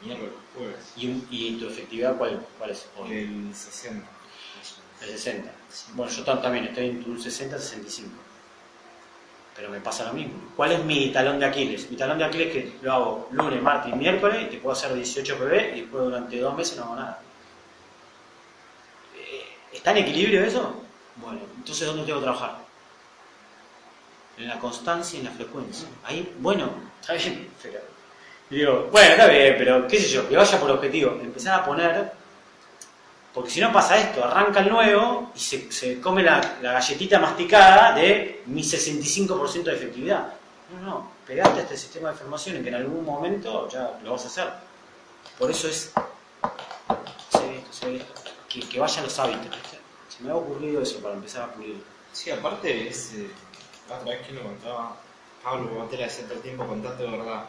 miércoles, 0.06 0.32
jueves. 0.56 0.92
¿Y, 0.96 1.08
un- 1.08 1.26
y 1.30 1.56
tu 1.58 1.68
efectividad 1.68 2.16
cuál, 2.16 2.46
cuál 2.58 2.70
es 2.70 2.88
hoy? 2.96 3.12
El 3.12 3.54
60. 3.54 4.06
El 5.02 5.08
60. 5.08 5.52
Bueno, 5.94 6.10
yo 6.12 6.24
tam- 6.24 6.40
también 6.40 6.64
estoy 6.66 6.86
en 6.88 7.04
un 7.06 7.18
60-65. 7.18 8.08
Pero 9.56 9.68
me 9.68 9.80
pasa 9.80 10.04
lo 10.04 10.14
mismo. 10.14 10.32
¿Cuál 10.56 10.72
es 10.72 10.84
mi 10.84 11.10
talón 11.12 11.38
de 11.38 11.44
Aquiles? 11.46 11.90
Mi 11.90 11.96
talón 11.96 12.16
de 12.18 12.24
Aquiles 12.24 12.46
es 12.48 12.52
que 12.72 12.72
lo 12.82 12.92
hago 12.92 13.28
lunes, 13.32 13.60
martes 13.62 13.92
y 13.92 13.96
miércoles 13.96 14.42
y 14.42 14.46
te 14.46 14.56
puedo 14.58 14.72
hacer 14.72 14.94
18 14.94 15.36
PB 15.36 15.76
y 15.76 15.80
después 15.82 16.04
durante 16.04 16.38
dos 16.40 16.56
meses 16.56 16.78
no 16.78 16.84
hago 16.84 16.94
nada. 16.96 17.20
Eh, 19.18 19.44
¿Está 19.72 19.90
en 19.90 19.98
equilibrio 19.98 20.42
eso? 20.44 20.82
Bueno, 21.16 21.40
entonces 21.56 21.86
¿dónde 21.86 22.04
tengo 22.04 22.20
que 22.20 22.24
trabajar? 22.24 22.69
En 24.38 24.48
la 24.48 24.58
constancia 24.58 25.16
y 25.16 25.20
en 25.20 25.26
la 25.26 25.32
frecuencia. 25.32 25.86
Ahí, 26.04 26.34
bueno, 26.38 26.70
está 27.00 27.12
bien, 27.14 27.50
pero... 27.62 27.80
Digo, 28.48 28.88
bueno, 28.90 29.10
está 29.10 29.26
bien, 29.26 29.54
pero 29.58 29.86
qué 29.86 30.00
sé 30.00 30.08
yo, 30.08 30.28
que 30.28 30.36
vaya 30.36 30.58
por 30.58 30.70
objetivo. 30.70 31.12
Empezar 31.22 31.60
a 31.60 31.64
poner 31.64 32.12
porque 33.32 33.50
si 33.50 33.60
no 33.60 33.72
pasa 33.72 33.96
esto, 33.96 34.24
arranca 34.24 34.60
el 34.60 34.70
nuevo 34.70 35.30
y 35.34 35.38
se, 35.38 35.70
se 35.70 36.00
come 36.00 36.22
la, 36.22 36.58
la 36.62 36.72
galletita 36.72 37.18
masticada 37.20 37.94
de 37.94 38.42
mi 38.46 38.62
65% 38.62 39.62
de 39.62 39.72
efectividad. 39.74 40.32
No, 40.74 40.80
no, 40.84 41.12
pegate 41.26 41.60
a 41.60 41.62
este 41.62 41.76
sistema 41.76 42.10
de 42.10 42.16
formación 42.16 42.56
en 42.56 42.62
que 42.64 42.68
en 42.70 42.74
algún 42.76 43.04
momento 43.04 43.68
ya 43.68 43.98
lo 44.02 44.12
vas 44.12 44.24
a 44.24 44.28
hacer. 44.28 44.48
Por 45.38 45.48
eso 45.50 45.68
es 45.68 45.92
hacer 46.88 47.54
esto, 47.54 47.70
hacer 47.70 47.94
esto, 47.94 48.14
que, 48.48 48.60
que 48.60 48.80
vayan 48.80 49.04
los 49.04 49.18
hábitos. 49.18 49.46
¿viste? 49.48 49.78
Se 50.08 50.24
me 50.24 50.30
ha 50.30 50.34
ocurrido 50.34 50.82
eso 50.82 50.98
para 51.00 51.14
empezar 51.14 51.44
a 51.44 51.52
pulir. 51.52 51.76
Sí, 52.12 52.32
aparte 52.32 52.88
es. 52.88 53.12
eh, 53.14 53.30
la 53.90 53.96
otra 53.98 54.16
vez 54.16 54.26
que 54.26 54.32
lo 54.32 54.42
contaba, 54.42 54.96
Pablo 55.42 55.70
Botera 55.70 56.04
de 56.04 56.10
Centro 56.10 56.36
Tiempo, 56.38 56.66
contaste 56.66 57.02
de 57.02 57.10
verdad 57.10 57.46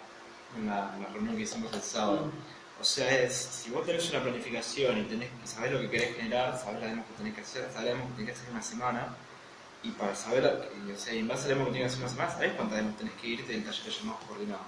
en 0.58 0.68
la, 0.68 0.94
en 0.98 1.14
reunión 1.14 1.36
que 1.36 1.44
hicimos 1.44 1.72
el 1.74 1.82
sábado. 1.82 2.32
O 2.80 2.84
sea, 2.84 3.22
es, 3.22 3.34
si 3.34 3.70
vos 3.70 3.86
tenés 3.86 4.10
una 4.10 4.24
planificación 4.24 4.98
y 4.98 5.04
tenés, 5.04 5.30
sabés 5.46 5.72
lo 5.72 5.80
que 5.82 5.89
querés 5.89 6.16
generar, 6.16 6.58
sabés 6.58 6.82
además 6.84 7.06
que 7.06 7.14
tenés 7.14 7.36
que 7.36 7.42
hacer, 7.42 7.70
sabés 7.72 7.96
lo 7.96 8.08
que 8.08 8.14
tenés 8.14 8.26
que 8.26 8.32
hacer 8.32 8.48
en 8.48 8.54
una 8.54 8.64
semana, 8.64 9.16
y 9.84 9.92
para 9.92 10.16
saber, 10.16 10.46
o 10.46 11.00
sea, 11.00 11.14
en 11.14 11.28
base 11.28 11.52
a 11.52 11.56
lo 11.56 11.66
que 11.66 11.72
tenés 11.72 11.82
que 11.82 11.86
hacer 11.86 12.00
una 12.00 12.10
semana, 12.10 12.32
sabés 12.32 12.54
cuántas 12.54 12.78
demos 12.78 12.98
tenés 12.98 13.14
que 13.14 13.28
irte 13.28 13.52
del 13.52 13.64
taller 13.64 13.84
de 13.84 13.92
llamados 13.92 14.24
coordinados. 14.28 14.66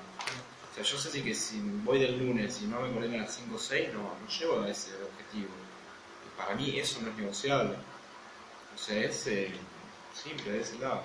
O 0.72 0.76
sea, 0.76 0.84
yo 0.84 0.98
sé 0.98 1.24
que 1.24 1.36
si 1.36 1.60
voy 1.84 2.00
del 2.00 2.18
lunes 2.20 2.62
y 2.62 2.66
no 2.66 2.82
me 2.82 2.92
coordino 2.92 3.16
a 3.16 3.22
las 3.22 3.36
5 3.36 3.56
o 3.56 3.60
6, 3.60 3.90
no, 3.94 4.00
no 4.00 4.28
llego 4.28 4.62
a 4.62 4.70
ese 4.70 4.92
objetivo. 5.04 5.50
Para 6.38 6.56
mí 6.56 6.80
eso 6.80 7.00
no 7.02 7.10
es 7.10 7.18
negociable. 7.18 7.76
O 8.74 8.78
sea, 8.78 9.04
es 9.04 9.28
eh, 9.28 9.52
simple 10.14 10.52
de 10.52 10.62
ese 10.62 10.80
lado. 10.80 11.04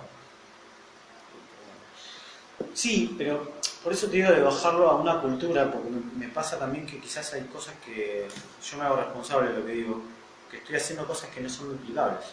Sí, 2.74 3.14
pero 3.16 3.52
por 3.82 3.92
eso 3.92 4.06
te 4.06 4.16
digo 4.16 4.30
de 4.30 4.42
bajarlo 4.42 4.90
a 4.90 4.96
una 4.96 5.20
cultura, 5.20 5.70
porque 5.70 5.88
me, 6.16 6.28
pasa 6.28 6.58
también 6.58 6.86
que 6.86 7.00
quizás 7.00 7.32
hay 7.32 7.42
cosas 7.44 7.74
que 7.84 8.28
yo 8.62 8.76
me 8.76 8.84
hago 8.84 8.96
responsable 8.96 9.50
de 9.50 9.58
lo 9.58 9.66
que 9.66 9.72
digo, 9.72 10.02
que 10.50 10.58
estoy 10.58 10.76
haciendo 10.76 11.06
cosas 11.06 11.30
que 11.30 11.40
no 11.40 11.48
son 11.48 11.70
duplicables. 11.70 12.24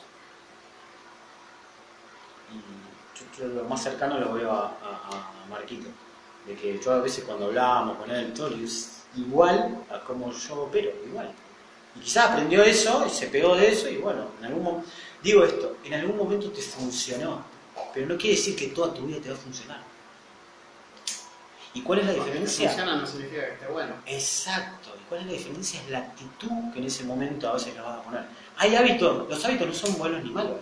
Y 2.52 3.40
yo, 3.40 3.48
lo 3.48 3.64
más 3.66 3.82
cercano 3.84 4.20
lo 4.20 4.34
veo 4.34 4.52
a, 4.52 4.72
Marquito, 5.50 5.90
de 6.48 6.56
que 6.56 6.80
yo 6.80 6.92
a 6.92 7.00
veces 7.00 7.24
cuando 7.24 7.46
hablamos 7.46 7.98
con 7.98 8.10
él, 8.12 8.34
todo, 8.34 8.50
es 8.56 9.04
igual 9.16 9.86
a 9.92 10.00
como 10.00 10.32
yo 10.32 10.64
opero, 10.64 10.92
igual. 11.06 11.32
Y 11.96 12.00
quizás 12.00 12.32
aprendió 12.32 12.64
eso 12.64 13.06
y 13.08 13.10
se 13.10 13.28
pegó 13.28 13.56
de 13.56 13.72
eso 13.72 13.88
y 13.90 13.98
bueno, 13.98 14.28
en 14.40 14.46
algún 14.46 14.84
digo 15.24 15.44
esto, 15.44 15.78
en 15.84 15.94
algún 15.94 16.18
momento 16.18 16.52
te 16.52 16.62
funcionó, 16.62 17.44
pero 17.94 18.08
no 18.08 18.18
quiere 18.18 18.36
decir 18.36 18.56
que 18.56 18.68
toda 18.68 18.94
tu 18.94 19.06
vida 19.06 19.20
te 19.22 19.30
va 19.30 19.36
a 19.36 19.40
funcionar. 19.40 19.95
¿Y 21.76 21.82
cuál 21.82 22.00
es 22.00 22.06
la 22.06 22.14
diferencia? 22.14 22.70
Funciona 22.70 22.96
no 22.96 23.06
significa 23.06 23.46
que 23.46 23.54
esté 23.54 23.68
bueno. 23.68 23.96
Exacto. 24.06 24.96
¿Y 24.98 25.04
cuál 25.10 25.22
es 25.22 25.26
la 25.28 25.34
diferencia? 25.34 25.82
Es 25.82 25.90
la 25.90 25.98
actitud 26.00 26.72
que 26.74 26.80
en 26.80 26.86
ese 26.86 27.04
momento 27.04 27.50
a 27.50 27.54
veces 27.54 27.74
le 27.76 27.82
vas 27.82 28.00
a 28.00 28.02
poner. 28.02 28.24
Hay 28.58 28.76
hábitos, 28.78 29.30
los 29.30 29.44
hábitos 29.44 29.68
no 29.68 29.74
son 29.74 29.98
buenos 29.98 30.24
ni 30.24 30.30
malos. 30.32 30.56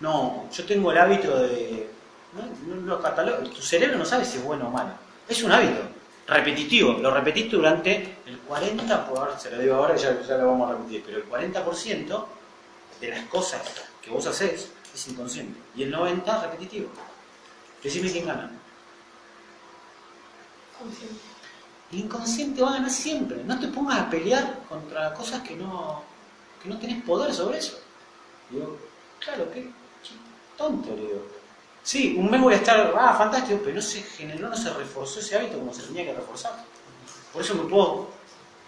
No, 0.00 0.46
yo 0.52 0.66
tengo 0.66 0.92
el 0.92 0.98
hábito 0.98 1.38
de. 1.38 1.88
No, 2.34 2.74
no 2.74 2.86
lo 2.86 3.00
catalogo. 3.00 3.38
Tu 3.48 3.62
cerebro 3.62 3.96
no 3.96 4.04
sabe 4.04 4.26
si 4.26 4.36
es 4.36 4.44
bueno 4.44 4.68
o 4.68 4.70
malo. 4.70 4.92
Es 5.26 5.42
un 5.42 5.50
hábito 5.50 5.80
repetitivo. 6.26 6.92
Lo 6.92 7.10
repetiste 7.10 7.56
durante 7.56 8.18
el 8.26 8.46
40%, 8.46 9.06
por 9.06 9.40
se 9.40 9.50
lo 9.50 9.58
digo 9.58 9.76
ahora, 9.76 9.96
ya, 9.96 10.20
ya 10.20 10.36
lo 10.36 10.48
vamos 10.48 10.70
a 10.70 10.74
repetir, 10.74 11.02
pero 11.06 11.18
el 11.18 11.54
40% 11.54 12.26
de 13.00 13.08
las 13.08 13.24
cosas 13.28 13.62
que 14.02 14.10
vos 14.10 14.26
haces 14.26 14.72
es 14.94 15.08
inconsciente. 15.08 15.58
Y 15.74 15.84
el 15.84 15.94
90% 15.94 16.42
repetitivo. 16.42 16.90
Decime 17.82 18.10
quién 18.10 18.26
gana. 18.26 18.50
El 21.92 21.98
inconsciente 21.98 22.62
va 22.62 22.70
a 22.70 22.74
ganar 22.74 22.90
siempre. 22.90 23.42
No 23.44 23.58
te 23.58 23.68
pongas 23.68 24.00
a 24.00 24.10
pelear 24.10 24.60
contra 24.68 25.14
cosas 25.14 25.42
que 25.42 25.54
no, 25.56 26.02
que 26.62 26.68
no 26.68 26.78
tenés 26.78 27.02
poder 27.04 27.32
sobre 27.32 27.58
eso. 27.58 27.78
Digo, 28.50 28.76
claro, 29.20 29.50
qué, 29.52 29.62
qué 29.62 30.10
tonto, 30.56 30.90
le 30.90 31.02
digo. 31.02 31.22
Sí, 31.82 32.16
un 32.18 32.28
mes 32.28 32.40
voy 32.40 32.54
a 32.54 32.56
estar, 32.56 32.92
ah, 32.98 33.14
fantástico, 33.16 33.60
pero 33.62 33.76
no 33.76 33.82
se 33.82 34.02
generó, 34.02 34.48
no 34.48 34.56
se 34.56 34.72
reforzó 34.74 35.20
ese 35.20 35.36
hábito 35.36 35.58
como 35.58 35.72
se 35.72 35.82
tenía 35.82 36.04
que 36.04 36.14
reforzar. 36.14 36.64
Por 37.32 37.42
eso 37.42 37.54
me 37.54 37.68
puedo 37.70 38.08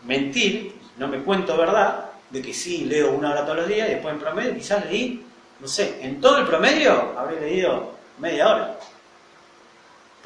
mentir, 0.05 0.79
no 0.97 1.09
me 1.09 1.25
cuento 1.25 1.57
verdad, 1.57 2.11
de 2.31 2.43
que 2.43 2.55
sí, 2.55 2.85
leo 2.85 3.13
una 3.13 3.33
hora 3.33 3.43
todos 3.45 3.59
los 3.59 3.69
días 3.69 3.89
y 3.89 3.93
después 3.95 4.15
en 4.15 4.21
promedio 4.21 4.55
quizás 4.55 4.85
leí, 4.87 5.25
no 5.59 5.67
sé, 5.67 5.99
en 6.01 6.21
todo 6.21 6.39
el 6.39 6.47
promedio 6.47 7.19
habré 7.19 7.41
leído 7.41 7.93
media 8.19 8.49
hora. 8.49 8.79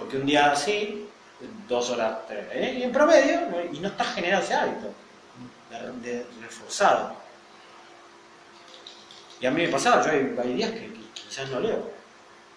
Porque 0.03 0.17
un 0.17 0.27
día 0.27 0.53
así, 0.53 1.07
dos 1.69 1.91
horas, 1.91 2.19
tres, 2.27 2.45
¿eh? 2.53 2.77
y 2.79 2.83
en 2.83 2.93
promedio, 2.93 3.41
y 3.73 3.79
no 3.79 3.89
está 3.89 4.05
generado 4.05 4.43
ese 4.43 4.55
hábito 4.55 4.89
de, 6.03 6.09
de- 6.11 6.27
reforzado. 6.43 7.15
Y 9.41 9.47
a 9.47 9.51
mí 9.51 9.63
me 9.63 9.69
pasaba, 9.69 10.05
yo 10.05 10.11
hay, 10.43 10.53
días 10.55 10.71
que, 10.71 10.93
quizás 11.15 11.49
no 11.51 11.61
leo. 11.61 11.91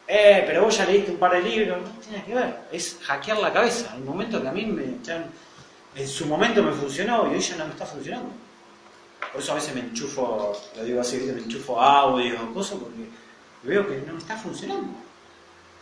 Eh, 0.08 0.43
pero 0.46 0.64
vos 0.66 0.78
ya 0.78 0.86
leíste 0.86 1.12
un 1.12 1.18
par 1.18 1.32
de 1.32 1.41
libros, 1.41 1.82
no 1.82 1.89
tiene 2.00 2.24
que 2.24 2.34
ver, 2.36 2.60
es 2.72 3.00
hackear 3.04 3.39
la 3.39 3.52
cabeza. 3.52 3.91
Hay 3.93 4.00
un 4.02 4.06
momento 4.08 4.41
que 4.41 4.48
a 4.48 4.52
mí 4.52 4.66
me, 4.66 4.98
ya- 5.04 5.26
en 5.96 6.08
su 6.08 6.26
momento 6.28 6.62
me 6.62 6.72
funcionó 6.74 7.28
y 7.32 7.36
hoy 7.36 7.39
ya 7.39 7.56
no 7.58 7.66
me 7.66 7.72
está 7.72 7.86
funcionando. 7.86 8.30
Por 9.32 9.41
eso 9.41 9.52
a 9.52 9.56
veces 9.56 9.74
me 9.74 9.82
enchufo, 9.82 10.56
lo 10.76 10.84
digo 10.84 11.02
así, 11.02 11.18
me 11.18 11.41
enchufo 11.41 11.82
audio 11.82 12.54
cosas 12.54 12.78
porque 12.80 13.10
veo 13.64 13.88
que 13.88 13.98
no 14.06 14.14
me 14.14 14.20
está 14.20 14.38
funcionando. 14.38 14.89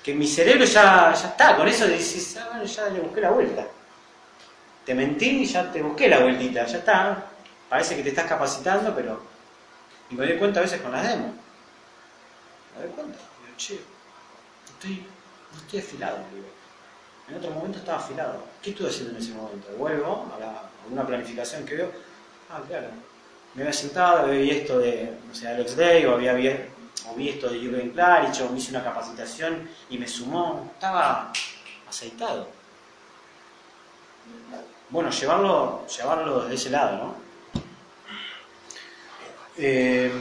Que 0.03 0.13
mi 0.13 0.27
cerebro 0.27 0.65
ya, 0.65 1.13
ya 1.13 1.27
está, 1.29 1.55
con 1.55 1.67
eso 1.67 1.87
dices, 1.87 2.37
ah, 2.37 2.49
bueno, 2.51 2.65
ya 2.65 2.89
le 2.89 2.99
busqué 2.99 3.21
la 3.21 3.31
vuelta. 3.31 3.65
Te 4.85 4.93
mentí 4.93 5.45
ya 5.45 5.71
te 5.71 5.81
busqué 5.81 6.09
la 6.09 6.19
vueltita, 6.19 6.65
ya 6.65 6.77
está. 6.77 7.25
Parece 7.69 7.95
que 7.95 8.03
te 8.03 8.09
estás 8.09 8.25
capacitando, 8.25 8.93
pero. 8.93 9.21
Y 10.09 10.15
me 10.15 10.27
doy 10.27 10.37
cuenta 10.37 10.59
a 10.59 10.63
veces 10.63 10.81
con 10.81 10.91
las 10.91 11.07
demos. 11.07 11.31
Me 12.75 12.83
doy 12.83 12.91
cuenta, 12.93 13.17
digo, 13.17 13.57
che, 13.57 13.79
estoy, 14.65 15.07
no 15.53 15.57
estoy 15.59 15.79
afilado, 15.79 16.17
digo. 16.33 16.47
En 17.29 17.35
otro 17.37 17.51
momento 17.51 17.77
estaba 17.77 17.99
afilado. 17.99 18.43
¿Qué 18.61 18.71
estuve 18.71 18.89
haciendo 18.89 19.11
en 19.11 19.17
ese 19.17 19.33
momento? 19.33 19.69
Vuelvo 19.77 20.29
a, 20.35 20.39
la, 20.39 20.51
a 20.51 20.69
una 20.91 21.07
planificación 21.07 21.65
que 21.65 21.75
veo. 21.75 21.91
Ah, 22.49 22.61
claro. 22.67 22.87
Me 23.53 23.61
había 23.61 23.73
sentado, 23.73 24.27
vi 24.27 24.49
esto 24.49 24.79
de, 24.79 25.17
no 25.25 25.33
sé, 25.33 25.47
Alex 25.47 25.77
Day, 25.77 26.05
o 26.05 26.15
había 26.15 26.33
vi, 27.15 27.29
esto 27.29 27.49
de 27.49 27.59
Jürgen 27.59 27.91
Klarich, 27.91 28.41
o 28.41 28.49
me 28.49 28.57
hice 28.57 28.71
una 28.71 28.83
capacitación 28.83 29.69
y 29.89 29.97
me 29.97 30.07
sumó. 30.07 30.69
Estaba 30.73 31.31
aceitado. 31.87 32.49
Bueno, 34.89 35.09
llevarlo, 35.09 35.85
llevarlo 35.87 36.41
desde 36.41 36.55
ese 36.55 36.69
lado, 36.69 36.97
¿no? 36.97 37.15
Eh, 39.57 40.11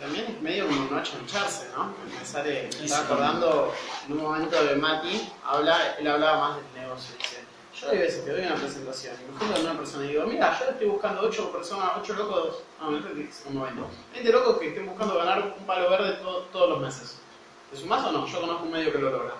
También 0.00 0.26
es 0.26 0.42
medio 0.42 0.66
como 0.66 0.90
no 0.90 0.98
achancharse, 0.98 1.68
¿no? 1.74 1.94
Empezar, 2.04 2.46
eh, 2.46 2.68
me 2.78 2.84
estaba 2.84 3.04
acordando 3.04 3.74
en 4.06 4.12
un 4.12 4.22
momento 4.22 4.62
de 4.62 4.76
Mati, 4.76 5.32
habla, 5.44 5.96
él 5.98 6.06
hablaba 6.06 6.48
más 6.48 6.56
del 6.56 6.82
negocio. 6.82 7.16
Yo 7.80 7.90
hay 7.90 7.98
veces 7.98 8.24
que 8.24 8.30
doy 8.30 8.40
una 8.46 8.54
presentación 8.54 9.14
y 9.20 9.32
me 9.32 9.38
junto 9.38 9.54
con 9.54 9.64
una 9.66 9.76
persona 9.78 10.04
y 10.04 10.08
digo, 10.08 10.24
mira, 10.26 10.58
yo 10.58 10.70
estoy 10.70 10.86
buscando 10.88 11.20
8 11.22 11.52
personas, 11.52 11.90
8 12.00 12.14
locos, 12.14 12.56
no, 12.80 12.88
que 13.14 13.22
es 13.24 13.42
como 13.44 13.64
20, 13.64 13.82
20 14.14 14.32
locos 14.32 14.58
que 14.58 14.68
estén 14.68 14.86
buscando 14.86 15.16
ganar 15.18 15.54
un 15.58 15.66
palo 15.66 15.90
verde 15.90 16.12
to- 16.22 16.46
todos 16.52 16.70
los 16.70 16.80
meses. 16.80 17.18
¿Te 17.70 17.76
sumás 17.76 18.04
o 18.06 18.12
no? 18.12 18.26
Yo 18.26 18.40
conozco 18.40 18.64
un 18.64 18.72
medio 18.72 18.92
que 18.92 18.98
lo 18.98 19.10
logra. 19.10 19.34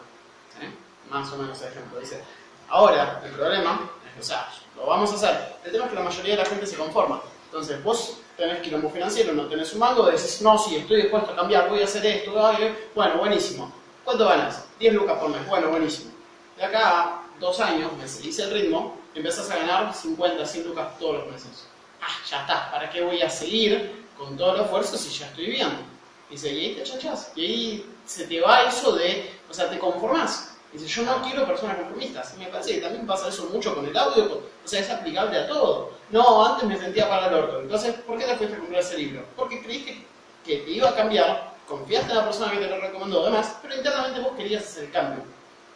¿Sí? 0.60 0.66
Más 1.10 1.32
o 1.32 1.36
menos 1.38 1.62
ejemplo. 1.62 1.98
Dice, 1.98 2.22
ahora, 2.68 3.22
el 3.24 3.30
problema 3.32 3.80
es 4.06 4.12
que, 4.14 4.20
o 4.20 4.22
sea, 4.24 4.48
lo 4.76 4.86
vamos 4.86 5.10
a 5.12 5.14
hacer. 5.14 5.56
El 5.64 5.72
tema 5.72 5.84
es 5.84 5.90
que 5.90 5.96
la 5.96 6.02
mayoría 6.04 6.36
de 6.36 6.42
la 6.42 6.48
gente 6.48 6.66
se 6.66 6.76
conforma. 6.76 7.20
Entonces, 7.46 7.82
vos 7.82 8.18
tenés 8.36 8.60
quilombo 8.60 8.90
financiero, 8.90 9.32
no 9.32 9.46
tenés 9.46 9.72
un 9.72 9.78
mango, 9.78 10.04
decís, 10.06 10.42
no, 10.42 10.58
sí, 10.58 10.76
estoy 10.76 11.02
dispuesto 11.02 11.32
a 11.32 11.36
cambiar, 11.36 11.70
voy 11.70 11.80
a 11.80 11.84
hacer 11.84 12.04
esto, 12.04 12.46
ay, 12.46 12.76
bueno, 12.94 13.16
buenísimo. 13.18 13.72
¿Cuánto 14.04 14.26
ganas? 14.28 14.66
10 14.78 14.92
lucas 14.92 15.18
por 15.18 15.30
mes, 15.30 15.46
bueno, 15.48 15.68
buenísimo. 15.70 16.10
De 16.58 16.64
acá 16.64 17.00
a 17.02 17.15
dos 17.40 17.60
años, 17.60 17.92
me 17.96 18.08
seguís 18.08 18.38
el 18.38 18.50
ritmo, 18.50 18.96
empezás 19.14 19.50
a 19.50 19.56
ganar 19.56 19.94
50, 19.94 20.44
100 20.44 20.68
lucas 20.68 20.98
todos 20.98 21.16
los 21.16 21.32
meses. 21.32 21.66
Ah, 22.00 22.16
ya 22.28 22.40
está, 22.40 22.70
¿para 22.70 22.90
qué 22.90 23.02
voy 23.02 23.20
a 23.22 23.30
seguir 23.30 24.06
con 24.16 24.36
todo 24.36 24.54
el 24.54 24.62
esfuerzo 24.62 24.96
si 24.96 25.10
ya 25.10 25.26
estoy 25.26 25.46
bien? 25.46 25.96
Dice, 26.30 26.52
y 26.52 26.58
ahí 26.58 26.74
te 26.74 26.82
chachás, 26.82 27.32
y 27.36 27.44
ahí 27.44 27.94
se 28.04 28.26
te 28.26 28.40
va 28.40 28.62
eso 28.62 28.92
de, 28.92 29.32
o 29.48 29.54
sea, 29.54 29.70
te 29.70 29.78
conformás. 29.78 30.56
Dice, 30.72 30.86
yo 30.86 31.02
no 31.04 31.22
quiero 31.22 31.46
personas 31.46 31.76
conformistas. 31.76 32.34
Y 32.36 32.40
me 32.40 32.46
parece 32.46 32.74
que 32.74 32.80
también 32.80 33.06
pasa 33.06 33.28
eso 33.28 33.48
mucho 33.52 33.74
con 33.74 33.86
el 33.86 33.96
audio, 33.96 34.42
o 34.64 34.68
sea, 34.68 34.80
es 34.80 34.90
aplicable 34.90 35.38
a 35.38 35.48
todo. 35.48 35.92
No, 36.10 36.44
antes 36.44 36.68
me 36.68 36.76
sentía 36.76 37.08
para 37.08 37.28
el 37.28 37.34
orto. 37.34 37.60
Entonces, 37.60 37.94
¿por 38.06 38.18
qué 38.18 38.24
te 38.24 38.36
fuiste 38.36 38.56
a 38.56 38.58
comprar 38.58 38.80
ese 38.80 38.98
libro? 38.98 39.24
Porque 39.36 39.62
creíste 39.62 40.04
que 40.44 40.58
te 40.58 40.70
iba 40.70 40.90
a 40.90 40.94
cambiar, 40.94 41.54
confiaste 41.66 42.10
en 42.10 42.18
la 42.18 42.24
persona 42.24 42.52
que 42.52 42.58
te 42.58 42.68
lo 42.68 42.80
recomendó, 42.80 43.22
además, 43.22 43.56
pero 43.62 43.76
internamente 43.76 44.20
vos 44.20 44.32
querías 44.36 44.64
hacer 44.64 44.84
el 44.84 44.90
cambio. 44.90 45.24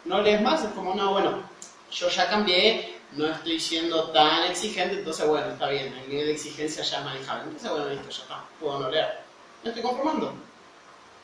No 0.05 0.21
lees 0.21 0.41
más, 0.41 0.63
es 0.63 0.71
como, 0.71 0.93
no, 0.95 1.11
bueno, 1.13 1.43
yo 1.91 2.09
ya 2.09 2.29
cambié, 2.29 2.99
no 3.13 3.27
estoy 3.27 3.59
siendo 3.59 4.09
tan 4.11 4.43
exigente, 4.45 4.95
entonces, 4.95 5.27
bueno, 5.27 5.47
está 5.47 5.67
bien, 5.67 5.93
el 5.93 6.09
nivel 6.09 6.27
de 6.27 6.33
exigencia 6.33 6.83
ya 6.83 6.99
es 6.99 7.03
manejable. 7.05 7.43
Entonces, 7.43 7.69
bueno, 7.71 7.85
listo, 7.89 8.09
ya 8.09 8.21
está, 8.23 8.43
puedo 8.59 8.79
no 8.79 8.89
leer. 8.89 9.19
Me 9.63 9.69
estoy 9.69 9.83
conformando. 9.83 10.33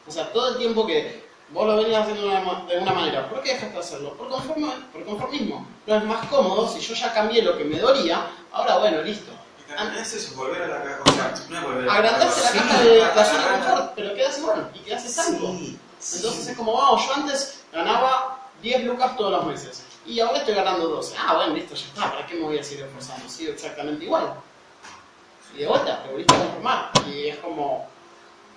O 0.05 0.11
sea, 0.11 0.32
todo 0.32 0.49
el 0.49 0.57
tiempo 0.57 0.86
que 0.86 1.26
vos 1.49 1.65
lo 1.65 1.78
venías 1.78 2.01
haciendo 2.01 2.24
de 2.30 2.78
una, 2.78 2.93
manera, 2.93 3.30
¿por 3.30 3.41
qué 3.41 3.53
dejaste 3.53 3.74
de 3.74 3.80
hacerlo? 3.80 4.13
Por, 4.15 4.30
conforma- 4.30 4.91
por 4.91 5.05
conformismo. 5.05 5.65
No 5.86 5.95
es 5.95 6.03
más 6.03 6.26
cómodo, 6.28 6.68
si 6.68 6.80
yo 6.80 6.93
ya 6.93 7.13
cambié 7.13 7.41
lo 7.41 7.57
que 7.57 7.63
me 7.63 7.80
dolía, 7.80 8.28
ahora 8.51 8.78
bueno, 8.78 9.01
listo. 9.01 9.32
Es 9.99 10.13
eso, 10.13 10.36
volver 10.36 10.61
a 10.63 10.68
la 10.68 10.84
caja. 10.84 11.01
O 11.05 11.11
sea, 11.11 11.34
no 11.49 11.57
es 11.57 11.63
volver 11.63 11.84
a 11.84 11.86
la 11.86 11.93
Agrandarse 11.93 12.41
la 12.41 12.51
caja 12.61 12.84
de 12.84 12.97
la 12.99 13.26
zona 13.26 13.43
de 13.51 13.65
confort, 13.65 13.91
pero 13.95 14.15
quedas 14.15 14.38
igual 14.39 14.72
y 14.74 14.80
quedas 14.80 15.05
estanco. 15.05 15.47
Entonces 15.47 16.47
es 16.47 16.57
como, 16.57 16.74
vamos, 16.74 17.05
yo 17.05 17.13
antes 17.13 17.63
ganaba 17.74 18.49
10 18.61 18.84
lucas 18.86 19.18
todos 19.18 19.32
los 19.32 19.45
meses 19.45 19.84
y 20.08 20.20
ahora 20.22 20.39
estoy 20.39 20.55
ganando 20.55 20.88
12. 20.88 21.16
Ah, 21.20 21.36
bueno, 21.36 21.53
listo, 21.53 21.76
ya 21.76 21.86
está, 21.86 22.12
¿para 22.12 22.26
qué 22.26 22.36
me 22.36 22.45
voy 22.45 22.58
a 22.58 22.64
seguir 22.64 22.86
esforzando? 22.86 23.30
Sigo 23.30 23.51
exactamente 23.51 24.05
igual. 24.05 24.34
Y 25.53 25.60
de 25.60 25.68
vuelta, 25.68 26.01
te 26.01 26.10
volviste 26.10 26.34
a 26.34 26.39
conformar. 26.39 26.91
Y 27.08 27.28
es 27.28 27.38
como, 27.38 27.88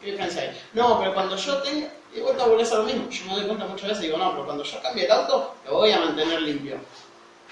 ¿qué 0.00 0.12
diferencia 0.12 0.42
hay? 0.42 0.62
No, 0.74 0.98
pero 1.00 1.12
cuando 1.12 1.36
yo 1.36 1.60
tenga, 1.62 1.92
y 2.12 2.16
de 2.16 2.22
vuelta 2.22 2.46
volvés 2.46 2.70
a 2.72 2.76
lo 2.76 2.84
mismo. 2.84 3.10
Yo 3.10 3.24
me 3.26 3.34
doy 3.34 3.46
cuenta 3.46 3.66
muchas 3.66 3.88
veces 3.88 4.04
y 4.04 4.06
digo, 4.06 4.18
no, 4.18 4.30
pero 4.32 4.44
cuando 4.46 4.62
yo 4.62 4.80
cambie 4.80 5.04
el 5.04 5.10
auto, 5.10 5.54
lo 5.66 5.74
voy 5.74 5.90
a 5.90 6.00
mantener 6.00 6.40
limpio. 6.40 6.78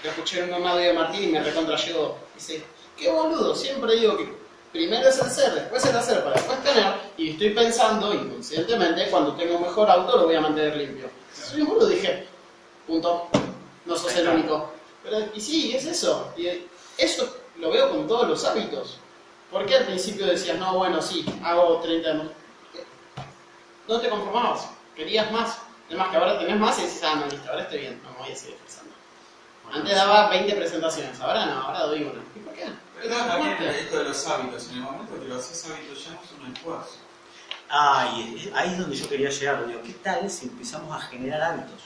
Yo 0.03 0.11
escuché 0.11 0.45
un 0.45 0.67
audio 0.67 0.87
de 0.87 0.93
Martín 0.93 1.25
y 1.25 1.27
me 1.33 1.43
recontra 1.43 1.77
llegó. 1.77 2.19
Dice, 2.35 2.63
qué 2.97 3.11
boludo, 3.11 3.55
siempre 3.55 3.97
digo 3.97 4.17
que 4.17 4.33
primero 4.73 5.09
es 5.09 5.19
el 5.19 5.31
ser, 5.31 5.55
después 5.55 5.85
el 5.87 5.97
hacer 5.97 6.23
para 6.23 6.37
después 6.37 6.63
tener, 6.63 6.95
y 7.17 7.31
estoy 7.31 7.51
pensando 7.51 8.15
inconscientemente, 8.15 9.11
cuando 9.11 9.35
tengo 9.35 9.57
un 9.57 9.62
mejor 9.62 9.91
auto 9.91 10.19
lo 10.19 10.27
voy 10.27 10.37
a 10.37 10.41
mantener 10.41 10.77
limpio. 10.77 11.11
Soy 11.33 11.62
un 11.62 11.69
boludo, 11.69 11.89
dije, 11.89 12.29
punto, 12.87 13.29
no 13.89 13.97
sos 13.97 14.15
el 14.15 14.28
único. 14.28 14.70
Pero, 15.02 15.19
y 15.35 15.40
sí, 15.40 15.74
es 15.74 15.86
eso. 15.86 16.32
Y 16.36 16.47
eso 16.98 17.36
lo 17.56 17.70
veo 17.70 17.90
con 17.90 18.06
todos 18.06 18.28
los 18.28 18.44
hábitos. 18.44 18.98
¿Por 19.51 19.65
qué 19.65 19.77
al 19.77 19.86
principio 19.86 20.27
decías, 20.27 20.59
no, 20.59 20.77
bueno, 20.77 21.01
sí, 21.01 21.24
hago 21.43 21.81
30 21.81 22.10
años? 22.10 22.31
No 23.89 23.98
te 23.98 24.10
conformabas, 24.10 24.69
querías 24.94 25.32
más. 25.32 25.59
Además 25.86 26.10
que 26.10 26.16
ahora 26.19 26.39
tenés 26.39 26.59
más 26.59 26.78
y 26.78 26.82
dices, 26.82 27.02
ah, 27.02 27.15
no, 27.15 27.27
listo, 27.27 27.48
ahora 27.48 27.62
estoy 27.62 27.78
bien, 27.78 28.01
no 28.02 28.10
me 28.10 28.19
voy 28.19 28.32
a 28.32 28.36
seguir 28.36 28.56
esforzando. 28.56 28.93
Antes 29.73 29.94
daba 29.94 30.28
20 30.28 30.55
presentaciones, 30.55 31.19
ahora 31.20 31.47
no, 31.47 31.62
ahora 31.62 31.85
doy 31.85 32.02
una. 32.02 32.20
¿Y 32.36 32.40
por 32.40 32.52
qué? 32.52 32.65
Porque 32.93 33.09
Pero 33.09 33.24
también 33.24 33.56
esto 33.62 33.98
de 33.98 34.05
los 34.05 34.27
hábitos, 34.27 34.69
en 34.69 34.74
el 34.74 34.81
momento 34.82 35.19
que 35.19 35.28
lo 35.28 35.36
haces 35.36 35.65
hábitos 35.65 36.05
ya 36.05 36.10
no 36.10 36.20
es 36.23 36.32
un 36.32 36.52
esfuerzo. 36.52 36.97
Ah, 37.70 38.15
y 38.15 38.51
ahí 38.55 38.73
es 38.73 38.78
donde 38.78 38.97
yo 38.97 39.09
quería 39.09 39.31
llegar. 39.31 39.66
Digo, 39.66 39.81
¿qué 39.82 39.93
tal 39.94 40.31
si 40.31 40.47
empezamos 40.47 40.94
a 40.94 41.01
generar 41.06 41.43
hábitos? 41.43 41.81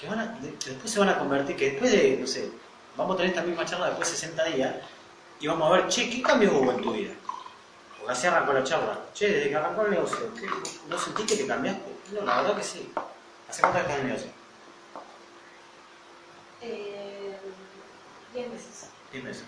Que 0.00 0.06
van 0.08 0.18
a, 0.20 0.26
de- 0.40 0.52
después 0.52 0.90
se 0.92 0.98
van 0.98 1.08
a 1.08 1.18
convertir, 1.18 1.56
que 1.56 1.70
después 1.72 1.90
de, 1.90 2.16
no 2.20 2.26
sé, 2.26 2.50
vamos 2.96 3.14
a 3.14 3.16
tener 3.18 3.32
esta 3.32 3.42
misma 3.44 3.64
charla 3.64 3.86
después 3.88 4.08
de 4.10 4.16
60 4.16 4.44
días 4.44 4.74
y 5.40 5.46
vamos 5.46 5.68
a 5.70 5.76
ver, 5.76 5.88
che, 5.88 6.08
¿qué 6.10 6.22
cambios 6.22 6.52
hubo 6.52 6.70
en 6.72 6.82
tu 6.82 6.92
vida? 6.92 7.12
Porque 7.98 8.12
así 8.12 8.26
arrancó 8.26 8.52
la 8.52 8.64
charla. 8.64 8.98
Che, 9.14 9.28
desde 9.28 9.48
que 9.50 9.56
arrancó 9.56 9.82
el 9.82 9.90
negocio, 9.90 10.32
¿qué- 10.34 10.46
¿no 10.88 10.98
sentiste 10.98 11.36
que 11.38 11.46
cambiaste? 11.46 11.82
No, 12.12 12.22
la 12.22 12.42
verdad 12.42 12.56
que 12.56 12.62
sí. 12.64 12.92
¿Hace 13.48 13.60
cuánto 13.60 13.78
estás 13.78 13.94
en 13.94 14.00
el 14.02 14.06
negocio? 14.08 14.30
Eh, 16.60 17.38
10 18.34 18.48
meses. 18.50 18.86
10 19.12 19.24
meses. 19.24 19.44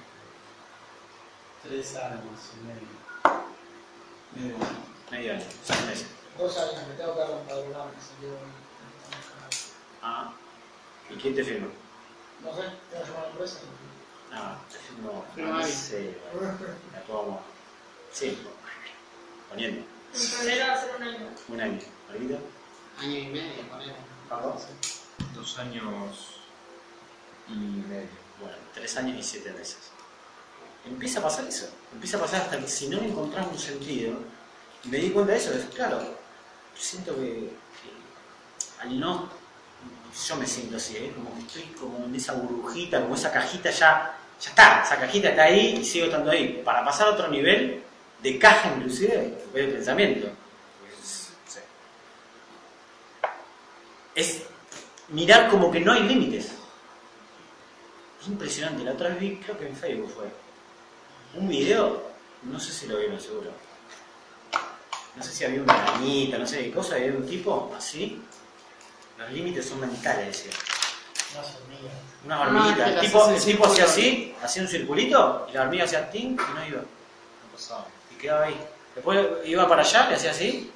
Tres 1.62 1.96
años 1.96 2.22
y 2.56 2.66
medio. 2.66 4.56
Medio 5.10 5.32
año, 5.34 5.44
6 5.64 5.86
meses. 5.86 6.06
Dos 6.38 6.56
años, 6.58 6.86
me 6.88 6.94
tengo 6.94 7.14
que 7.14 7.20
salió 7.20 8.30
un- 8.30 8.59
Ah. 10.02 10.32
¿Y 11.10 11.14
quién 11.16 11.34
te 11.34 11.44
firma? 11.44 11.68
No 12.44 12.54
sé, 12.54 12.62
tengo 12.90 13.04
que 13.04 13.08
llamar 13.10 13.18
a 13.18 13.26
la 13.26 13.30
empresa. 13.30 13.58
Ah, 14.32 14.58
te 14.70 14.78
firmó. 14.78 15.24
Firma 15.34 15.50
No 15.50 15.58
Ari. 15.58 15.72
sé, 15.72 16.18
la. 16.94 17.40
Sí, 18.12 18.38
poniendo. 19.48 19.80
En 20.14 20.20
febrero 20.20 20.66
va 20.66 20.72
a 20.74 20.80
ser 20.80 20.96
un 20.96 21.02
año. 21.02 21.28
Un 21.48 21.60
año. 21.60 21.78
¿Margarita? 22.08 22.38
Año 22.98 23.18
y 23.18 23.26
medio, 23.26 23.62
ponele. 23.70 23.94
Pablo. 24.28 24.56
Dos 25.34 25.58
años 25.58 26.36
y 27.48 27.52
medio. 27.52 28.08
Bueno, 28.40 28.56
tres 28.74 28.96
años 28.96 29.18
y 29.18 29.22
siete 29.22 29.52
meses. 29.52 29.90
empieza 30.86 31.18
a 31.20 31.22
pasar 31.24 31.44
eso. 31.46 31.68
Empieza 31.92 32.16
a 32.16 32.20
pasar 32.20 32.42
hasta 32.42 32.58
que 32.58 32.68
si 32.68 32.88
no 32.88 32.98
encontrás 32.98 33.46
un 33.48 33.58
sentido, 33.58 34.14
me 34.84 34.96
di 34.98 35.10
cuenta 35.10 35.32
de 35.32 35.38
eso, 35.38 35.52
es 35.52 35.66
claro, 35.74 36.00
siento 36.74 37.14
que, 37.16 37.50
que 37.52 38.80
al 38.80 38.98
no, 38.98 39.28
yo 40.28 40.36
me 40.36 40.46
siento 40.46 40.76
así, 40.76 40.96
¿eh? 40.96 41.12
como 41.14 41.34
que 41.34 41.40
estoy 41.40 41.62
como 41.78 42.04
en 42.04 42.14
esa 42.14 42.32
burbujita, 42.32 43.00
como 43.02 43.14
esa 43.14 43.32
cajita 43.32 43.70
ya, 43.70 44.18
ya 44.40 44.50
está, 44.50 44.82
esa 44.82 44.98
cajita 44.98 45.30
está 45.30 45.44
ahí 45.44 45.78
y 45.80 45.84
sigo 45.84 46.06
estando 46.06 46.30
ahí. 46.30 46.62
Para 46.64 46.84
pasar 46.84 47.08
a 47.08 47.12
otro 47.12 47.28
nivel, 47.28 47.82
de 48.22 48.38
caja 48.38 48.72
inclusive, 48.76 49.38
de 49.52 49.64
pensamiento. 49.64 50.28
Pues. 50.80 51.32
Es 54.14 54.42
mirar 55.08 55.48
como 55.48 55.70
que 55.70 55.80
no 55.80 55.92
hay 55.92 56.02
límites. 56.02 56.52
Es 58.20 58.28
impresionante. 58.28 58.84
La 58.84 58.92
otra 58.92 59.08
vez 59.10 59.20
vi, 59.20 59.36
creo 59.36 59.58
que 59.58 59.68
en 59.68 59.76
Facebook 59.76 60.10
fue, 60.10 60.28
un 61.34 61.48
video, 61.48 62.02
no 62.42 62.58
sé 62.58 62.72
si 62.72 62.86
lo 62.86 62.98
vieron 62.98 63.20
seguro. 63.20 63.50
No 65.16 65.22
sé 65.22 65.32
si 65.32 65.44
había 65.44 65.62
una 65.62 65.74
arañita, 65.74 66.38
no 66.38 66.46
sé 66.46 66.64
qué 66.64 66.70
cosa, 66.70 66.96
había 66.96 67.12
un 67.12 67.26
tipo 67.26 67.72
así. 67.76 68.20
Los 69.20 69.32
límites 69.32 69.68
son 69.68 69.80
mentales, 69.80 70.26
decía. 70.26 70.52
Unas 71.34 71.54
hormigas. 71.56 71.92
Una 72.24 72.40
hormiguita. 72.40 72.84
que 72.84 72.90
el 72.90 73.00
tipo, 73.00 73.24
hace 73.24 73.36
el 73.36 73.44
tipo 73.44 73.66
hacía 73.66 73.84
así, 73.84 74.34
hacía 74.42 74.62
un 74.62 74.68
circulito, 74.68 75.46
y 75.50 75.52
la 75.52 75.62
hormiga 75.62 75.84
hacía 75.84 76.10
ting 76.10 76.32
y 76.32 76.54
no 76.54 76.66
iba. 76.66 76.80
No 76.80 77.52
pasaba. 77.52 77.86
Y 78.10 78.14
quedaba 78.14 78.46
ahí. 78.46 78.60
Después 78.94 79.26
iba 79.44 79.68
para 79.68 79.82
allá, 79.82 80.08
le 80.08 80.16
hacía 80.16 80.30
así. 80.30 80.72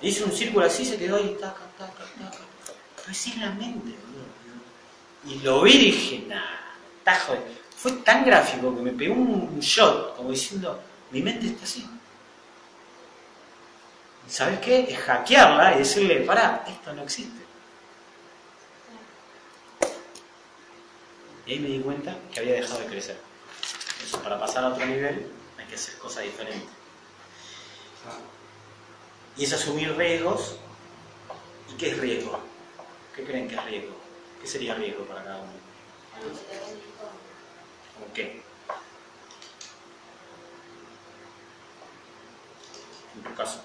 Hizo 0.00 0.24
un 0.26 0.32
círculo 0.32 0.66
así, 0.66 0.84
se 0.84 0.96
quedó 0.96 1.16
ahí, 1.16 1.36
taca, 1.40 1.62
taca, 1.78 2.04
taca. 2.18 2.38
Pero 2.96 3.10
es 3.10 3.26
en 3.26 3.40
la 3.40 3.50
mente, 3.50 3.96
boludo. 4.00 4.26
Y 5.26 5.40
lo 5.40 5.62
vi 5.62 5.72
y 5.72 5.90
dije, 5.90 6.24
nah, 6.28 6.42
tajo. 7.02 7.36
Fue 7.76 7.92
tan 7.92 8.24
gráfico 8.24 8.74
que 8.74 8.82
me 8.82 8.92
pegó 8.92 9.14
un 9.14 9.58
shot, 9.60 10.16
como 10.16 10.30
diciendo, 10.30 10.80
mi 11.10 11.20
mente 11.20 11.46
está 11.46 11.64
así. 11.64 11.86
¿Y 14.26 14.30
¿Sabes 14.30 14.58
qué? 14.60 14.86
Es 14.88 14.98
hackearla 14.98 15.74
y 15.74 15.78
decirle, 15.78 16.20
pará, 16.20 16.64
esto 16.66 16.92
no 16.92 17.02
existe. 17.02 17.45
Y 21.46 21.52
ahí 21.52 21.58
me 21.60 21.68
di 21.68 21.80
cuenta 21.80 22.18
que 22.32 22.40
había 22.40 22.54
dejado 22.54 22.80
de 22.80 22.86
crecer. 22.86 23.16
Entonces, 23.94 24.20
para 24.20 24.38
pasar 24.38 24.64
a 24.64 24.68
otro 24.68 24.84
nivel, 24.84 25.30
hay 25.56 25.66
que 25.66 25.76
hacer 25.76 25.96
cosas 25.98 26.24
diferentes. 26.24 26.68
Y 29.36 29.44
es 29.44 29.52
asumir 29.52 29.96
riesgos. 29.96 30.56
¿Y 31.72 31.76
qué 31.76 31.90
es 31.90 31.98
riesgo? 31.98 32.40
¿Qué 33.14 33.24
creen 33.24 33.48
que 33.48 33.54
es 33.54 33.64
riesgo? 33.64 33.94
¿Qué 34.40 34.48
sería 34.48 34.74
riesgo 34.74 35.04
para 35.04 35.22
cada 35.22 35.36
uno? 35.36 35.52
¿Cómo 37.94 38.12
qué? 38.12 38.42
En 43.14 43.22
tu 43.22 43.34
caso. 43.34 43.60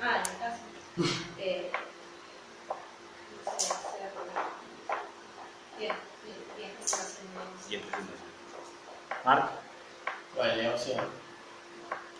Ah, 0.00 0.22
en 0.24 0.32
mi 0.32 0.38
caso. 0.38 0.62
Eh, 1.38 1.70
no 3.44 3.60
sé, 3.60 3.74
diez, 3.78 4.02
diez, 5.78 5.92
diez 5.92 5.92
cosas 5.92 6.11
10 7.72 7.82
preguntas. 7.86 8.18
Marc, 9.24 9.50
Bueno, 10.36 10.56
negocio. 10.56 10.94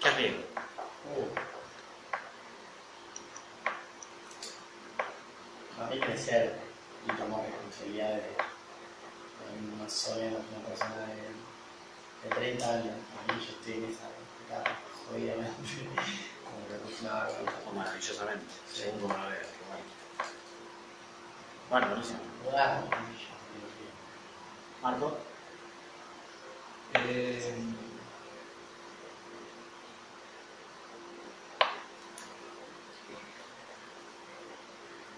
¿qué 0.00 0.08
es 0.08 0.16
riesgo? 0.16 0.42
Uh. 1.12 1.28
Para 5.76 5.90
mí 5.90 6.00
crecer 6.00 6.56
y 7.04 7.08
tomar 7.16 7.40
responsabilidades 7.44 8.22
de 8.24 8.32
más 9.82 10.08
o 10.08 10.10
menos 10.16 10.40
una 10.56 10.66
persona 10.66 11.06
de, 11.06 12.28
de 12.28 12.34
30 12.34 12.64
años. 12.70 12.94
A 13.18 13.20
mí 13.32 13.38
yo 13.44 13.50
estoy 13.52 13.72
en 13.74 13.84
esa 13.90 14.08
etapa 14.46 14.70
jodidamente. 15.10 15.52
Como 16.44 16.60
que 16.68 16.74
pues 16.84 17.02
nada, 17.02 17.28
O 17.68 17.72
maravillosamente, 17.74 18.44
según 18.72 19.00
como 19.00 19.14
lo 19.14 19.28
veas. 19.30 19.46
qué 19.46 19.64
Bueno, 19.68 19.84
bueno 21.70 21.86
buenísimo. 21.88 22.20
Marco, 24.82 25.06
Eh, 26.94 27.54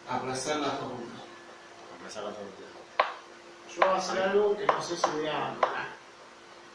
aplazar 0.08 0.56
las 0.56 0.70
facultades. 0.72 1.10
empezar 1.98 2.24
la 2.24 2.30
pregunta. 2.30 2.62
Yo 3.74 3.80
voy 3.80 3.88
a 3.88 3.96
hacer 3.96 4.22
algo 4.22 4.56
que 4.56 4.66
no 4.66 4.82
sé 4.82 4.96
si 4.96 5.10
voy 5.10 5.26
a 5.26 5.54
lograr. 5.54 5.88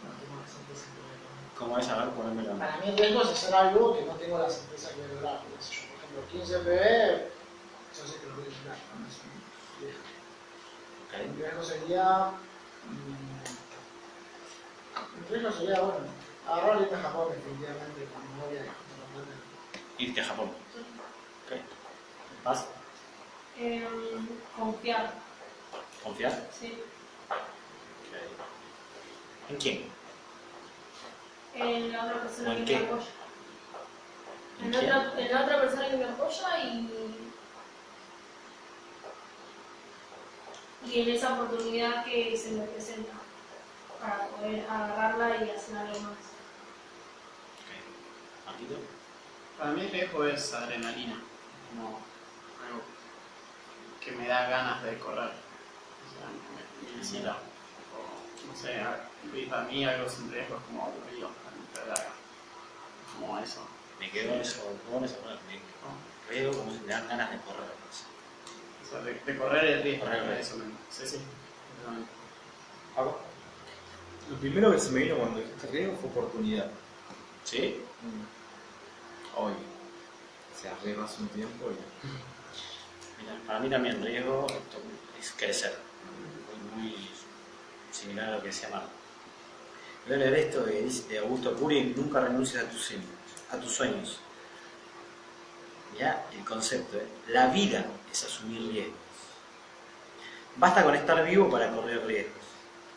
No 0.03 0.11
tengo 0.19 0.35
la 0.41 0.47
certeza 0.47 0.85
que 0.93 0.99
voy 1.01 1.11
a 1.11 1.19
lograr. 1.23 1.57
¿Cómo 1.57 1.77
es? 1.77 1.87
A 1.89 1.97
ver, 2.05 2.09
ponémelo. 2.15 2.57
Para 2.57 2.77
mí 2.77 2.89
el 2.89 2.97
riesgo 2.97 3.21
es 3.23 3.29
hacer 3.29 3.55
algo 3.55 3.95
que 3.97 4.05
no 4.05 4.13
tengo 4.13 4.37
la 4.37 4.49
certeza 4.49 4.89
que 4.89 5.01
voy 5.01 5.11
a 5.11 5.13
lograr. 5.13 5.39
Por 5.39 5.49
ejemplo, 5.59 6.27
15 6.31 6.59
PB, 6.59 6.69
yo 7.95 8.03
sé 8.07 8.19
que 8.19 8.27
lo 8.27 8.35
voy 8.35 8.45
a 8.45 8.47
lograr. 8.49 8.77
¿no? 8.99 9.07
Es 9.07 9.15
un 9.23 9.31
riesgo. 9.79 10.03
Ok. 11.05 11.13
El 11.13 11.35
riesgo 11.37 11.63
sería. 11.63 12.31
mm, 12.89 13.68
El 15.17 15.29
riesgo 15.29 15.51
sería, 15.59 15.79
bueno, 15.81 15.99
agarrar 16.47 16.81
irme 16.81 16.97
a 16.97 17.01
Japón, 17.01 17.27
definitivamente, 17.35 18.07
cuando 18.13 18.47
voy 18.47 18.57
a 18.57 18.65
Irte 20.01 20.21
a 20.21 20.25
Japón. 20.25 20.47
Ok. 20.49 21.57
¿Paz? 22.43 22.65
Eh, 23.57 23.85
confiar, 24.57 25.13
¿Confiar? 26.03 26.47
sí. 26.57 26.81
¿En 29.49 29.57
quién? 29.57 29.89
En 31.55 31.91
la 31.91 32.05
otra 32.05 32.21
persona 32.21 32.49
¿O 32.49 32.53
en 32.53 32.59
que 32.59 32.65
qué? 32.73 32.79
me 32.79 32.85
apoya. 32.85 33.05
¿En 34.61 34.65
En, 34.73 34.75
otra, 34.75 35.13
en 35.19 35.31
la 35.33 35.43
otra 35.43 35.61
persona 35.61 35.89
que 35.89 35.97
me 35.97 36.05
apoya 36.05 36.63
y. 36.63 36.89
Y 40.85 41.01
en 41.01 41.09
esa 41.09 41.33
oportunidad 41.33 42.05
que 42.05 42.37
se 42.37 42.51
me 42.51 42.63
presenta 42.65 43.11
para 43.99 44.27
poder 44.29 44.65
agarrarla 44.69 45.43
y 45.43 45.49
hacer 45.49 45.77
algo 45.77 45.99
más. 45.99 46.19
Ok. 47.59 48.45
¿Marquito? 48.45 48.75
Para 49.57 49.71
mí 49.71 49.81
el 49.81 49.91
riesgo 49.91 50.25
es 50.25 50.53
adrenalina, 50.53 51.21
como 51.69 51.87
algo 51.87 52.81
que 53.99 54.11
me 54.13 54.27
da 54.27 54.49
ganas 54.49 54.83
de 54.83 54.97
correr. 54.99 55.31
O 55.31 56.09
sea, 56.11 56.93
me, 56.93 56.97
incita. 56.97 57.37
O, 57.93 58.47
no 58.47 58.55
sé, 58.55 58.81
para 59.49 59.63
mí 59.63 59.85
algo 59.85 60.09
sin 60.09 60.31
riesgo 60.31 60.55
es 60.55 60.63
como 60.63 60.83
aburrido, 60.83 61.29
como 63.19 63.39
eso. 63.39 63.67
Me 63.99 64.09
quedo 64.11 64.33
en 64.33 64.41
eso, 64.41 64.61
me 64.71 64.89
quedo 64.89 64.97
en 64.99 65.03
eso, 65.03 65.17
riesgo 66.29 66.57
como 66.57 66.71
si 66.71 66.79
me 66.79 66.93
dan 66.93 67.07
ganas 67.09 67.31
de 67.31 67.37
correr. 67.39 67.69
O 68.81 68.89
sea, 68.89 69.01
de, 69.01 69.13
de 69.13 69.37
correr 69.37 69.65
el 69.65 69.83
riesgo, 69.83 70.05
Correr 70.05 70.23
el 70.23 70.35
riesgo. 70.35 70.55
eso 70.55 70.63
mismo. 70.63 70.79
Sí, 70.89 71.05
sí. 71.05 71.17
completamente. 71.83 72.19
Lo 74.29 74.37
primero 74.37 74.71
que 74.71 74.79
se 74.79 74.91
me 74.91 75.01
vino 75.01 75.17
cuando 75.17 75.39
dijiste 75.39 75.67
riesgo 75.67 75.97
fue 75.97 76.09
oportunidad. 76.09 76.69
¿Sí? 77.43 77.81
Hoy. 79.35 79.53
O 79.53 80.61
sea, 80.61 80.77
riesgo 80.83 81.03
hace 81.03 81.21
un 81.21 81.29
tiempo 81.29 81.65
y. 81.71 83.21
Mira, 83.21 83.33
para 83.45 83.59
mí 83.59 83.69
también 83.69 84.03
riesgo 84.03 84.45
es 85.19 85.33
crecer. 85.35 85.75
Muy, 86.75 86.89
muy 86.91 87.09
similar 87.91 88.29
a 88.29 88.35
lo 88.35 88.41
que 88.41 88.47
decía 88.47 88.69
Marco. 88.69 88.89
Voy 90.05 90.15
a 90.15 90.17
leer 90.17 90.33
esto 90.35 90.63
de, 90.63 90.83
de 90.83 91.19
Augusto 91.19 91.55
Puri, 91.55 91.93
nunca 91.95 92.19
renuncies 92.21 92.63
a 92.63 92.69
tus 92.69 92.81
sueños. 92.81 93.07
A 93.51 93.57
tus 93.57 93.71
sueños. 93.71 94.19
Mirá 95.93 96.25
el 96.31 96.45
concepto, 96.45 96.97
¿eh? 96.97 97.07
La 97.29 97.47
vida 97.47 97.85
es 98.11 98.23
asumir 98.23 98.71
riesgos. 98.71 98.95
Basta 100.55 100.83
con 100.83 100.95
estar 100.95 101.25
vivo 101.25 101.49
para 101.49 101.71
correr 101.71 102.05
riesgos. 102.05 102.38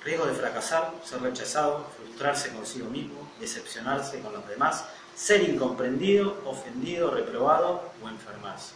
Riesgo 0.04 0.26
de 0.26 0.34
fracasar, 0.34 0.92
ser 1.04 1.20
rechazado, 1.22 1.86
frustrarse 1.96 2.52
consigo 2.52 2.88
mismo, 2.88 3.30
decepcionarse 3.38 4.20
con 4.20 4.32
los 4.32 4.46
demás, 4.48 4.84
ser 5.14 5.48
incomprendido, 5.48 6.40
ofendido, 6.44 7.10
reprobado 7.10 7.92
o 8.02 8.08
enfermarse. 8.08 8.74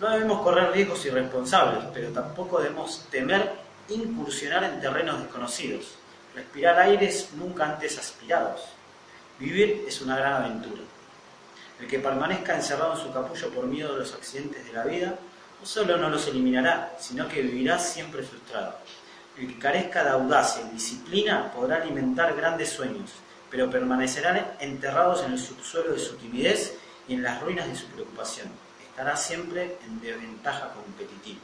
No 0.00 0.10
debemos 0.10 0.42
correr 0.42 0.72
riesgos 0.72 1.04
irresponsables, 1.06 1.84
pero 1.94 2.10
tampoco 2.10 2.60
debemos 2.60 3.06
temer 3.10 3.52
incursionar 3.88 4.64
en 4.64 4.80
terrenos 4.80 5.20
desconocidos, 5.20 5.94
respirar 6.34 6.78
aires 6.78 7.30
nunca 7.36 7.64
antes 7.66 7.98
aspirados. 7.98 8.62
Vivir 9.38 9.84
es 9.86 10.00
una 10.00 10.16
gran 10.16 10.34
aventura. 10.34 10.82
El 11.80 11.86
que 11.86 11.98
permanezca 11.98 12.54
encerrado 12.54 12.94
en 12.94 13.00
su 13.00 13.12
capullo 13.12 13.50
por 13.50 13.66
miedo 13.66 13.92
de 13.92 14.00
los 14.00 14.14
accidentes 14.14 14.64
de 14.64 14.72
la 14.72 14.84
vida, 14.84 15.18
no 15.60 15.66
solo 15.66 15.96
no 15.96 16.08
los 16.08 16.26
eliminará, 16.26 16.96
sino 16.98 17.28
que 17.28 17.42
vivirá 17.42 17.78
siempre 17.78 18.22
frustrado. 18.22 18.76
El 19.38 19.48
que 19.48 19.58
carezca 19.58 20.04
de 20.04 20.10
audacia 20.10 20.62
y 20.62 20.74
disciplina 20.74 21.52
podrá 21.52 21.76
alimentar 21.76 22.36
grandes 22.36 22.70
sueños, 22.70 23.10
pero 23.50 23.70
permanecerán 23.70 24.56
enterrados 24.60 25.24
en 25.24 25.32
el 25.32 25.38
subsuelo 25.38 25.92
de 25.92 25.98
su 25.98 26.16
timidez 26.16 26.78
y 27.08 27.14
en 27.14 27.22
las 27.22 27.40
ruinas 27.40 27.68
de 27.68 27.76
su 27.76 27.86
preocupación. 27.86 28.48
Estará 28.90 29.16
siempre 29.16 29.78
en 29.86 30.00
desventaja 30.00 30.72
competitiva. 30.74 31.40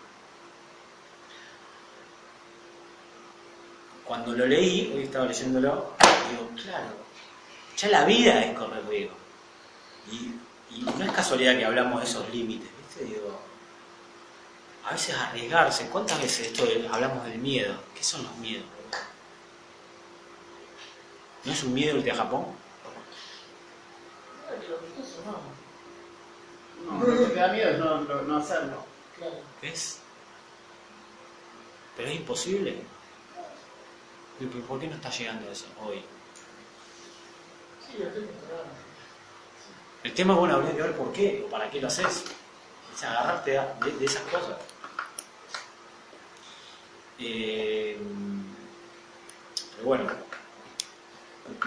cuando 4.09 4.33
lo 4.33 4.47
leí, 4.47 4.91
hoy 4.95 5.03
estaba 5.03 5.27
leyéndolo, 5.27 5.93
digo, 6.31 6.51
claro, 6.63 6.97
ya 7.77 7.89
la 7.89 8.07
vida 8.07 8.43
es 8.43 8.57
correr 8.57 8.83
riesgo. 8.89 9.15
Y, 10.11 10.35
y 10.75 10.81
no 10.81 11.05
es 11.05 11.13
casualidad 11.13 11.59
que 11.59 11.67
hablamos 11.67 12.01
de 12.01 12.09
esos 12.09 12.29
límites, 12.31 12.71
¿viste? 12.79 13.05
Digo, 13.05 13.39
a 14.85 14.93
veces 14.93 15.15
arriesgarse, 15.17 15.89
¿cuántas 15.91 16.21
veces 16.21 16.47
esto 16.49 16.65
de- 16.65 16.89
hablamos 16.89 17.25
del 17.25 17.39
miedo? 17.39 17.75
¿Qué 17.95 18.03
son 18.03 18.23
los 18.23 18.35
miedos? 18.37 18.65
¿No 21.45 21.53
es 21.53 21.63
un 21.63 21.75
miedo 21.75 21.97
irte 21.99 22.11
a 22.11 22.17
Japón? 22.17 22.47
No, 26.87 27.05
lo 27.05 27.19
que 27.19 27.27
te 27.27 27.35
da 27.41 27.49
miedo 27.49 27.71
es 27.71 27.79
no, 27.79 28.01
no- 28.03 28.23
no 28.23 28.37
hacerlo. 28.39 28.85
Claro. 29.17 29.35
¿Ves? 29.61 29.99
Pero 31.97 32.09
es 32.09 32.17
imposible. 32.17 32.83
¿Y 34.41 34.47
por- 34.47 34.63
¿Por 34.63 34.81
qué 34.81 34.87
no 34.87 34.95
está 34.95 35.11
llegando 35.11 35.49
a 35.49 35.53
eso 35.53 35.67
hoy? 35.85 36.03
Sí, 37.87 37.99
lo 37.99 38.07
estoy 38.07 38.25
controlando. 38.25 38.73
El 40.05 40.15
tema, 40.15 40.35
bueno, 40.35 40.55
habría 40.55 40.77
que 40.77 40.83
ver 40.83 40.97
por 40.97 41.13
qué 41.13 41.45
o 41.47 41.51
para 41.51 41.69
qué 41.71 41.81
lo 41.81 41.89
haces. 41.89 42.25
O 42.99 43.01
sea, 43.01 43.13
agarrarte 43.13 43.53
de, 43.53 43.93
de 43.97 44.05
esas 44.05 44.23
cosas. 44.23 44.57
Eh, 47.21 47.97
pero 49.77 49.87
bueno, 49.87 50.05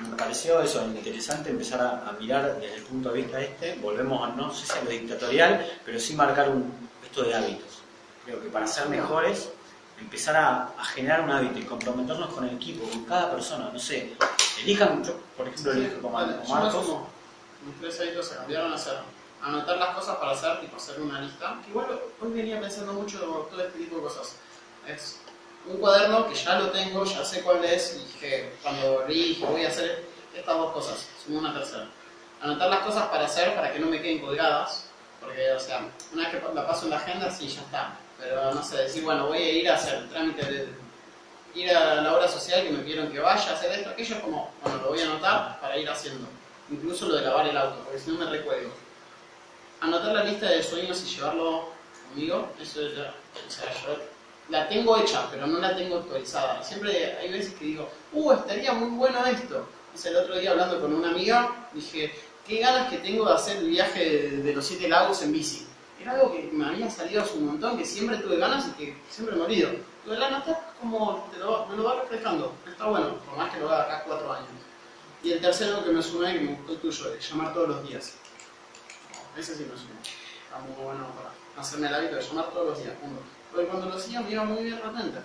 me 0.10 0.18
pareció 0.18 0.62
eso 0.62 0.86
interesante 0.88 1.52
empezar 1.52 1.80
a, 1.80 2.10
a 2.10 2.12
mirar 2.20 2.60
desde 2.60 2.76
el 2.76 2.84
punto 2.84 3.14
de 3.14 3.22
vista 3.22 3.40
este. 3.40 3.76
Volvemos 3.76 4.28
a, 4.28 4.34
no 4.36 4.54
sé 4.54 4.66
si 4.66 4.78
a 4.78 4.84
lo 4.84 4.90
dictatorial, 4.90 5.66
pero 5.86 5.98
sí 6.02 6.16
marcar 6.16 6.50
un, 6.50 6.90
esto 7.02 7.24
de 7.24 7.34
hábitos. 7.34 7.80
Creo 8.26 8.42
que 8.42 8.50
para 8.50 8.68
ser 8.68 8.90
mejores, 8.90 9.54
empezar 10.02 10.36
a, 10.36 10.74
a 10.78 10.84
generar 10.84 11.22
un 11.22 11.32
hábito 11.32 11.60
y 11.60 11.64
comprometernos 11.64 12.34
con 12.34 12.44
el 12.44 12.56
equipo, 12.58 12.90
con 12.90 13.06
cada 13.06 13.32
persona. 13.32 13.70
No 13.72 13.80
sé, 13.80 14.18
elijan, 14.60 15.02
yo, 15.02 15.18
por 15.38 15.48
ejemplo, 15.48 15.72
elijo 15.72 16.02
como, 16.02 16.20
Marcos. 16.20 16.98
tres 17.80 18.02
hábitos 18.02 18.28
se 18.28 18.36
cambiaron 18.36 18.74
a 18.74 18.76
hacer 18.76 19.00
anotar 19.44 19.78
las 19.78 19.96
cosas 19.96 20.18
para 20.18 20.32
hacer, 20.32 20.60
tipo 20.60 20.78
hacer 20.78 21.02
una 21.02 21.22
lista. 21.22 21.58
Igual 21.68 22.00
hoy 22.22 22.32
venía 22.32 22.60
pensando 22.60 22.94
mucho 22.94 23.20
todo 23.20 23.62
este 23.62 23.80
tipo 23.80 23.98
de 23.98 24.02
cosas. 24.04 24.36
Es 24.88 25.20
un 25.68 25.78
cuaderno 25.78 26.28
que 26.28 26.36
ya 26.36 26.60
lo 26.60 26.72
tengo, 26.72 27.04
ya 27.06 27.24
sé 27.24 27.42
cuál 27.42 27.64
es, 27.64 27.96
y 27.96 28.06
dije, 28.06 28.54
cuando 28.62 29.06
vi, 29.08 29.30
dije, 29.30 29.46
voy 29.46 29.66
a 29.66 29.70
hacer 29.70 30.06
estas 30.36 30.58
dos 30.58 30.72
cosas, 30.74 31.08
sumo 31.24 31.40
una 31.40 31.54
tercera. 31.54 31.88
Anotar 32.42 32.70
las 32.70 32.80
cosas 32.80 33.08
para 33.08 33.26
hacer, 33.26 33.54
para 33.56 33.72
que 33.72 33.80
no 33.80 33.88
me 33.88 34.02
queden 34.02 34.20
colgadas, 34.20 34.86
porque, 35.20 35.52
o 35.52 35.60
sea, 35.60 35.86
una 36.14 36.30
vez 36.30 36.42
que 36.42 36.54
la 36.54 36.68
paso 36.68 36.86
en 36.86 36.92
la 36.92 36.98
agenda, 36.98 37.30
sí, 37.30 37.48
ya 37.48 37.62
está. 37.62 37.98
Pero, 38.18 38.54
no 38.54 38.64
sé, 38.64 38.78
decir, 38.78 39.04
bueno, 39.04 39.28
voy 39.28 39.38
a 39.38 39.52
ir 39.52 39.70
a 39.70 39.76
hacer 39.76 39.96
el 39.96 40.10
trámite 40.10 40.46
de, 40.46 40.70
ir 41.54 41.70
a 41.76 41.96
la 41.96 42.16
obra 42.16 42.28
social 42.28 42.64
que 42.64 42.72
me 42.72 42.80
pidieron 42.80 43.12
que 43.12 43.20
vaya 43.20 43.54
hacer 43.54 43.72
esto, 43.72 43.90
aquello, 43.90 44.22
como, 44.22 44.52
bueno, 44.64 44.78
lo 44.82 44.90
voy 44.90 45.00
a 45.02 45.04
anotar 45.04 45.60
para 45.60 45.78
ir 45.78 45.90
haciendo. 45.90 46.28
Incluso 46.72 47.08
lo 47.08 47.16
de 47.16 47.22
lavar 47.22 47.48
el 47.48 47.58
auto, 47.58 47.84
porque 47.84 48.00
si 48.00 48.12
no 48.12 48.20
me 48.20 48.32
recuerdo. 48.32 48.70
Anotar 49.82 50.14
la 50.14 50.24
lista 50.24 50.48
de 50.48 50.64
sueños 50.64 51.02
y 51.04 51.16
llevarlo 51.16 51.70
conmigo, 52.08 52.50
eso 52.62 52.82
ya, 52.82 53.14
o 53.48 53.52
sea, 53.52 53.66
yo 53.84 53.98
la 54.50 54.70
tengo 54.70 54.96
hecha, 54.98 55.28
pero 55.32 55.48
no 55.48 55.60
la 55.60 55.76
tengo 55.76 55.98
actualizada. 55.98 56.64
Siempre 56.64 57.18
hay 57.18 57.32
veces 57.32 57.54
que 57.56 57.66
digo, 57.66 57.90
uh, 58.14 58.32
estaría 58.34 58.74
muy 58.74 58.90
bueno 58.90 59.26
esto. 59.26 59.68
O 59.94 59.98
sea, 59.98 60.12
el 60.12 60.18
otro 60.18 60.38
día 60.38 60.52
hablando 60.52 60.80
con 60.80 60.94
una 60.94 61.10
amiga, 61.10 61.68
dije, 61.74 62.14
qué 62.48 62.60
ganas 62.60 62.90
que 62.90 63.00
tengo 63.00 63.26
de 63.26 63.34
hacer 63.34 63.58
el 63.58 63.70
viaje 63.70 64.00
de, 64.06 64.30
de 64.44 64.54
los 64.54 64.66
siete 64.66 64.88
lagos 64.88 65.22
en 65.24 65.34
bici. 65.34 65.68
Era 66.00 66.14
algo 66.14 66.32
que 66.32 66.50
me 66.52 66.66
había 66.66 66.90
salido 66.90 67.22
hace 67.22 67.38
un 67.38 67.48
montón, 67.48 67.78
que 67.78 67.86
siempre 67.86 68.18
tuve 68.18 68.38
ganas 68.38 68.68
y 68.68 68.72
que 68.72 68.98
siempre 69.10 69.36
me 69.36 69.44
olvido. 69.44 69.70
Lo 70.06 70.14
de 70.14 70.20
la 70.20 70.30
nota, 70.30 70.74
como 70.80 71.28
te 71.32 71.40
lo, 71.40 71.66
me 71.68 71.78
lo 71.78 71.84
va 71.84 72.02
refrescando. 72.02 72.54
Está 72.68 72.86
bueno, 72.86 73.16
por 73.18 73.38
más 73.38 73.54
que 73.54 73.60
lo 73.60 73.70
haga 73.70 73.84
acá 73.84 74.04
cuatro 74.06 74.32
años. 74.34 74.48
Y 75.24 75.32
el 75.32 75.42
tercero 75.42 75.84
que 75.84 75.92
me 75.92 76.02
sumé, 76.02 76.34
que 76.34 76.40
me 76.40 76.56
gustó 76.56 76.72
el 76.74 76.80
tuyo, 76.80 77.14
es 77.14 77.30
llamar 77.30 77.54
todos 77.54 77.70
los 77.70 77.88
días. 77.88 78.16
Ese 79.38 79.56
sí 79.56 79.64
me 79.70 79.78
sumó. 79.78 80.00
Está 80.04 80.60
muy 80.60 80.84
bueno 80.84 81.08
para 81.16 81.32
hacerme 81.62 81.88
el 81.88 81.96
hábito 81.96 82.16
de 82.16 82.22
llamar 82.22 82.52
todos 82.52 82.68
los 82.70 82.84
días. 82.84 82.96
punto. 83.00 83.22
Porque 83.52 83.68
cuando 83.68 83.88
lo 83.88 83.96
hacía 83.96 84.22
me 84.22 84.32
iba 84.32 84.44
muy 84.44 84.64
bien 84.64 84.76
de 84.78 84.82
repente. 84.82 85.20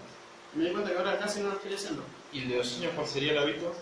Y 0.54 0.58
me 0.58 0.64
di 0.66 0.72
cuenta 0.72 0.90
que 0.90 0.98
ahora 0.98 1.18
casi 1.18 1.40
no 1.40 1.48
lo 1.48 1.56
estoy 1.56 1.74
haciendo. 1.74 2.02
¿Y 2.32 2.42
el 2.42 2.48
de 2.48 2.56
los 2.56 2.68
sueños 2.68 2.92
cuál 2.94 3.06
sería 3.06 3.32
el 3.32 3.38
hábito? 3.38 3.72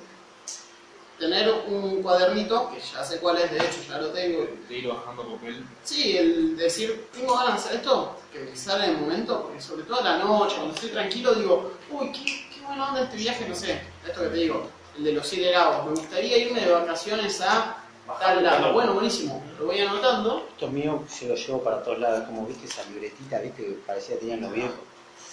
Tener 1.18 1.48
un 1.68 2.02
cuadernito, 2.02 2.70
que 2.70 2.80
ya 2.80 3.05
sé 3.05 3.20
cuál 3.20 3.38
es, 3.38 3.51
de 3.51 3.59
hecho 3.59 3.82
ya 3.88 3.98
lo 3.98 4.09
tengo. 4.09 4.48
De 4.68 4.78
ir 4.78 4.88
bajando 4.88 5.34
papel. 5.34 5.64
Sí, 5.84 6.16
el 6.16 6.56
decir, 6.56 7.09
tengo 7.12 7.36
ganas 7.36 7.55
de 7.55 7.60
hacer 7.60 7.76
esto, 7.76 8.16
que 8.32 8.40
me 8.40 8.56
sale 8.56 8.86
en 8.86 8.90
el 8.90 8.96
momento, 8.96 9.42
porque 9.42 9.60
sobre 9.60 9.84
todo 9.84 10.01
a 10.01 10.05
la 10.05 10.18
noche, 10.18 10.56
cuando 10.56 10.74
estoy 10.74 10.90
tranquilo, 10.90 11.34
digo, 11.34 11.72
uy, 11.90 12.10
qué, 12.10 12.24
qué 12.24 12.60
buena 12.66 12.88
onda 12.88 13.02
este 13.05 13.16
viaje, 13.16 13.48
no 13.48 13.55
sé, 13.55 13.80
esto 14.05 14.22
que 14.22 14.28
te 14.28 14.36
digo, 14.36 14.68
el 14.98 15.05
de 15.05 15.12
los 15.12 15.26
siete 15.26 15.52
lagos. 15.52 15.86
Me 15.86 15.90
gustaría 15.92 16.36
irme 16.36 16.60
de 16.60 16.72
vacaciones 16.72 17.40
a 17.40 17.84
tal 18.20 18.43
lado. 18.43 18.72
Bueno, 18.72 18.94
buenísimo, 18.94 19.43
lo 19.59 19.66
voy 19.66 19.81
anotando. 19.81 20.47
Esto 20.52 20.68
mío 20.68 21.02
se 21.09 21.28
lo 21.28 21.35
llevo 21.35 21.62
para 21.62 21.82
todos 21.82 21.98
lados, 21.98 22.24
como 22.24 22.47
viste 22.47 22.66
esa 22.66 22.85
libretita, 22.90 23.39
viste, 23.40 23.64
que 23.64 23.72
parecía 23.86 24.14
que 24.14 24.20
tenían 24.20 24.40
los 24.43 24.52
viejos. 24.52 24.74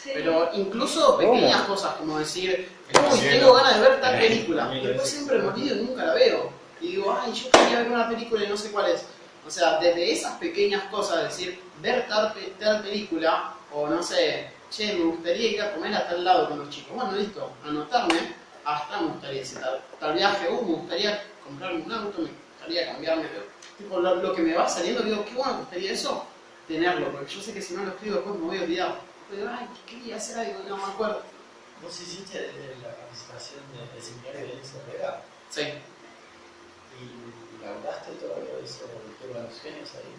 Sí. 0.02 0.12
Pero 0.14 0.50
incluso 0.54 1.18
pequeñas 1.18 1.62
cosas, 1.64 1.96
como 1.96 2.18
decir, 2.18 2.70
uy, 3.12 3.20
tengo 3.20 3.54
ganas 3.54 3.76
de 3.76 3.82
ver 3.82 4.02
tal 4.02 4.20
película. 4.20 4.76
Y 4.76 4.86
después 4.86 5.10
siempre 5.10 5.38
me 5.40 5.48
olvido 5.48 5.76
y 5.76 5.84
nunca 5.84 6.06
la 6.06 6.14
veo. 6.14 6.50
Y 6.80 6.88
digo, 6.88 7.16
ay, 7.20 7.34
yo 7.34 7.52
quería 7.52 7.80
ver 7.80 7.92
una 7.92 8.10
película 8.10 8.44
y 8.44 8.48
no 8.48 8.58
sé 8.58 8.72
cuál 8.72 8.90
es. 8.90 9.06
O 9.46 9.52
sea, 9.52 9.80
desde 9.80 10.12
esas 10.12 10.38
pequeñas 10.38 10.84
cosas, 10.86 11.24
decir, 11.24 11.60
ver 11.82 12.08
tal, 12.08 12.34
tal 12.60 12.82
película, 12.82 13.54
o 13.74 13.88
no 13.88 14.02
sé, 14.02 14.50
che, 14.70 14.94
me 14.94 15.06
gustaría 15.06 15.52
ir 15.52 15.62
a 15.62 15.74
comer 15.74 15.94
a 15.96 16.08
tal 16.08 16.24
lado 16.24 16.50
con 16.50 16.60
los 16.60 16.70
chicos. 16.70 16.96
Bueno, 16.96 17.12
listo, 17.14 17.52
anotarme, 17.66 18.36
hasta 18.64 19.02
me 19.02 19.08
gustaría 19.08 19.42
hacer 19.42 19.62
tal, 19.62 19.82
tal 20.00 20.14
viaje, 20.14 20.50
uh, 20.50 20.62
me 20.62 20.74
gustaría 20.76 21.24
comprarme 21.44 21.84
un 21.84 21.92
auto, 21.92 22.22
me 22.22 22.30
gustaría 22.62 22.92
cambiarme. 22.92 23.26
Tipo, 23.78 24.00
lo, 24.00 24.16
lo 24.16 24.36
que 24.36 24.42
me 24.42 24.54
va 24.54 24.70
saliendo, 24.70 25.02
digo, 25.02 25.26
qué 25.26 25.34
bueno 25.34 25.54
me 25.54 25.60
gustaría 25.62 25.92
eso, 25.92 26.26
tenerlo, 26.68 27.12
porque 27.12 27.34
yo 27.34 27.42
sé 27.42 27.54
que 27.54 27.62
si 27.62 27.74
no 27.74 27.84
lo 27.84 27.92
escribo 27.92 28.16
después 28.18 28.36
me 28.40 28.46
voy 28.46 28.58
a 28.58 28.62
olvidar. 28.64 29.00
Digo, 29.32 29.50
ay, 29.52 29.68
¿qué 29.88 29.96
quería 29.96 30.18
hacer 30.18 30.40
algo? 30.40 30.60
No 30.70 30.78
me 30.78 30.84
acuerdo. 30.84 31.22
¿Vos 31.82 32.00
hiciste 32.00 32.38
de 32.40 32.76
la 32.84 32.96
capacitación 32.96 33.60
de- 33.74 33.94
del 33.94 34.04
seminario 34.04 34.42
de 34.48 34.54
Elisa 34.54 34.76
Vega? 34.92 35.22
Sí. 35.50 35.62
¿Y 35.62 37.64
laburaste 37.64 38.12
todavía 38.14 38.50
eso 38.64 38.86
de 38.86 39.34
los 39.34 39.54
sueños 39.56 39.90
ahí? 39.96 40.14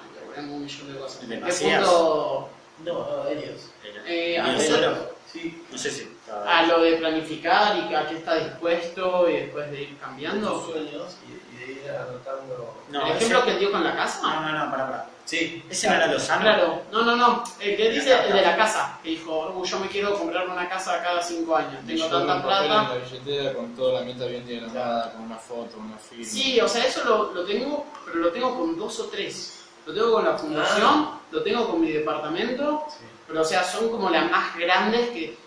Ay, 0.00 0.20
logramos 0.26 0.50
un 0.56 0.64
millón 0.64 0.92
de 0.92 0.98
cosas. 1.00 1.22
¿En 1.22 1.28
qué 1.28 1.34
Demasiadas. 1.36 1.88
punto? 1.88 2.48
No, 2.84 2.92
no, 3.24 3.28
ellos. 3.28 3.60
Eh, 4.06 4.34
¿Tenían 4.36 4.46
hacer- 4.56 4.70
solo? 4.70 5.10
Sí. 5.32 5.64
No 5.72 5.78
sé 5.78 5.90
si. 5.90 6.13
A 6.46 6.62
lo 6.62 6.80
de 6.80 6.96
planificar 6.96 7.76
y 7.76 7.94
a 7.94 8.06
qué 8.08 8.16
está 8.16 8.34
dispuesto 8.36 9.28
y 9.28 9.32
después 9.34 9.70
de 9.70 9.82
ir 9.82 9.98
cambiando. 9.98 10.64
sueños 10.66 11.16
y, 11.28 11.54
y 11.54 11.58
de 11.66 11.72
ir 11.72 11.90
anotando. 11.90 12.74
No, 12.90 13.06
¿El 13.06 13.12
ejemplo 13.16 13.38
ese- 13.40 13.46
que 13.52 13.58
dio 13.58 13.70
con 13.72 13.84
la 13.84 13.90
No, 13.90 13.96
casa? 13.96 14.20
no, 14.22 14.52
no, 14.64 14.70
para, 14.70 14.86
para. 14.90 15.06
Sí. 15.26 15.62
Ese 15.70 15.88
no 15.88 15.94
era 15.96 16.06
Lozano. 16.06 16.42
Claro, 16.42 16.82
no, 16.92 17.02
no, 17.02 17.16
no. 17.16 17.44
El 17.58 17.76
que 17.76 17.90
dice 17.90 18.14
el 18.26 18.32
de 18.34 18.42
la 18.42 18.56
casa, 18.56 18.98
que 19.02 19.10
dijo, 19.10 19.52
"Uh, 19.56 19.64
yo 19.64 19.78
me 19.80 19.88
quiero 19.88 20.18
comprar 20.18 20.46
una 20.48 20.68
casa 20.68 21.02
cada 21.02 21.22
cinco 21.22 21.56
años, 21.56 21.80
tengo 21.86 22.06
tanta 22.08 22.42
papel 22.42 22.50
en 22.66 22.66
plata. 22.68 22.88
la 22.90 22.94
billetera 23.04 23.52
con 23.54 23.74
toda 23.74 24.00
la 24.00 24.06
meta 24.06 24.26
bien 24.26 24.46
diagramada, 24.46 25.12
con 25.12 25.22
una 25.22 25.36
foto, 25.36 25.76
una 25.78 25.96
firma. 25.96 26.24
Sí, 26.26 26.60
o 26.60 26.68
sea, 26.68 26.84
eso 26.84 27.04
lo, 27.04 27.32
lo 27.32 27.44
tengo, 27.44 27.86
pero 28.04 28.18
lo 28.18 28.30
tengo 28.32 28.54
con 28.58 28.78
dos 28.78 29.00
o 29.00 29.04
tres. 29.06 29.60
Lo 29.86 29.94
tengo 29.94 30.12
con 30.12 30.24
la 30.26 30.36
fundación, 30.36 31.10
lo 31.30 31.42
tengo 31.42 31.68
con 31.68 31.80
mi 31.80 31.90
departamento, 31.92 32.84
Sí. 32.90 33.04
pero 33.26 33.40
o 33.40 33.44
sea, 33.44 33.62
son 33.64 33.90
como 33.90 34.08
las 34.10 34.30
más 34.30 34.56
grandes 34.56 35.08
que... 35.10 35.43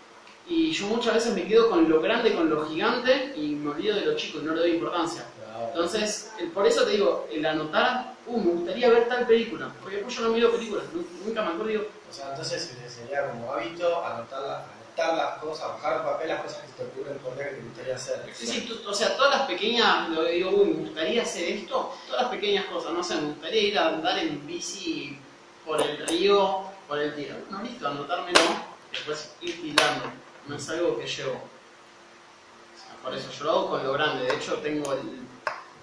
Y 0.48 0.72
yo 0.72 0.86
muchas 0.86 1.14
veces 1.14 1.34
me 1.34 1.46
quedo 1.46 1.68
con 1.68 1.88
lo 1.88 2.00
grande, 2.00 2.34
con 2.34 2.48
lo 2.48 2.66
gigante, 2.66 3.32
y 3.36 3.48
me 3.54 3.70
olvido 3.70 3.94
de 3.96 4.06
lo 4.06 4.16
chico 4.16 4.38
y 4.38 4.42
no 4.42 4.54
le 4.54 4.60
doy 4.60 4.70
importancia. 4.72 5.24
Entonces, 5.68 6.32
por 6.54 6.66
eso 6.66 6.84
te 6.84 6.92
digo, 6.92 7.28
el 7.30 7.44
anotar, 7.44 8.14
uh, 8.26 8.40
me 8.40 8.52
gustaría 8.52 8.88
ver 8.88 9.08
tal 9.08 9.26
película, 9.26 9.70
porque 9.80 9.96
después 9.96 10.16
yo 10.16 10.22
no 10.22 10.30
miro 10.30 10.50
películas, 10.50 10.84
nu- 10.94 11.04
nunca 11.24 11.42
me 11.42 11.48
acuerdo, 11.48 11.66
digo, 11.66 11.84
O 12.08 12.12
sea, 12.12 12.30
entonces 12.30 12.74
sería 12.88 13.28
como 13.30 13.52
hábito 13.52 14.02
anotar, 14.04 14.40
la- 14.42 14.64
anotar 14.64 15.16
las 15.16 15.38
cosas, 15.42 15.68
bajar 15.68 15.96
en 15.98 16.02
papel 16.04 16.28
las 16.28 16.40
cosas 16.42 16.62
que 16.62 16.72
te 16.82 16.88
ocurren 16.88 17.18
por 17.18 17.34
día 17.36 17.48
que 17.50 17.54
te 17.56 17.62
gustaría 17.62 17.94
hacer. 17.96 18.24
sí, 18.34 18.46
sí, 18.46 18.60
tú- 18.62 18.88
o 18.88 18.94
sea, 18.94 19.14
todas 19.16 19.38
las 19.38 19.46
pequeñas, 19.46 20.08
lo 20.08 20.24
digo, 20.24 20.50
uy, 20.50 20.68
me 20.68 20.74
gustaría 20.88 21.22
hacer 21.22 21.44
esto, 21.50 21.94
todas 22.06 22.22
las 22.22 22.30
pequeñas 22.30 22.64
cosas, 22.66 22.92
no 22.92 23.04
sé, 23.04 23.16
me 23.16 23.28
gustaría 23.32 23.62
ir 23.62 23.78
a 23.78 23.88
andar 23.88 24.18
en 24.18 24.46
bici 24.46 25.18
por 25.66 25.80
el 25.82 25.98
río, 26.06 26.62
por 26.88 26.98
el 26.98 27.14
tiro. 27.14 27.34
No, 27.50 27.62
listo, 27.62 27.86
anotármelo, 27.86 28.40
después 28.90 29.34
ir 29.42 29.60
tirando, 29.60 30.04
no 30.48 30.56
es 30.56 30.68
algo 30.70 30.98
que 30.98 31.06
llevo. 31.06 31.34
O 31.34 32.76
sea, 32.80 32.96
por 33.02 33.14
eso 33.14 33.30
yo 33.30 33.44
lo 33.44 33.50
hago 33.50 33.70
con 33.70 33.84
lo 33.84 33.92
grande, 33.92 34.24
de 34.24 34.34
hecho 34.36 34.60
tengo 34.60 34.92
el- 34.92 35.26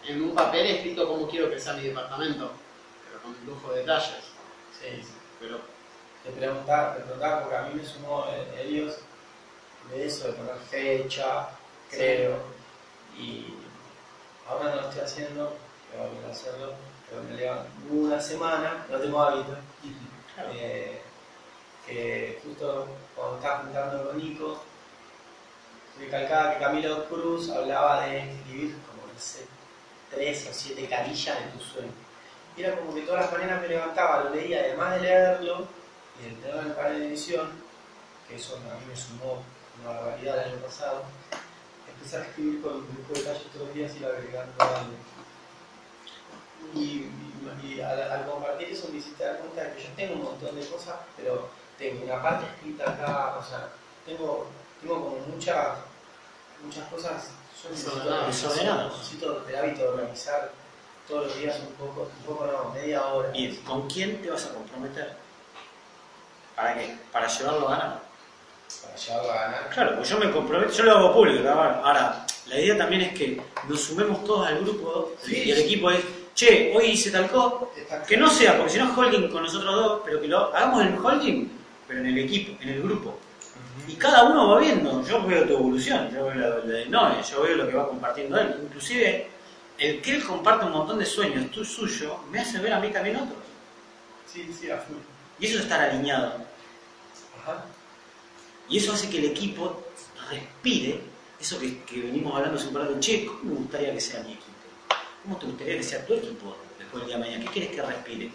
en 0.04 0.22
un 0.22 0.36
papel 0.36 0.66
escrito 0.68 1.08
cómo 1.08 1.28
quiero 1.28 1.50
que 1.50 1.60
sea 1.60 1.74
mi 1.74 1.84
departamento, 1.84 2.52
pero 3.04 3.22
con 3.22 3.46
lujo 3.46 3.72
de 3.74 3.80
detalles. 3.82 4.24
Sí, 4.72 5.02
sí. 5.04 5.14
Pero 5.40 5.60
Te 6.24 6.32
preguntaba, 6.32 6.96
te 6.96 7.02
preguntaba 7.02 7.42
porque 7.42 7.56
a 7.56 7.62
mí 7.64 7.76
me 7.76 7.86
sumó 7.86 8.26
eh, 8.30 8.64
ellos 8.64 8.98
de 9.90 10.06
eso, 10.08 10.28
de 10.28 10.34
poner 10.34 10.58
fecha, 10.58 11.48
creo, 11.90 12.56
y 13.18 13.46
ahora 14.48 14.70
no 14.70 14.76
lo 14.82 14.90
estoy 14.90 15.02
haciendo, 15.04 15.58
pero 15.88 16.02
voy 16.04 16.10
a 16.10 16.14
volver 16.14 16.30
a 16.30 16.34
hacerlo, 16.34 16.74
pero 17.08 17.24
me 17.24 17.36
lleva 17.38 17.68
una 17.90 18.20
semana, 18.20 18.86
no 18.90 19.00
tengo 19.00 19.22
hábito, 19.22 19.56
eh, 20.54 21.02
que 21.86 22.40
justo 22.44 23.05
cuando 23.16 23.38
estaba 23.38 23.60
juntando 23.64 24.08
con 24.08 24.18
Nico, 24.18 24.62
recalcaba 26.00 26.54
que 26.54 26.60
Camilo 26.60 27.06
Cruz 27.06 27.50
hablaba 27.50 28.06
de 28.06 28.20
escribir 28.34 28.76
como, 28.88 29.08
no 29.12 29.20
sé, 29.20 29.46
tres 30.12 30.48
o 30.50 30.54
siete 30.54 30.88
carillas 30.88 31.40
de 31.40 31.52
tu 31.52 31.60
sueño. 31.64 31.92
Y 32.58 32.64
era 32.64 32.78
como 32.78 32.94
que 32.94 33.02
todas 33.02 33.22
las 33.24 33.32
mañanas 33.34 33.62
me 33.62 33.68
levantaba, 33.68 34.24
lo 34.24 34.30
leía, 34.32 34.60
además 34.62 34.96
de 34.96 35.02
leerlo 35.02 35.68
y 36.20 36.24
de 36.30 36.36
tenerlo 36.36 36.62
en 36.62 36.68
el 36.68 36.74
panel 36.74 37.00
de 37.00 37.08
edición, 37.08 37.52
que 38.28 38.36
eso 38.36 38.56
a 38.56 38.80
mí 38.80 38.86
me 38.88 38.96
sumó 38.96 39.44
una 39.82 39.92
barbaridad 39.92 40.38
el 40.46 40.52
año 40.54 40.62
pasado, 40.62 41.04
empecé 41.88 42.18
a 42.18 42.22
escribir 42.24 42.62
con 42.62 42.76
un 42.76 42.88
grupo 42.88 43.14
de 43.14 43.24
calles 43.24 43.44
todos 43.54 43.66
los 43.68 43.76
días 43.76 43.94
y 43.96 43.98
iba 44.00 44.10
agregando 44.10 44.54
algo. 44.64 44.94
Y, 46.74 46.80
y- 46.80 47.12
y 47.64 47.80
al, 47.82 48.02
al 48.12 48.26
compartir 48.26 48.70
eso 48.70 48.88
me 48.92 48.98
hiciste 48.98 49.24
dar 49.24 49.38
cuenta 49.38 49.64
de 49.64 49.74
que 49.76 49.84
yo 49.84 49.90
tengo 49.96 50.14
un 50.16 50.24
montón 50.24 50.60
de 50.60 50.66
cosas, 50.68 50.96
pero 51.16 51.50
tengo 51.78 52.04
una 52.06 52.22
parte 52.22 52.46
escrita 52.56 52.90
acá, 52.92 53.36
o 53.40 53.44
sea, 53.44 53.70
tengo, 54.06 54.48
tengo 54.82 54.96
como 55.04 55.18
muchas, 55.28 55.78
muchas 56.64 56.84
cosas 56.90 57.30
yo 57.64 57.70
necesito- 58.28 59.44
el 59.48 59.56
hábito 59.56 59.82
de 59.82 59.88
organizar 59.88 60.52
todos 61.08 61.28
los 61.28 61.38
días 61.38 61.60
un 61.60 61.74
poco, 61.76 62.02
un 62.20 62.26
poco 62.26 62.46
no, 62.46 62.72
media 62.74 63.04
hora. 63.06 63.30
¿Y 63.34 63.56
con 63.58 63.88
quién 63.90 64.22
te 64.22 64.30
vas 64.30 64.46
a 64.46 64.54
comprometer? 64.54 65.14
¿Para 66.56 66.74
qué? 66.76 66.96
¿Para 67.12 67.28
llevarlo 67.28 67.68
a 67.68 67.72
ganar? 67.72 68.02
Para 68.84 68.96
llevarlo 68.96 69.32
a 69.32 69.36
ganar. 69.36 69.70
Claro, 69.70 69.96
pues 69.98 70.10
yo 70.10 70.18
me 70.20 70.32
comprometo, 70.32 70.72
yo 70.72 70.84
lo 70.84 70.92
hago 70.98 71.14
público. 71.14 71.44
¿verdad? 71.44 71.82
Ahora, 71.84 72.26
la 72.48 72.60
idea 72.60 72.78
también 72.78 73.02
es 73.02 73.18
que 73.18 73.42
nos 73.68 73.82
sumemos 73.82 74.24
todos 74.24 74.48
al 74.48 74.60
grupo 74.60 75.14
Sí. 75.24 75.44
y 75.44 75.52
el 75.52 75.60
equipo 75.60 75.90
es, 75.92 76.04
che, 76.36 76.74
hoy 76.76 76.86
hice 76.92 77.12
tal 77.12 77.30
cosa, 77.30 77.66
que 78.08 78.18
no 78.18 78.30
sea, 78.30 78.58
porque 78.58 78.72
si 78.74 78.78
no 78.80 78.92
es 78.92 78.98
holding 78.98 79.30
con 79.30 79.44
nosotros 79.44 79.76
dos, 79.76 80.02
pero 80.06 80.22
que 80.22 80.28
lo 80.28 80.54
hagamos 80.56 80.82
en 80.84 80.98
holding, 81.04 81.50
pero 81.88 82.00
en 82.00 82.08
el 82.08 82.18
equipo, 82.20 82.58
en 82.62 82.70
el 82.70 82.82
grupo. 82.82 83.20
Y 83.88 83.94
cada 83.94 84.24
uno 84.24 84.50
va 84.50 84.60
viendo, 84.60 85.06
yo 85.06 85.26
veo 85.26 85.46
tu 85.46 85.54
evolución, 85.54 86.10
yo 86.14 86.26
veo 86.26 86.36
lo 86.36 86.62
de 86.62 86.86
Noé, 86.88 87.22
yo 87.30 87.42
veo 87.42 87.56
lo 87.56 87.68
que 87.68 87.76
va 87.76 87.88
compartiendo 87.88 88.40
él. 88.40 88.56
Inclusive, 88.64 89.28
el 89.78 90.02
que 90.02 90.16
él 90.16 90.24
comparte 90.24 90.66
un 90.66 90.72
montón 90.72 91.00
de 91.00 91.06
sueños, 91.06 91.52
tú 91.52 91.64
suyo, 91.64 92.20
me 92.32 92.40
hace 92.40 92.60
ver 92.60 92.74
a 92.74 92.80
mí 92.80 92.90
también 92.90 93.18
otros. 93.18 93.40
Sí, 94.32 94.50
sí, 94.60 94.70
a 94.70 94.78
full. 94.78 94.98
Y 95.40 95.46
eso 95.48 95.58
es 95.58 95.64
estar 95.64 95.82
alineado. 95.82 96.34
Ajá. 97.42 97.66
Y 98.70 98.78
eso 98.78 98.94
hace 98.94 99.10
que 99.10 99.20
el 99.20 99.26
equipo 99.26 99.84
respire 100.30 101.02
eso 101.40 101.60
que, 101.60 101.84
que 101.84 102.02
venimos 102.02 102.34
hablando 102.36 102.58
hace 102.58 102.70
un 102.70 102.94
de 102.94 103.00
che, 103.00 103.26
¿cómo 103.26 103.44
me 103.44 103.56
gustaría 103.56 103.94
que 103.94 104.02
sea 104.02 104.22
mi 104.24 104.34
equipo? 104.34 104.52
¿Cómo 105.24 105.38
te 105.38 105.46
gustaría 105.46 105.78
que 105.78 105.84
sea 105.84 106.06
tu 106.06 106.14
equipo 106.14 106.56
después 106.80 107.02
del 107.02 107.08
día 107.08 107.18
de 107.18 107.24
mañana? 107.24 107.46
¿Qué 107.46 107.52
quieres 107.52 107.76
que 107.76 107.82
respire? 107.82 108.32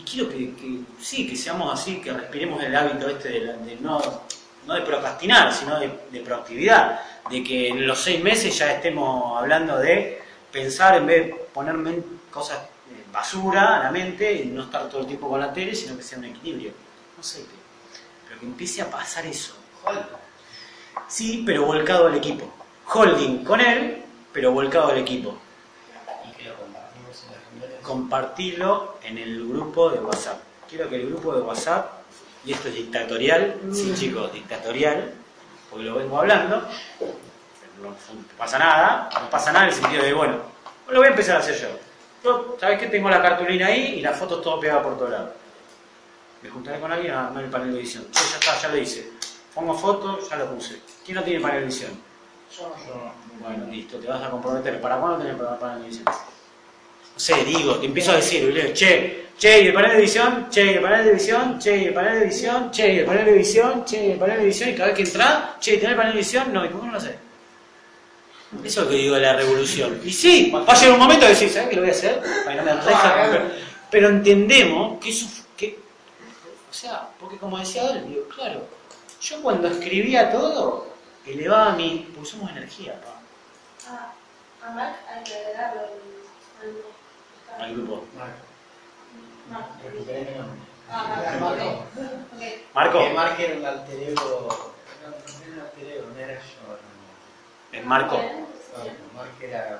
Y 0.00 0.04
quiero 0.04 0.28
que, 0.30 0.54
que 0.54 0.78
sí, 1.00 1.28
que 1.28 1.36
seamos 1.36 1.72
así, 1.78 2.00
que 2.00 2.12
respiremos 2.12 2.62
el 2.62 2.74
hábito 2.74 3.08
este 3.08 3.28
de, 3.28 3.40
la- 3.40 3.52
de 3.56 3.76
no, 3.76 4.00
no 4.66 4.74
de 4.74 4.80
procrastinar, 4.82 5.52
sino 5.52 5.78
de, 5.78 5.90
de 6.10 6.20
proactividad. 6.20 7.00
De 7.28 7.42
que 7.44 7.68
en 7.68 7.86
los 7.86 7.98
seis 8.00 8.22
meses 8.22 8.56
ya 8.56 8.72
estemos 8.72 9.38
hablando 9.38 9.76
de 9.78 10.22
pensar 10.50 10.96
en 10.96 11.06
vez 11.06 11.26
de 11.26 11.34
ponerme 11.52 11.98
cosas 12.30 12.58
eh, 12.58 13.04
basura 13.12 13.76
a 13.80 13.84
la 13.84 13.90
mente 13.90 14.32
y 14.32 14.46
no 14.46 14.62
estar 14.64 14.88
todo 14.88 15.02
el 15.02 15.06
tiempo 15.06 15.28
con 15.28 15.40
la 15.40 15.52
tele, 15.52 15.74
sino 15.74 15.96
que 15.96 16.02
sea 16.02 16.18
un 16.18 16.24
equilibrio. 16.24 16.72
No 17.16 17.22
sé 17.22 17.40
qué. 17.42 17.58
Pero 18.28 18.40
que 18.40 18.46
empiece 18.46 18.82
a 18.82 18.90
pasar 18.90 19.26
eso. 19.26 19.54
Sí, 21.08 21.42
pero 21.44 21.64
volcado 21.66 22.06
al 22.06 22.14
equipo. 22.16 22.50
Holding 22.92 23.44
con 23.44 23.60
él, 23.60 24.02
pero 24.32 24.52
volcado 24.52 24.88
al 24.92 24.98
equipo. 24.98 25.36
Y 26.28 26.32
que 26.36 26.48
lo 26.48 26.56
compartimos 26.56 27.24
en 27.24 27.32
las 27.32 27.40
reuniones. 27.50 27.79
Compartirlo 27.90 28.98
en 29.02 29.18
el 29.18 29.48
grupo 29.48 29.90
de 29.90 29.98
WhatsApp. 29.98 30.38
Quiero 30.68 30.88
que 30.88 30.94
el 30.94 31.08
grupo 31.08 31.34
de 31.34 31.40
WhatsApp, 31.40 31.90
y 32.44 32.52
esto 32.52 32.68
es 32.68 32.74
dictatorial, 32.74 33.56
sí 33.72 33.92
chicos, 33.96 34.32
dictatorial, 34.32 35.12
porque 35.68 35.86
lo 35.86 35.96
vengo 35.96 36.20
hablando, 36.20 36.58
no 36.58 37.96
pasa 38.38 38.60
nada, 38.60 39.10
no 39.20 39.28
pasa 39.28 39.50
nada 39.50 39.64
en 39.64 39.70
el 39.70 39.74
sentido 39.74 40.04
de, 40.04 40.14
bueno, 40.14 40.36
lo 40.88 40.98
voy 40.98 41.08
a 41.08 41.10
empezar 41.10 41.34
a 41.34 41.38
hacer 41.40 41.56
yo. 41.56 41.68
Yo, 42.22 42.56
¿sabes 42.60 42.78
qué? 42.78 42.86
Tengo 42.86 43.10
la 43.10 43.20
cartulina 43.20 43.66
ahí 43.66 43.94
y 43.98 44.02
las 44.02 44.16
fotos 44.16 44.40
todo 44.40 44.60
pegada 44.60 44.84
por 44.84 44.96
todos 44.96 45.10
lados. 45.10 45.30
Me 46.42 46.48
juntaré 46.48 46.78
con 46.78 46.92
alguien 46.92 47.12
a 47.12 47.26
armar 47.26 47.42
el 47.42 47.50
panel 47.50 47.72
de 47.72 47.80
edición. 47.80 48.04
Yo 48.04 48.20
ya 48.20 48.36
está, 48.36 48.56
ya 48.56 48.68
lo 48.68 48.76
hice. 48.76 49.10
Pongo 49.52 49.74
fotos, 49.74 50.30
ya 50.30 50.36
lo 50.36 50.54
puse. 50.54 50.80
¿Quién 51.04 51.16
no 51.16 51.24
tiene 51.24 51.40
panel 51.40 51.62
de 51.62 51.66
edición? 51.66 51.90
Yo 52.56 52.72
yo 52.86 52.94
no. 52.94 53.44
Bueno, 53.44 53.66
listo, 53.66 53.98
te 53.98 54.06
vas 54.06 54.22
a 54.22 54.30
comprometer. 54.30 54.80
¿Para 54.80 54.98
cuándo 54.98 55.18
tenés 55.18 55.34
panel 55.58 55.82
de 55.82 55.88
edición? 55.88 56.04
No 57.14 57.20
sé, 57.20 57.44
digo, 57.44 57.76
te 57.76 57.86
empiezo 57.86 58.12
a 58.12 58.16
decir, 58.16 58.72
che, 58.72 59.28
che, 59.38 59.62
y 59.62 59.66
el 59.66 59.72
panel 59.74 59.90
de 59.92 59.98
edición, 59.98 60.48
che, 60.50 60.64
y 60.64 60.68
el 60.74 60.80
panel 60.82 61.04
de 61.04 61.10
edición, 61.12 61.58
che, 61.58 61.76
y 61.76 61.84
el 61.86 61.94
panel 61.94 62.14
de 62.18 62.24
edición, 62.26 62.70
che, 62.70 62.94
y 62.94 62.98
el 63.00 63.04
panel 63.04 63.24
de 63.26 63.32
edición, 63.32 63.84
che, 63.84 64.06
y 64.06 64.10
el 64.12 64.18
panel 64.18 64.36
de 64.38 64.42
edición, 64.44 64.68
y 64.70 64.74
cada 64.74 64.86
vez 64.88 64.96
que 64.96 65.02
entra, 65.02 65.56
che, 65.60 65.72
¿tenés 65.76 65.90
el 65.90 65.96
panel 65.96 66.12
de 66.14 66.18
edición? 66.20 66.52
No, 66.52 66.64
¿y 66.64 66.68
qué 66.68 66.74
no 66.74 66.90
lo 66.90 66.96
haces? 66.98 67.14
Eso 68.64 68.80
es 68.80 68.86
lo 68.86 68.88
que 68.88 68.96
digo 68.96 69.14
de 69.14 69.20
la 69.20 69.34
revolución. 69.34 70.00
Y 70.04 70.10
sí, 70.12 70.50
va 70.50 70.64
a 70.66 70.74
llegar 70.74 70.92
un 70.94 70.98
momento 70.98 71.24
de 71.24 71.30
decir, 71.32 71.50
¿sabes 71.50 71.68
qué 71.68 71.76
lo 71.76 71.82
voy 71.82 71.90
a 71.90 71.94
hacer? 71.94 72.20
Para 72.44 72.56
que 72.56 72.56
no 72.56 72.64
me 72.64 72.84
deja 72.84 73.22
romper. 73.22 73.42
Pero 73.90 74.08
entendemos 74.08 74.98
que 75.00 75.10
eso, 75.10 75.26
que, 75.56 75.78
o 76.70 76.74
sea, 76.74 77.08
porque 77.20 77.36
como 77.36 77.58
decía 77.58 77.90
él, 77.90 78.08
digo, 78.08 78.26
claro, 78.34 78.66
yo 79.20 79.40
cuando 79.42 79.68
escribía 79.68 80.30
todo, 80.32 80.88
elevaba 81.26 81.72
mi, 81.76 82.08
porque 82.14 82.30
somos 82.30 82.50
energía, 82.50 83.00
pa, 83.00 83.16
Ah, 83.88 84.12
a 84.66 84.70
Mark 84.72 84.96
hay 85.08 85.24
que 85.24 85.34
agregarlo 85.34 85.80
al- 85.80 86.72
al- 87.58 87.74
grupo. 87.74 88.04
Marco. 88.16 88.34
Marco. 91.40 91.84
Marco, 92.74 92.98
Que 92.98 93.10
Marco 93.14 93.42
era 93.42 93.54
un 93.56 93.64
alter 93.66 94.02
ego. 94.02 94.48
No, 95.02 95.08
no 95.08 95.16
era 95.44 95.54
un 95.54 95.60
alter 95.60 95.88
ego, 95.92 96.06
no 96.14 96.20
era 96.20 96.34
yo. 96.34 97.78
es 97.78 97.84
Marco. 97.86 98.20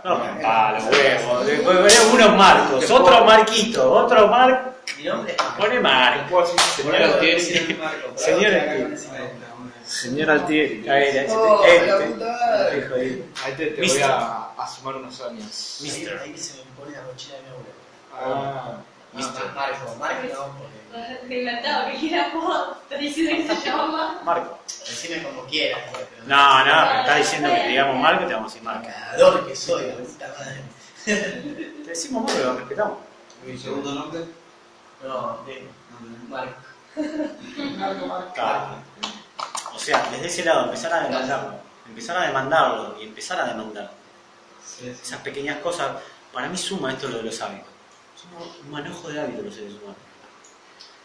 No, 0.04 0.18
Marco 0.42 0.72
los 0.72 0.84
huevos. 0.84 1.46
Después 1.46 1.82
unos 2.12 2.36
Marcos, 2.36 2.90
otro 2.90 3.24
Marquito, 3.24 3.92
otro. 4.28 4.28
Mi 4.98 5.04
nombre 5.04 5.34
Marco. 5.38 5.56
Pone 5.58 5.80
Mar. 5.80 6.26
Puedo 6.28 6.42
decir 6.46 6.84
Por 6.84 6.94
señor 6.94 7.10
Marco, 7.78 8.16
Señor 8.16 8.52
Señor 9.90 10.30
Altieri. 10.30 10.88
A 10.88 10.94
ver, 10.94 11.16
este, 11.16 11.32
Oh, 11.36 11.64
este, 11.64 11.86
hijo 12.78 12.94
de- 12.94 13.24
Ahí 13.44 13.52
te, 13.56 13.66
te 13.66 13.86
voy 13.86 14.02
a, 14.02 14.44
a 14.56 14.68
sumar 14.68 14.96
unos 14.96 15.20
años. 15.20 15.78
Ahí, 15.80 15.84
Mister. 15.84 16.18
ahí 16.18 16.38
se 16.38 16.58
me 16.58 16.70
pone 16.78 16.96
la 16.96 17.02
mochila 17.02 17.36
de 17.36 17.42
mi 17.42 17.48
abuelo. 17.48 17.70
Ah, 18.14 18.76
Mister. 19.12 19.44
Marco, 19.52 19.96
Marco 19.96 20.22
no, 20.32 20.58
porque. 20.58 20.80
He 21.34 21.38
inventado, 21.40 21.90
que 21.90 21.98
quiera 21.98 22.30
vos, 22.34 22.76
te 22.88 22.98
diciendo 22.98 23.36
que 23.54 23.56
se 23.60 23.66
llama. 23.68 24.20
Marco. 24.24 24.58
Decime 24.66 25.22
como 25.24 25.44
quieras. 25.46 25.80
pero- 25.92 26.06
No, 26.26 26.58
no, 26.64 26.64
pero 26.64 27.00
está 27.00 27.16
diciendo 27.16 27.48
que 27.48 27.60
te 27.60 27.68
digamos 27.68 27.96
Marco, 27.96 28.26
te 28.26 28.34
vamos 28.34 28.50
a 28.52 28.54
decir 28.54 28.62
Marco. 28.62 28.86
Cagador 28.88 29.46
que 29.48 29.56
soy, 29.56 29.86
la 29.88 29.94
puta 29.94 30.34
madre. 30.38 30.62
Te 31.04 31.88
decimos 31.88 32.24
Marco, 32.24 32.38
lo 32.44 32.58
respetamos. 32.58 32.98
¿Mi 33.44 33.58
segundo 33.58 33.92
nombre? 33.92 34.20
No, 35.02 35.38
de 35.46 35.66
Marco. 36.28 36.54
Marco, 37.78 38.06
Marco. 38.06 38.34
O 39.74 39.78
sea, 39.78 40.08
desde 40.10 40.26
ese 40.26 40.44
lado, 40.44 40.64
empezar 40.66 40.92
a 40.92 41.02
demandarlo. 41.04 41.54
Empezar 41.88 42.16
a 42.18 42.26
demandarlo 42.26 43.00
y 43.00 43.04
empezar 43.04 43.40
a 43.40 43.46
demandar. 43.48 43.90
Sí, 44.64 44.84
sí. 44.84 45.00
Esas 45.02 45.20
pequeñas 45.20 45.58
cosas, 45.58 45.96
para 46.32 46.48
mí 46.48 46.56
suma 46.56 46.92
esto 46.92 47.08
lo 47.08 47.18
de 47.18 47.24
los 47.24 47.40
hábitos. 47.40 47.68
Somos 48.14 48.56
un 48.62 48.70
manojo 48.70 49.08
de 49.08 49.20
hábitos 49.20 49.44
los 49.44 49.54
seres 49.54 49.72
humanos. 49.74 49.96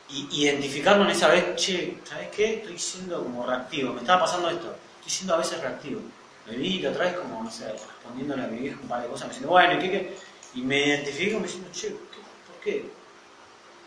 Y 0.09 0.27
identificarnos 0.43 1.07
en 1.07 1.11
esa 1.15 1.27
vez, 1.29 1.55
che, 1.55 1.97
¿sabes 2.03 2.29
qué? 2.29 2.55
Estoy 2.55 2.77
siendo 2.77 3.23
como 3.23 3.45
reactivo, 3.45 3.91
me 3.93 4.01
estaba 4.01 4.21
pasando 4.21 4.49
esto, 4.49 4.75
estoy 4.99 5.11
siendo 5.11 5.33
a 5.33 5.37
veces 5.37 5.59
reactivo. 5.61 6.01
Me 6.45 6.55
vi 6.57 6.79
la 6.79 6.91
otra 6.91 7.05
vez 7.05 7.17
como, 7.17 7.43
no 7.43 7.49
sé, 7.49 7.71
respondiéndole 7.71 8.43
a 8.43 8.47
mi 8.47 8.59
vieja 8.59 8.77
un 8.81 8.87
par 8.87 9.01
de 9.01 9.07
cosas, 9.07 9.27
me 9.27 9.29
diciendo, 9.29 9.49
bueno, 9.51 9.73
¿y 9.73 9.79
qué, 9.79 9.91
qué? 9.91 10.17
Y 10.53 10.61
me 10.61 10.85
identifiqué 10.87 11.33
como 11.33 11.45
diciendo, 11.45 11.69
che, 11.71 11.87
¿qué- 11.87 12.21
¿por 12.45 12.59
qué? 12.59 12.95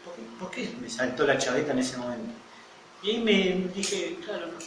¿Por 0.04 0.14
qué? 0.16 0.22
¿Por 0.40 0.50
qué 0.50 0.76
me 0.80 0.90
saltó 0.90 1.24
la 1.26 1.38
chaveta 1.38 1.72
en 1.72 1.78
ese 1.80 1.96
momento? 1.98 2.34
Y 3.02 3.10
ahí 3.10 3.18
me 3.22 3.68
dije, 3.74 4.18
claro, 4.24 4.46
no, 4.48 4.58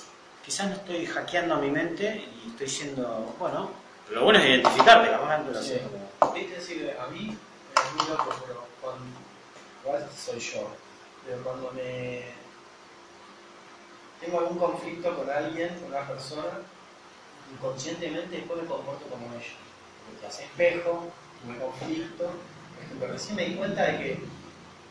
quizás 0.46 0.68
no 0.70 0.76
estoy 0.76 1.06
hackeando 1.06 1.56
a 1.56 1.58
mi 1.60 1.70
mente 1.70 2.26
y 2.46 2.50
estoy 2.52 2.68
siendo, 2.68 3.36
bueno, 3.38 3.72
lo 4.10 4.24
bueno 4.24 4.40
es 4.40 4.46
identificarte, 4.46 5.10
capaz 5.10 5.36
antes 5.36 5.56
lo 5.56 5.62
Sí. 5.64 5.80
como- 6.20 6.34
Viste 6.34 6.56
decir, 6.56 6.96
a 7.00 7.08
mí 7.08 7.38
es 7.76 7.94
muy 7.96 8.08
loco, 8.10 8.34
pero 8.48 8.66
cuando. 8.82 9.04
Igual 9.84 10.08
soy 10.16 10.40
yo, 10.40 10.70
pero 11.26 11.44
cuando 11.44 11.72
me. 11.72 12.24
tengo 14.22 14.40
algún 14.40 14.60
conflicto 14.60 15.18
con 15.18 15.30
alguien, 15.30 15.70
con 15.80 15.90
una 15.90 16.08
persona, 16.08 16.60
inconscientemente 17.54 18.36
después 18.38 18.62
me 18.62 18.68
comporto 18.68 19.06
como 19.08 19.26
ellos. 19.34 19.56
Porque 20.06 20.22
te 20.22 20.28
hace 20.28 20.44
espejo, 20.44 21.12
tuve 21.44 21.58
conflicto. 21.58 22.26
Por 22.76 22.84
ejemplo, 22.84 23.08
recién 23.08 23.36
me 23.36 23.46
di 23.46 23.56
cuenta 23.56 23.84
de 23.84 23.98
que 23.98 24.20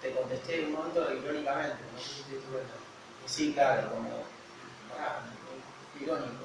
te 0.02 0.10
contesté 0.14 0.60
en 0.60 0.66
un 0.66 0.72
momento 0.72 1.06
irónicamente, 1.14 1.76
no 1.94 2.00
sé 2.00 2.08
si 2.08 2.22
te 2.24 2.34
diste 2.34 2.50
cuenta. 2.50 2.74
Sí, 3.30 3.52
claro, 3.52 3.88
como. 3.90 4.08
Ah, 4.98 5.20
irónico. 6.00 6.44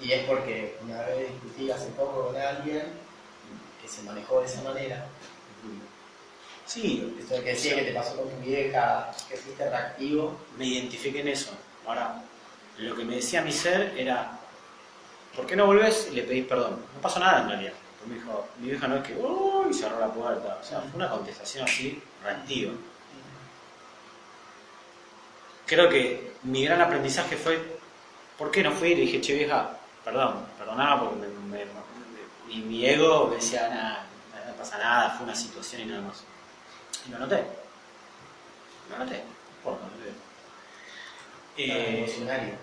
Y 0.00 0.12
es 0.12 0.24
porque 0.24 0.78
una 0.82 1.02
vez 1.02 1.30
discutí 1.30 1.70
hace 1.70 1.88
poco 1.90 2.28
con 2.28 2.36
alguien 2.36 2.84
que 3.82 3.88
se 3.88 4.02
manejó 4.02 4.40
de 4.40 4.46
esa 4.46 4.62
manera. 4.62 5.06
Sí, 6.64 7.14
Esto 7.20 7.34
que 7.42 7.50
decía 7.50 7.74
que 7.74 7.82
te 7.82 7.92
pasó 7.92 8.16
con 8.16 8.30
tu 8.30 8.36
vieja, 8.40 9.12
que 9.28 9.36
fuiste 9.36 9.68
reactivo. 9.68 10.38
me 10.56 10.64
identifiqué 10.64 11.20
en 11.20 11.28
eso. 11.28 11.50
Ahora, 11.86 12.22
lo 12.78 12.94
que 12.96 13.04
me 13.04 13.16
decía 13.16 13.42
mi 13.42 13.52
ser 13.52 13.94
era, 13.98 14.38
¿por 15.36 15.46
qué 15.46 15.56
no 15.56 15.66
volvés 15.66 16.08
y 16.10 16.14
le 16.14 16.22
pedís 16.22 16.46
perdón? 16.46 16.80
No 16.94 17.00
pasó 17.02 17.18
nada 17.18 17.42
en 17.42 17.48
realidad. 17.48 17.72
Porque 17.98 18.14
me 18.14 18.20
dijo, 18.20 18.46
mi 18.58 18.68
vieja 18.70 18.88
no 18.88 18.96
es 18.96 19.02
que, 19.02 19.14
uy, 19.16 19.74
cerró 19.74 20.00
la 20.00 20.12
puerta. 20.14 20.58
O 20.62 20.64
sea, 20.64 20.80
fue 20.80 20.92
una 20.94 21.10
contestación 21.10 21.64
así, 21.64 22.02
reactiva. 22.22 22.72
Creo 25.70 25.88
que 25.88 26.32
mi 26.42 26.64
gran 26.64 26.80
aprendizaje 26.80 27.36
fue, 27.36 27.62
¿por 28.36 28.50
qué 28.50 28.60
no 28.64 28.72
fui? 28.72 28.88
Y 28.88 28.94
le 28.96 29.00
dije, 29.02 29.20
che 29.20 29.34
vieja, 29.34 29.70
perdón, 30.04 30.44
perdonaba 30.58 30.98
porque 31.02 31.14
me, 31.20 31.28
me- 31.28 31.64
me- 31.64 32.52
y 32.52 32.56
mi 32.58 32.84
ego 32.84 33.28
me 33.28 33.36
decía, 33.36 33.68
nada, 33.68 34.04
no 34.48 34.52
pasa 34.54 34.78
nada, 34.78 35.10
fue 35.10 35.22
una 35.26 35.34
situación 35.36 35.82
y 35.82 35.84
nada 35.84 36.02
más. 36.02 36.24
Y 37.06 37.12
lo 37.12 37.20
noté. 37.20 37.44
Lo 38.90 38.98
noté. 38.98 39.18
No 39.18 39.56
importa, 39.58 39.84
no 39.84 40.04
sé. 40.04 40.10
Eh, 41.62 41.98
emocionario. 41.98 42.54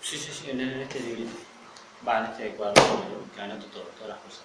Sí, 0.00 0.16
sí, 0.16 0.30
sí, 0.32 0.50
en, 0.50 0.60
este 0.60 1.00
librito. 1.00 1.36
Va, 2.06 2.18
en 2.20 2.24
este 2.26 2.50
cuaderno 2.50 2.84
que 3.34 3.40
anoto 3.40 3.66
todo, 3.66 3.82
todas 3.98 4.10
las 4.10 4.18
cosas. 4.18 4.42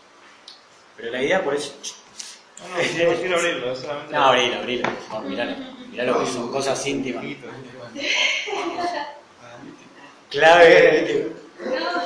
Pero 0.98 1.12
la 1.12 1.22
idea 1.22 1.44
por 1.44 1.54
eso. 1.54 1.76
No, 2.62 3.16
quiero 3.16 3.38
abrirlo, 3.38 3.76
solamente. 3.76 4.14
No, 4.14 4.24
abrilo, 4.26 4.56
abrilo. 4.60 4.90
Miralo. 5.24 5.56
Miralo 5.90 6.20
que 6.20 6.32
son 6.32 6.52
cosas 6.52 6.86
íntimas. 6.86 7.26
Clave, 10.30 11.02
viste. 11.02 11.40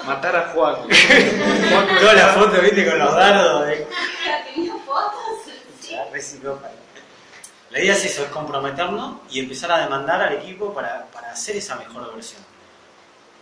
Matar 0.05 0.35
a 0.35 0.49
Juan. 0.49 0.75
Toda 1.99 2.13
la 2.13 2.27
foto, 2.29 2.61
viste, 2.61 2.89
con 2.89 2.99
los 2.99 3.15
dardos. 3.15 3.67
De... 3.67 3.87
¿Tenía 4.53 4.73
fotos? 4.85 5.53
Sí. 5.79 5.91
Ya. 5.91 6.53
La 7.69 7.79
idea 7.79 7.93
es 7.95 8.05
eso, 8.05 8.23
es 8.23 8.29
comprometernos 8.29 9.17
y 9.31 9.39
empezar 9.39 9.71
a 9.71 9.79
demandar 9.79 10.21
al 10.21 10.33
equipo 10.33 10.73
para, 10.73 11.07
para 11.07 11.31
hacer 11.31 11.55
esa 11.55 11.75
mejor 11.75 12.13
versión. 12.13 12.41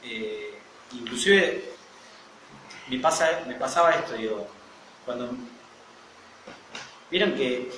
Eh, 0.03 0.57
inclusive 0.93 1.71
me, 2.87 2.97
pasa, 2.99 3.41
me 3.45 3.55
pasaba 3.55 3.91
esto, 3.91 4.13
digo, 4.13 4.47
cuando... 5.05 5.29
Vieron 7.11 7.33
que 7.33 7.69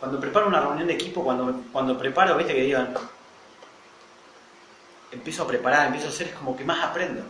cuando 0.00 0.20
preparo 0.20 0.48
una 0.48 0.60
reunión 0.60 0.88
de 0.88 0.94
equipo, 0.94 1.22
cuando, 1.22 1.62
cuando 1.72 1.96
preparo, 1.96 2.36
viste 2.36 2.54
que 2.54 2.62
digan, 2.62 2.92
empiezo 5.12 5.44
a 5.44 5.46
preparar, 5.46 5.86
empiezo 5.86 6.08
a 6.08 6.10
hacer, 6.10 6.26
es 6.28 6.34
como 6.34 6.56
que 6.56 6.64
más 6.64 6.84
aprendo. 6.84 7.22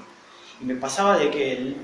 Y 0.60 0.64
me 0.64 0.76
pasaba 0.76 1.18
de 1.18 1.30
que 1.30 1.76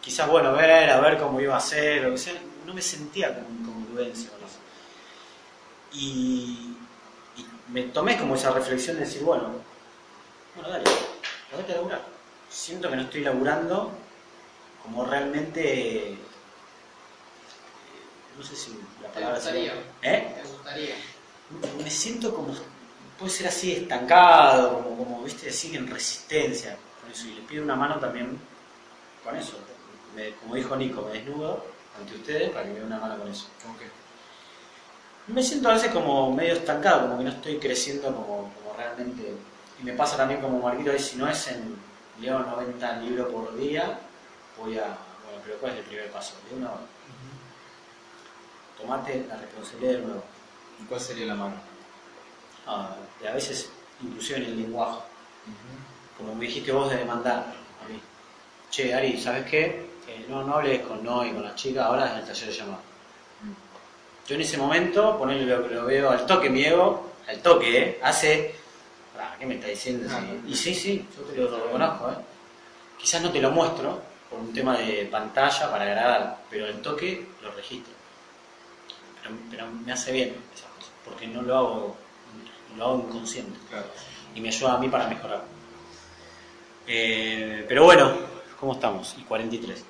quizás, 0.00 0.28
bueno, 0.28 0.52
ver, 0.52 0.90
a 0.90 1.00
ver 1.00 1.18
cómo 1.18 1.40
iba 1.40 1.56
a 1.56 1.60
ser, 1.60 2.06
o 2.06 2.16
sea, 2.16 2.34
no 2.64 2.74
me 2.74 2.82
sentía 2.82 3.34
con 3.34 3.64
congruencia 3.64 4.30
con. 4.30 4.46
Y, 5.92 6.74
me 7.68 7.82
tomé 7.82 8.16
como 8.16 8.36
esa 8.36 8.52
reflexión 8.52 8.96
de 8.96 9.04
decir, 9.04 9.22
bueno, 9.22 9.50
bueno, 10.54 10.70
dale, 10.70 10.84
ponete 11.50 11.72
a 11.72 11.76
laburar. 11.76 12.02
Siento 12.48 12.88
que 12.88 12.96
no 12.96 13.02
estoy 13.02 13.22
laburando 13.22 13.90
como 14.82 15.04
realmente, 15.04 16.16
no 18.36 18.42
sé 18.44 18.56
si 18.56 18.72
la 19.02 19.08
¿Te 19.08 19.14
palabra 19.14 19.36
gustaría? 19.36 19.72
sería- 19.72 20.12
¿Eh? 20.18 20.34
¿Te 20.42 20.48
gustaría? 20.48 20.94
me 21.82 21.90
siento 21.90 22.34
como, 22.34 22.54
puede 23.18 23.30
ser 23.30 23.46
así 23.48 23.72
estancado, 23.72 24.82
como, 24.82 24.96
como 25.04 25.22
viste, 25.22 25.48
así 25.48 25.74
en 25.76 25.86
resistencia 25.88 26.76
con 27.00 27.10
eso. 27.10 27.26
Y 27.26 27.34
le 27.34 27.42
pido 27.42 27.62
una 27.64 27.76
mano 27.76 27.98
también 28.00 28.38
con 29.24 29.36
eso. 29.36 29.58
Me- 30.14 30.32
como 30.36 30.54
dijo 30.54 30.74
Nico, 30.76 31.02
me 31.02 31.12
desnudo 31.18 31.64
ante 31.98 32.14
ustedes 32.14 32.50
para 32.50 32.64
que 32.64 32.70
me 32.70 32.74
den 32.76 32.86
una 32.86 32.98
mano 32.98 33.18
con 33.18 33.28
eso. 33.30 33.46
¿Cómo 33.62 33.78
que? 33.78 33.86
Me 35.28 35.42
siento 35.42 35.68
a 35.70 35.74
veces 35.74 35.90
como 35.92 36.32
medio 36.32 36.54
estancado, 36.54 37.02
como 37.02 37.18
que 37.18 37.24
no 37.24 37.30
estoy 37.30 37.58
creciendo 37.58 38.06
como, 38.14 38.52
como 38.54 38.74
realmente. 38.76 39.34
Y 39.80 39.84
me 39.84 39.92
pasa 39.92 40.16
también 40.16 40.40
como 40.40 40.58
Marquito, 40.60 40.90
ahí, 40.92 40.98
si 40.98 41.16
no 41.16 41.28
es 41.28 41.48
en 41.48 41.76
leo 42.20 42.38
90 42.38 42.96
libros 42.98 43.32
por 43.32 43.56
día, 43.56 43.98
voy 44.58 44.78
a. 44.78 44.84
Bueno, 44.84 45.42
pero 45.44 45.58
¿cuál 45.58 45.72
es 45.72 45.78
el 45.78 45.84
primer 45.84 46.10
paso? 46.12 46.34
De 46.48 46.56
uno, 46.56 46.70
tomate 48.80 49.24
la 49.28 49.36
responsabilidad 49.36 49.92
de 49.92 49.98
nuevo. 49.98 50.22
¿Y 50.80 50.84
cuál 50.84 51.00
sería 51.00 51.26
la 51.26 51.34
mano? 51.34 51.54
Ah, 52.66 52.96
a 53.26 53.32
veces, 53.32 53.70
inclusive 54.02 54.38
en 54.38 54.44
el 54.44 54.56
lenguaje. 54.62 54.98
Como 56.18 56.34
me 56.34 56.46
dijiste 56.46 56.72
vos 56.72 56.90
de 56.90 56.96
demandar 56.96 57.38
a 57.84 57.88
mí. 57.88 58.00
Che, 58.70 58.94
Ari, 58.94 59.20
¿sabes 59.20 59.46
qué? 59.46 59.86
Eh, 60.08 60.26
no, 60.28 60.42
no 60.44 60.54
hables 60.56 60.80
con 60.82 61.02
no 61.04 61.24
y 61.24 61.32
con 61.32 61.42
las 61.42 61.54
chicas, 61.54 61.84
ahora 61.84 62.06
es 62.06 62.20
el 62.20 62.26
taller 62.26 62.48
de 62.48 62.54
llamado. 62.54 62.80
Yo 64.26 64.34
en 64.34 64.40
ese 64.40 64.56
momento, 64.58 65.16
ponerle 65.16 65.46
lo, 65.46 65.68
lo 65.68 65.84
veo 65.84 66.10
al 66.10 66.26
toque, 66.26 66.50
mi 66.50 66.64
ego, 66.64 67.12
al 67.28 67.40
toque, 67.40 67.78
¿eh? 67.78 68.00
Hace. 68.02 68.54
Ah, 69.18 69.36
¿Qué 69.38 69.46
me 69.46 69.54
está 69.54 69.68
diciendo? 69.68 70.08
Sí. 70.08 70.40
Y 70.48 70.54
sí, 70.54 70.74
sí, 70.74 71.08
yo 71.36 71.46
te 71.46 71.56
lo 71.56 71.64
reconozco, 71.64 72.10
¿eh? 72.10 72.16
Quizás 72.98 73.22
no 73.22 73.30
te 73.30 73.40
lo 73.40 73.50
muestro 73.50 74.00
por 74.28 74.40
un 74.40 74.52
tema 74.52 74.76
de 74.76 75.06
pantalla 75.10 75.70
para 75.70 75.84
agradar, 75.84 76.38
pero 76.50 76.66
el 76.66 76.82
toque 76.82 77.26
lo 77.42 77.52
registro. 77.52 77.95
Pero, 79.26 79.38
pero 79.50 79.66
me 79.84 79.92
hace 79.92 80.12
bien 80.12 80.36
esas 80.54 80.70
cosas, 80.70 80.90
porque 81.04 81.26
no 81.26 81.42
lo 81.42 81.56
hago, 81.56 81.96
lo 82.76 82.84
hago 82.84 83.04
inconsciente 83.08 83.58
Claro. 83.68 83.86
y 84.34 84.40
me 84.40 84.48
ayuda 84.48 84.74
a 84.74 84.78
mí 84.78 84.88
para 84.88 85.08
mejorar. 85.08 85.42
Eh, 86.86 87.64
pero 87.68 87.84
bueno, 87.84 88.12
¿cómo 88.60 88.74
estamos? 88.74 89.14
Y 89.18 89.22
43. 89.22 89.84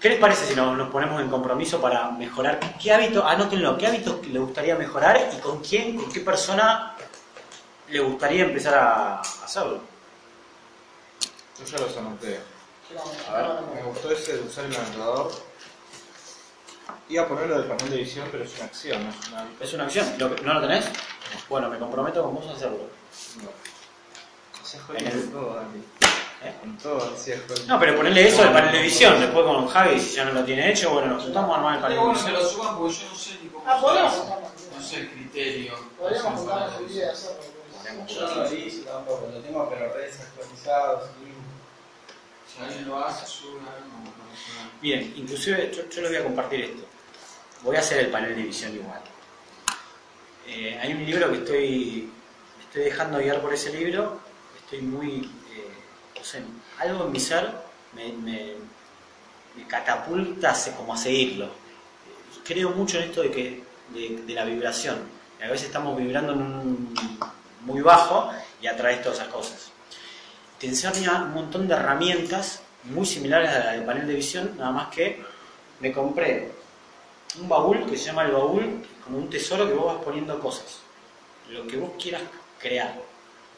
¿Qué 0.00 0.08
les 0.08 0.18
parece 0.18 0.46
si 0.46 0.56
nos, 0.56 0.76
nos 0.76 0.90
ponemos 0.90 1.20
en 1.20 1.30
compromiso 1.30 1.80
para 1.80 2.10
mejorar? 2.10 2.58
¿Qué 2.82 2.92
hábito, 2.92 3.24
anótenlo, 3.24 3.78
qué 3.78 3.86
hábitos 3.86 4.26
le 4.26 4.38
gustaría 4.40 4.74
mejorar 4.74 5.30
y 5.32 5.40
con 5.40 5.60
quién, 5.60 5.96
con 5.96 6.10
qué 6.12 6.20
persona 6.20 6.96
le 7.88 8.00
gustaría 8.00 8.42
empezar 8.44 8.74
a 8.74 9.20
hacerlo? 9.20 9.80
Yo 11.60 11.64
ya 11.64 11.78
los 11.78 11.96
anoté. 11.96 12.40
A 13.30 13.36
ver. 13.36 13.46
Me 13.76 13.82
gustó 13.84 14.10
ese 14.10 14.38
de 14.38 14.42
usar 14.42 14.64
el 14.64 14.74
anotador. 14.74 15.30
Iba 17.08 17.22
a 17.24 17.28
ponerlo 17.28 17.58
del 17.58 17.64
panel 17.68 17.90
de 17.90 17.96
edición, 17.96 18.28
pero 18.30 18.44
es 18.44 18.54
una 18.56 18.64
acción, 18.66 19.04
no 19.04 19.10
es 19.10 19.28
una. 19.28 19.46
¿Es 19.60 19.72
una 19.74 19.84
acción? 19.84 20.06
¿Lo 20.18 20.28
¿No 20.28 20.54
lo 20.54 20.60
tenés? 20.60 20.86
Bueno, 21.48 21.68
me 21.68 21.78
comprometo 21.78 22.22
con 22.22 22.34
vos 22.34 22.46
a 22.48 22.52
hacerlo. 22.52 22.78
Se 24.64 24.76
En 24.78 24.82
jodido 24.84 25.08
el- 25.10 25.20
con 25.20 25.30
todo, 25.32 25.60
Andy. 25.60 25.78
¿Eh? 26.44 26.54
Con 26.60 26.78
todo, 26.78 27.16
se 27.16 27.38
jodido. 27.38 27.66
No, 27.68 27.78
pero 27.80 27.96
ponerle 27.96 28.26
eso 28.28 28.42
al 28.42 28.52
panel 28.52 28.72
de 28.72 28.80
edición, 28.80 29.20
después 29.20 29.44
con 29.44 29.66
Javi, 29.68 30.00
si 30.00 30.16
ya 30.16 30.24
no 30.24 30.32
lo 30.32 30.44
tiene 30.44 30.70
hecho, 30.70 30.90
bueno, 30.92 31.08
nos 31.14 31.22
juntamos 31.24 31.50
a 31.54 31.58
armar 31.58 31.74
el 31.76 31.80
panel 31.82 31.98
de 31.98 32.04
bueno 32.04 32.24
que 32.24 32.30
lo 32.32 32.44
suban 32.48 32.76
porque 32.78 32.94
yo 32.94 33.08
no 33.10 33.14
sé 33.16 33.38
ni 33.42 33.48
cómo 33.48 33.64
Ah, 33.66 33.74
se 33.74 33.80
juntarnos. 33.80 34.26
No 34.76 34.82
sé 34.82 34.96
el 35.00 35.10
criterio. 35.10 35.74
Podríamos 35.98 36.44
No 36.44 36.66
el 36.66 36.84
eso. 36.84 36.92
día 36.94 37.04
de 37.06 37.12
hacerlo. 37.12 37.42
Yo 38.08 38.20
no 38.28 38.34
lo 38.44 38.52
hice 38.54 38.80
tampoco, 38.82 39.28
lo 39.32 39.40
tengo 39.40 39.68
pero 39.68 39.92
redes 39.92 40.20
actualizados. 40.20 41.10
Si 42.46 42.62
alguien 42.62 42.88
lo 42.88 42.98
hace, 43.04 43.26
sube 43.26 43.60
para 43.60 43.78
subar. 43.78 44.11
Bien, 44.80 45.12
inclusive 45.16 45.70
yo, 45.74 45.88
yo 45.88 46.02
les 46.02 46.10
voy 46.10 46.20
a 46.20 46.24
compartir 46.24 46.60
esto. 46.62 46.86
Voy 47.62 47.76
a 47.76 47.80
hacer 47.80 47.98
el 48.00 48.10
panel 48.10 48.34
de 48.34 48.42
visión 48.42 48.74
igual. 48.74 49.00
Eh, 50.46 50.78
hay 50.82 50.92
un 50.92 51.04
libro 51.06 51.30
que 51.30 51.38
estoy, 51.38 52.10
estoy 52.60 52.82
dejando 52.84 53.18
guiar 53.18 53.40
por 53.40 53.54
ese 53.54 53.72
libro. 53.72 54.20
Estoy 54.64 54.82
muy, 54.82 55.18
eh, 55.52 55.68
no 56.18 56.24
sé, 56.24 56.42
algo 56.78 57.06
en 57.06 57.12
mi 57.12 57.20
ser 57.20 57.50
me, 57.94 58.12
me- 58.12 58.54
me 59.56 59.66
catapulta 59.68 60.54
como 60.76 60.94
a 60.94 60.96
seguirlo. 60.96 61.50
Creo 62.44 62.70
mucho 62.70 62.98
en 62.98 63.04
esto 63.04 63.22
de 63.22 63.30
que 63.30 63.62
de, 63.94 64.34
la 64.34 64.44
vibración. 64.44 64.98
A 65.42 65.46
veces 65.48 65.66
estamos 65.66 65.96
vibrando 65.98 66.32
un 66.32 66.94
muy 67.64 67.80
bajo 67.82 68.32
y 68.60 68.66
atraes 68.66 69.02
todas 69.02 69.18
esas 69.18 69.28
cosas. 69.32 69.70
Te 70.58 70.66
enseña 70.68 71.22
un 71.22 71.34
montón 71.34 71.68
de 71.68 71.74
herramientas 71.74 72.62
muy 72.84 73.06
similares 73.06 73.50
a 73.50 73.58
la 73.60 73.72
del 73.72 73.84
panel 73.84 74.06
de 74.06 74.14
visión, 74.14 74.54
nada 74.58 74.72
más 74.72 74.88
que 74.88 75.22
me 75.80 75.92
compré 75.92 76.50
un 77.40 77.48
baúl 77.48 77.86
que 77.86 77.96
se 77.96 78.06
llama 78.06 78.24
el 78.24 78.32
baúl, 78.32 78.84
como 79.04 79.18
un 79.18 79.30
tesoro 79.30 79.66
que 79.66 79.74
vos 79.74 79.94
vas 79.94 80.04
poniendo 80.04 80.38
cosas. 80.38 80.80
Lo 81.48 81.66
que 81.66 81.76
vos 81.76 81.90
quieras 82.00 82.22
crear. 82.58 82.94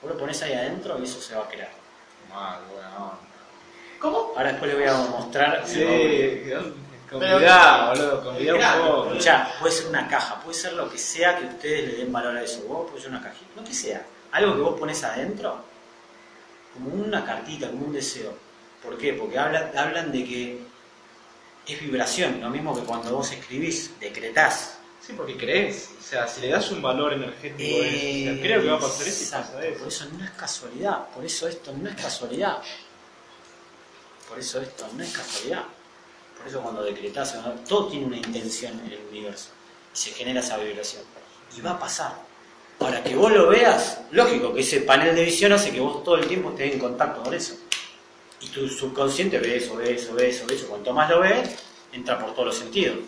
Vos 0.03 0.13
lo 0.13 0.19
pones 0.19 0.41
ahí 0.43 0.53
adentro 0.53 0.99
y 0.99 1.05
eso 1.05 1.21
se 1.21 1.35
va 1.35 1.45
a 1.45 1.49
crear. 1.49 1.71
Mal, 2.31 2.61
bueno. 2.73 3.13
¿Cómo? 3.99 4.33
Ahora 4.37 4.51
después 4.51 4.71
les 4.73 4.81
voy 4.81 4.89
a 4.89 5.09
mostrar. 5.09 5.63
Sí, 5.67 5.85
convidá, 7.11 7.89
boludo, 7.91 8.25
convidá 8.25 8.55
un 8.55 8.87
poco. 8.87 9.07
Escuchá, 9.09 9.51
puede 9.61 9.73
ser 9.73 9.87
una 9.89 10.09
caja, 10.09 10.41
puede 10.41 10.59
ser 10.59 10.73
lo 10.75 10.91
que 10.91 10.99
sea 10.99 11.39
que 11.39 11.47
ustedes 11.47 11.89
le 11.89 11.99
den 11.99 12.13
valor 12.13 12.37
a 12.37 12.43
eso. 12.43 12.63
Vos 12.69 12.91
puede 12.91 13.03
ser 13.03 13.11
una 13.11 13.23
cajita, 13.23 13.51
lo 13.57 13.65
que 13.65 13.75
sea. 13.75 14.05
Algo 14.33 14.55
que 14.55 14.61
vos 14.61 14.79
pones 14.79 15.03
adentro, 15.05 15.57
como 16.75 16.89
una 16.91 17.25
cartita, 17.25 17.69
como 17.69 17.87
un 17.87 17.93
deseo. 17.93 18.33
¿Por 18.85 18.99
qué? 18.99 19.15
Porque 19.15 19.39
habla- 19.39 19.73
hablan 19.77 20.13
de 20.13 20.25
que 20.25 20.59
es 21.67 21.81
vibración, 21.81 22.41
lo 22.41 22.51
mismo 22.51 22.75
que 22.79 22.83
cuando 22.83 23.11
vos 23.17 23.31
escribís, 23.33 23.99
decretás. 23.99 24.79
Sí, 25.07 25.13
porque 25.17 25.37
crees. 25.37 25.91
O 25.99 26.03
sea, 26.03 26.27
si 26.29 26.41
le 26.43 26.49
das 26.49 26.71
un 26.71 26.81
valor 26.83 27.13
energético 27.13 27.83
a 27.83 27.87
eso, 27.87 27.97
o 27.97 28.35
sea, 28.35 28.43
creo 28.43 28.63
que 28.63 28.69
va 28.69 28.77
a 28.77 28.81
pasar 28.81 29.07
eso 29.09 29.21
y 29.21 29.25
Exacto, 29.25 29.53
pasa 29.55 29.67
eso. 29.67 29.79
Por 29.79 29.89
eso 29.89 30.05
no 30.19 30.25
es 30.25 30.31
casualidad, 30.33 31.09
por 31.09 31.25
eso 31.25 31.49
esto 31.49 31.73
no 31.73 31.89
es 31.89 31.95
casualidad. 31.97 32.59
Por 34.29 34.39
eso 34.39 34.61
esto 34.61 34.87
no 34.97 35.03
es 35.03 35.13
casualidad. 35.13 35.65
Por 36.39 36.49
eso 36.49 36.61
cuando 36.63 36.83
decretas, 36.83 37.35
¿no? 37.37 37.51
todo 37.69 37.89
tiene 37.89 38.07
una 38.07 38.17
intención 38.17 38.79
en 38.87 38.93
el 38.93 39.01
universo. 39.11 39.51
Y 39.95 39.97
se 39.97 40.11
genera 40.11 40.41
esa 40.41 40.57
vibración. 40.57 41.03
Y 41.57 41.61
va 41.61 41.73
a 41.73 41.79
pasar. 41.79 42.15
Ahora 42.81 43.03
que 43.05 43.15
vos 43.15 43.31
lo 43.33 43.49
veas, 43.49 44.01
lógico 44.11 44.53
que 44.53 44.61
ese 44.61 44.81
panel 44.81 45.15
de 45.15 45.25
visión 45.25 45.53
hace 45.53 45.71
que 45.71 45.81
vos 45.81 46.03
todo 46.03 46.17
el 46.17 46.27
tiempo 46.27 46.51
estés 46.51 46.73
en 46.73 46.81
contacto 46.81 47.23
con 47.23 47.33
eso. 47.35 47.57
Y 48.45 48.49
tu 48.49 48.69
subconsciente 48.69 49.39
ve 49.39 49.57
eso, 49.57 49.77
ve 49.77 49.95
eso, 49.95 50.15
ve 50.15 50.29
eso, 50.29 50.45
ve 50.47 50.55
eso. 50.55 50.69
Cuanto 50.69 50.93
más 50.93 51.09
lo 51.09 51.21
ves, 51.21 51.57
entra 51.93 52.19
por 52.19 52.33
todos 52.33 52.47
los 52.47 52.57
sentidos. 52.57 52.99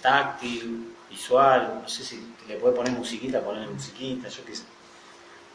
Táctil, 0.00 0.94
visual, 1.10 1.80
no 1.82 1.88
sé 1.88 2.02
si 2.02 2.34
le 2.48 2.56
puede 2.56 2.74
poner 2.74 2.92
musiquita, 2.92 3.40
poner 3.40 3.68
musiquita, 3.68 4.28
yo 4.28 4.44
qué 4.44 4.56
sé. 4.56 4.64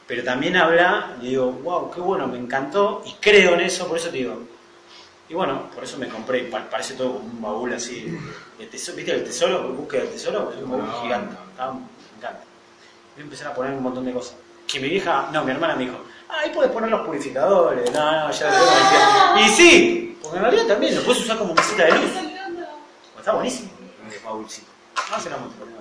Pero 0.07 0.23
también 0.23 0.55
habla, 0.55 1.15
y 1.21 1.29
digo, 1.29 1.51
wow, 1.51 1.89
qué 1.91 2.01
bueno, 2.01 2.27
me 2.27 2.37
encantó, 2.37 3.01
y 3.05 3.13
creo 3.13 3.53
en 3.53 3.61
eso, 3.61 3.87
por 3.87 3.97
eso 3.97 4.09
te 4.09 4.17
digo. 4.17 4.39
Y 5.29 5.33
bueno, 5.33 5.69
por 5.73 5.83
eso 5.83 5.97
me 5.97 6.07
compré, 6.09 6.43
parece 6.43 6.95
todo 6.95 7.13
como 7.13 7.25
un 7.25 7.41
baúl 7.41 7.73
así. 7.73 8.05
de 8.59 8.65
tesoro, 8.65 8.97
¿Viste 8.97 9.13
el 9.13 9.23
tesoro? 9.23 9.69
Búsqueda 9.69 10.01
del 10.01 10.11
tesoro, 10.11 10.51
es 10.55 10.61
un 10.61 10.71
baúl 10.71 11.01
gigante. 11.01 11.35
Me 11.35 11.53
encanta. 11.53 12.43
Voy 13.15 13.19
a 13.19 13.21
empezar 13.21 13.47
a 13.47 13.55
poner 13.55 13.73
un 13.73 13.83
montón 13.83 14.05
de 14.05 14.11
cosas. 14.11 14.35
Que 14.67 14.79
mi 14.79 14.89
vieja, 14.89 15.29
no, 15.31 15.45
mi 15.45 15.51
hermana 15.51 15.75
me 15.75 15.85
dijo, 15.85 16.03
ahí 16.31 16.49
puedes 16.53 16.71
poner 16.71 16.89
los 16.89 17.01
purificadores. 17.05 17.91
No, 17.91 18.27
no, 18.27 18.31
ya 18.31 18.47
lo 18.47 18.53
tengo. 18.53 19.39
Y 19.45 19.49
sí, 19.49 20.17
porque 20.21 20.37
en 20.37 20.43
realidad 20.43 20.67
también 20.67 20.95
lo 20.95 21.03
puedes 21.03 21.21
usar 21.23 21.37
como 21.37 21.53
mesita 21.53 21.85
de 21.85 21.91
luz. 21.91 22.11
Está 23.17 23.33
buenísimo. 23.33 23.69
No 25.11 25.19
se 25.19 25.29
lo 25.29 25.37
muestro. 25.39 25.71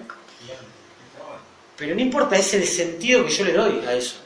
Pero 1.76 1.94
no 1.94 2.00
importa, 2.02 2.36
es 2.36 2.52
el 2.52 2.66
sentido 2.66 3.24
que 3.24 3.30
yo 3.30 3.44
le 3.44 3.52
doy 3.54 3.84
a 3.86 3.94
eso. 3.94 4.16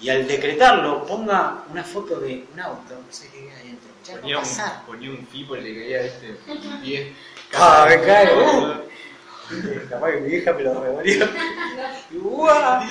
Y 0.00 0.10
al 0.10 0.26
decretarlo, 0.26 1.06
ponga 1.06 1.62
una 1.70 1.84
foto 1.84 2.18
de 2.18 2.44
un 2.52 2.60
auto, 2.60 2.94
no 2.94 3.12
sé 3.12 3.30
qué 3.30 3.38
hay 3.38 3.48
adentro. 3.48 3.90
Ya 4.04 4.20
Ponía 4.20 4.38
un, 4.38 4.46
ponía 4.84 5.10
un 5.10 5.26
tipo 5.26 5.56
y 5.56 5.60
le 5.60 5.74
caía 5.80 6.00
este 6.02 6.36
pie. 6.82 7.14
Ah, 7.56 7.86
me 7.88 8.00
cae, 8.00 8.34
uh. 8.34 9.88
Capaz 9.88 10.10
que 10.10 10.20
mi 10.22 10.30
vieja 10.30 10.52
me 10.52 10.62
lo 10.64 10.82
revolvió. 10.82 11.28
¡guau! 12.10 12.82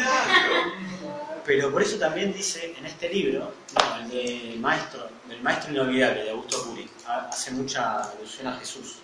Pero 1.46 1.72
por 1.72 1.82
eso 1.82 1.98
también 1.98 2.32
dice 2.34 2.74
en 2.78 2.86
este 2.86 3.10
libro, 3.10 3.54
no, 3.80 3.96
el 3.98 4.10
de 4.10 4.56
maestro, 4.60 5.10
del 5.28 5.42
maestro 5.42 5.72
inolvidable 5.74 6.24
de 6.24 6.30
Augusto 6.32 6.64
Curi, 6.64 6.90
ha- 7.06 7.28
hace 7.30 7.52
mucha 7.52 8.02
alusión 8.12 8.48
a 8.48 8.58
Jesús. 8.58 8.96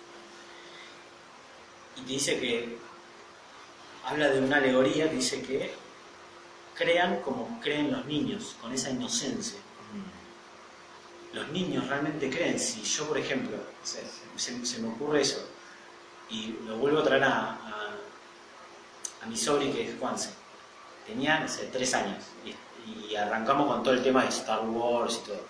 Y 1.96 2.00
te 2.02 2.12
dice 2.12 2.40
que 2.40 2.78
habla 4.04 4.28
de 4.28 4.40
una 4.40 4.56
alegoría 4.56 5.08
que 5.10 5.16
dice 5.16 5.42
que 5.42 5.74
crean 6.74 7.20
como 7.20 7.60
creen 7.60 7.92
los 7.92 8.06
niños, 8.06 8.56
con 8.60 8.72
esa 8.72 8.90
inocencia. 8.90 9.58
Los 11.34 11.48
niños 11.50 11.86
realmente 11.88 12.28
creen. 12.30 12.58
Si 12.58 12.82
yo, 12.82 13.06
por 13.06 13.18
ejemplo, 13.18 13.56
se, 13.84 14.02
se- 14.36 14.64
se 14.66 14.78
me 14.80 14.88
ocurre 14.88 15.20
eso, 15.20 15.46
y 16.30 16.56
lo 16.66 16.76
vuelvo 16.78 17.00
a 17.00 17.04
traer 17.04 17.24
a, 17.24 17.50
a, 17.50 17.90
a 19.22 19.26
mi 19.26 19.36
sobri 19.36 19.70
que 19.72 19.90
es 19.90 19.98
Juanse. 19.98 20.30
Tenía, 21.10 21.40
no 21.40 21.48
sé, 21.48 21.68
tres 21.72 21.92
años. 21.94 22.22
Y, 22.44 23.12
y 23.12 23.16
arrancamos 23.16 23.66
con 23.66 23.82
todo 23.82 23.94
el 23.94 24.02
tema 24.02 24.22
de 24.22 24.28
Star 24.28 24.60
Wars 24.64 25.20
y 25.22 25.26
todo. 25.26 25.40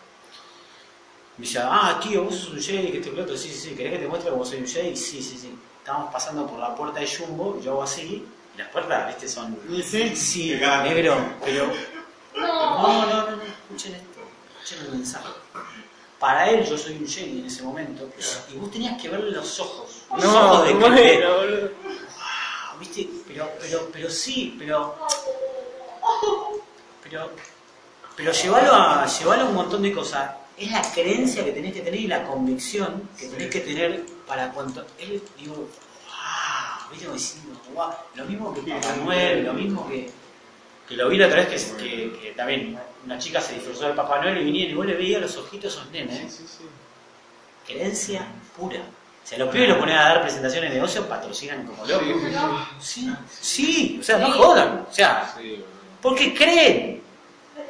Me 1.37 1.47
dice, 1.47 1.59
ah, 1.62 2.01
tío, 2.03 2.24
vos 2.24 2.35
sos 2.35 2.51
un 2.51 2.61
Jedi, 2.61 2.91
que 2.93 2.99
este 2.99 3.11
piloto, 3.11 3.37
sí, 3.37 3.49
sí, 3.51 3.59
sí, 3.70 3.74
¿querés 3.74 3.93
que 3.93 3.99
te 4.01 4.09
muestre 4.09 4.31
cómo 4.31 4.45
soy 4.45 4.59
un 4.61 4.66
Jedi? 4.66 4.97
Sí, 4.97 5.23
sí, 5.23 5.37
sí. 5.39 5.55
Estamos 5.78 6.12
pasando 6.12 6.47
por 6.47 6.59
la 6.59 6.74
puerta 6.74 7.01
de 7.01 7.07
Jumbo, 7.07 7.59
y 7.61 7.65
yo 7.65 7.73
hago 7.73 7.82
así, 7.82 8.27
y 8.55 8.59
las 8.59 8.69
puertas, 8.69 9.07
viste, 9.09 9.28
son... 9.28 9.59
sí? 9.82 10.15
Sí, 10.16 10.55
negro, 10.82 11.16
pero... 11.45 11.70
No, 12.37 12.82
no, 12.82 13.07
no, 13.07 13.37
no, 13.37 13.43
escuchen 13.43 13.95
esto, 13.95 14.20
escuchen 14.62 14.87
el 14.87 14.93
mensaje. 14.93 15.28
Para 16.19 16.49
él 16.51 16.65
yo 16.66 16.77
soy 16.77 16.97
un 16.97 17.07
Jedi 17.07 17.41
en 17.41 17.47
ese 17.47 17.62
momento, 17.62 18.09
y 18.53 18.57
vos 18.59 18.70
tenías 18.70 19.01
que 19.01 19.09
verle 19.09 19.31
los 19.32 19.59
ojos. 19.61 20.03
Los 20.16 20.24
ojos 20.27 20.66
de 20.66 20.78
que- 20.78 21.24
Ah, 22.19 22.74
¿viste? 22.78 23.09
Pero, 23.27 23.51
pero, 23.61 23.89
pero 23.93 24.11
sí, 24.11 24.55
pero. 24.59 24.97
Pero. 27.03 27.31
Pero 28.16 28.32
llevarlo 28.32 28.74
a, 28.74 29.07
llevarlo 29.07 29.45
a 29.45 29.49
un 29.49 29.55
montón 29.55 29.82
de 29.82 29.93
cosas. 29.93 30.32
Es 30.57 30.70
la 30.70 30.82
creencia 30.93 31.45
que 31.45 31.53
tenés 31.53 31.73
que 31.73 31.81
tener 31.81 31.99
y 31.99 32.07
la 32.07 32.23
convicción 32.24 33.09
que 33.19 33.28
tenés 33.28 33.49
que 33.51 33.61
tener 33.61 34.05
para 34.27 34.51
cuanto. 34.53 34.85
Él, 34.99 35.23
digo, 35.39 35.55
wow, 35.55 36.91
¿viste? 36.91 37.07
Como 37.07 37.16
diciendo, 37.16 37.61
wow. 37.74 37.91
Lo 38.15 38.24
mismo 38.27 38.53
que 38.55 38.61
Papá 38.61 38.95
Noel, 38.97 39.45
lo 39.45 39.55
mismo 39.55 39.89
que. 39.89 40.11
Que 40.87 40.97
lo 40.97 41.09
vi 41.09 41.19
la 41.19 41.28
otra 41.28 41.45
vez 41.45 41.65
que, 41.65 41.77
que, 41.82 42.19
que 42.20 42.31
también 42.32 42.78
una 43.05 43.16
chica 43.19 43.41
se 43.41 43.55
disfrazó 43.55 43.87
de 43.87 43.95
Papá 43.95 44.20
Noel 44.20 44.39
y 44.39 44.45
vinieron 44.45 44.73
y 44.73 44.74
vos 44.74 44.87
le 44.87 44.95
veías 44.95 45.23
los 45.23 45.37
ojitos 45.37 45.77
a 45.77 45.81
esos 45.81 45.91
nenes. 45.93 46.41
Creencia 47.66 48.27
pura. 48.57 48.81
O 48.81 49.27
sea, 49.27 49.39
los 49.39 49.49
pibes 49.51 49.69
lo 49.69 49.78
ponen 49.78 49.97
a 49.97 50.03
dar 50.03 50.23
presentaciones 50.23 50.70
de 50.70 50.77
negocio, 50.77 51.09
patrocinan 51.09 51.65
como 51.66 51.87
locos. 51.87 52.07
Sí, 52.81 53.11
sí, 53.41 53.99
o 54.01 54.03
sea, 54.03 54.19
no 54.19 54.32
jodan. 54.32 54.87
O 54.91 54.93
sea, 54.93 55.32
Sí. 55.39 55.65
Porque 56.02 56.35
creen. 56.35 57.01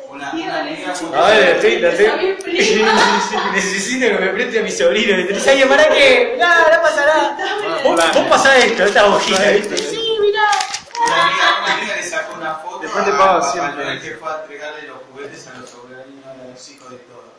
Una, 0.09 0.32
una 0.32 0.61
amiga 0.61 0.93
A 1.15 1.31
ver, 1.31 1.65
estoy. 1.65 1.77
Necesito 3.55 4.07
que 4.07 4.19
me 4.19 4.28
preste 4.31 4.59
a 4.59 4.62
mi 4.62 4.70
sobrino 4.73 5.16
de 5.16 5.24
tres 5.24 5.47
años 5.47 5.69
para 5.69 5.89
que. 5.89 6.36
No, 6.39 6.48
no 6.48 6.82
pasa 6.82 7.07
nada. 7.07 7.36
Vos, 7.85 8.12
vos 8.15 8.27
pasás 8.28 8.65
esto, 8.65 8.85
esta 8.85 9.07
hojita, 9.07 9.51
¿viste? 9.51 9.77
Sí, 9.77 10.19
mirá. 10.20 10.51
Una 11.07 11.23
amiga, 11.27 11.59
una 11.62 11.74
amiga 11.74 11.97
le 11.97 12.02
sacó 12.02 12.36
una 12.36 12.55
foto 12.57 12.81
Después 12.81 13.05
te 13.05 13.12
pago 13.12 13.52
siempre. 13.52 14.01
Que 14.01 14.11
fue 14.16 14.32
a 14.32 14.40
entregarle 14.40 14.89
los 14.89 14.98
juguetes 15.11 15.47
a 15.47 15.59
los 15.59 15.70
sobrinos, 15.70 16.27
a 16.27 16.51
los 16.51 16.70
hijos 16.70 16.90
de 16.90 16.97
todo. 16.97 17.32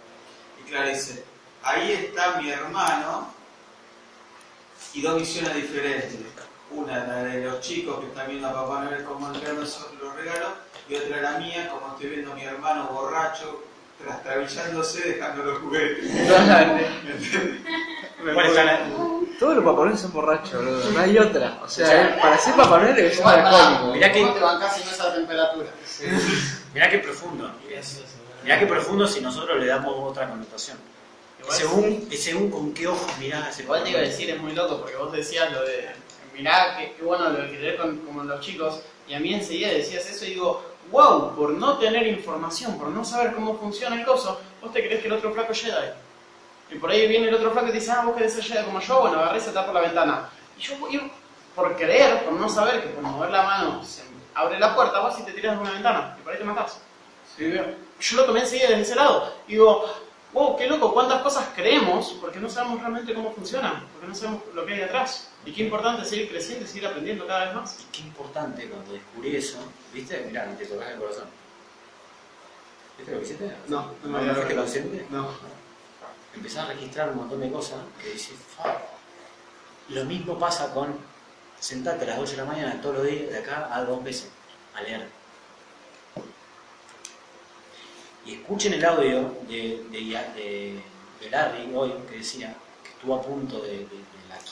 Y 0.59 0.69
claro, 0.69 0.89
dice, 0.89 1.25
ahí 1.63 1.91
está 1.91 2.39
mi 2.41 2.49
hermano 2.49 3.33
y 4.93 5.01
dos 5.01 5.19
visiones 5.19 5.55
diferentes. 5.55 6.15
Una, 6.71 7.05
la 7.05 7.15
de 7.23 7.41
los 7.41 7.59
chicos 7.59 7.99
que 7.99 8.07
están 8.07 8.27
viendo 8.29 8.47
a 8.47 8.53
Papá 8.53 8.83
Noel 8.85 9.03
cómo 9.03 9.27
entregar 9.27 9.55
los 9.55 10.15
regalos, 10.15 10.51
y 10.91 10.95
otra 10.95 11.21
la 11.21 11.31
mía, 11.39 11.69
como 11.71 11.93
estoy 11.93 12.09
viendo 12.09 12.33
a 12.33 12.35
mi 12.35 12.43
hermano 12.43 12.89
borracho, 12.91 13.63
trastrabillándose, 14.03 15.13
dejando 15.13 15.43
los 15.43 15.59
juguetes. 15.59 16.05
¿Cuál 18.33 18.45
está 18.47 18.63
la- 18.65 18.89
Todos 19.39 19.55
los 19.55 19.63
Papá 19.65 19.85
Noel 19.85 19.97
son 19.97 20.11
borrachos, 20.13 20.53
boludo. 20.53 20.89
No 20.91 20.99
hay 20.99 21.17
otra. 21.17 21.59
O 21.63 21.69
sea, 21.69 22.19
para 22.21 22.37
ser 22.37 22.55
ser 22.55 23.19
Igual, 23.19 23.35
pará, 23.43 23.67
alcohólico. 23.67 23.93
Mirá 23.93 24.11
que- 24.11 24.21
¿Cómo 24.21 24.33
te 24.33 24.39
bancás 24.41 24.77
en 24.81 24.87
esa 24.89 25.13
temperatura? 25.13 25.69
Mirá 26.73 26.89
qué 26.89 26.97
profundo. 26.99 27.51
Mirá 28.43 28.59
qué 28.59 28.65
profundo 28.67 29.07
si 29.07 29.21
nosotros 29.21 29.59
le 29.59 29.65
damos 29.67 29.93
otra 29.97 30.29
connotación. 30.29 30.77
Igual 31.39 31.57
Según, 31.57 32.09
según 32.11 32.51
con 32.51 32.73
qué 32.73 32.87
ojos 32.87 33.17
mirás 33.19 33.49
ese 33.49 33.63
Igual 33.63 33.83
te 33.83 33.89
iba 33.91 33.99
a 33.99 34.03
decir, 34.03 34.29
es 34.29 34.39
muy 34.39 34.51
loco, 34.53 34.79
porque 34.81 34.95
vos 34.97 35.11
decías 35.11 35.51
lo 35.51 35.63
de, 35.63 35.89
mirá, 36.37 36.77
qué, 36.77 36.93
qué 36.97 37.03
bueno 37.03 37.29
lo 37.29 37.41
de 37.41 37.49
querer 37.49 37.77
con, 37.77 37.97
como 37.99 38.23
los 38.23 38.41
chicos, 38.41 38.81
y 39.07 39.15
a 39.15 39.19
mí 39.19 39.33
enseguida 39.33 39.69
decías 39.69 40.07
eso 40.07 40.23
y 40.25 40.29
digo, 40.29 40.63
wow, 40.91 41.35
por 41.35 41.51
no 41.51 41.77
tener 41.77 42.05
información, 42.07 42.77
por 42.77 42.89
no 42.89 43.03
saber 43.03 43.33
cómo 43.33 43.57
funciona 43.57 43.95
el 43.95 44.05
coso, 44.05 44.39
vos 44.61 44.71
te 44.73 44.85
crees 44.85 45.01
que 45.01 45.07
el 45.07 45.13
otro 45.13 45.33
flaco 45.33 45.53
Jedi. 45.53 45.91
Y 46.71 46.75
por 46.75 46.91
ahí 46.91 47.07
viene 47.07 47.27
el 47.27 47.35
otro 47.35 47.51
flaco 47.51 47.67
y 47.67 47.71
te 47.71 47.79
dice, 47.79 47.91
ah, 47.91 48.03
vos 48.05 48.15
querés 48.15 48.33
ser 48.33 48.43
Jedi 48.43 48.65
como 48.65 48.79
yo, 48.79 49.01
bueno, 49.01 49.19
agarré 49.19 49.39
y 49.39 49.41
saltá 49.41 49.65
por 49.65 49.73
la 49.73 49.81
ventana. 49.81 50.29
Y 50.57 50.61
yo, 50.61 50.73
yo, 50.89 51.01
por 51.55 51.75
creer, 51.75 52.23
por 52.25 52.33
no 52.33 52.47
saber 52.47 52.81
que 52.81 52.89
por 52.89 53.03
mover 53.03 53.31
la 53.31 53.43
mano 53.43 53.83
se 53.83 54.03
abre 54.33 54.59
la 54.59 54.73
puerta, 54.75 54.99
vas 54.99 55.19
y 55.19 55.23
te 55.23 55.33
tiras 55.33 55.55
de 55.55 55.61
una 55.61 55.71
ventana, 55.71 56.15
y 56.19 56.23
por 56.23 56.33
ahí 56.33 56.39
te 56.39 56.45
matás. 56.45 56.81
Yo 57.37 58.17
lo 58.17 58.25
tomé 58.25 58.41
enseguida 58.41 58.69
desde 58.69 58.81
ese 58.81 58.95
lado. 58.95 59.33
Y 59.47 59.53
digo, 59.53 59.85
wow, 60.33 60.57
qué 60.57 60.67
loco, 60.67 60.93
cuántas 60.93 61.21
cosas 61.21 61.49
creemos 61.55 62.17
porque 62.21 62.39
no 62.39 62.49
sabemos 62.49 62.79
realmente 62.79 63.13
cómo 63.13 63.31
funcionan, 63.31 63.87
porque 63.93 64.07
no 64.07 64.15
sabemos 64.15 64.41
lo 64.53 64.65
que 64.65 64.73
hay 64.73 64.81
atrás. 64.81 65.30
Y 65.45 65.51
qué 65.53 65.63
importante 65.63 66.03
es 66.03 66.09
seguir 66.09 66.29
creciendo 66.29 66.65
y 66.65 66.67
seguir 66.67 66.85
aprendiendo 66.87 67.25
cada 67.25 67.45
vez 67.45 67.55
más. 67.55 67.79
Y 67.81 67.83
qué 67.91 68.01
importante 68.03 68.69
cuando 68.69 68.93
descubrí 68.93 69.35
eso, 69.35 69.57
¿viste? 69.93 70.23
Mirá, 70.27 70.45
te 70.55 70.65
tocas 70.65 70.89
el 70.91 70.99
corazón. 70.99 71.25
¿Viste 72.97 73.11
lo 73.13 73.19
que 73.19 73.25
hiciste? 73.25 73.51
No, 73.67 73.91
no 74.03 74.09
me 74.09 74.25
¿No 74.25 74.33
fuiste 74.35 74.53
dado 74.53 74.63
consciente? 74.63 75.05
No. 75.09 75.29
Empezás 76.35 76.69
a 76.69 76.73
registrar 76.73 77.09
un 77.09 77.17
montón 77.17 77.41
de 77.41 77.51
cosas 77.51 77.79
que 78.01 78.11
dices, 78.11 78.35
"Fa". 78.55 78.77
Lo 79.89 80.05
mismo 80.05 80.37
pasa 80.37 80.73
con 80.73 80.95
sentate 81.59 82.05
a 82.05 82.07
las 82.09 82.19
8 82.19 82.31
de 82.31 82.37
la 82.37 82.45
mañana 82.45 82.81
todos 82.81 82.97
los 82.97 83.07
días, 83.07 83.29
de 83.31 83.37
acá 83.39 83.67
a 83.75 83.83
dos 83.83 84.01
meses, 84.01 84.29
a 84.75 84.81
leer. 84.81 85.07
Y 88.25 88.35
escuchen 88.35 88.73
el 88.73 88.85
audio 88.85 89.35
de, 89.47 89.83
de, 89.89 89.99
de- 90.35 90.83
de 91.19 91.29
Larry 91.29 91.71
hoy, 91.75 91.93
que 92.09 92.17
decía 92.17 92.55
que 92.83 92.89
estuvo 92.91 93.15
a 93.15 93.21
punto 93.21 93.59
de, 93.61 93.79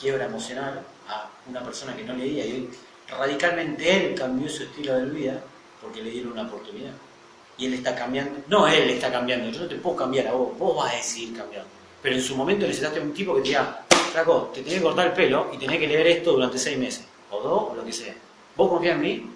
quiebra 0.00 0.26
emocional 0.26 0.82
a 1.08 1.28
una 1.46 1.62
persona 1.62 1.94
que 1.94 2.04
no 2.04 2.14
leía 2.14 2.44
y 2.44 2.68
radicalmente 3.08 3.96
él 3.96 4.14
cambió 4.14 4.48
su 4.48 4.62
estilo 4.64 4.96
de 4.96 5.06
vida 5.06 5.40
porque 5.80 6.02
le 6.02 6.10
dieron 6.10 6.32
una 6.32 6.42
oportunidad. 6.42 6.92
Y 7.58 7.66
él 7.66 7.74
está 7.74 7.94
cambiando, 7.94 8.40
no 8.48 8.66
él 8.66 8.90
está 8.90 9.12
cambiando, 9.12 9.50
yo 9.50 9.60
no 9.60 9.68
te 9.68 9.76
puedo 9.76 9.96
cambiar 9.96 10.28
a 10.28 10.32
vos, 10.32 10.56
vos 10.58 10.76
vas 10.76 10.92
a 10.92 10.96
decidir 10.96 11.36
cambiando. 11.36 11.68
Pero 12.02 12.16
en 12.16 12.22
su 12.22 12.34
momento 12.34 12.66
necesitaste 12.66 13.00
un 13.00 13.12
tipo 13.12 13.34
que 13.34 13.42
te 13.42 13.48
diga, 13.48 13.84
flaco, 14.12 14.50
te 14.54 14.62
tenés 14.62 14.78
que 14.78 14.84
cortar 14.84 15.08
el 15.08 15.12
pelo 15.12 15.50
y 15.52 15.58
tenés 15.58 15.78
que 15.78 15.86
leer 15.86 16.06
esto 16.06 16.32
durante 16.32 16.58
seis 16.58 16.78
meses, 16.78 17.04
o 17.30 17.40
dos, 17.40 17.72
o 17.72 17.74
lo 17.74 17.84
que 17.84 17.92
sea. 17.92 18.14
¿Vos 18.56 18.70
confías 18.70 18.94
en 18.94 19.00
mí? 19.02 19.30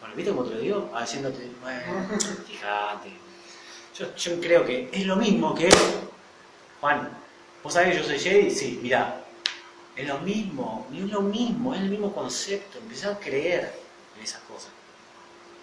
Bueno, 0.00 0.14
¿viste 0.14 0.30
cómo 0.30 0.44
te 0.44 0.54
lo 0.56 0.60
digo? 0.60 0.90
Ah, 0.94 1.02
diciéndote, 1.02 1.50
bueno, 1.62 2.08
fíjate. 2.46 3.10
Yo, 3.98 4.14
yo 4.14 4.40
creo 4.40 4.66
que 4.66 4.90
es 4.92 5.06
lo 5.06 5.16
mismo 5.16 5.54
que, 5.54 5.70
Juan, 6.82 7.08
¿Vos 7.66 7.72
sabés 7.72 7.96
que 7.96 8.00
yo 8.00 8.04
soy 8.04 8.18
Jedi? 8.20 8.48
Sí, 8.48 8.78
mirá. 8.80 9.24
Es 9.96 10.06
lo 10.06 10.18
mismo, 10.18 10.86
es 10.94 11.10
lo 11.10 11.22
mismo, 11.22 11.74
es 11.74 11.80
el 11.80 11.88
mismo 11.88 12.12
concepto. 12.12 12.78
Empezá 12.78 13.12
a 13.12 13.18
creer 13.18 13.72
en 14.16 14.22
esas 14.22 14.42
cosas. 14.42 14.68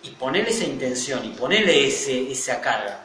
Y 0.01 0.10
ponerle 0.10 0.49
esa 0.49 0.65
intención 0.65 1.23
y 1.23 1.30
ponerle 1.30 1.88
ese, 1.88 2.31
esa 2.31 2.60
carga. 2.60 3.01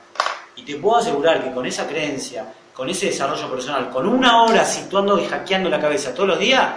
Y 0.57 0.63
te 0.63 0.77
puedo 0.77 0.97
asegurar 0.97 1.45
que 1.45 1.53
con 1.53 1.67
esa 1.67 1.87
creencia, 1.87 2.53
con 2.73 2.89
ese 2.89 3.07
desarrollo 3.07 3.51
personal, 3.51 3.91
con 3.91 4.09
una 4.09 4.43
hora 4.43 4.65
situando 4.65 5.21
y 5.21 5.27
hackeando 5.27 5.69
la 5.69 5.81
cabeza 5.81 6.15
todos 6.15 6.31
los 6.31 6.39
días, 6.39 6.75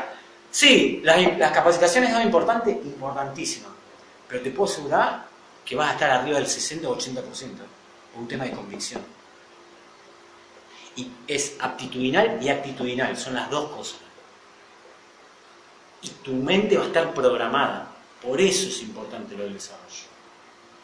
sí, 0.51 0.99
las, 1.01 1.37
las 1.37 1.51
capacitaciones 1.53 2.11
son 2.11 2.21
importantes, 2.21 2.75
importantísimas. 2.75 3.71
Pero 4.27 4.43
te 4.43 4.51
puedo 4.51 4.71
asegurar 4.71 5.25
que 5.65 5.75
vas 5.75 5.91
a 5.91 5.93
estar 5.93 6.11
arriba 6.11 6.37
del 6.37 6.47
60 6.47 6.89
o 6.89 6.97
80% 6.97 7.23
por 7.23 8.21
un 8.21 8.27
tema 8.27 8.43
de 8.43 8.51
convicción. 8.51 9.01
Y 10.97 11.09
es 11.25 11.55
aptitudinal 11.59 12.37
y 12.41 12.49
actitudinal, 12.49 13.15
son 13.15 13.35
las 13.35 13.49
dos 13.49 13.71
cosas. 13.71 14.10
Y 16.01 16.09
tu 16.09 16.33
mente 16.33 16.77
va 16.77 16.83
a 16.83 16.87
estar 16.87 17.13
programada. 17.13 17.87
Por 18.21 18.39
eso 18.39 18.67
es 18.67 18.81
importante 18.81 19.35
lo 19.35 19.43
del 19.43 19.53
desarrollo. 19.53 20.11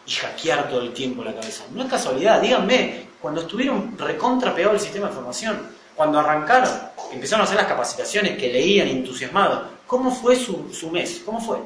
Y 0.05 0.11
hackear 0.11 0.69
todo 0.69 0.81
el 0.81 0.93
tiempo 0.93 1.23
la 1.23 1.33
cabeza. 1.33 1.65
No 1.71 1.83
es 1.83 1.89
casualidad, 1.89 2.41
díganme, 2.41 3.07
cuando 3.21 3.41
estuvieron 3.41 3.97
recontra 3.97 4.55
pegado 4.55 4.73
el 4.73 4.79
sistema 4.79 5.07
de 5.07 5.11
información, 5.11 5.69
cuando 5.95 6.19
arrancaron, 6.19 6.69
empezaron 7.11 7.41
a 7.41 7.43
hacer 7.45 7.57
las 7.57 7.67
capacitaciones 7.67 8.37
que 8.37 8.51
leían 8.51 8.87
entusiasmados, 8.87 9.67
¿cómo 9.87 10.11
fue 10.11 10.35
su, 10.35 10.71
su 10.71 10.91
mes? 10.91 11.21
¿Cómo 11.25 11.41
fue? 11.41 11.57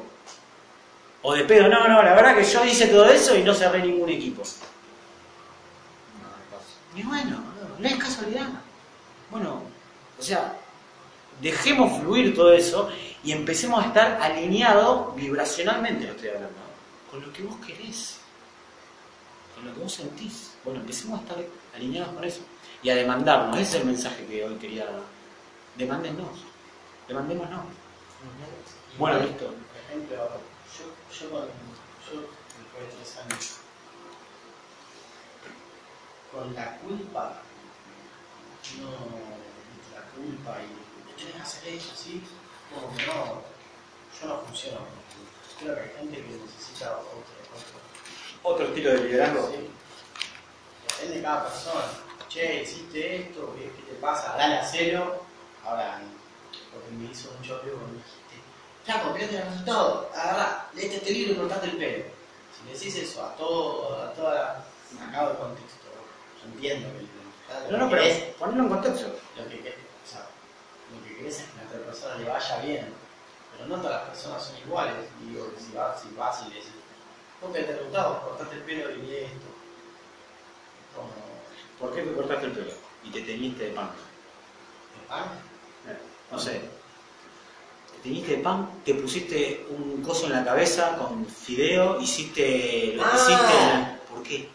O 1.22 1.34
de 1.34 1.44
pedo, 1.44 1.68
no, 1.68 1.86
no, 1.86 2.02
la 2.02 2.14
verdad 2.14 2.36
que 2.36 2.44
yo 2.44 2.64
hice 2.64 2.86
todo 2.88 3.04
eso 3.06 3.36
y 3.36 3.42
no 3.42 3.54
cerré 3.54 3.80
ningún 3.80 4.08
equipo. 4.08 4.42
Y 6.96 7.02
bueno, 7.02 7.30
no, 7.30 7.78
no 7.78 7.88
es 7.88 7.96
casualidad. 7.96 8.48
Bueno, 9.30 9.62
o 10.18 10.22
sea, 10.22 10.54
dejemos 11.42 12.00
fluir 12.00 12.34
todo 12.34 12.52
eso 12.52 12.88
y 13.24 13.32
empecemos 13.32 13.84
a 13.84 13.88
estar 13.88 14.22
alineados 14.22 15.14
vibracionalmente, 15.16 16.06
lo 16.06 16.12
estoy 16.12 16.28
hablando, 16.28 16.58
con 17.10 17.20
lo 17.20 17.32
que 17.32 17.42
vos 17.42 17.56
querés, 17.66 18.20
con 19.54 19.66
lo 19.66 19.74
que 19.74 19.80
vos 19.80 19.92
sentís. 19.92 20.54
Bueno, 20.64 20.80
empecemos 20.80 21.18
a 21.18 21.22
estar 21.22 21.38
alineados 21.74 22.14
con 22.14 22.24
eso 22.24 22.42
y 22.82 22.90
a 22.90 22.94
demandarnos. 22.94 23.58
Ese 23.58 23.76
es 23.76 23.82
el 23.82 23.86
mensaje 23.86 24.24
que 24.26 24.44
hoy 24.44 24.54
quería 24.54 24.84
dar. 24.86 25.02
Demándennos, 25.76 26.44
demandémonos. 27.08 27.64
Bueno, 28.98 29.18
listo. 29.18 29.46
Por 29.46 29.56
ejemplo, 29.88 30.16
yo, 30.16 30.84
yo 31.18 31.40
después 31.40 32.86
de 32.86 32.96
tres 32.96 33.16
años, 33.24 33.56
con 36.30 36.54
la 36.54 36.78
culpa, 36.78 37.42
no, 38.80 38.90
la 39.92 40.02
culpa 40.14 40.58
y 40.62 40.91
tenés 41.22 41.36
que 41.36 41.42
hacer 41.42 41.74
eso, 41.74 41.92
¿sí? 41.96 42.22
Como 42.74 42.94
que 42.96 43.06
no, 43.06 43.42
yo 44.20 44.26
no 44.28 44.40
funciono. 44.46 44.78
Creo 45.58 45.74
que 45.74 45.80
hay 45.82 45.88
gente 45.98 46.16
que 46.16 46.28
necesita 46.28 46.92
otro, 46.98 47.22
otro, 47.54 48.52
Otro 48.54 48.66
estilo 48.68 48.90
de 48.90 49.04
liderazgo. 49.04 49.50
Sí. 49.50 49.70
Depende 50.88 51.16
de 51.16 51.22
cada 51.22 51.44
persona. 51.44 51.84
Che, 52.28 52.62
hiciste 52.62 53.16
esto, 53.16 53.54
¿qué, 53.56 53.66
te 53.84 53.94
pasa? 54.00 54.36
Dale 54.36 54.58
a 54.58 54.64
cero. 54.66 55.22
Ahora, 55.64 56.00
porque 56.72 56.90
me 56.90 57.10
hizo 57.10 57.30
mucho 57.38 57.58
ruido 57.60 57.76
cuando 57.76 57.92
me 57.92 57.98
dijiste, 57.98 58.36
Flaco, 58.84 59.14
fíjate 59.14 59.36
el 59.36 59.44
resultado, 59.44 60.10
agarrá, 60.14 60.68
léete 60.74 60.96
este 60.96 61.10
libro 61.12 61.32
y 61.34 61.36
cortate 61.36 61.66
el 61.66 61.76
pelo. 61.76 62.04
Si 62.56 62.66
le 62.66 62.72
decís 62.78 62.96
eso 62.96 63.24
a 63.24 63.36
todo, 63.36 64.02
a 64.02 64.12
toda 64.14 64.64
me 64.98 65.04
acabo 65.06 65.30
de 65.30 65.36
contexto, 65.38 65.86
yo 66.40 66.48
entiendo 66.52 66.88
que 66.88 67.02
lo- 67.02 67.70
No, 67.70 67.70
lo 67.70 67.78
no, 67.78 67.88
que 67.90 67.96
pero 67.96 68.02
querés- 68.08 68.34
ponelo 68.38 68.62
en 68.64 68.68
contexto. 68.70 69.06
lo 69.36 69.48
que 69.48 69.56
lo 69.56 69.62
que 69.62 69.76
querés 71.22 71.38
es 71.40 71.44
que 71.46 71.60
a 71.60 71.62
la 71.64 71.68
otra 71.70 71.80
persona 71.86 72.14
le 72.16 72.24
vaya 72.28 72.58
bien, 72.58 72.88
pero 73.52 73.68
no 73.68 73.76
todas 73.82 73.92
las 74.00 74.08
personas 74.10 74.44
son 74.44 74.56
iguales. 74.58 74.94
Digo, 75.24 75.50
si 75.58 75.76
vas, 75.76 76.00
si 76.02 76.08
vas 76.16 76.42
y 76.42 76.48
le 76.50 76.54
decís, 76.56 76.72
¿cómo 77.40 77.52
te 77.52 77.62
resultado? 77.62 78.22
Cortate 78.22 78.56
el 78.56 78.62
pelo 78.62 78.90
y 78.90 78.96
lee 79.02 79.16
esto. 79.24 79.46
Como, 80.94 81.10
¿Por 81.78 81.94
qué 81.96 82.02
te 82.02 82.12
cortaste 82.14 82.46
el 82.46 82.52
pelo? 82.52 82.72
Y 83.04 83.10
te 83.10 83.20
teñiste 83.22 83.64
de 83.64 83.70
pan. 83.70 83.90
¿de 85.00 85.06
pan? 85.08 85.24
Eh, 85.88 85.98
No 86.30 86.38
sé. 86.38 86.60
Te 87.92 87.98
teñiste 88.02 88.36
de 88.36 88.42
pan, 88.42 88.82
te 88.84 88.94
pusiste 88.94 89.66
un 89.70 90.02
coso 90.02 90.26
en 90.26 90.32
la 90.32 90.44
cabeza 90.44 90.96
con 90.96 91.26
fideo, 91.26 92.00
hiciste 92.00 92.94
lo 92.96 93.02
que 93.04 93.08
Ah. 93.10 93.16
hiciste. 93.16 94.12
¿Por 94.12 94.22
qué? 94.22 94.48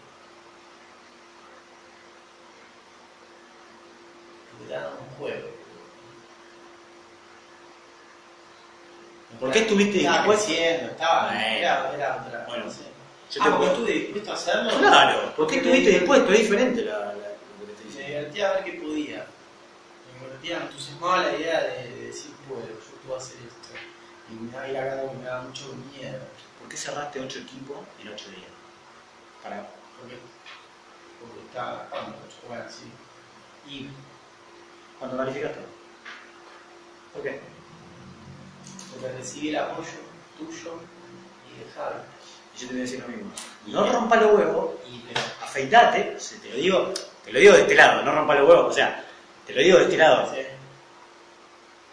Le 4.68 4.74
dan 4.74 4.86
un 5.00 5.16
juego. 5.18 5.48
¿Por 9.40 9.52
qué 9.52 9.60
estuviste 9.60 9.98
dispuesto? 10.00 10.52
estaba, 10.54 11.44
era, 11.44 11.94
era 11.94 12.16
otra, 12.26 12.46
Bueno, 12.48 12.66
no 12.66 12.72
sé. 12.72 12.84
Yo 13.30 13.42
ah, 13.44 13.50
porque 13.52 13.66
estuve 13.68 13.92
dispuesto 13.92 14.32
a 14.32 14.34
hacerlo. 14.36 14.70
Claro, 14.80 15.36
¿por 15.36 15.48
qué 15.48 15.56
Porque 15.56 15.58
estuviste 15.58 15.90
dispuesto? 15.92 16.32
Es 16.32 16.40
diferente 16.40 16.82
la, 16.84 17.00
la- 17.00 17.38
lo 17.60 17.66
que 17.66 17.74
te 17.74 17.84
estoy 17.84 18.02
Me 18.04 18.08
divertía 18.10 18.50
a 18.50 18.54
ver 18.54 18.64
qué 18.64 18.72
podía. 18.82 19.28
Me 20.06 20.14
divertía, 20.20 20.60
me 20.60 20.66
entusiasmaba 20.66 21.24
la 21.24 21.38
idea 21.38 21.64
de, 21.64 21.90
de 21.90 22.04
decir, 22.08 22.36
puedo, 22.48 22.68
yo 22.68 23.02
puedo 23.04 23.18
hacer 23.18 23.38
esto. 23.46 23.74
Y 24.30 24.34
me 24.34 24.52
daba 24.52 24.68
ir 24.68 24.78
me 25.18 25.26
daba 25.26 25.42
mucho 25.44 25.74
miedo. 25.76 26.26
¿Por 26.60 26.70
qué 26.70 26.78
cerraste 26.78 27.20
8 27.20 27.40
equipos 27.40 27.80
en 28.00 28.08
8 28.10 28.30
días? 28.30 28.52
Para, 29.44 29.70
Porque, 30.00 30.20
porque 31.20 31.42
estaba, 31.48 31.90
cuando 31.90 32.18
bueno, 32.48 32.64
sí. 32.70 32.92
Y 33.66 33.90
¿Cuánto 35.00 35.18
calificaste? 35.18 35.60
¿Por 37.14 37.24
qué? 37.24 37.57
Porque 38.92 39.16
recibí 39.18 39.50
el 39.50 39.58
apoyo 39.58 39.90
tuyo 40.38 40.74
y 41.50 41.64
de 41.64 41.72
Javi. 41.72 42.00
Y 42.56 42.60
yo 42.60 42.68
te 42.68 42.74
voy 42.74 42.82
a 42.82 42.86
decir 42.86 43.00
lo 43.02 43.08
mismo. 43.08 43.32
No 43.68 43.92
rompa 43.92 44.16
los 44.18 44.34
huevos, 44.38 44.70
Y 44.90 45.00
pero, 45.00 45.22
afeitate, 45.42 46.16
o 46.16 46.20
sea, 46.20 46.40
te 46.40 46.50
lo 46.50 46.56
digo, 46.56 46.94
te 47.24 47.32
lo 47.34 47.40
digo 47.40 47.54
de 47.54 47.62
este 47.62 47.76
lado, 47.76 48.04
no 48.04 48.12
rompa 48.14 48.36
los 48.36 48.50
huevos, 48.50 48.72
o 48.72 48.74
sea, 48.74 49.04
te 49.46 49.54
lo 49.54 49.62
digo 49.62 49.78
de 49.78 49.84
este 49.86 49.98
lado. 49.98 50.34
sí, 50.34 50.42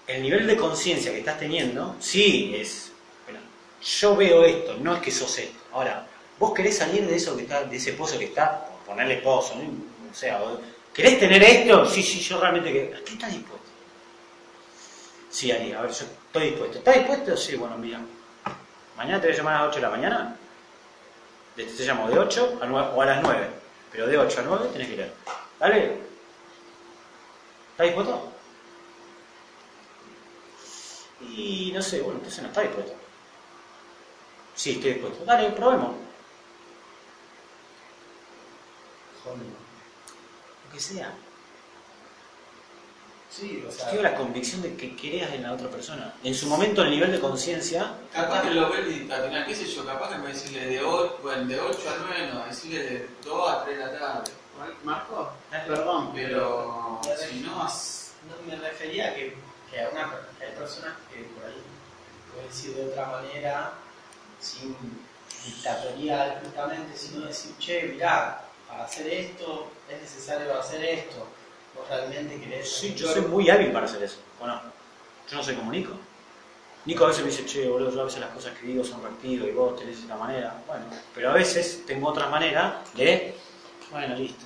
El 0.07 0.23
nivel 0.23 0.47
de 0.47 0.57
conciencia 0.57 1.12
que 1.12 1.19
estás 1.19 1.39
teniendo, 1.39 1.97
sí 1.99 2.55
es. 2.57 2.93
Bueno, 3.25 3.41
yo 3.83 4.16
veo 4.16 4.45
esto, 4.45 4.77
no 4.81 4.95
es 4.95 5.03
que 5.03 5.11
sos 5.11 5.39
esto. 5.39 5.59
Ahora, 5.73 6.07
vos 6.39 6.53
querés 6.55 6.79
salir 6.79 7.07
de 7.07 7.16
eso 7.16 7.37
que 7.37 7.43
está, 7.43 7.65
de 7.65 7.77
ese 7.77 7.93
pozo 7.95 8.19
que 8.19 8.27
está, 8.27 8.66
por 8.66 8.95
ponerle 8.95 9.16
pozo, 9.19 9.57
¿no? 9.57 9.65
O 10.11 10.15
sea, 10.15 10.41
¿querés 10.93 11.19
tener 11.19 11.43
esto? 11.43 11.85
Sí, 11.87 12.03
sí, 12.03 12.21
yo 12.21 12.41
realmente 12.41 12.73
que. 12.73 12.95
¿A 12.95 13.05
qué 13.05 13.15
estás 13.15 13.33
dispuesto? 13.33 13.64
Sí, 15.35 15.51
Ari, 15.51 15.73
a 15.73 15.81
ver, 15.81 15.90
yo 15.90 16.05
estoy 16.05 16.51
dispuesto. 16.51 16.78
¿Estás 16.78 16.94
dispuesto? 16.94 17.36
Sí, 17.36 17.56
bueno, 17.56 17.77
mira. 17.77 18.01
Mañana 18.97 19.20
te 19.20 19.27
voy 19.27 19.35
a 19.35 19.36
llamar 19.36 19.55
a 19.55 19.59
las 19.62 19.69
8 19.70 19.77
de 19.77 19.82
la 19.82 19.90
mañana. 19.90 20.36
Te 21.56 21.65
llamo 21.85 22.09
de 22.09 22.19
8 22.20 22.59
a 22.62 22.66
9, 22.66 22.89
o 22.94 23.02
a 23.02 23.05
las 23.05 23.20
9. 23.20 23.51
Pero 23.90 24.06
de 24.06 24.16
8 24.16 24.40
a 24.40 24.43
9 24.44 24.69
tenés 24.73 24.89
que 24.89 24.97
leer. 24.97 25.12
¿Dale? 25.59 25.98
¿Estás 27.73 27.86
dispuesto? 27.86 28.32
Y 31.20 31.73
no 31.74 31.82
sé, 31.82 32.01
bueno, 32.01 32.19
entonces 32.19 32.40
no 32.40 32.48
está 32.48 32.61
dispuesto. 32.61 32.94
Sí, 34.55 34.70
estoy 34.70 34.93
dispuesto. 34.93 35.24
Dale, 35.24 35.51
probemos. 35.51 35.97
joder. 39.24 39.39
Lo 39.39 40.73
que 40.73 40.78
sea. 40.78 41.12
Sí, 43.35 43.65
o 43.66 43.69
Yo 43.69 43.73
sea, 43.73 43.90
tengo 43.90 44.02
la 44.05 44.15
convicción 44.15 44.62
de 44.62 44.77
que 44.77 44.94
creas 44.94 45.32
en 45.32 45.43
la 45.43 45.55
otra 45.55 45.69
persona. 45.69 46.15
En 46.23 46.35
su 46.35 46.47
momento, 46.47 46.82
el 46.82 46.90
nivel 46.90 47.11
de 47.11 47.19
conciencia. 47.19 47.94
Capaz 48.12 48.43
que 48.43 48.51
lo 48.51 48.70
ve 48.70 48.78
el 48.78 49.11
al 49.11 49.47
qué 49.47 49.55
sé 49.56 49.66
yo, 49.66 49.85
capaz 49.85 50.11
que 50.11 50.19
me 50.19 50.28
decirle 50.28 50.66
de 50.66 50.81
8, 50.81 51.19
bueno, 51.20 51.44
de 51.47 51.59
8 51.61 51.78
a 51.89 52.06
9, 52.06 52.31
no, 52.32 52.44
decirle 52.44 52.82
de 52.85 53.09
2 53.24 53.51
a 53.51 53.65
3 53.65 53.77
de 53.78 53.85
la 53.85 53.98
tarde. 53.98 54.31
Marco, 54.85 55.32
¿Eh? 55.52 55.56
perdón, 55.66 56.12
Pero 56.15 57.01
pero 57.02 57.16
si 57.19 57.40
no, 57.40 57.56
no 57.56 58.47
me 58.47 58.55
refería 58.56 59.09
a 59.09 59.15
que, 59.15 59.36
que 59.69 59.81
a 59.81 59.89
una, 59.89 60.12
que 60.39 60.44
hay 60.44 60.52
personas 60.52 60.93
que 61.12 61.24
por 61.24 61.44
ahí 61.44 61.61
pueden 62.32 62.48
decir 62.48 62.74
de 62.77 62.85
otra 62.85 63.06
manera, 63.06 63.73
sin 64.39 64.77
dictatorial 65.44 66.40
justamente, 66.44 66.97
sino 66.97 67.27
decir, 67.27 67.52
che, 67.59 67.82
mirá, 67.82 68.44
para 68.69 68.85
hacer 68.85 69.09
esto 69.09 69.73
es 69.89 70.01
necesario 70.01 70.56
hacer 70.56 70.85
esto. 70.85 71.27
Vos 71.77 71.89
realmente 71.89 72.41
querés. 72.41 72.71
Sí, 72.71 72.95
yo 72.95 73.09
soy 73.09 73.23
muy 73.23 73.49
hábil 73.51 73.73
para 73.73 73.87
hacer 73.87 74.03
eso. 74.03 74.19
¿O 74.41 74.47
no? 74.47 74.61
Yo 75.31 75.37
no 75.37 75.43
soy 75.43 75.55
como 75.55 75.71
Nico. 75.73 75.93
Nico 76.85 77.05
a 77.05 77.09
veces 77.09 77.25
me 77.25 77.31
dice, 77.31 77.47
che, 77.47 77.67
boludo, 77.69 77.91
yo 77.91 78.03
a 78.03 78.05
veces 78.05 78.21
las 78.21 78.31
cosas 78.31 78.53
que 78.59 78.67
digo 78.67 78.85
son 78.85 79.03
reactivas 79.03 79.49
y 79.49 79.53
vos 79.53 79.77
tenés 79.77 79.99
esta 79.99 80.17
manera. 80.17 80.55
Bueno, 80.67 80.85
pero 81.15 81.31
a 81.31 81.33
veces 81.33 81.85
tengo 81.87 82.09
otra 82.09 82.29
manera 82.29 82.83
de, 82.95 83.35
bueno, 83.91 84.15
listo. 84.17 84.45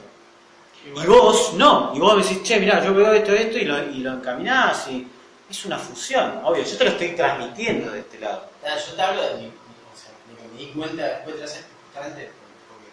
Y 0.84 1.06
vos 1.06 1.54
no, 1.54 1.92
y 1.94 1.98
vos 1.98 2.16
decís, 2.16 2.42
che, 2.44 2.60
mirá, 2.60 2.82
yo 2.82 2.94
veo 2.94 3.12
esto, 3.12 3.32
esto, 3.32 3.58
y 3.58 3.64
lo, 3.64 3.82
y 3.90 3.98
lo 3.98 4.12
encaminás, 4.12 4.86
y 4.88 5.06
es 5.50 5.64
una 5.64 5.76
fusión, 5.78 6.40
obvio, 6.44 6.62
yo 6.62 6.78
te 6.78 6.84
lo 6.84 6.90
estoy 6.90 7.16
transmitiendo 7.16 7.90
de 7.90 7.98
este 8.00 8.20
lado. 8.20 8.44
Ah, 8.64 8.76
Yo 8.76 8.94
te 8.94 9.02
hablo 9.02 9.20
de 9.22 9.34
mi, 9.34 9.46
o 9.48 9.96
sea, 9.96 10.12
de 10.28 10.36
que 10.40 10.48
me 10.48 10.58
di 10.58 10.66
cuenta 10.72 11.02
después 11.02 11.36
de 11.38 11.44
hacer 11.44 11.64
justamente 11.86 12.30
porque 12.68 12.86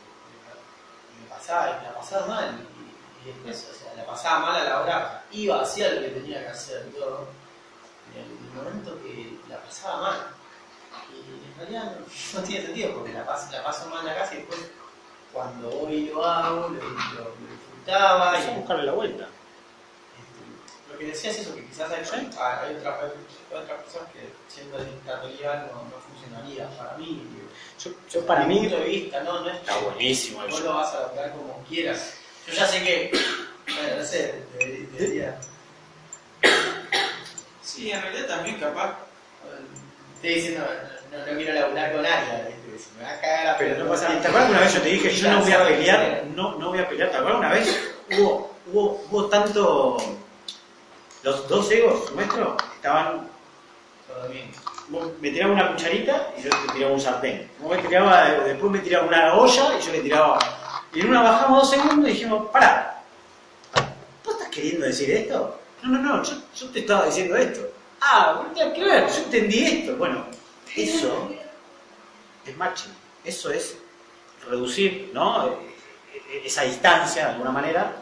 me 1.21 1.29
pasaba 1.29 1.77
y 1.77 1.83
me 1.83 1.87
ha 1.89 1.93
pasado 1.93 2.27
mal. 2.27 2.67
Y, 3.25 3.29
y 3.29 3.31
Y 3.31 3.33
después, 3.33 3.69
o 3.71 3.83
sea, 3.83 3.93
la 3.95 4.05
pasaba 4.05 4.39
mal 4.39 4.61
a 4.61 4.63
la 4.63 4.81
hora, 4.81 5.23
iba, 5.31 5.61
hacía 5.61 5.89
lo 5.93 6.01
que 6.01 6.07
tenía 6.09 6.41
que 6.41 6.47
hacer 6.49 6.85
y 6.89 6.99
todo. 6.99 7.27
Y 8.13 8.19
en 8.19 8.25
el 8.25 8.53
momento 8.63 9.01
que 9.03 9.37
la 9.49 9.59
pasaba 9.61 10.01
mal. 10.01 10.27
Y 11.11 11.51
en 11.51 11.57
realidad 11.57 11.97
no, 11.99 12.39
no 12.39 12.47
tiene 12.47 12.65
sentido 12.65 12.93
porque 12.95 13.13
la 13.13 13.25
paso, 13.25 13.51
la 13.51 13.63
paso 13.63 13.87
mal 13.89 13.99
en 14.01 14.05
la 14.07 14.15
casa 14.15 14.33
y 14.33 14.37
después 14.37 14.59
cuando 15.33 15.69
voy 15.69 15.93
y 15.93 16.09
lo 16.09 16.25
hago, 16.25 16.69
lo, 16.69 16.75
lo- 16.75 16.79
lo 16.79 17.31
disfrutaba. 17.49 18.39
Y, 18.39 18.55
buscarle 18.55 18.83
la 18.83 18.91
vuelta. 18.93 19.23
este, 19.25 20.93
lo 20.93 20.97
que 20.99 21.05
decía 21.07 21.31
es 21.31 21.39
eso, 21.39 21.55
que 21.55 21.65
quizás 21.65 21.91
hay, 21.91 21.99
hay, 21.99 22.29
hay 22.37 22.75
otras, 22.77 22.99
hay 23.03 23.57
otras 23.57 23.81
personas 23.83 24.09
que 24.13 24.31
siendo 24.47 24.77
dictatorial 24.77 25.69
no, 25.73 25.83
no 25.83 25.97
funcionaría 26.07 26.69
para 26.77 26.97
mí. 26.97 27.27
Yo, 27.83 27.91
yo 28.09 28.25
para 28.25 28.45
Mi 28.45 28.53
mí 28.55 28.59
punto 28.61 28.77
de 28.77 28.85
vista, 28.89 29.23
no, 29.23 29.41
no 29.41 29.49
es 29.49 29.55
está 29.57 29.77
buenísimo 29.79 30.39
Vos 30.41 30.49
eso. 30.59 30.63
lo 30.63 30.73
vas 30.75 30.93
a 30.93 30.97
adaptar 30.97 31.31
como 31.33 31.61
quieras. 31.67 32.13
Yo 32.47 32.53
ya 32.53 32.67
sé 32.67 32.83
que, 32.83 33.11
bueno, 33.65 33.95
no 33.97 34.03
sé, 34.03 34.35
diría, 34.97 35.37
Sí, 37.61 37.91
en 37.91 38.01
realidad 38.01 38.27
también 38.27 38.59
capaz. 38.59 38.95
estoy 40.15 40.35
diciendo, 40.35 40.65
no, 41.11 41.17
no 41.17 41.37
quiero 41.37 41.53
laburar 41.53 41.91
con 41.91 42.05
alguien, 42.05 42.45
¿viste? 42.71 42.89
me 42.97 43.03
va 43.03 43.09
a 43.09 43.19
cagar 43.19 43.47
a 43.47 43.57
Pero 43.57 43.83
no 43.83 43.89
pasa 43.89 44.09
nada. 44.09 44.21
¿Te 44.21 44.27
acuerdas 44.27 44.49
una 44.49 44.59
vez 44.61 44.73
yo 44.73 44.81
te 44.81 44.89
dije, 44.89 45.09
yo 45.11 45.31
no 45.31 45.41
voy 45.41 45.51
a 45.51 45.63
pelear, 45.65 46.23
no, 46.35 46.55
no 46.57 46.69
voy 46.69 46.79
a 46.79 46.87
pelear? 46.87 47.09
¿Te 47.11 47.17
acuerdas 47.17 47.39
una 47.39 47.49
vez? 47.49 47.93
Hubo, 48.11 48.55
hubo, 48.67 49.05
hubo 49.09 49.25
tanto... 49.25 49.97
Los 51.23 51.49
dos 51.49 51.71
egos 51.71 52.11
nuestros 52.13 52.63
estaban... 52.75 53.27
Todo 54.07 54.29
bien. 54.29 54.51
Vos 54.89 55.09
me 55.19 55.31
tiraba 55.31 55.53
una 55.53 55.71
cucharita 55.71 56.31
y 56.37 56.43
yo 56.43 56.49
te 56.51 56.73
tiraba 56.73 56.93
un 56.93 57.01
sartén. 57.01 57.49
Vos 57.59 57.75
me 57.75 57.81
tiraba, 57.81 58.29
después 58.29 58.71
me 58.71 58.79
tiraba 58.79 59.07
una 59.07 59.33
olla 59.33 59.77
y 59.77 59.81
yo 59.81 59.91
le 59.91 59.99
tiraba... 60.01 60.39
Y 60.95 61.01
en 61.01 61.09
una 61.09 61.21
bajamos 61.21 61.61
dos 61.63 61.69
segundos 61.71 62.09
y 62.09 62.13
dijimos, 62.13 62.49
pará, 62.51 63.03
¿vos 64.23 64.35
estás 64.35 64.49
queriendo 64.49 64.85
decir 64.85 65.11
esto? 65.11 65.59
No, 65.83 65.89
no, 65.89 65.99
no, 65.99 66.23
yo, 66.23 66.35
yo 66.55 66.69
te 66.69 66.79
estaba 66.79 67.05
diciendo 67.05 67.35
esto. 67.35 67.69
Ah, 68.01 68.41
no 68.43 68.51
tiene 68.53 68.73
que 68.73 68.83
ver, 68.83 69.07
yo 69.09 69.17
entendí 69.23 69.63
esto. 69.65 69.97
Bueno, 69.97 70.25
eso 70.75 71.29
es 72.45 72.57
matching. 72.57 72.93
Eso 73.25 73.51
es 73.51 73.75
reducir 74.47 75.11
¿no? 75.13 75.47
E- 75.47 75.57
e- 76.31 76.47
esa 76.47 76.61
distancia 76.63 77.25
de 77.25 77.31
alguna 77.33 77.51
manera 77.51 77.93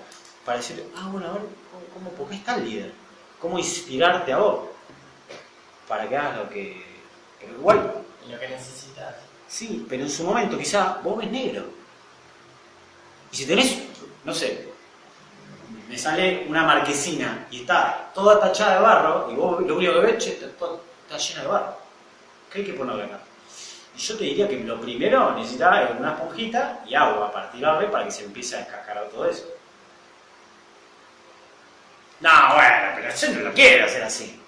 para 0.46 0.58
decir, 0.60 0.86
ah, 0.96 1.08
bueno, 1.12 1.28
a 1.30 1.32
ver, 1.34 1.42
¿cómo, 1.72 1.86
cómo, 1.94 2.10
por 2.12 2.30
qué 2.30 2.36
está 2.36 2.56
el 2.56 2.66
líder? 2.70 2.92
¿Cómo 3.40 3.58
inspirarte 3.58 4.34
a 4.34 4.38
vos? 4.38 4.70
Para 5.88 6.08
que 6.08 6.16
hagas 6.16 6.38
lo 6.38 6.50
que... 6.50 6.84
Pero 7.40 7.54
igual, 7.54 7.94
Lo 8.30 8.40
que 8.40 8.48
necesitas. 8.50 9.16
sí, 9.48 9.86
pero 9.90 10.04
en 10.04 10.10
su 10.10 10.24
momento 10.24 10.58
quizá 10.58 11.00
vos 11.04 11.18
ves 11.18 11.32
negro. 11.32 11.66
Y 13.34 13.36
si 13.36 13.48
tenés, 13.48 13.80
no 14.26 14.32
sé, 14.32 14.68
me 15.90 15.98
sale 15.98 16.46
una 16.48 16.64
marquesina 16.64 17.48
y 17.50 17.62
está 17.62 18.12
toda 18.14 18.40
tachada 18.40 18.76
de 18.76 18.82
barro 18.82 19.32
y 19.32 19.34
vos 19.34 19.60
lo 19.60 19.76
único 19.76 19.94
que 19.94 20.00
ves, 20.02 20.24
che, 20.24 20.30
está, 20.34 20.46
está 20.46 21.18
llena 21.18 21.42
de 21.42 21.48
barro. 21.48 21.78
¿Qué 22.52 22.60
hay 22.60 22.66
que 22.66 22.74
ponerle 22.74 23.06
acá? 23.06 23.20
Y 23.96 24.00
yo 24.00 24.18
te 24.18 24.24
diría 24.24 24.48
que 24.48 24.60
lo 24.60 24.80
primero 24.80 25.34
necesitaba 25.34 25.90
una 26.00 26.14
esponjita 26.14 26.84
y 26.86 26.94
agua 26.94 27.34
para 27.34 27.52
tirarle 27.52 27.88
para 27.88 28.06
que 28.06 28.12
se 28.12 28.26
empiece 28.26 28.56
a 28.56 28.60
descascarar 28.60 29.10
todo 29.10 29.28
eso. 29.28 29.48
No, 32.20 32.30
bueno, 32.54 32.92
pero 32.96 33.16
yo 33.16 33.30
no 33.30 33.50
lo 33.50 33.54
quiero 33.54 33.86
hacer 33.86 34.04
así. 34.04 34.40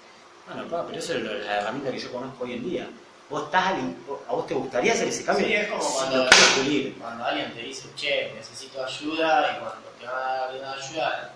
Bueno, 0.46 0.68
pa, 0.68 0.86
pero 0.86 1.00
eso 1.00 1.12
es 1.12 1.22
la 1.24 1.58
herramienta 1.58 1.90
que 1.90 1.98
yo 1.98 2.12
conozco 2.12 2.44
hoy 2.44 2.52
en 2.52 2.62
día. 2.62 2.88
Vos 3.28 3.44
estás, 3.44 3.66
ali- 3.66 3.96
a 4.28 4.32
vos 4.32 4.46
te 4.46 4.54
gustaría 4.54 4.92
hacer 4.92 5.08
ese 5.08 5.24
cambio. 5.24 5.46
Sí, 5.46 5.52
es 5.54 5.68
como 5.68 5.82
Sí, 5.82 5.88
cuando, 5.96 6.16
lo 6.24 6.30
quiero 6.30 6.46
pulir. 6.56 6.94
cuando 6.98 7.24
alguien 7.24 7.52
te 7.54 7.60
dice, 7.62 7.88
che, 7.96 8.32
necesito 8.36 8.84
ayuda, 8.84 9.52
y 9.56 9.60
cuando 9.60 9.88
te 9.98 10.06
va 10.06 10.12
a 10.32 10.36
dar 10.46 10.54
una 10.56 10.72
ayuda, 10.74 11.32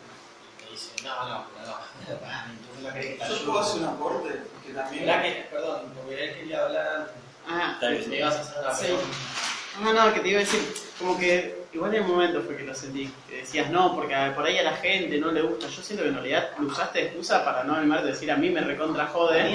te 0.64 0.70
dice, 0.70 0.90
no, 1.02 1.28
no, 1.28 1.44
pero 1.54 1.66
no. 1.66 1.76
No 2.80 2.88
crees 2.90 3.18
que 3.18 3.24
te 3.24 3.28
Yo 3.28 3.44
puedo 3.44 3.60
hacer 3.60 3.82
un 3.82 3.88
aporte 3.88 4.42
que 4.66 4.72
también. 4.72 5.04
Que, 5.04 5.46
perdón, 5.50 5.92
porque 5.96 6.24
él 6.24 6.34
quería 6.36 6.64
hablar 6.64 6.86
antes. 6.96 7.12
Ah, 7.48 7.76
Dale, 7.80 8.06
Me 8.06 8.16
ibas 8.16 8.36
a 8.36 8.40
hacer 8.40 8.58
una 8.62 8.74
Sí. 8.74 8.84
pregunta. 8.84 9.06
no, 9.82 9.92
no, 9.92 10.14
que 10.14 10.20
te 10.20 10.28
iba 10.28 10.36
a 10.38 10.40
decir, 10.44 10.74
como 10.98 11.18
que 11.18 11.64
igual 11.72 11.94
en 11.94 12.04
un 12.04 12.10
momento 12.12 12.40
fue 12.42 12.56
que 12.56 12.62
lo 12.62 12.74
sentí, 12.74 13.12
que 13.28 13.36
decías 13.38 13.68
no, 13.70 13.94
porque 13.96 14.14
por 14.34 14.46
ahí 14.46 14.56
a 14.58 14.62
la 14.62 14.76
gente 14.76 15.18
no 15.18 15.30
le 15.32 15.42
gusta. 15.42 15.66
Yo 15.68 15.82
siento 15.82 16.04
que 16.04 16.08
en 16.08 16.14
realidad 16.14 16.50
lo 16.58 16.68
usaste 16.68 17.00
de 17.00 17.06
excusa 17.06 17.44
para 17.44 17.64
no 17.64 17.74
animarte 17.74 18.04
a 18.08 18.12
decir 18.12 18.30
a 18.30 18.36
mí 18.36 18.48
me 18.48 18.60
recontra 18.60 19.06
jode. 19.08 19.50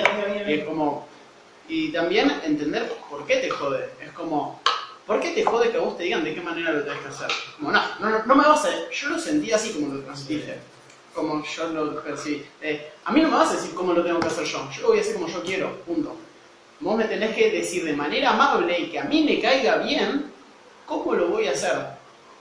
Y 0.48 0.54
es 0.54 0.66
como. 0.66 1.08
Y 1.68 1.92
también 1.92 2.32
entender 2.44 2.92
por 3.10 3.26
qué 3.26 3.38
te 3.38 3.50
jode. 3.50 3.90
Es 4.02 4.12
como. 4.12 4.62
¿Por 5.06 5.20
qué 5.20 5.32
te 5.32 5.44
jode 5.44 5.70
que 5.72 5.78
a 5.78 5.82
vos 5.82 5.98
te 5.98 6.04
digan 6.04 6.24
de 6.24 6.34
qué 6.34 6.42
manera 6.42 6.72
lo 6.72 6.84
tenés 6.84 7.00
que 7.00 7.08
hacer? 7.10 7.28
Como, 7.58 7.72
no, 7.72 7.82
no, 8.00 8.26
no, 8.26 8.36
me 8.36 8.44
vas 8.44 8.66
a. 8.66 8.90
Yo 8.90 9.10
lo 9.10 9.20
sentí 9.20 9.52
así 9.52 9.72
como 9.74 9.94
lo 9.94 10.02
transmitiste. 10.02 10.60
Como 11.14 11.44
yo 11.44 11.68
lo 11.70 12.04
percibí. 12.04 12.46
Eh, 12.62 12.92
a 13.06 13.12
mí 13.12 13.22
no 13.22 13.30
me 13.30 13.38
vas 13.38 13.52
a 13.52 13.56
decir 13.56 13.74
cómo 13.74 13.94
lo 13.94 14.04
tengo 14.04 14.20
que 14.20 14.28
hacer 14.28 14.46
yo. 14.46 14.70
Yo 14.72 14.82
lo 14.82 14.88
voy 14.90 14.98
a 14.98 15.02
hacer 15.02 15.14
como 15.14 15.28
yo 15.28 15.44
quiero. 15.44 15.76
Punto. 15.82 16.16
Vos 16.80 16.98
me 16.98 17.06
tenés 17.06 17.36
que 17.36 17.52
decir 17.52 17.86
de 17.86 17.94
manera 17.94 18.32
amable 18.32 18.78
y 18.80 18.90
que 18.90 19.00
a 19.00 19.06
mí 19.06 19.24
me 19.24 19.40
caiga 19.40 19.78
bien 19.78 20.32
cómo 20.86 21.14
lo 21.14 21.28
voy 21.30 21.48
a 21.48 21.52
hacer. 21.52 21.88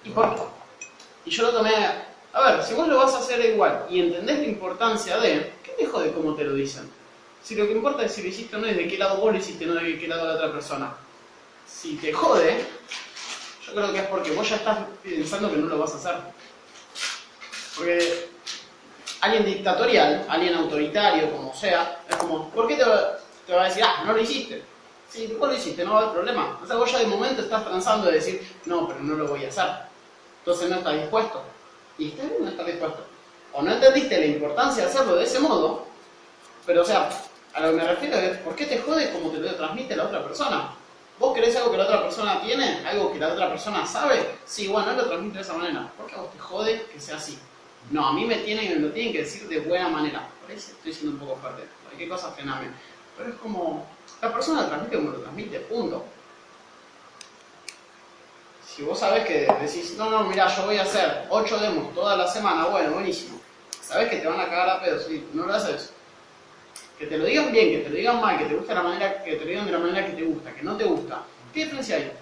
¿Y 0.02 0.10
por 0.10 0.34
qué? 0.34 0.42
Y 1.26 1.30
yo 1.30 1.44
lo 1.44 1.52
tomé. 1.52 1.70
A 2.32 2.50
ver, 2.50 2.64
si 2.64 2.74
vos 2.74 2.88
lo 2.88 2.98
vas 2.98 3.14
a 3.14 3.18
hacer 3.18 3.44
igual 3.44 3.86
y 3.88 4.00
entendés 4.00 4.38
la 4.38 4.46
importancia 4.46 5.18
de. 5.18 5.52
¿Qué 5.62 5.72
te 5.72 5.86
jode 5.86 6.12
cómo 6.12 6.34
te 6.34 6.44
lo 6.44 6.54
dicen? 6.54 6.90
Si 7.44 7.54
lo 7.54 7.66
que 7.66 7.72
importa 7.72 8.02
es 8.04 8.12
si 8.12 8.22
lo 8.22 8.28
hiciste 8.28 8.56
o 8.56 8.58
no, 8.58 8.66
es 8.66 8.76
de 8.76 8.88
qué 8.88 8.96
lado 8.96 9.18
vos 9.18 9.30
lo 9.30 9.38
hiciste, 9.38 9.66
no 9.66 9.74
de 9.74 9.98
qué 9.98 10.08
lado 10.08 10.26
la 10.26 10.34
otra 10.34 10.50
persona. 10.50 10.94
Si 11.66 11.96
te 11.96 12.10
jode, 12.10 12.64
yo 13.66 13.74
creo 13.74 13.92
que 13.92 13.98
es 13.98 14.06
porque 14.06 14.30
vos 14.30 14.48
ya 14.48 14.56
estás 14.56 14.78
pensando 15.02 15.50
que 15.50 15.58
no 15.58 15.66
lo 15.66 15.78
vas 15.78 15.92
a 15.92 15.96
hacer. 15.96 16.14
Porque 17.76 18.28
alguien 19.20 19.44
dictatorial, 19.44 20.24
alguien 20.26 20.54
autoritario, 20.54 21.30
como 21.32 21.54
sea, 21.54 22.00
es 22.08 22.16
como, 22.16 22.48
¿por 22.48 22.66
qué 22.66 22.76
te 22.76 22.84
va, 22.84 23.18
te 23.46 23.54
va 23.54 23.64
a 23.64 23.68
decir, 23.68 23.84
ah, 23.84 24.04
no 24.06 24.14
lo 24.14 24.22
hiciste? 24.22 24.62
Si 25.10 25.26
vos 25.26 25.50
lo 25.50 25.54
hiciste, 25.54 25.84
no 25.84 25.92
va 25.92 25.98
a 25.98 26.02
haber 26.04 26.14
problema. 26.14 26.58
O 26.62 26.66
sea, 26.66 26.76
vos 26.76 26.90
ya 26.90 26.98
de 26.98 27.06
momento 27.06 27.42
estás 27.42 27.62
transando 27.62 28.06
de 28.06 28.14
decir, 28.14 28.40
no, 28.64 28.88
pero 28.88 29.00
no 29.00 29.16
lo 29.16 29.28
voy 29.28 29.44
a 29.44 29.48
hacer. 29.48 29.68
Entonces 30.38 30.70
no 30.70 30.76
estás 30.76 30.94
dispuesto. 30.94 31.42
Y 31.98 32.08
está 32.08 32.24
no 32.40 32.48
estar 32.48 32.64
dispuesto. 32.64 33.04
O 33.52 33.62
no 33.62 33.70
entendiste 33.70 34.18
la 34.18 34.26
importancia 34.26 34.84
de 34.84 34.88
hacerlo 34.88 35.16
de 35.16 35.24
ese 35.24 35.40
modo, 35.40 35.86
pero 36.66 36.82
o 36.82 36.84
sea, 36.84 37.10
a 37.54 37.60
lo 37.60 37.70
que 37.70 37.76
me 37.76 37.84
refiero 37.84 38.16
es, 38.18 38.38
¿por 38.38 38.56
qué 38.56 38.66
te 38.66 38.80
jode 38.80 39.12
como 39.12 39.30
te 39.30 39.38
lo 39.38 39.54
transmite 39.54 39.94
la 39.94 40.04
otra 40.04 40.24
persona? 40.24 40.74
¿Vos 41.18 41.32
querés 41.34 41.54
algo 41.56 41.70
que 41.70 41.76
la 41.78 41.84
otra 41.84 42.02
persona 42.02 42.42
tiene? 42.42 42.84
¿Algo 42.84 43.12
que 43.12 43.20
la 43.20 43.28
otra 43.28 43.48
persona 43.48 43.86
sabe? 43.86 44.36
Sí, 44.44 44.66
bueno, 44.66 44.90
él 44.90 44.96
lo 44.96 45.06
transmite 45.06 45.36
de 45.36 45.42
esa 45.42 45.54
manera. 45.54 45.88
¿Por 45.96 46.06
qué 46.06 46.16
a 46.16 46.18
vos 46.18 46.32
te 46.32 46.38
jode 46.38 46.86
que 46.92 47.00
sea 47.00 47.16
así? 47.16 47.38
No, 47.90 48.08
a 48.08 48.12
mí 48.12 48.24
me 48.24 48.36
tienen, 48.38 48.82
me 48.82 48.88
lo 48.88 48.92
tienen 48.92 49.12
que 49.12 49.20
decir 49.20 49.46
de 49.46 49.60
buena 49.60 49.88
manera. 49.88 50.28
Por 50.40 50.50
ahí 50.50 50.56
estoy 50.56 50.92
siendo 50.92 51.12
un 51.12 51.18
poco 51.18 51.40
fuerte. 51.40 51.62
Cualquier 51.84 52.08
cosa 52.08 52.32
frename. 52.32 52.70
Pero 53.16 53.30
es 53.30 53.36
como, 53.36 53.86
la 54.20 54.32
persona 54.32 54.62
lo 54.62 54.68
transmite 54.68 54.96
como 54.96 55.10
lo 55.10 55.18
transmite, 55.18 55.60
punto. 55.60 56.04
Si 58.66 58.82
vos 58.82 58.98
sabés 58.98 59.24
que 59.24 59.46
decís, 59.60 59.94
no, 59.96 60.10
no, 60.10 60.24
mira, 60.24 60.48
yo 60.48 60.64
voy 60.64 60.78
a 60.78 60.82
hacer 60.82 61.26
8 61.30 61.58
demos 61.58 61.94
toda 61.94 62.16
la 62.16 62.26
semana, 62.26 62.66
bueno, 62.66 62.94
buenísimo. 62.94 63.40
Sabés 63.80 64.08
que 64.10 64.16
te 64.16 64.26
van 64.26 64.40
a 64.40 64.48
cagar 64.48 64.70
a 64.70 64.82
pedos, 64.82 65.04
sí, 65.04 65.28
no 65.32 65.46
lo 65.46 65.54
haces. 65.54 65.93
Que 66.98 67.06
te 67.06 67.18
lo 67.18 67.24
digan 67.24 67.50
bien, 67.52 67.70
que 67.70 67.78
te 67.78 67.90
lo 67.90 67.96
digan 67.96 68.20
mal, 68.20 68.38
que 68.38 68.44
te 68.44 68.54
gusta 68.54 68.74
la 68.74 68.82
manera, 68.82 69.24
que 69.24 69.34
te 69.34 69.44
lo 69.44 69.50
digan 69.50 69.66
de 69.66 69.72
la 69.72 69.78
manera 69.78 70.06
que 70.06 70.12
te 70.12 70.22
gusta, 70.22 70.54
que 70.54 70.62
no 70.62 70.76
te 70.76 70.84
gusta. 70.84 71.22
¿Qué 71.52 71.64
diferencia 71.64 71.96
hay? 71.96 72.12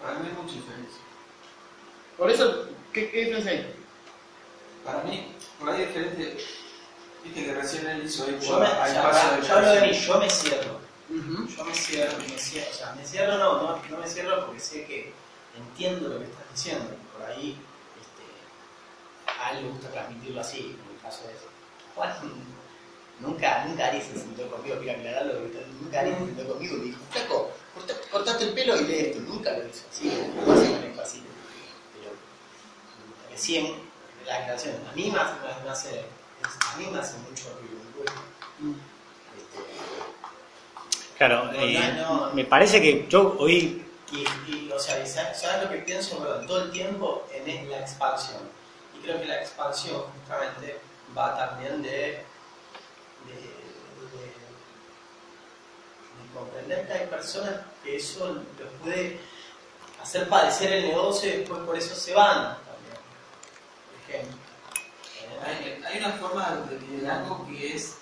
Para 0.00 0.18
mí 0.18 0.28
hay 0.28 0.42
mucha 0.42 0.54
diferencia. 0.54 1.00
Por 2.18 2.30
eso, 2.30 2.68
¿qué, 2.92 3.10
qué 3.10 3.18
diferencia 3.20 3.52
hay? 3.52 3.74
Para 4.84 5.02
mí, 5.04 5.34
por 5.58 5.70
ahí 5.70 5.82
es 5.82 5.88
diferente. 5.88 6.36
Viste 7.24 7.44
que 7.44 7.54
recién 7.54 7.86
él 7.86 8.04
hizo 8.04 8.24
ahí 8.24 8.38
Yo, 8.40 8.58
me, 8.60 8.66
al 8.66 8.92
ya, 8.92 9.02
paso 9.02 9.26
pará, 9.28 9.36
de 9.36 9.48
yo 9.48 9.54
hablo 9.54 9.72
de 9.72 9.80
mí, 9.80 9.92
yo 9.94 10.18
me 10.18 10.30
cierro. 10.30 10.80
Yo 11.08 11.64
me 11.64 11.74
cierro, 11.74 12.18
me 12.18 12.38
cierro, 12.38 12.70
o 12.70 12.74
sea, 12.74 12.92
me 12.92 13.06
cierro 13.06 13.38
no, 13.38 13.62
no, 13.62 13.82
no 13.90 13.98
me 13.98 14.06
cierro 14.06 14.46
porque 14.46 14.60
sé 14.60 14.84
que 14.84 15.12
entiendo 15.56 16.08
lo 16.08 16.18
que 16.18 16.24
estás 16.24 16.50
diciendo. 16.52 16.90
Por 17.16 17.26
ahí, 17.30 17.56
este, 18.00 19.32
a 19.40 19.52
él 19.52 19.64
le 19.64 19.70
gusta 19.70 19.88
transmitirlo 19.90 20.40
así, 20.40 20.58
en 20.60 20.94
el 20.94 21.00
caso 21.02 21.26
de 21.26 21.32
eso. 21.32 21.48
Nunca, 23.20 23.64
nunca 23.66 23.86
Ari 23.86 24.00
se 24.00 24.18
sentó 24.18 24.48
conmigo, 24.50 24.76
quiero 24.80 24.98
aclararlo, 24.98 25.34
nunca 25.80 26.00
Ari 26.00 26.10
se 26.10 26.18
sentó 26.18 26.48
conmigo 26.52 26.76
y 26.76 26.78
me 26.78 26.84
dijo, 26.86 27.00
flaco, 27.10 27.50
corta- 27.74 28.00
cortate 28.10 28.44
el 28.44 28.52
pelo 28.54 28.80
y 28.80 28.84
lee 28.84 28.98
esto. 29.00 29.20
Nunca 29.20 29.50
lo 29.52 29.66
hizo 29.68 29.84
así, 29.90 30.06
no 30.46 30.56
se 30.56 30.70
maneja 30.70 31.02
así. 31.02 31.22
Pero 31.94 32.12
recién, 33.30 33.74
la 34.26 34.36
aclaración, 34.36 34.74
a 34.90 34.92
mí 34.94 35.10
me 35.10 35.18
hace, 35.18 35.34
me 35.64 35.70
hace, 35.70 36.00
a 36.00 36.76
mí 36.76 36.86
me 36.90 36.98
hace 36.98 37.16
mucho 37.18 37.44
ruido. 37.60 37.74
Este, 39.36 39.58
Claro, 41.18 41.44
No, 41.44 41.52
eh, 41.60 41.92
no, 41.96 42.26
no. 42.28 42.34
me 42.34 42.44
parece 42.44 42.80
que 42.80 43.06
yo 43.08 43.36
hoy 43.38 43.80
Y, 44.12 44.24
y, 44.50 44.70
o 44.72 44.78
sea, 44.78 45.04
¿sabes, 45.06 45.62
lo 45.62 45.70
que 45.70 45.78
pienso 45.78 46.18
Perdón, 46.18 46.46
todo 46.46 46.62
el 46.64 46.70
tiempo 46.70 47.26
en 47.32 47.70
la 47.70 47.80
expansión? 47.80 48.40
Y 48.96 49.02
creo 49.02 49.18
que 49.20 49.26
la 49.26 49.40
expansión 49.40 50.02
justamente 50.20 50.78
va 51.16 51.36
también 51.36 51.82
de, 51.82 51.90
de- 51.90 52.24
de 53.26 54.32
comprender 56.34 56.86
que 56.86 56.92
hay 56.92 57.06
personas 57.06 57.60
que 57.82 57.96
eso 57.96 58.34
los 58.34 58.72
puede 58.82 59.20
hacer 60.02 60.28
padecer 60.28 60.72
el 60.72 60.88
negocio 60.88 61.32
y 61.32 61.38
después 61.38 61.60
por 61.60 61.76
eso 61.76 61.94
se 61.94 62.12
van 62.12 62.58
también. 62.58 62.98
ejemplo. 64.08 64.38
Hay, 65.46 65.82
hay 65.84 65.98
una 65.98 66.12
forma 66.12 66.66
de 66.68 66.78
liderazgo 66.80 67.46
que 67.46 67.76
es 67.76 67.96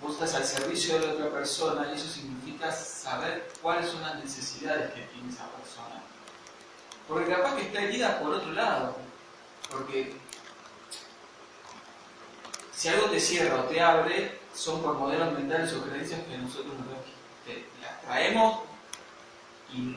vos 0.00 0.12
estás 0.12 0.34
al 0.34 0.44
servicio 0.44 0.98
de 0.98 1.06
la 1.06 1.12
otra 1.12 1.30
persona 1.30 1.88
y 1.90 1.96
eso 1.96 2.08
significa 2.08 2.72
saber 2.72 3.50
cuáles 3.60 3.90
son 3.90 4.00
las 4.02 4.16
necesidades 4.16 4.92
que 4.92 5.02
tiene 5.02 5.28
esa 5.30 5.46
persona. 5.48 6.02
Porque 7.06 7.30
capaz 7.30 7.56
que 7.56 7.62
está 7.62 7.82
herida 7.82 8.20
por 8.20 8.34
otro 8.34 8.52
lado. 8.52 8.96
Porque 9.70 10.16
si 12.72 12.88
algo 12.88 13.10
te 13.10 13.20
cierra 13.20 13.60
o 13.60 13.64
te 13.64 13.80
abre, 13.80 14.38
son 14.54 14.82
por 14.82 14.94
modelos 14.94 15.32
mentales 15.32 15.72
o 15.74 15.82
creencias 15.82 16.20
que 16.26 16.38
nosotros 16.38 16.72
nos 16.78 16.88
traemos 18.14 18.60
y 19.72 19.96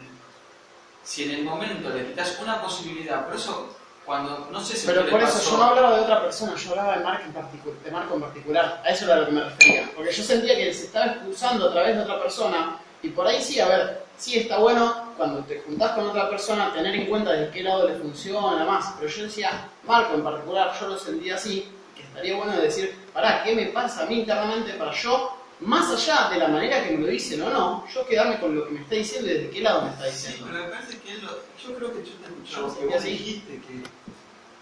si 1.04 1.24
en 1.24 1.32
el 1.32 1.44
momento 1.44 1.90
le 1.90 2.06
quitas 2.06 2.38
una 2.42 2.62
posibilidad, 2.62 3.26
por 3.26 3.36
eso 3.36 3.76
cuando 4.06 4.48
no 4.52 4.62
sé 4.62 4.76
si 4.76 4.86
Pero 4.86 5.08
por 5.10 5.22
eso 5.22 5.34
pasó, 5.34 5.52
yo 5.52 5.58
no 5.58 5.64
hablaba 5.64 5.96
de 5.96 6.02
otra 6.02 6.22
persona, 6.22 6.56
yo 6.56 6.70
hablaba 6.72 6.98
de 6.98 7.04
Marco 7.04 7.24
en, 7.26 7.34
particu- 7.34 7.80
de 7.84 7.92
Marco 7.92 8.16
en 8.16 8.22
particular. 8.22 8.82
A 8.86 8.90
eso 8.90 9.06
era 9.06 9.16
a 9.16 9.18
lo 9.20 9.26
que 9.28 9.32
me 9.32 9.44
refería. 9.44 9.90
Porque 9.96 10.12
yo 10.12 10.24
sentía 10.24 10.56
que 10.56 10.74
se 10.74 10.86
estaba 10.86 11.06
expulsando 11.08 11.70
a 11.70 11.72
través 11.72 11.96
de 11.96 12.02
otra 12.04 12.22
persona. 12.22 12.78
Y 13.02 13.10
por 13.10 13.26
ahí 13.28 13.42
sí, 13.42 13.60
a 13.62 13.68
ver, 13.68 14.06
sí 14.18 14.40
está 14.40 14.58
bueno 14.58 15.14
cuando 15.18 15.44
te 15.46 15.62
juntás 15.62 15.92
con 15.94 16.08
otra 16.08 16.30
persona 16.30 16.74
tener 16.74 16.94
en 16.96 17.08
cuenta 17.08 17.32
de 17.32 17.50
qué 17.50 17.64
lado 17.64 17.88
le 17.88 17.96
funciona 17.96 18.66
más. 18.66 18.94
Pero 19.00 19.10
yo 19.10 19.24
decía, 19.24 19.70
Marco 19.86 20.16
en 20.16 20.24
particular, 20.24 20.74
yo 20.80 20.88
lo 20.90 20.98
sentía 20.98 21.36
así, 21.36 21.70
que 21.96 22.04
estaría 22.04 22.36
bueno 22.36 22.58
decir, 22.58 22.94
pará, 23.14 23.42
¿qué 23.44 23.56
me 23.56 23.68
pasa 23.68 24.04
a 24.04 24.06
mí 24.06 24.20
internamente 24.20 24.74
para 24.74 24.92
yo, 24.92 25.38
más 25.60 25.90
allá 25.92 26.30
de 26.30 26.38
la 26.38 26.48
manera 26.50 26.84
que 26.84 26.92
me 26.98 27.06
lo 27.06 27.08
dicen 27.08 27.42
o 27.42 27.50
no, 27.50 27.88
yo 27.94 28.06
quedarme 28.08 28.40
con 28.40 28.56
lo 28.56 28.66
que 28.66 28.72
me 28.72 28.82
está 28.82 28.96
diciendo 28.96 29.30
y 29.30 29.34
desde 29.36 29.50
qué 29.50 29.62
lado 29.62 29.84
me 29.84 29.90
está 29.92 30.06
Sí, 30.06 30.12
diciendo? 30.12 30.48
pero 30.52 30.64
me 30.66 30.70
parece 30.72 31.00
que 31.00 31.14
lo, 31.20 31.30
yo 31.32 31.76
creo 31.78 31.94
que 31.94 32.04
yo 32.10 32.14
te 32.16 32.26
escuché, 32.26 32.56
Yo 32.56 32.80
que 32.80 32.86
vos 32.86 33.02
sí. 33.04 33.10
dijiste 33.10 33.62
que, 33.62 33.84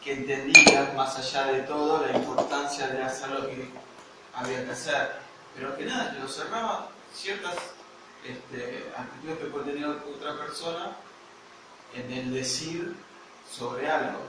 que 0.03 0.13
entendías 0.13 0.93
más 0.95 1.17
allá 1.17 1.51
de 1.51 1.59
todo 1.61 2.05
la 2.05 2.15
importancia 2.17 2.87
de 2.87 3.01
hacer 3.03 3.29
lo 3.29 3.47
que 3.47 3.65
había 4.35 4.65
que 4.65 4.71
hacer, 4.71 5.11
pero 5.55 5.75
que 5.77 5.85
nada, 5.85 6.13
que 6.13 6.19
lo 6.19 6.27
cerraba 6.27 6.89
ciertas 7.13 7.55
este, 8.25 8.85
actitudes 8.95 9.37
que 9.39 9.45
puede 9.45 9.71
tener 9.73 9.87
otra 9.89 10.37
persona 10.37 10.91
en 11.95 12.11
el 12.11 12.33
decir 12.33 12.95
sobre 13.51 13.89
algo. 13.89 14.19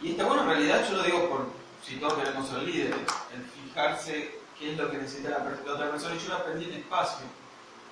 Y 0.00 0.12
está 0.12 0.24
bueno, 0.24 0.42
en 0.42 0.48
realidad 0.48 0.84
yo 0.88 0.96
lo 0.96 1.02
digo 1.02 1.28
por 1.28 1.46
si 1.84 1.96
todos 1.96 2.14
queremos 2.14 2.48
ser 2.48 2.58
líderes, 2.62 2.96
el 3.34 3.44
fijarse 3.68 4.38
qué 4.58 4.72
es 4.72 4.78
lo 4.78 4.90
que 4.90 4.98
necesita 4.98 5.30
la, 5.30 5.38
la 5.64 5.72
otra 5.72 5.90
persona, 5.90 6.14
y 6.14 6.18
yo 6.18 6.28
lo 6.28 6.36
aprendí 6.36 6.64
en 6.66 6.72
espacio 6.74 7.26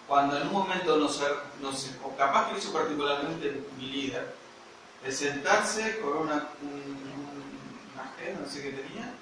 cuando 0.07 0.37
en 0.37 0.47
un 0.49 0.53
momento 0.53 0.97
no 0.99 1.09
sé, 1.09 1.25
no 1.63 1.73
sé, 1.73 1.97
o 2.03 2.15
capaz 2.17 2.51
que 2.51 2.59
hizo 2.59 2.73
particularmente 2.73 3.65
mi 3.79 3.87
líder, 3.87 4.35
de 5.03 5.11
sentarse 5.13 5.99
con 6.01 6.17
una, 6.19 6.49
un- 6.63 7.93
una 7.95 8.03
agenda, 8.11 8.41
no 8.45 8.49
sé 8.51 8.63
qué 8.63 8.71
tenía, 8.71 9.13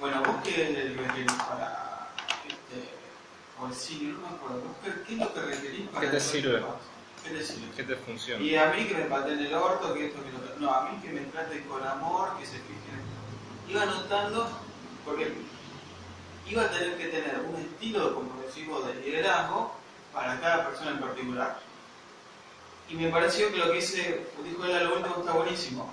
bueno, 0.00 0.22
vos 0.22 0.36
qué 0.44 0.94
requerís 0.96 1.32
para, 1.32 2.08
este, 2.46 2.88
o 3.60 3.66
el 3.66 3.74
sitio, 3.74 4.08
no 4.14 4.18
me 4.20 4.28
acuerdo, 4.36 4.60
vos 4.62 4.76
qué, 4.82 5.02
qué 5.06 5.12
es 5.14 5.18
lo 5.20 5.34
que 5.34 5.40
requerís 5.42 5.88
para 5.88 6.00
¿Qué 6.00 6.06
te 6.08 6.16
el 6.16 6.22
sirve? 6.22 6.62
¿Qué 7.24 7.30
te 7.30 7.44
sirve? 7.44 7.70
¿Qué 7.76 7.82
te 7.84 7.96
funciona? 7.96 8.42
Y 8.44 8.54
a 8.56 8.66
mí 8.72 8.84
que 8.86 8.94
me 8.94 9.04
pateen 9.04 9.40
el 9.40 9.54
orto, 9.54 9.92
que 9.92 10.06
esto, 10.06 10.20
que 10.24 10.30
lo. 10.32 10.58
No, 10.60 10.72
a 10.74 10.88
mí 10.88 10.98
que 11.02 11.10
me 11.10 11.20
traten 11.22 11.62
con 11.64 11.86
amor, 11.86 12.38
que 12.38 12.46
se 12.46 12.52
fijen. 12.52 13.02
Iba 13.68 13.84
notando, 13.84 14.48
porque 15.04 15.32
iba 16.48 16.62
a 16.62 16.70
tener 16.70 16.96
que 16.96 17.08
tener 17.08 17.40
un 17.40 17.56
estilo, 17.56 18.14
como 18.14 18.40
decimos, 18.42 18.86
de 18.86 18.94
liderazgo 18.94 19.72
para 20.12 20.40
cada 20.40 20.66
persona 20.68 20.92
en 20.92 21.00
particular. 21.00 21.58
Y 22.88 22.94
me 22.94 23.10
pareció 23.10 23.50
que 23.50 23.58
lo 23.58 23.66
que 23.66 23.74
dice, 23.74 24.26
dijo 24.42 24.64
él 24.64 24.76
a 24.76 24.80
lo 24.84 24.96
último 24.96 25.16
está 25.18 25.32
buenísimo. 25.32 25.92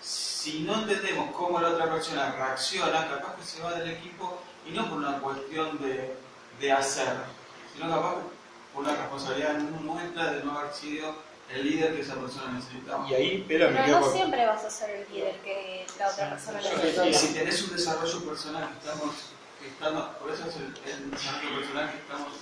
Si 0.00 0.60
no 0.60 0.74
entendemos 0.74 1.34
cómo 1.34 1.60
la 1.60 1.70
otra 1.70 1.90
persona 1.90 2.32
reacciona, 2.32 3.08
capaz 3.08 3.36
que 3.36 3.44
se 3.44 3.60
va 3.62 3.74
del 3.74 3.90
equipo 3.90 4.40
y 4.64 4.70
no 4.70 4.88
por 4.88 4.98
una 4.98 5.18
cuestión 5.18 5.78
de, 5.82 6.14
de 6.60 6.72
hacer, 6.72 7.14
sino 7.74 7.90
capaz 7.90 8.14
que 8.16 8.20
por 8.72 8.84
una 8.84 8.94
responsabilidad 8.94 9.54
nuestra 9.58 10.32
de 10.32 10.44
no 10.44 10.56
haber 10.58 10.72
sido 10.72 11.14
el 11.52 11.64
líder 11.64 11.94
que 11.94 12.02
esa 12.02 12.14
persona 12.14 12.52
necesitaba. 12.52 13.08
Y 13.08 13.14
ahí, 13.14 13.44
pero 13.48 13.68
Pero 13.72 14.00
no 14.00 14.12
siempre 14.12 14.46
vas 14.46 14.64
a 14.64 14.70
ser 14.70 14.90
el 14.90 15.12
líder 15.12 15.36
que 15.40 15.86
la 15.98 16.08
otra 16.08 16.30
persona 16.30 16.60
necesita. 16.60 17.06
y 17.08 17.14
si 17.14 17.34
tenés 17.34 17.62
un 17.62 17.76
desarrollo 17.76 18.24
personal 18.24 18.68
estamos, 18.78 19.14
estamos 19.64 20.04
por 20.16 20.30
eso 20.30 20.48
es 20.48 20.56
el, 20.56 20.64
el 20.86 21.10
personal 21.10 21.90
que 21.90 21.98
estamos 21.98 22.32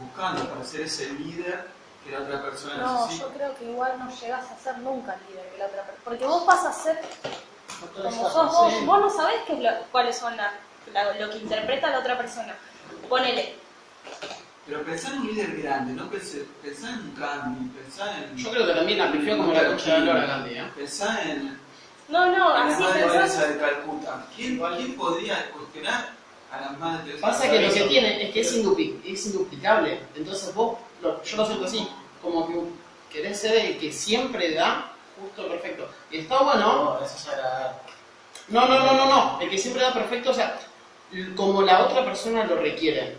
buscando, 0.00 0.48
para 0.48 0.64
ser 0.64 0.82
ese 0.82 1.12
líder 1.14 1.66
que 2.04 2.10
la 2.12 2.20
otra 2.20 2.42
persona 2.42 2.76
No, 2.76 3.02
necesita. 3.06 3.26
yo 3.28 3.34
creo 3.34 3.54
que 3.56 3.64
igual 3.64 3.98
no 3.98 4.10
llegas 4.20 4.50
a 4.50 4.58
ser 4.58 4.78
nunca 4.78 5.14
el 5.14 5.20
líder 5.30 5.50
que 5.52 5.58
la 5.58 5.66
otra 5.66 5.82
persona. 5.82 6.04
Porque 6.04 6.24
vos 6.26 6.46
vas 6.46 6.64
a 6.66 6.72
ser 6.72 7.00
como 8.02 8.30
sos 8.30 8.52
vos. 8.52 8.86
Vos 8.86 9.00
no 9.00 9.10
sabés 9.10 9.36
qué 9.46 9.54
es 9.54 9.58
lo- 9.60 9.82
cuáles 9.92 10.16
son 10.16 10.36
la- 10.36 10.52
la- 10.92 11.12
lo 11.18 11.30
que 11.30 11.38
interpreta 11.38 11.90
la 11.90 11.98
otra 12.00 12.16
persona. 12.16 12.54
Ponele. 13.08 13.54
Pero 14.66 14.82
pensar 14.84 15.12
en 15.14 15.20
un 15.20 15.26
líder 15.28 15.62
grande, 15.62 15.92
no 15.94 16.08
pensar, 16.10 16.40
pensar 16.62 16.90
en 16.90 16.98
un 17.00 17.14
Gandhi, 17.14 17.68
pensar 17.80 18.08
en... 18.22 18.36
Yo 18.36 18.50
creo 18.50 18.66
que 18.66 18.74
también 18.74 18.98
la 18.98 19.10
pifió 19.12 19.36
como 19.38 19.52
la 19.52 19.66
concha 19.66 19.94
de 19.94 20.00
la 20.00 20.12
lora 20.12 20.26
Gandhi, 20.26 20.54
¿eh? 20.58 20.72
Pensar 20.76 21.26
en, 21.26 21.58
No, 22.08 22.26
no, 22.26 22.56
en 22.56 22.68
la 22.68 22.74
así 22.74 22.82
madre 22.82 23.02
pensás. 23.06 23.48
De 23.48 23.58
Calcuta. 23.58 24.26
¿Quién, 24.36 24.58
¿Quién 24.76 24.96
podría 24.96 25.50
cuestionar 25.52 26.17
a 26.50 26.60
las 26.60 26.78
madres 26.78 27.20
Pasa 27.20 27.50
que 27.50 27.60
lo 27.60 27.72
que 27.72 27.82
tiene 27.82 28.22
es 28.24 28.32
que 28.32 28.40
es, 28.40 28.56
indupli- 28.56 28.98
es 29.04 29.26
induplicable. 29.26 29.98
Entonces 30.16 30.54
vos, 30.54 30.78
lo- 31.02 31.22
yo 31.22 31.36
lo 31.36 31.46
siento 31.46 31.64
así, 31.66 31.88
como 32.22 32.46
que 32.48 32.54
querés 33.12 33.38
ser 33.40 33.54
el 33.56 33.78
que 33.78 33.92
siempre 33.92 34.52
da 34.54 34.92
justo 35.20 35.48
perfecto. 35.48 35.88
Y 36.10 36.18
está 36.18 36.42
bueno. 36.42 36.60
No, 36.98 37.04
eso 37.04 37.16
es 37.16 37.28
agradable. 37.28 37.78
No, 38.48 38.66
no, 38.66 38.78
no, 38.78 38.92
no, 38.94 39.06
no. 39.06 39.40
El 39.40 39.50
que 39.50 39.58
siempre 39.58 39.82
da 39.82 39.92
perfecto, 39.92 40.30
o 40.30 40.34
sea, 40.34 40.58
como 41.36 41.62
la 41.62 41.84
otra 41.84 42.04
persona 42.04 42.44
lo 42.44 42.56
requiere. 42.56 43.16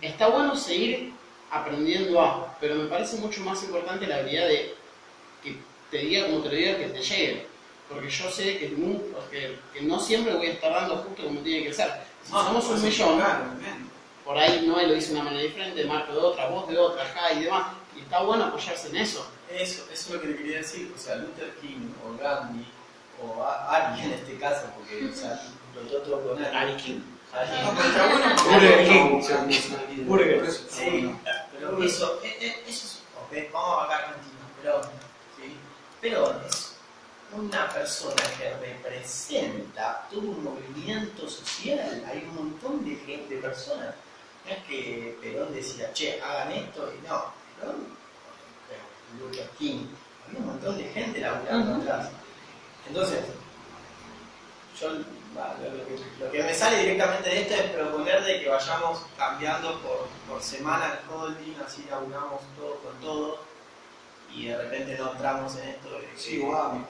Está 0.00 0.28
bueno 0.28 0.56
seguir 0.56 1.12
aprendiendo 1.50 2.20
a, 2.20 2.56
pero 2.60 2.74
me 2.74 2.86
parece 2.86 3.16
mucho 3.18 3.40
más 3.42 3.62
importante 3.62 4.06
la 4.06 4.16
habilidad 4.16 4.48
de 4.48 4.74
que 5.42 5.56
te 5.90 5.98
diga 5.98 6.26
como 6.26 6.40
te 6.40 6.48
lo 6.48 6.54
diga 6.56 6.76
que 6.78 6.86
te 6.86 7.00
llegue. 7.02 7.46
Porque 7.88 8.08
yo 8.08 8.30
sé 8.30 8.58
que, 8.58 8.74
que, 9.30 9.58
que 9.72 9.82
no 9.82 10.00
siempre 10.00 10.34
voy 10.34 10.46
a 10.48 10.52
estar 10.52 10.72
dando 10.72 10.96
justo 10.96 11.22
como 11.24 11.40
tiene 11.40 11.64
que 11.64 11.72
ser. 11.74 11.90
No, 12.30 12.44
somos 12.44 12.66
un 12.66 12.82
millón, 12.82 13.22
por 14.24 14.38
ahí 14.38 14.66
Noé 14.66 14.86
lo 14.86 14.94
dice 14.94 15.08
de 15.08 15.14
una 15.14 15.24
manera 15.24 15.42
diferente, 15.42 15.84
Marco 15.84 16.12
de 16.12 16.18
otra, 16.18 16.48
vos 16.48 16.66
de 16.66 16.78
otra, 16.78 17.04
acá 17.04 17.32
y 17.32 17.44
demás. 17.44 17.66
Y 17.94 18.00
está 18.00 18.22
bueno 18.22 18.44
apoyarse 18.44 18.88
en 18.88 18.96
eso. 18.96 19.26
Eso, 19.50 19.84
eso 19.92 19.92
es 19.92 20.10
lo 20.10 20.20
que 20.20 20.28
te 20.28 20.36
quería 20.36 20.58
decir. 20.58 20.92
O 20.94 20.98
sea, 20.98 21.16
Luther 21.16 21.54
King 21.60 21.92
o 22.02 22.16
Gandhi 22.16 22.66
o 23.22 23.44
Ari 23.44 24.00
en 24.00 24.12
este 24.12 24.38
caso, 24.38 24.66
porque 24.76 25.10
o 25.10 25.14
sea, 25.14 25.40
poner. 26.26 26.56
Ari 26.56 26.74
King. 26.76 27.00
Burger 28.44 28.88
no 28.88 29.20
King. 29.20 30.04
Burger. 30.06 30.50
Sí, 30.50 31.14
pero 31.52 31.82
eso, 31.82 32.20
eh, 32.22 32.36
eh, 32.40 32.64
eso 32.66 32.86
es. 32.86 33.02
ok, 33.20 33.52
vamos 33.52 33.84
acá 33.84 33.94
a 33.94 33.98
Argentina, 33.98 34.40
pero. 34.62 34.82
¿sí? 35.36 35.56
Pero 36.00 36.40
es 36.46 36.73
una 37.36 37.68
persona 37.70 38.22
que 38.38 38.50
representa 38.54 40.06
todo 40.10 40.20
un 40.20 40.44
movimiento 40.44 41.28
social. 41.28 42.04
Hay 42.10 42.24
un 42.28 42.34
montón 42.34 42.84
de 42.84 42.96
gente, 42.96 43.34
de 43.36 43.40
personas. 43.42 43.94
No 44.44 44.52
es 44.52 44.64
que 44.64 45.18
Perón 45.22 45.54
decía, 45.54 45.92
che, 45.92 46.20
hagan 46.22 46.52
esto 46.52 46.92
y 46.92 47.06
no. 47.06 47.24
Perón, 47.58 47.86
pero 48.68 49.26
Luther 49.26 49.48
King, 49.58 49.86
había 50.26 50.38
un 50.40 50.46
montón 50.46 50.76
de 50.78 50.84
gente 50.84 51.20
laburando 51.20 51.74
atrás. 51.76 52.08
Entonces, 52.86 53.20
yo 54.80 54.88
lo, 54.90 54.98
lo 54.98 55.86
que, 55.86 56.24
lo 56.24 56.30
que 56.30 56.42
me 56.42 56.54
sale 56.54 56.78
directamente 56.80 57.28
de 57.30 57.40
esto 57.42 57.54
es 57.54 57.70
proponer 57.70 58.22
de 58.22 58.40
que 58.40 58.48
vayamos 58.48 59.00
cambiando 59.16 59.80
por, 59.80 60.06
por 60.28 60.42
semana 60.42 60.98
el 61.00 61.10
holding, 61.14 61.54
así 61.66 61.84
laburamos 61.90 62.40
todo 62.56 62.76
con 62.80 63.00
todo 63.00 63.38
y 64.32 64.46
de 64.46 64.56
repente 64.58 64.96
no 64.98 65.12
entramos 65.12 65.56
en 65.56 65.68
esto 65.70 65.90
de 65.90 66.08
Sí, 66.16 66.40
como- 66.40 66.86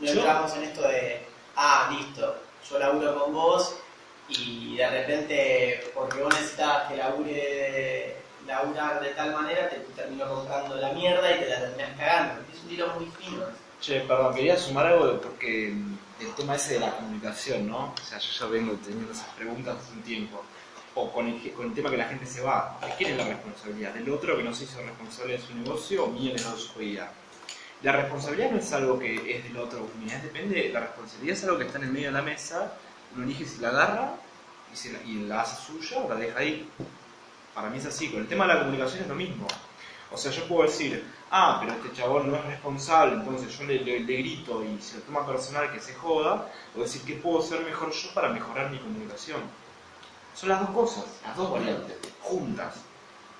no 0.00 0.08
entramos 0.10 0.54
en 0.56 0.62
esto 0.64 0.82
de, 0.82 1.22
ah, 1.56 1.90
listo, 1.96 2.36
yo 2.70 2.78
laburo 2.78 3.18
con 3.22 3.32
vos 3.32 3.76
y 4.28 4.76
de 4.76 4.90
repente, 4.90 5.90
porque 5.94 6.20
vos 6.22 6.34
necesitas 6.34 6.88
que 6.88 6.96
labure, 6.96 8.16
laburar 8.46 9.00
de 9.00 9.10
tal 9.10 9.32
manera, 9.32 9.68
te 9.68 9.76
termino 9.94 10.26
comprando 10.28 10.76
la 10.76 10.92
mierda 10.92 11.34
y 11.36 11.40
te 11.40 11.48
la 11.48 11.60
terminas 11.60 11.96
cagando. 11.98 12.42
Es 12.52 12.60
un 12.62 12.68
tiro 12.68 12.88
muy 12.98 13.06
fino. 13.18 13.44
Che, 13.80 14.00
perdón, 14.00 14.34
quería 14.34 14.56
sumar 14.56 14.86
algo 14.86 15.06
de- 15.08 15.18
porque 15.18 15.68
el 15.68 16.34
tema 16.36 16.56
ese 16.56 16.74
de 16.74 16.80
la 16.80 16.90
comunicación, 16.96 17.68
¿no? 17.68 17.92
O 18.00 18.04
sea, 18.04 18.18
yo 18.18 18.30
ya 18.40 18.46
vengo 18.46 18.72
teniendo 18.84 19.12
esas 19.12 19.28
preguntas 19.34 19.76
hace 19.80 19.92
un 19.92 20.02
tiempo. 20.02 20.42
O 20.98 21.12
con 21.12 21.26
el, 21.28 21.52
con 21.52 21.66
el 21.66 21.74
tema 21.74 21.90
que 21.90 21.98
la 21.98 22.06
gente 22.08 22.24
se 22.24 22.40
va. 22.40 22.78
¿De 22.80 22.88
quién 22.96 23.10
es 23.12 23.18
la 23.18 23.24
responsabilidad? 23.34 23.92
¿Del 23.92 24.08
otro 24.10 24.34
que 24.34 24.42
no 24.42 24.54
se 24.54 24.64
hizo 24.64 24.80
responsable 24.80 25.34
de 25.34 25.40
su 25.46 25.54
negocio 25.54 26.04
o 26.04 26.06
mía 26.08 26.34
que 26.34 26.42
no 26.42 26.56
supo 26.56 26.80
guiar? 26.80 27.10
La 27.86 27.92
responsabilidad 27.92 28.50
no 28.50 28.58
es 28.58 28.72
algo 28.72 28.98
que 28.98 29.14
es 29.14 29.44
del 29.44 29.56
otro, 29.58 29.88
unidad 29.96 30.20
depende, 30.20 30.70
la 30.72 30.80
responsabilidad 30.80 31.36
es 31.36 31.44
algo 31.44 31.58
que 31.58 31.66
está 31.66 31.78
en 31.78 31.84
el 31.84 31.92
medio 31.92 32.08
de 32.08 32.14
la 32.14 32.22
mesa, 32.22 32.72
uno 33.14 33.22
elige 33.22 33.46
si 33.46 33.60
la 33.60 33.68
agarra 33.68 34.16
y, 34.74 34.88
la, 34.88 35.02
y 35.04 35.30
hace 35.30 35.64
suya 35.64 35.98
o 35.98 36.08
la 36.08 36.16
deja 36.16 36.36
ahí. 36.36 36.68
Para 37.54 37.70
mí 37.70 37.78
es 37.78 37.86
así, 37.86 38.10
con 38.10 38.22
el 38.22 38.26
tema 38.26 38.44
de 38.44 38.54
la 38.54 38.58
comunicación 38.58 39.02
es 39.02 39.08
lo 39.08 39.14
mismo. 39.14 39.46
O 40.10 40.16
sea, 40.16 40.32
yo 40.32 40.48
puedo 40.48 40.68
decir, 40.68 41.06
ah, 41.30 41.58
pero 41.60 41.74
este 41.80 41.96
chabón 41.96 42.28
no 42.28 42.36
es 42.36 42.44
responsable, 42.46 43.14
entonces 43.14 43.56
yo 43.56 43.64
le 43.66 43.78
grito 43.78 44.64
y 44.64 44.82
se 44.82 44.96
lo 44.96 45.02
toma 45.04 45.24
personal 45.24 45.70
que 45.72 45.78
se 45.78 45.94
joda, 45.94 46.50
o 46.76 46.80
decir, 46.80 47.02
¿qué 47.02 47.14
puedo 47.14 47.38
hacer 47.38 47.60
mejor 47.60 47.92
yo 47.92 48.12
para 48.14 48.30
mejorar 48.30 48.68
mi 48.68 48.80
comunicación? 48.80 49.42
Son 50.34 50.48
las 50.48 50.58
dos 50.58 50.70
cosas, 50.70 51.04
las 51.24 51.36
dos 51.36 51.52
variantes, 51.52 51.96
juntas. 52.20 52.85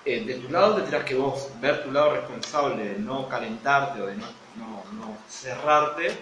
Eh, 0.09 0.23
de 0.25 0.35
tu 0.35 0.49
lado 0.49 0.75
tendrás 0.77 1.03
que 1.03 1.15
vos 1.15 1.49
ver 1.59 1.83
tu 1.83 1.91
lado 1.91 2.11
responsable 2.11 2.81
de 2.93 2.99
no 2.99 3.27
calentarte 3.27 4.01
o 4.01 4.05
de 4.05 4.15
no, 4.15 4.25
no, 4.55 4.83
no 4.93 5.17
cerrarte, 5.29 6.15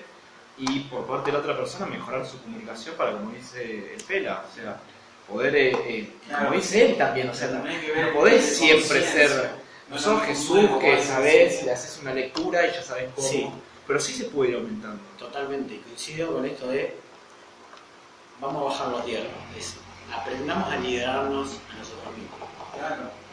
y 0.58 0.80
por 0.90 1.06
parte 1.06 1.28
de 1.28 1.34
la 1.34 1.40
otra 1.44 1.56
persona 1.56 1.86
mejorar 1.86 2.26
su 2.26 2.42
comunicación 2.42 2.96
para, 2.96 3.12
como 3.12 3.30
dice 3.30 3.94
el 3.94 4.04
Pela, 4.04 4.44
o 4.52 4.56
sea, 4.56 4.78
poder, 5.28 5.56
eh, 5.56 5.72
eh, 5.86 6.14
Claro. 6.28 6.46
como 6.46 6.60
dice 6.60 6.84
él 6.84 6.98
también, 6.98 7.30
o 7.30 7.34
sea, 7.36 7.50
no, 7.50 7.62
Tenés 7.62 7.84
que 7.86 7.92
ver 7.92 8.08
no 8.08 8.14
podés 8.14 8.58
siempre 8.58 9.04
ser, 9.04 9.52
no 9.88 9.96
No 9.96 10.02
sos 10.02 10.24
Jesús 10.24 10.68
que 10.82 11.04
sabés, 11.04 11.64
le 11.64 11.72
haces 11.72 12.00
una 12.02 12.14
lectura 12.14 12.66
y 12.66 12.72
ya 12.74 12.82
sabés 12.82 13.12
cómo, 13.16 13.28
Sí. 13.28 13.48
pero 13.86 14.00
sí 14.00 14.14
se 14.14 14.24
puede 14.26 14.50
ir 14.50 14.56
aumentando. 14.58 15.04
Totalmente, 15.20 15.80
coincido 15.82 16.34
con 16.34 16.44
esto 16.44 16.68
de 16.70 16.96
vamos 18.42 18.62
a 18.64 18.66
bajar 18.84 18.98
la 18.98 19.06
tierra. 19.06 19.30
Es, 19.56 19.76
aprendamos 20.12 20.72
a 20.74 20.78
liderarnos 20.78 21.50
a 21.72 21.78
nosotros 21.78 22.18
mismos. 22.18 22.50
Claro. 22.76 23.25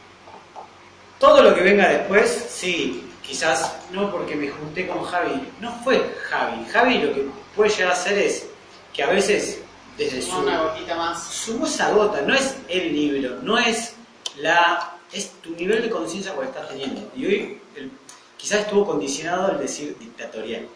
Todo 1.23 1.41
lo 1.41 1.55
que 1.55 1.61
venga 1.63 1.89
después, 1.89 2.47
sí, 2.51 3.09
quizás 3.25 3.77
no 3.93 4.11
porque 4.11 4.35
me 4.35 4.49
junté 4.49 4.89
con 4.89 5.05
Javi, 5.05 5.41
no 5.61 5.71
fue 5.85 6.13
Javi. 6.29 6.67
Javi 6.73 6.99
lo 6.99 7.15
que 7.15 7.27
puede 7.55 7.71
llegar 7.71 7.93
a 7.93 7.95
hacer 7.95 8.19
es 8.19 8.47
que 8.93 9.05
a 9.05 9.07
veces 9.07 9.61
desde 9.97 10.21
su, 10.21 10.37
Una 10.37 10.63
gotita 10.65 10.97
más. 10.97 11.23
sumó 11.23 11.67
esa 11.67 11.91
gota, 11.93 12.23
no 12.23 12.35
es 12.35 12.57
el 12.69 12.93
libro, 12.93 13.37
no 13.41 13.57
es 13.57 13.95
la 14.39 14.97
es 15.13 15.31
tu 15.43 15.51
nivel 15.55 15.81
de 15.83 15.91
conciencia 15.91 16.35
que 16.37 16.43
estás 16.45 16.69
teniendo. 16.69 17.09
Y 17.15 17.27
hoy 17.27 17.61
el- 17.77 17.93
quizás 18.37 18.63
estuvo 18.63 18.85
condicionado 18.85 19.53
el 19.53 19.59
decir 19.61 19.97
dictatorial. 20.01 20.67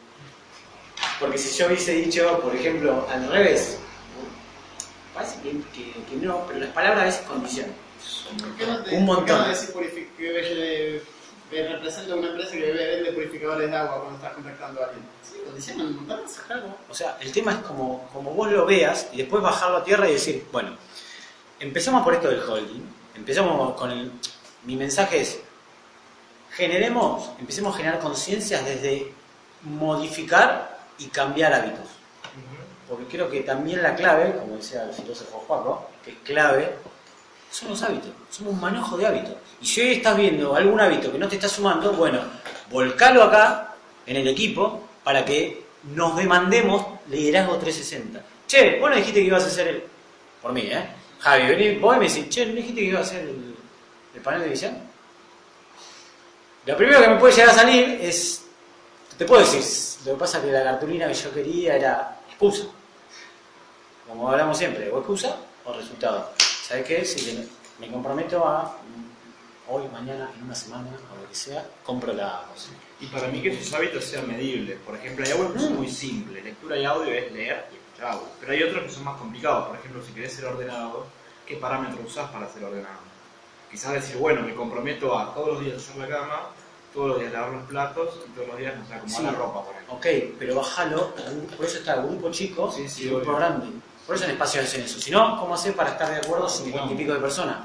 Porque 1.18 1.39
si 1.39 1.59
yo 1.59 1.66
hubiese 1.66 1.90
dicho, 1.93 2.39
por 2.40 2.55
ejemplo, 2.55 3.05
al 3.12 3.28
revés, 3.32 3.78
parece 5.12 5.40
que, 5.43 5.51
que- 5.74 6.05
que 6.09 6.16
no, 6.24 6.44
pero 6.47 6.60
las 6.60 6.68
palabras 6.68 7.02
a 7.02 7.05
veces 7.06 7.23
condicionan. 7.27 7.74
¿Por 8.38 8.50
qué 8.56 8.66
no 8.66 8.78
te- 8.82 8.96
Un 8.96 9.06
por 9.06 9.24
qué 9.24 9.32
no 9.32 9.38
montón. 9.38 9.48
decís 9.82 10.08
que 11.50 11.68
representa 11.68 12.14
una 12.16 12.28
empresa 12.28 12.52
que 12.52 12.72
vende 12.72 13.12
purificadores 13.12 13.70
de 13.70 13.76
agua 13.76 13.98
cuando 14.00 14.16
estás 14.16 14.32
contactando 14.34 14.80
a 14.82 14.84
alguien? 14.86 15.04
Sí, 15.22 15.40
condicionan 15.44 15.86
un 15.86 15.96
montón, 15.96 16.20
claro. 16.46 16.76
O 16.90 16.94
sea, 16.94 17.16
el 17.20 17.32
tema 17.32 17.52
es 17.52 17.58
como, 17.58 18.08
como 18.12 18.32
vos 18.32 18.50
lo 18.50 18.66
veas 18.66 19.08
y 19.12 19.18
después 19.18 19.42
bajarlo 19.42 19.76
a 19.78 19.84
tierra 19.84 20.08
y 20.08 20.14
decir, 20.14 20.44
bueno, 20.50 20.76
empezamos 21.60 22.02
por 22.02 22.14
esto 22.14 22.28
del 22.28 22.40
holding, 22.40 22.82
empezamos 23.14 23.74
con 23.76 23.90
el... 23.92 24.10
Mi 24.64 24.74
mensaje 24.74 25.20
es, 25.20 25.38
generemos, 26.52 27.30
empecemos 27.38 27.74
a 27.74 27.76
generar 27.76 28.00
conciencias 28.00 28.64
desde 28.64 29.12
modificar 29.62 30.78
y 30.98 31.06
cambiar 31.06 31.52
hábitos. 31.52 31.86
Porque 32.88 33.04
creo 33.06 33.30
que 33.30 33.40
también 33.42 33.82
la 33.82 33.94
clave, 33.94 34.34
como 34.36 34.56
decía 34.56 34.84
el 34.84 34.92
filósofo 34.92 35.44
Juaco, 35.46 35.90
que 36.04 36.12
es 36.12 36.16
clave, 36.24 36.74
son 37.56 37.70
los 37.70 37.82
hábitos, 37.82 38.10
somos 38.28 38.52
un 38.52 38.60
manejo 38.60 38.98
de 38.98 39.06
hábitos. 39.06 39.34
Y 39.62 39.66
si 39.66 39.80
hoy 39.80 39.92
estás 39.94 40.14
viendo 40.14 40.54
algún 40.54 40.78
hábito 40.78 41.10
que 41.10 41.18
no 41.18 41.26
te 41.26 41.36
está 41.36 41.48
sumando, 41.48 41.90
bueno, 41.94 42.20
volcalo 42.70 43.22
acá 43.22 43.74
en 44.04 44.16
el 44.16 44.28
equipo 44.28 44.86
para 45.02 45.24
que 45.24 45.64
nos 45.94 46.16
demandemos 46.16 46.84
liderazgo 47.08 47.56
360. 47.56 48.22
Che, 48.46 48.78
vos 48.78 48.90
no 48.90 48.96
dijiste 48.96 49.20
que 49.20 49.26
ibas 49.26 49.44
a 49.44 49.46
hacer 49.46 49.68
el. 49.68 49.84
Por 50.42 50.52
mí, 50.52 50.68
¿eh? 50.70 50.86
Javi, 51.20 51.46
vení, 51.46 51.78
vos 51.78 51.96
me 51.96 52.06
decís, 52.06 52.28
che, 52.28 52.44
¿no 52.44 52.56
dijiste 52.56 52.82
que 52.82 52.88
ibas 52.88 53.00
a 53.00 53.10
hacer 53.10 53.22
el, 53.22 53.56
el 54.14 54.20
panel 54.20 54.42
de 54.42 54.48
visión? 54.50 54.76
Lo 56.66 56.76
primero 56.76 57.00
que 57.00 57.08
me 57.08 57.16
puede 57.16 57.34
llegar 57.34 57.50
a 57.50 57.54
salir 57.54 57.98
es. 58.02 58.44
Te 59.16 59.24
puedo 59.24 59.40
decir, 59.40 59.62
lo 60.04 60.12
que 60.12 60.18
pasa 60.18 60.38
es 60.38 60.44
que 60.44 60.52
la 60.52 60.62
cartulina 60.62 61.08
que 61.08 61.14
yo 61.14 61.32
quería 61.32 61.76
era 61.76 62.20
excusa. 62.28 62.64
Como 64.06 64.30
hablamos 64.30 64.58
siempre, 64.58 64.90
o 64.90 64.98
excusa 64.98 65.36
o 65.64 65.72
resultado. 65.72 66.32
¿Sabes 66.66 66.86
qué? 66.86 67.05
Si 67.05 67.48
me 67.78 67.88
comprometo 67.90 68.44
a 68.47 68.64
mm, 68.64 69.72
hoy, 69.72 69.84
mañana, 69.93 70.30
en 70.36 70.44
una 70.44 70.55
semana, 70.55 70.88
o 71.12 71.22
lo 71.22 71.28
que 71.28 71.34
sea, 71.34 71.64
compro 71.84 72.12
la 72.12 72.44
cosa. 72.52 72.70
Y 73.01 73.06
para 73.06 73.28
mí 73.28 73.40
que 73.43 73.51
esos 73.51 73.72
hábitos 73.74 74.05
sean 74.05 74.26
medibles. 74.26 74.78
Por 74.84 74.97
ejemplo, 74.97 75.24
hay 75.24 75.32
algo 75.32 75.52
que 75.52 75.59
son 75.60 75.76
muy 75.76 75.90
simples. 75.90 76.43
Lectura 76.44 76.76
y 76.78 76.84
audio 76.84 77.12
es 77.12 77.30
leer 77.32 77.66
y 77.72 77.76
escuchar 77.76 78.12
audio. 78.14 78.28
Pero 78.40 78.52
hay 78.52 78.62
otros 78.62 78.84
que 78.84 78.90
son 78.90 79.05
más 79.05 79.16
complicados. 79.18 79.68
Por 79.68 79.76
ejemplo, 79.76 80.02
si 80.05 80.12
querés 80.12 80.32
ser 80.32 80.47
ordenado, 80.47 81.06
¿qué 81.47 81.56
parámetros 81.56 82.01
usás 82.06 82.30
para 82.30 82.48
ser 82.52 82.64
ordenado? 82.64 82.98
Quizás 83.70 83.93
decir, 83.93 84.16
bueno, 84.16 84.43
me 84.43 84.55
comprometo 84.55 85.16
a 85.18 85.34
todos 85.34 85.48
los 85.55 85.60
días 85.64 85.76
hacer 85.76 85.97
la 85.97 86.09
cama, 86.09 86.40
todos 86.94 87.09
los 87.10 87.20
días 87.20 87.32
lavar 87.32 87.51
los 87.52 87.64
platos 87.68 88.20
y 88.26 88.30
todos 88.32 88.48
los 88.48 88.59
días, 88.59 88.74
no 88.78 88.86
sé, 88.86 88.94
acomodar 88.94 89.18
Sí. 89.20 89.24
la 89.26 89.32
ropa, 89.32 89.64
por 89.64 89.74
ejemplo. 89.74 89.94
Ok, 89.94 90.06
pero 90.38 90.55
bájalo, 90.56 91.14
por 91.56 91.66
eso 91.66 91.78
está 91.78 91.97
grupo 91.97 92.30
chico 92.30 92.72
Sí, 92.72 92.88
sí, 92.88 93.05
y 93.05 93.09
grupo 93.09 93.26
obvio. 93.26 93.36
grande. 93.36 93.66
Por 94.06 94.14
eso 94.14 94.24
en 94.24 94.30
espacio 94.32 94.60
hacen 94.62 94.82
eso. 94.82 95.00
Si 95.00 95.10
no, 95.10 95.38
¿cómo 95.38 95.54
hacer 95.54 95.74
para 95.74 95.90
estar 95.90 96.08
de 96.08 96.16
acuerdo 96.18 96.48
50 96.48 96.94
y 96.94 96.96
pico 96.96 97.12
de 97.12 97.20
personas? 97.20 97.56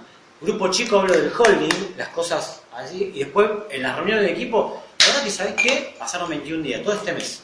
Grupo 0.42 0.70
chico 0.72 1.00
hablo 1.00 1.14
del 1.14 1.32
holding, 1.32 1.94
las 1.98 2.10
cosas 2.10 2.64
así, 2.74 3.12
y 3.14 3.20
después 3.20 3.48
en 3.70 3.84
las 3.84 3.96
reuniones 3.96 4.26
de 4.26 4.32
equipo, 4.32 4.82
ahora 5.08 5.24
que 5.24 5.30
sabes 5.30 5.54
qué, 5.54 5.96
pasaron 6.00 6.30
21 6.30 6.64
días, 6.64 6.82
todo 6.82 6.96
este 6.96 7.14
mes. 7.14 7.44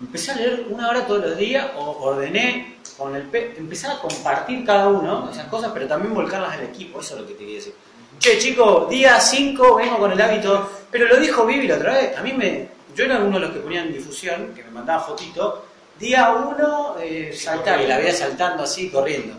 Empecé 0.00 0.30
a 0.30 0.36
leer 0.36 0.66
una 0.70 0.88
hora 0.88 1.04
todos 1.04 1.20
los 1.24 1.36
días, 1.36 1.66
o 1.76 1.90
ordené 2.00 2.76
con 2.96 3.16
el 3.16 3.24
P, 3.24 3.56
empecé 3.58 3.88
a 3.88 3.98
compartir 3.98 4.64
cada 4.64 4.88
uno 4.88 5.28
esas 5.32 5.48
cosas, 5.48 5.72
pero 5.74 5.88
también 5.88 6.14
volcarlas 6.14 6.52
al 6.52 6.62
equipo, 6.62 7.00
eso 7.00 7.16
es 7.16 7.22
lo 7.22 7.26
que 7.26 7.32
te 7.32 7.40
quería 7.40 7.56
decir. 7.56 7.74
Che, 8.20 8.38
chicos, 8.38 8.88
día 8.88 9.18
5 9.18 9.74
vengo 9.76 9.98
con 9.98 10.12
el 10.12 10.20
hábito, 10.20 10.70
pero 10.92 11.08
lo 11.08 11.16
dijo 11.16 11.44
Vivi 11.44 11.66
la 11.66 11.76
otra 11.76 11.94
vez, 11.94 12.16
a 12.16 12.22
mí 12.22 12.32
me, 12.34 12.68
yo 12.94 13.04
era 13.04 13.18
uno 13.18 13.40
de 13.40 13.46
los 13.46 13.50
que 13.50 13.60
ponían 13.60 13.92
difusión, 13.92 14.54
que 14.54 14.62
me 14.62 14.70
mandaba 14.70 15.02
fotito, 15.02 15.64
día 16.00 16.32
1 16.32 16.96
eh, 17.00 17.32
saltar, 17.36 17.80
y 17.82 17.86
la 17.86 17.98
veía 17.98 18.14
saltando 18.14 18.62
así, 18.62 18.90
corriendo, 18.90 19.34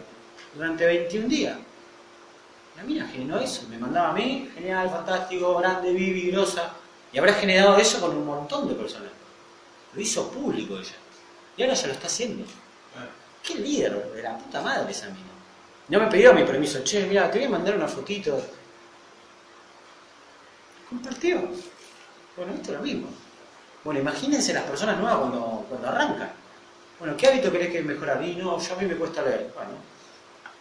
durante 0.53 0.85
21 0.85 1.27
días. 1.27 1.57
La 2.77 2.83
mina 2.83 3.07
generó 3.07 3.39
eso, 3.39 3.67
me 3.67 3.77
mandaba 3.77 4.09
a 4.09 4.13
mí, 4.13 4.49
genial, 4.53 4.89
fantástico, 4.89 5.57
grande, 5.57 5.91
Vivi, 5.91 6.31
grosa, 6.31 6.71
y 7.11 7.17
habrá 7.17 7.33
generado 7.33 7.77
eso 7.77 7.99
con 7.99 8.15
un 8.15 8.25
montón 8.25 8.69
de 8.69 8.75
personas. 8.75 9.11
Lo 9.93 10.01
hizo 10.01 10.29
público 10.29 10.77
ella, 10.77 10.95
y 11.57 11.63
ahora 11.63 11.73
ya 11.73 11.87
lo 11.87 11.93
está 11.93 12.07
haciendo. 12.07 12.45
Qué 13.43 13.55
líder 13.55 14.13
de 14.13 14.21
la 14.21 14.37
puta 14.37 14.61
madre 14.61 14.91
esa 14.91 15.07
mina. 15.07 15.31
No 15.89 15.99
me 15.99 16.07
pidió 16.07 16.31
mi 16.33 16.43
permiso, 16.43 16.83
che, 16.83 17.05
mira, 17.07 17.29
te 17.29 17.39
voy 17.39 17.47
a 17.47 17.49
mandar 17.49 17.75
una 17.75 17.87
fotito. 17.87 18.39
Compartió. 20.87 21.41
Bueno, 22.37 22.53
esto 22.53 22.71
es 22.71 22.77
lo 22.77 22.83
mismo. 22.83 23.07
Bueno, 23.83 23.99
imagínense 23.99 24.53
las 24.53 24.63
personas 24.63 24.99
nuevas 24.99 25.19
cuando, 25.19 25.65
cuando 25.67 25.87
arrancan. 25.89 26.40
Bueno, 27.01 27.17
¿qué 27.17 27.29
hábito 27.29 27.51
querés 27.51 27.71
que 27.71 27.81
mejorar? 27.81 28.23
Y 28.23 28.35
no, 28.35 28.59
yo 28.61 28.73
a 28.75 28.77
mí 28.77 28.85
me 28.85 28.95
cuesta 28.95 29.23
leer. 29.23 29.51
Bueno, 29.55 29.71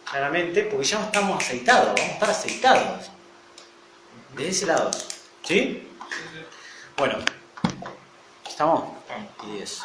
claramente, 0.09 0.63
porque 0.63 0.87
ya 0.87 0.97
no 0.97 1.05
estamos 1.05 1.39
aceitados, 1.39 1.89
vamos 1.89 2.01
a 2.01 2.13
estar 2.13 2.29
aceitados. 2.31 3.11
De 4.35 4.49
ese 4.49 4.65
lado. 4.65 4.89
¿Sí? 5.43 5.87
Bueno, 6.97 7.19
¿estamos? 8.49 8.85
Y 9.43 9.57
10. 9.57 9.81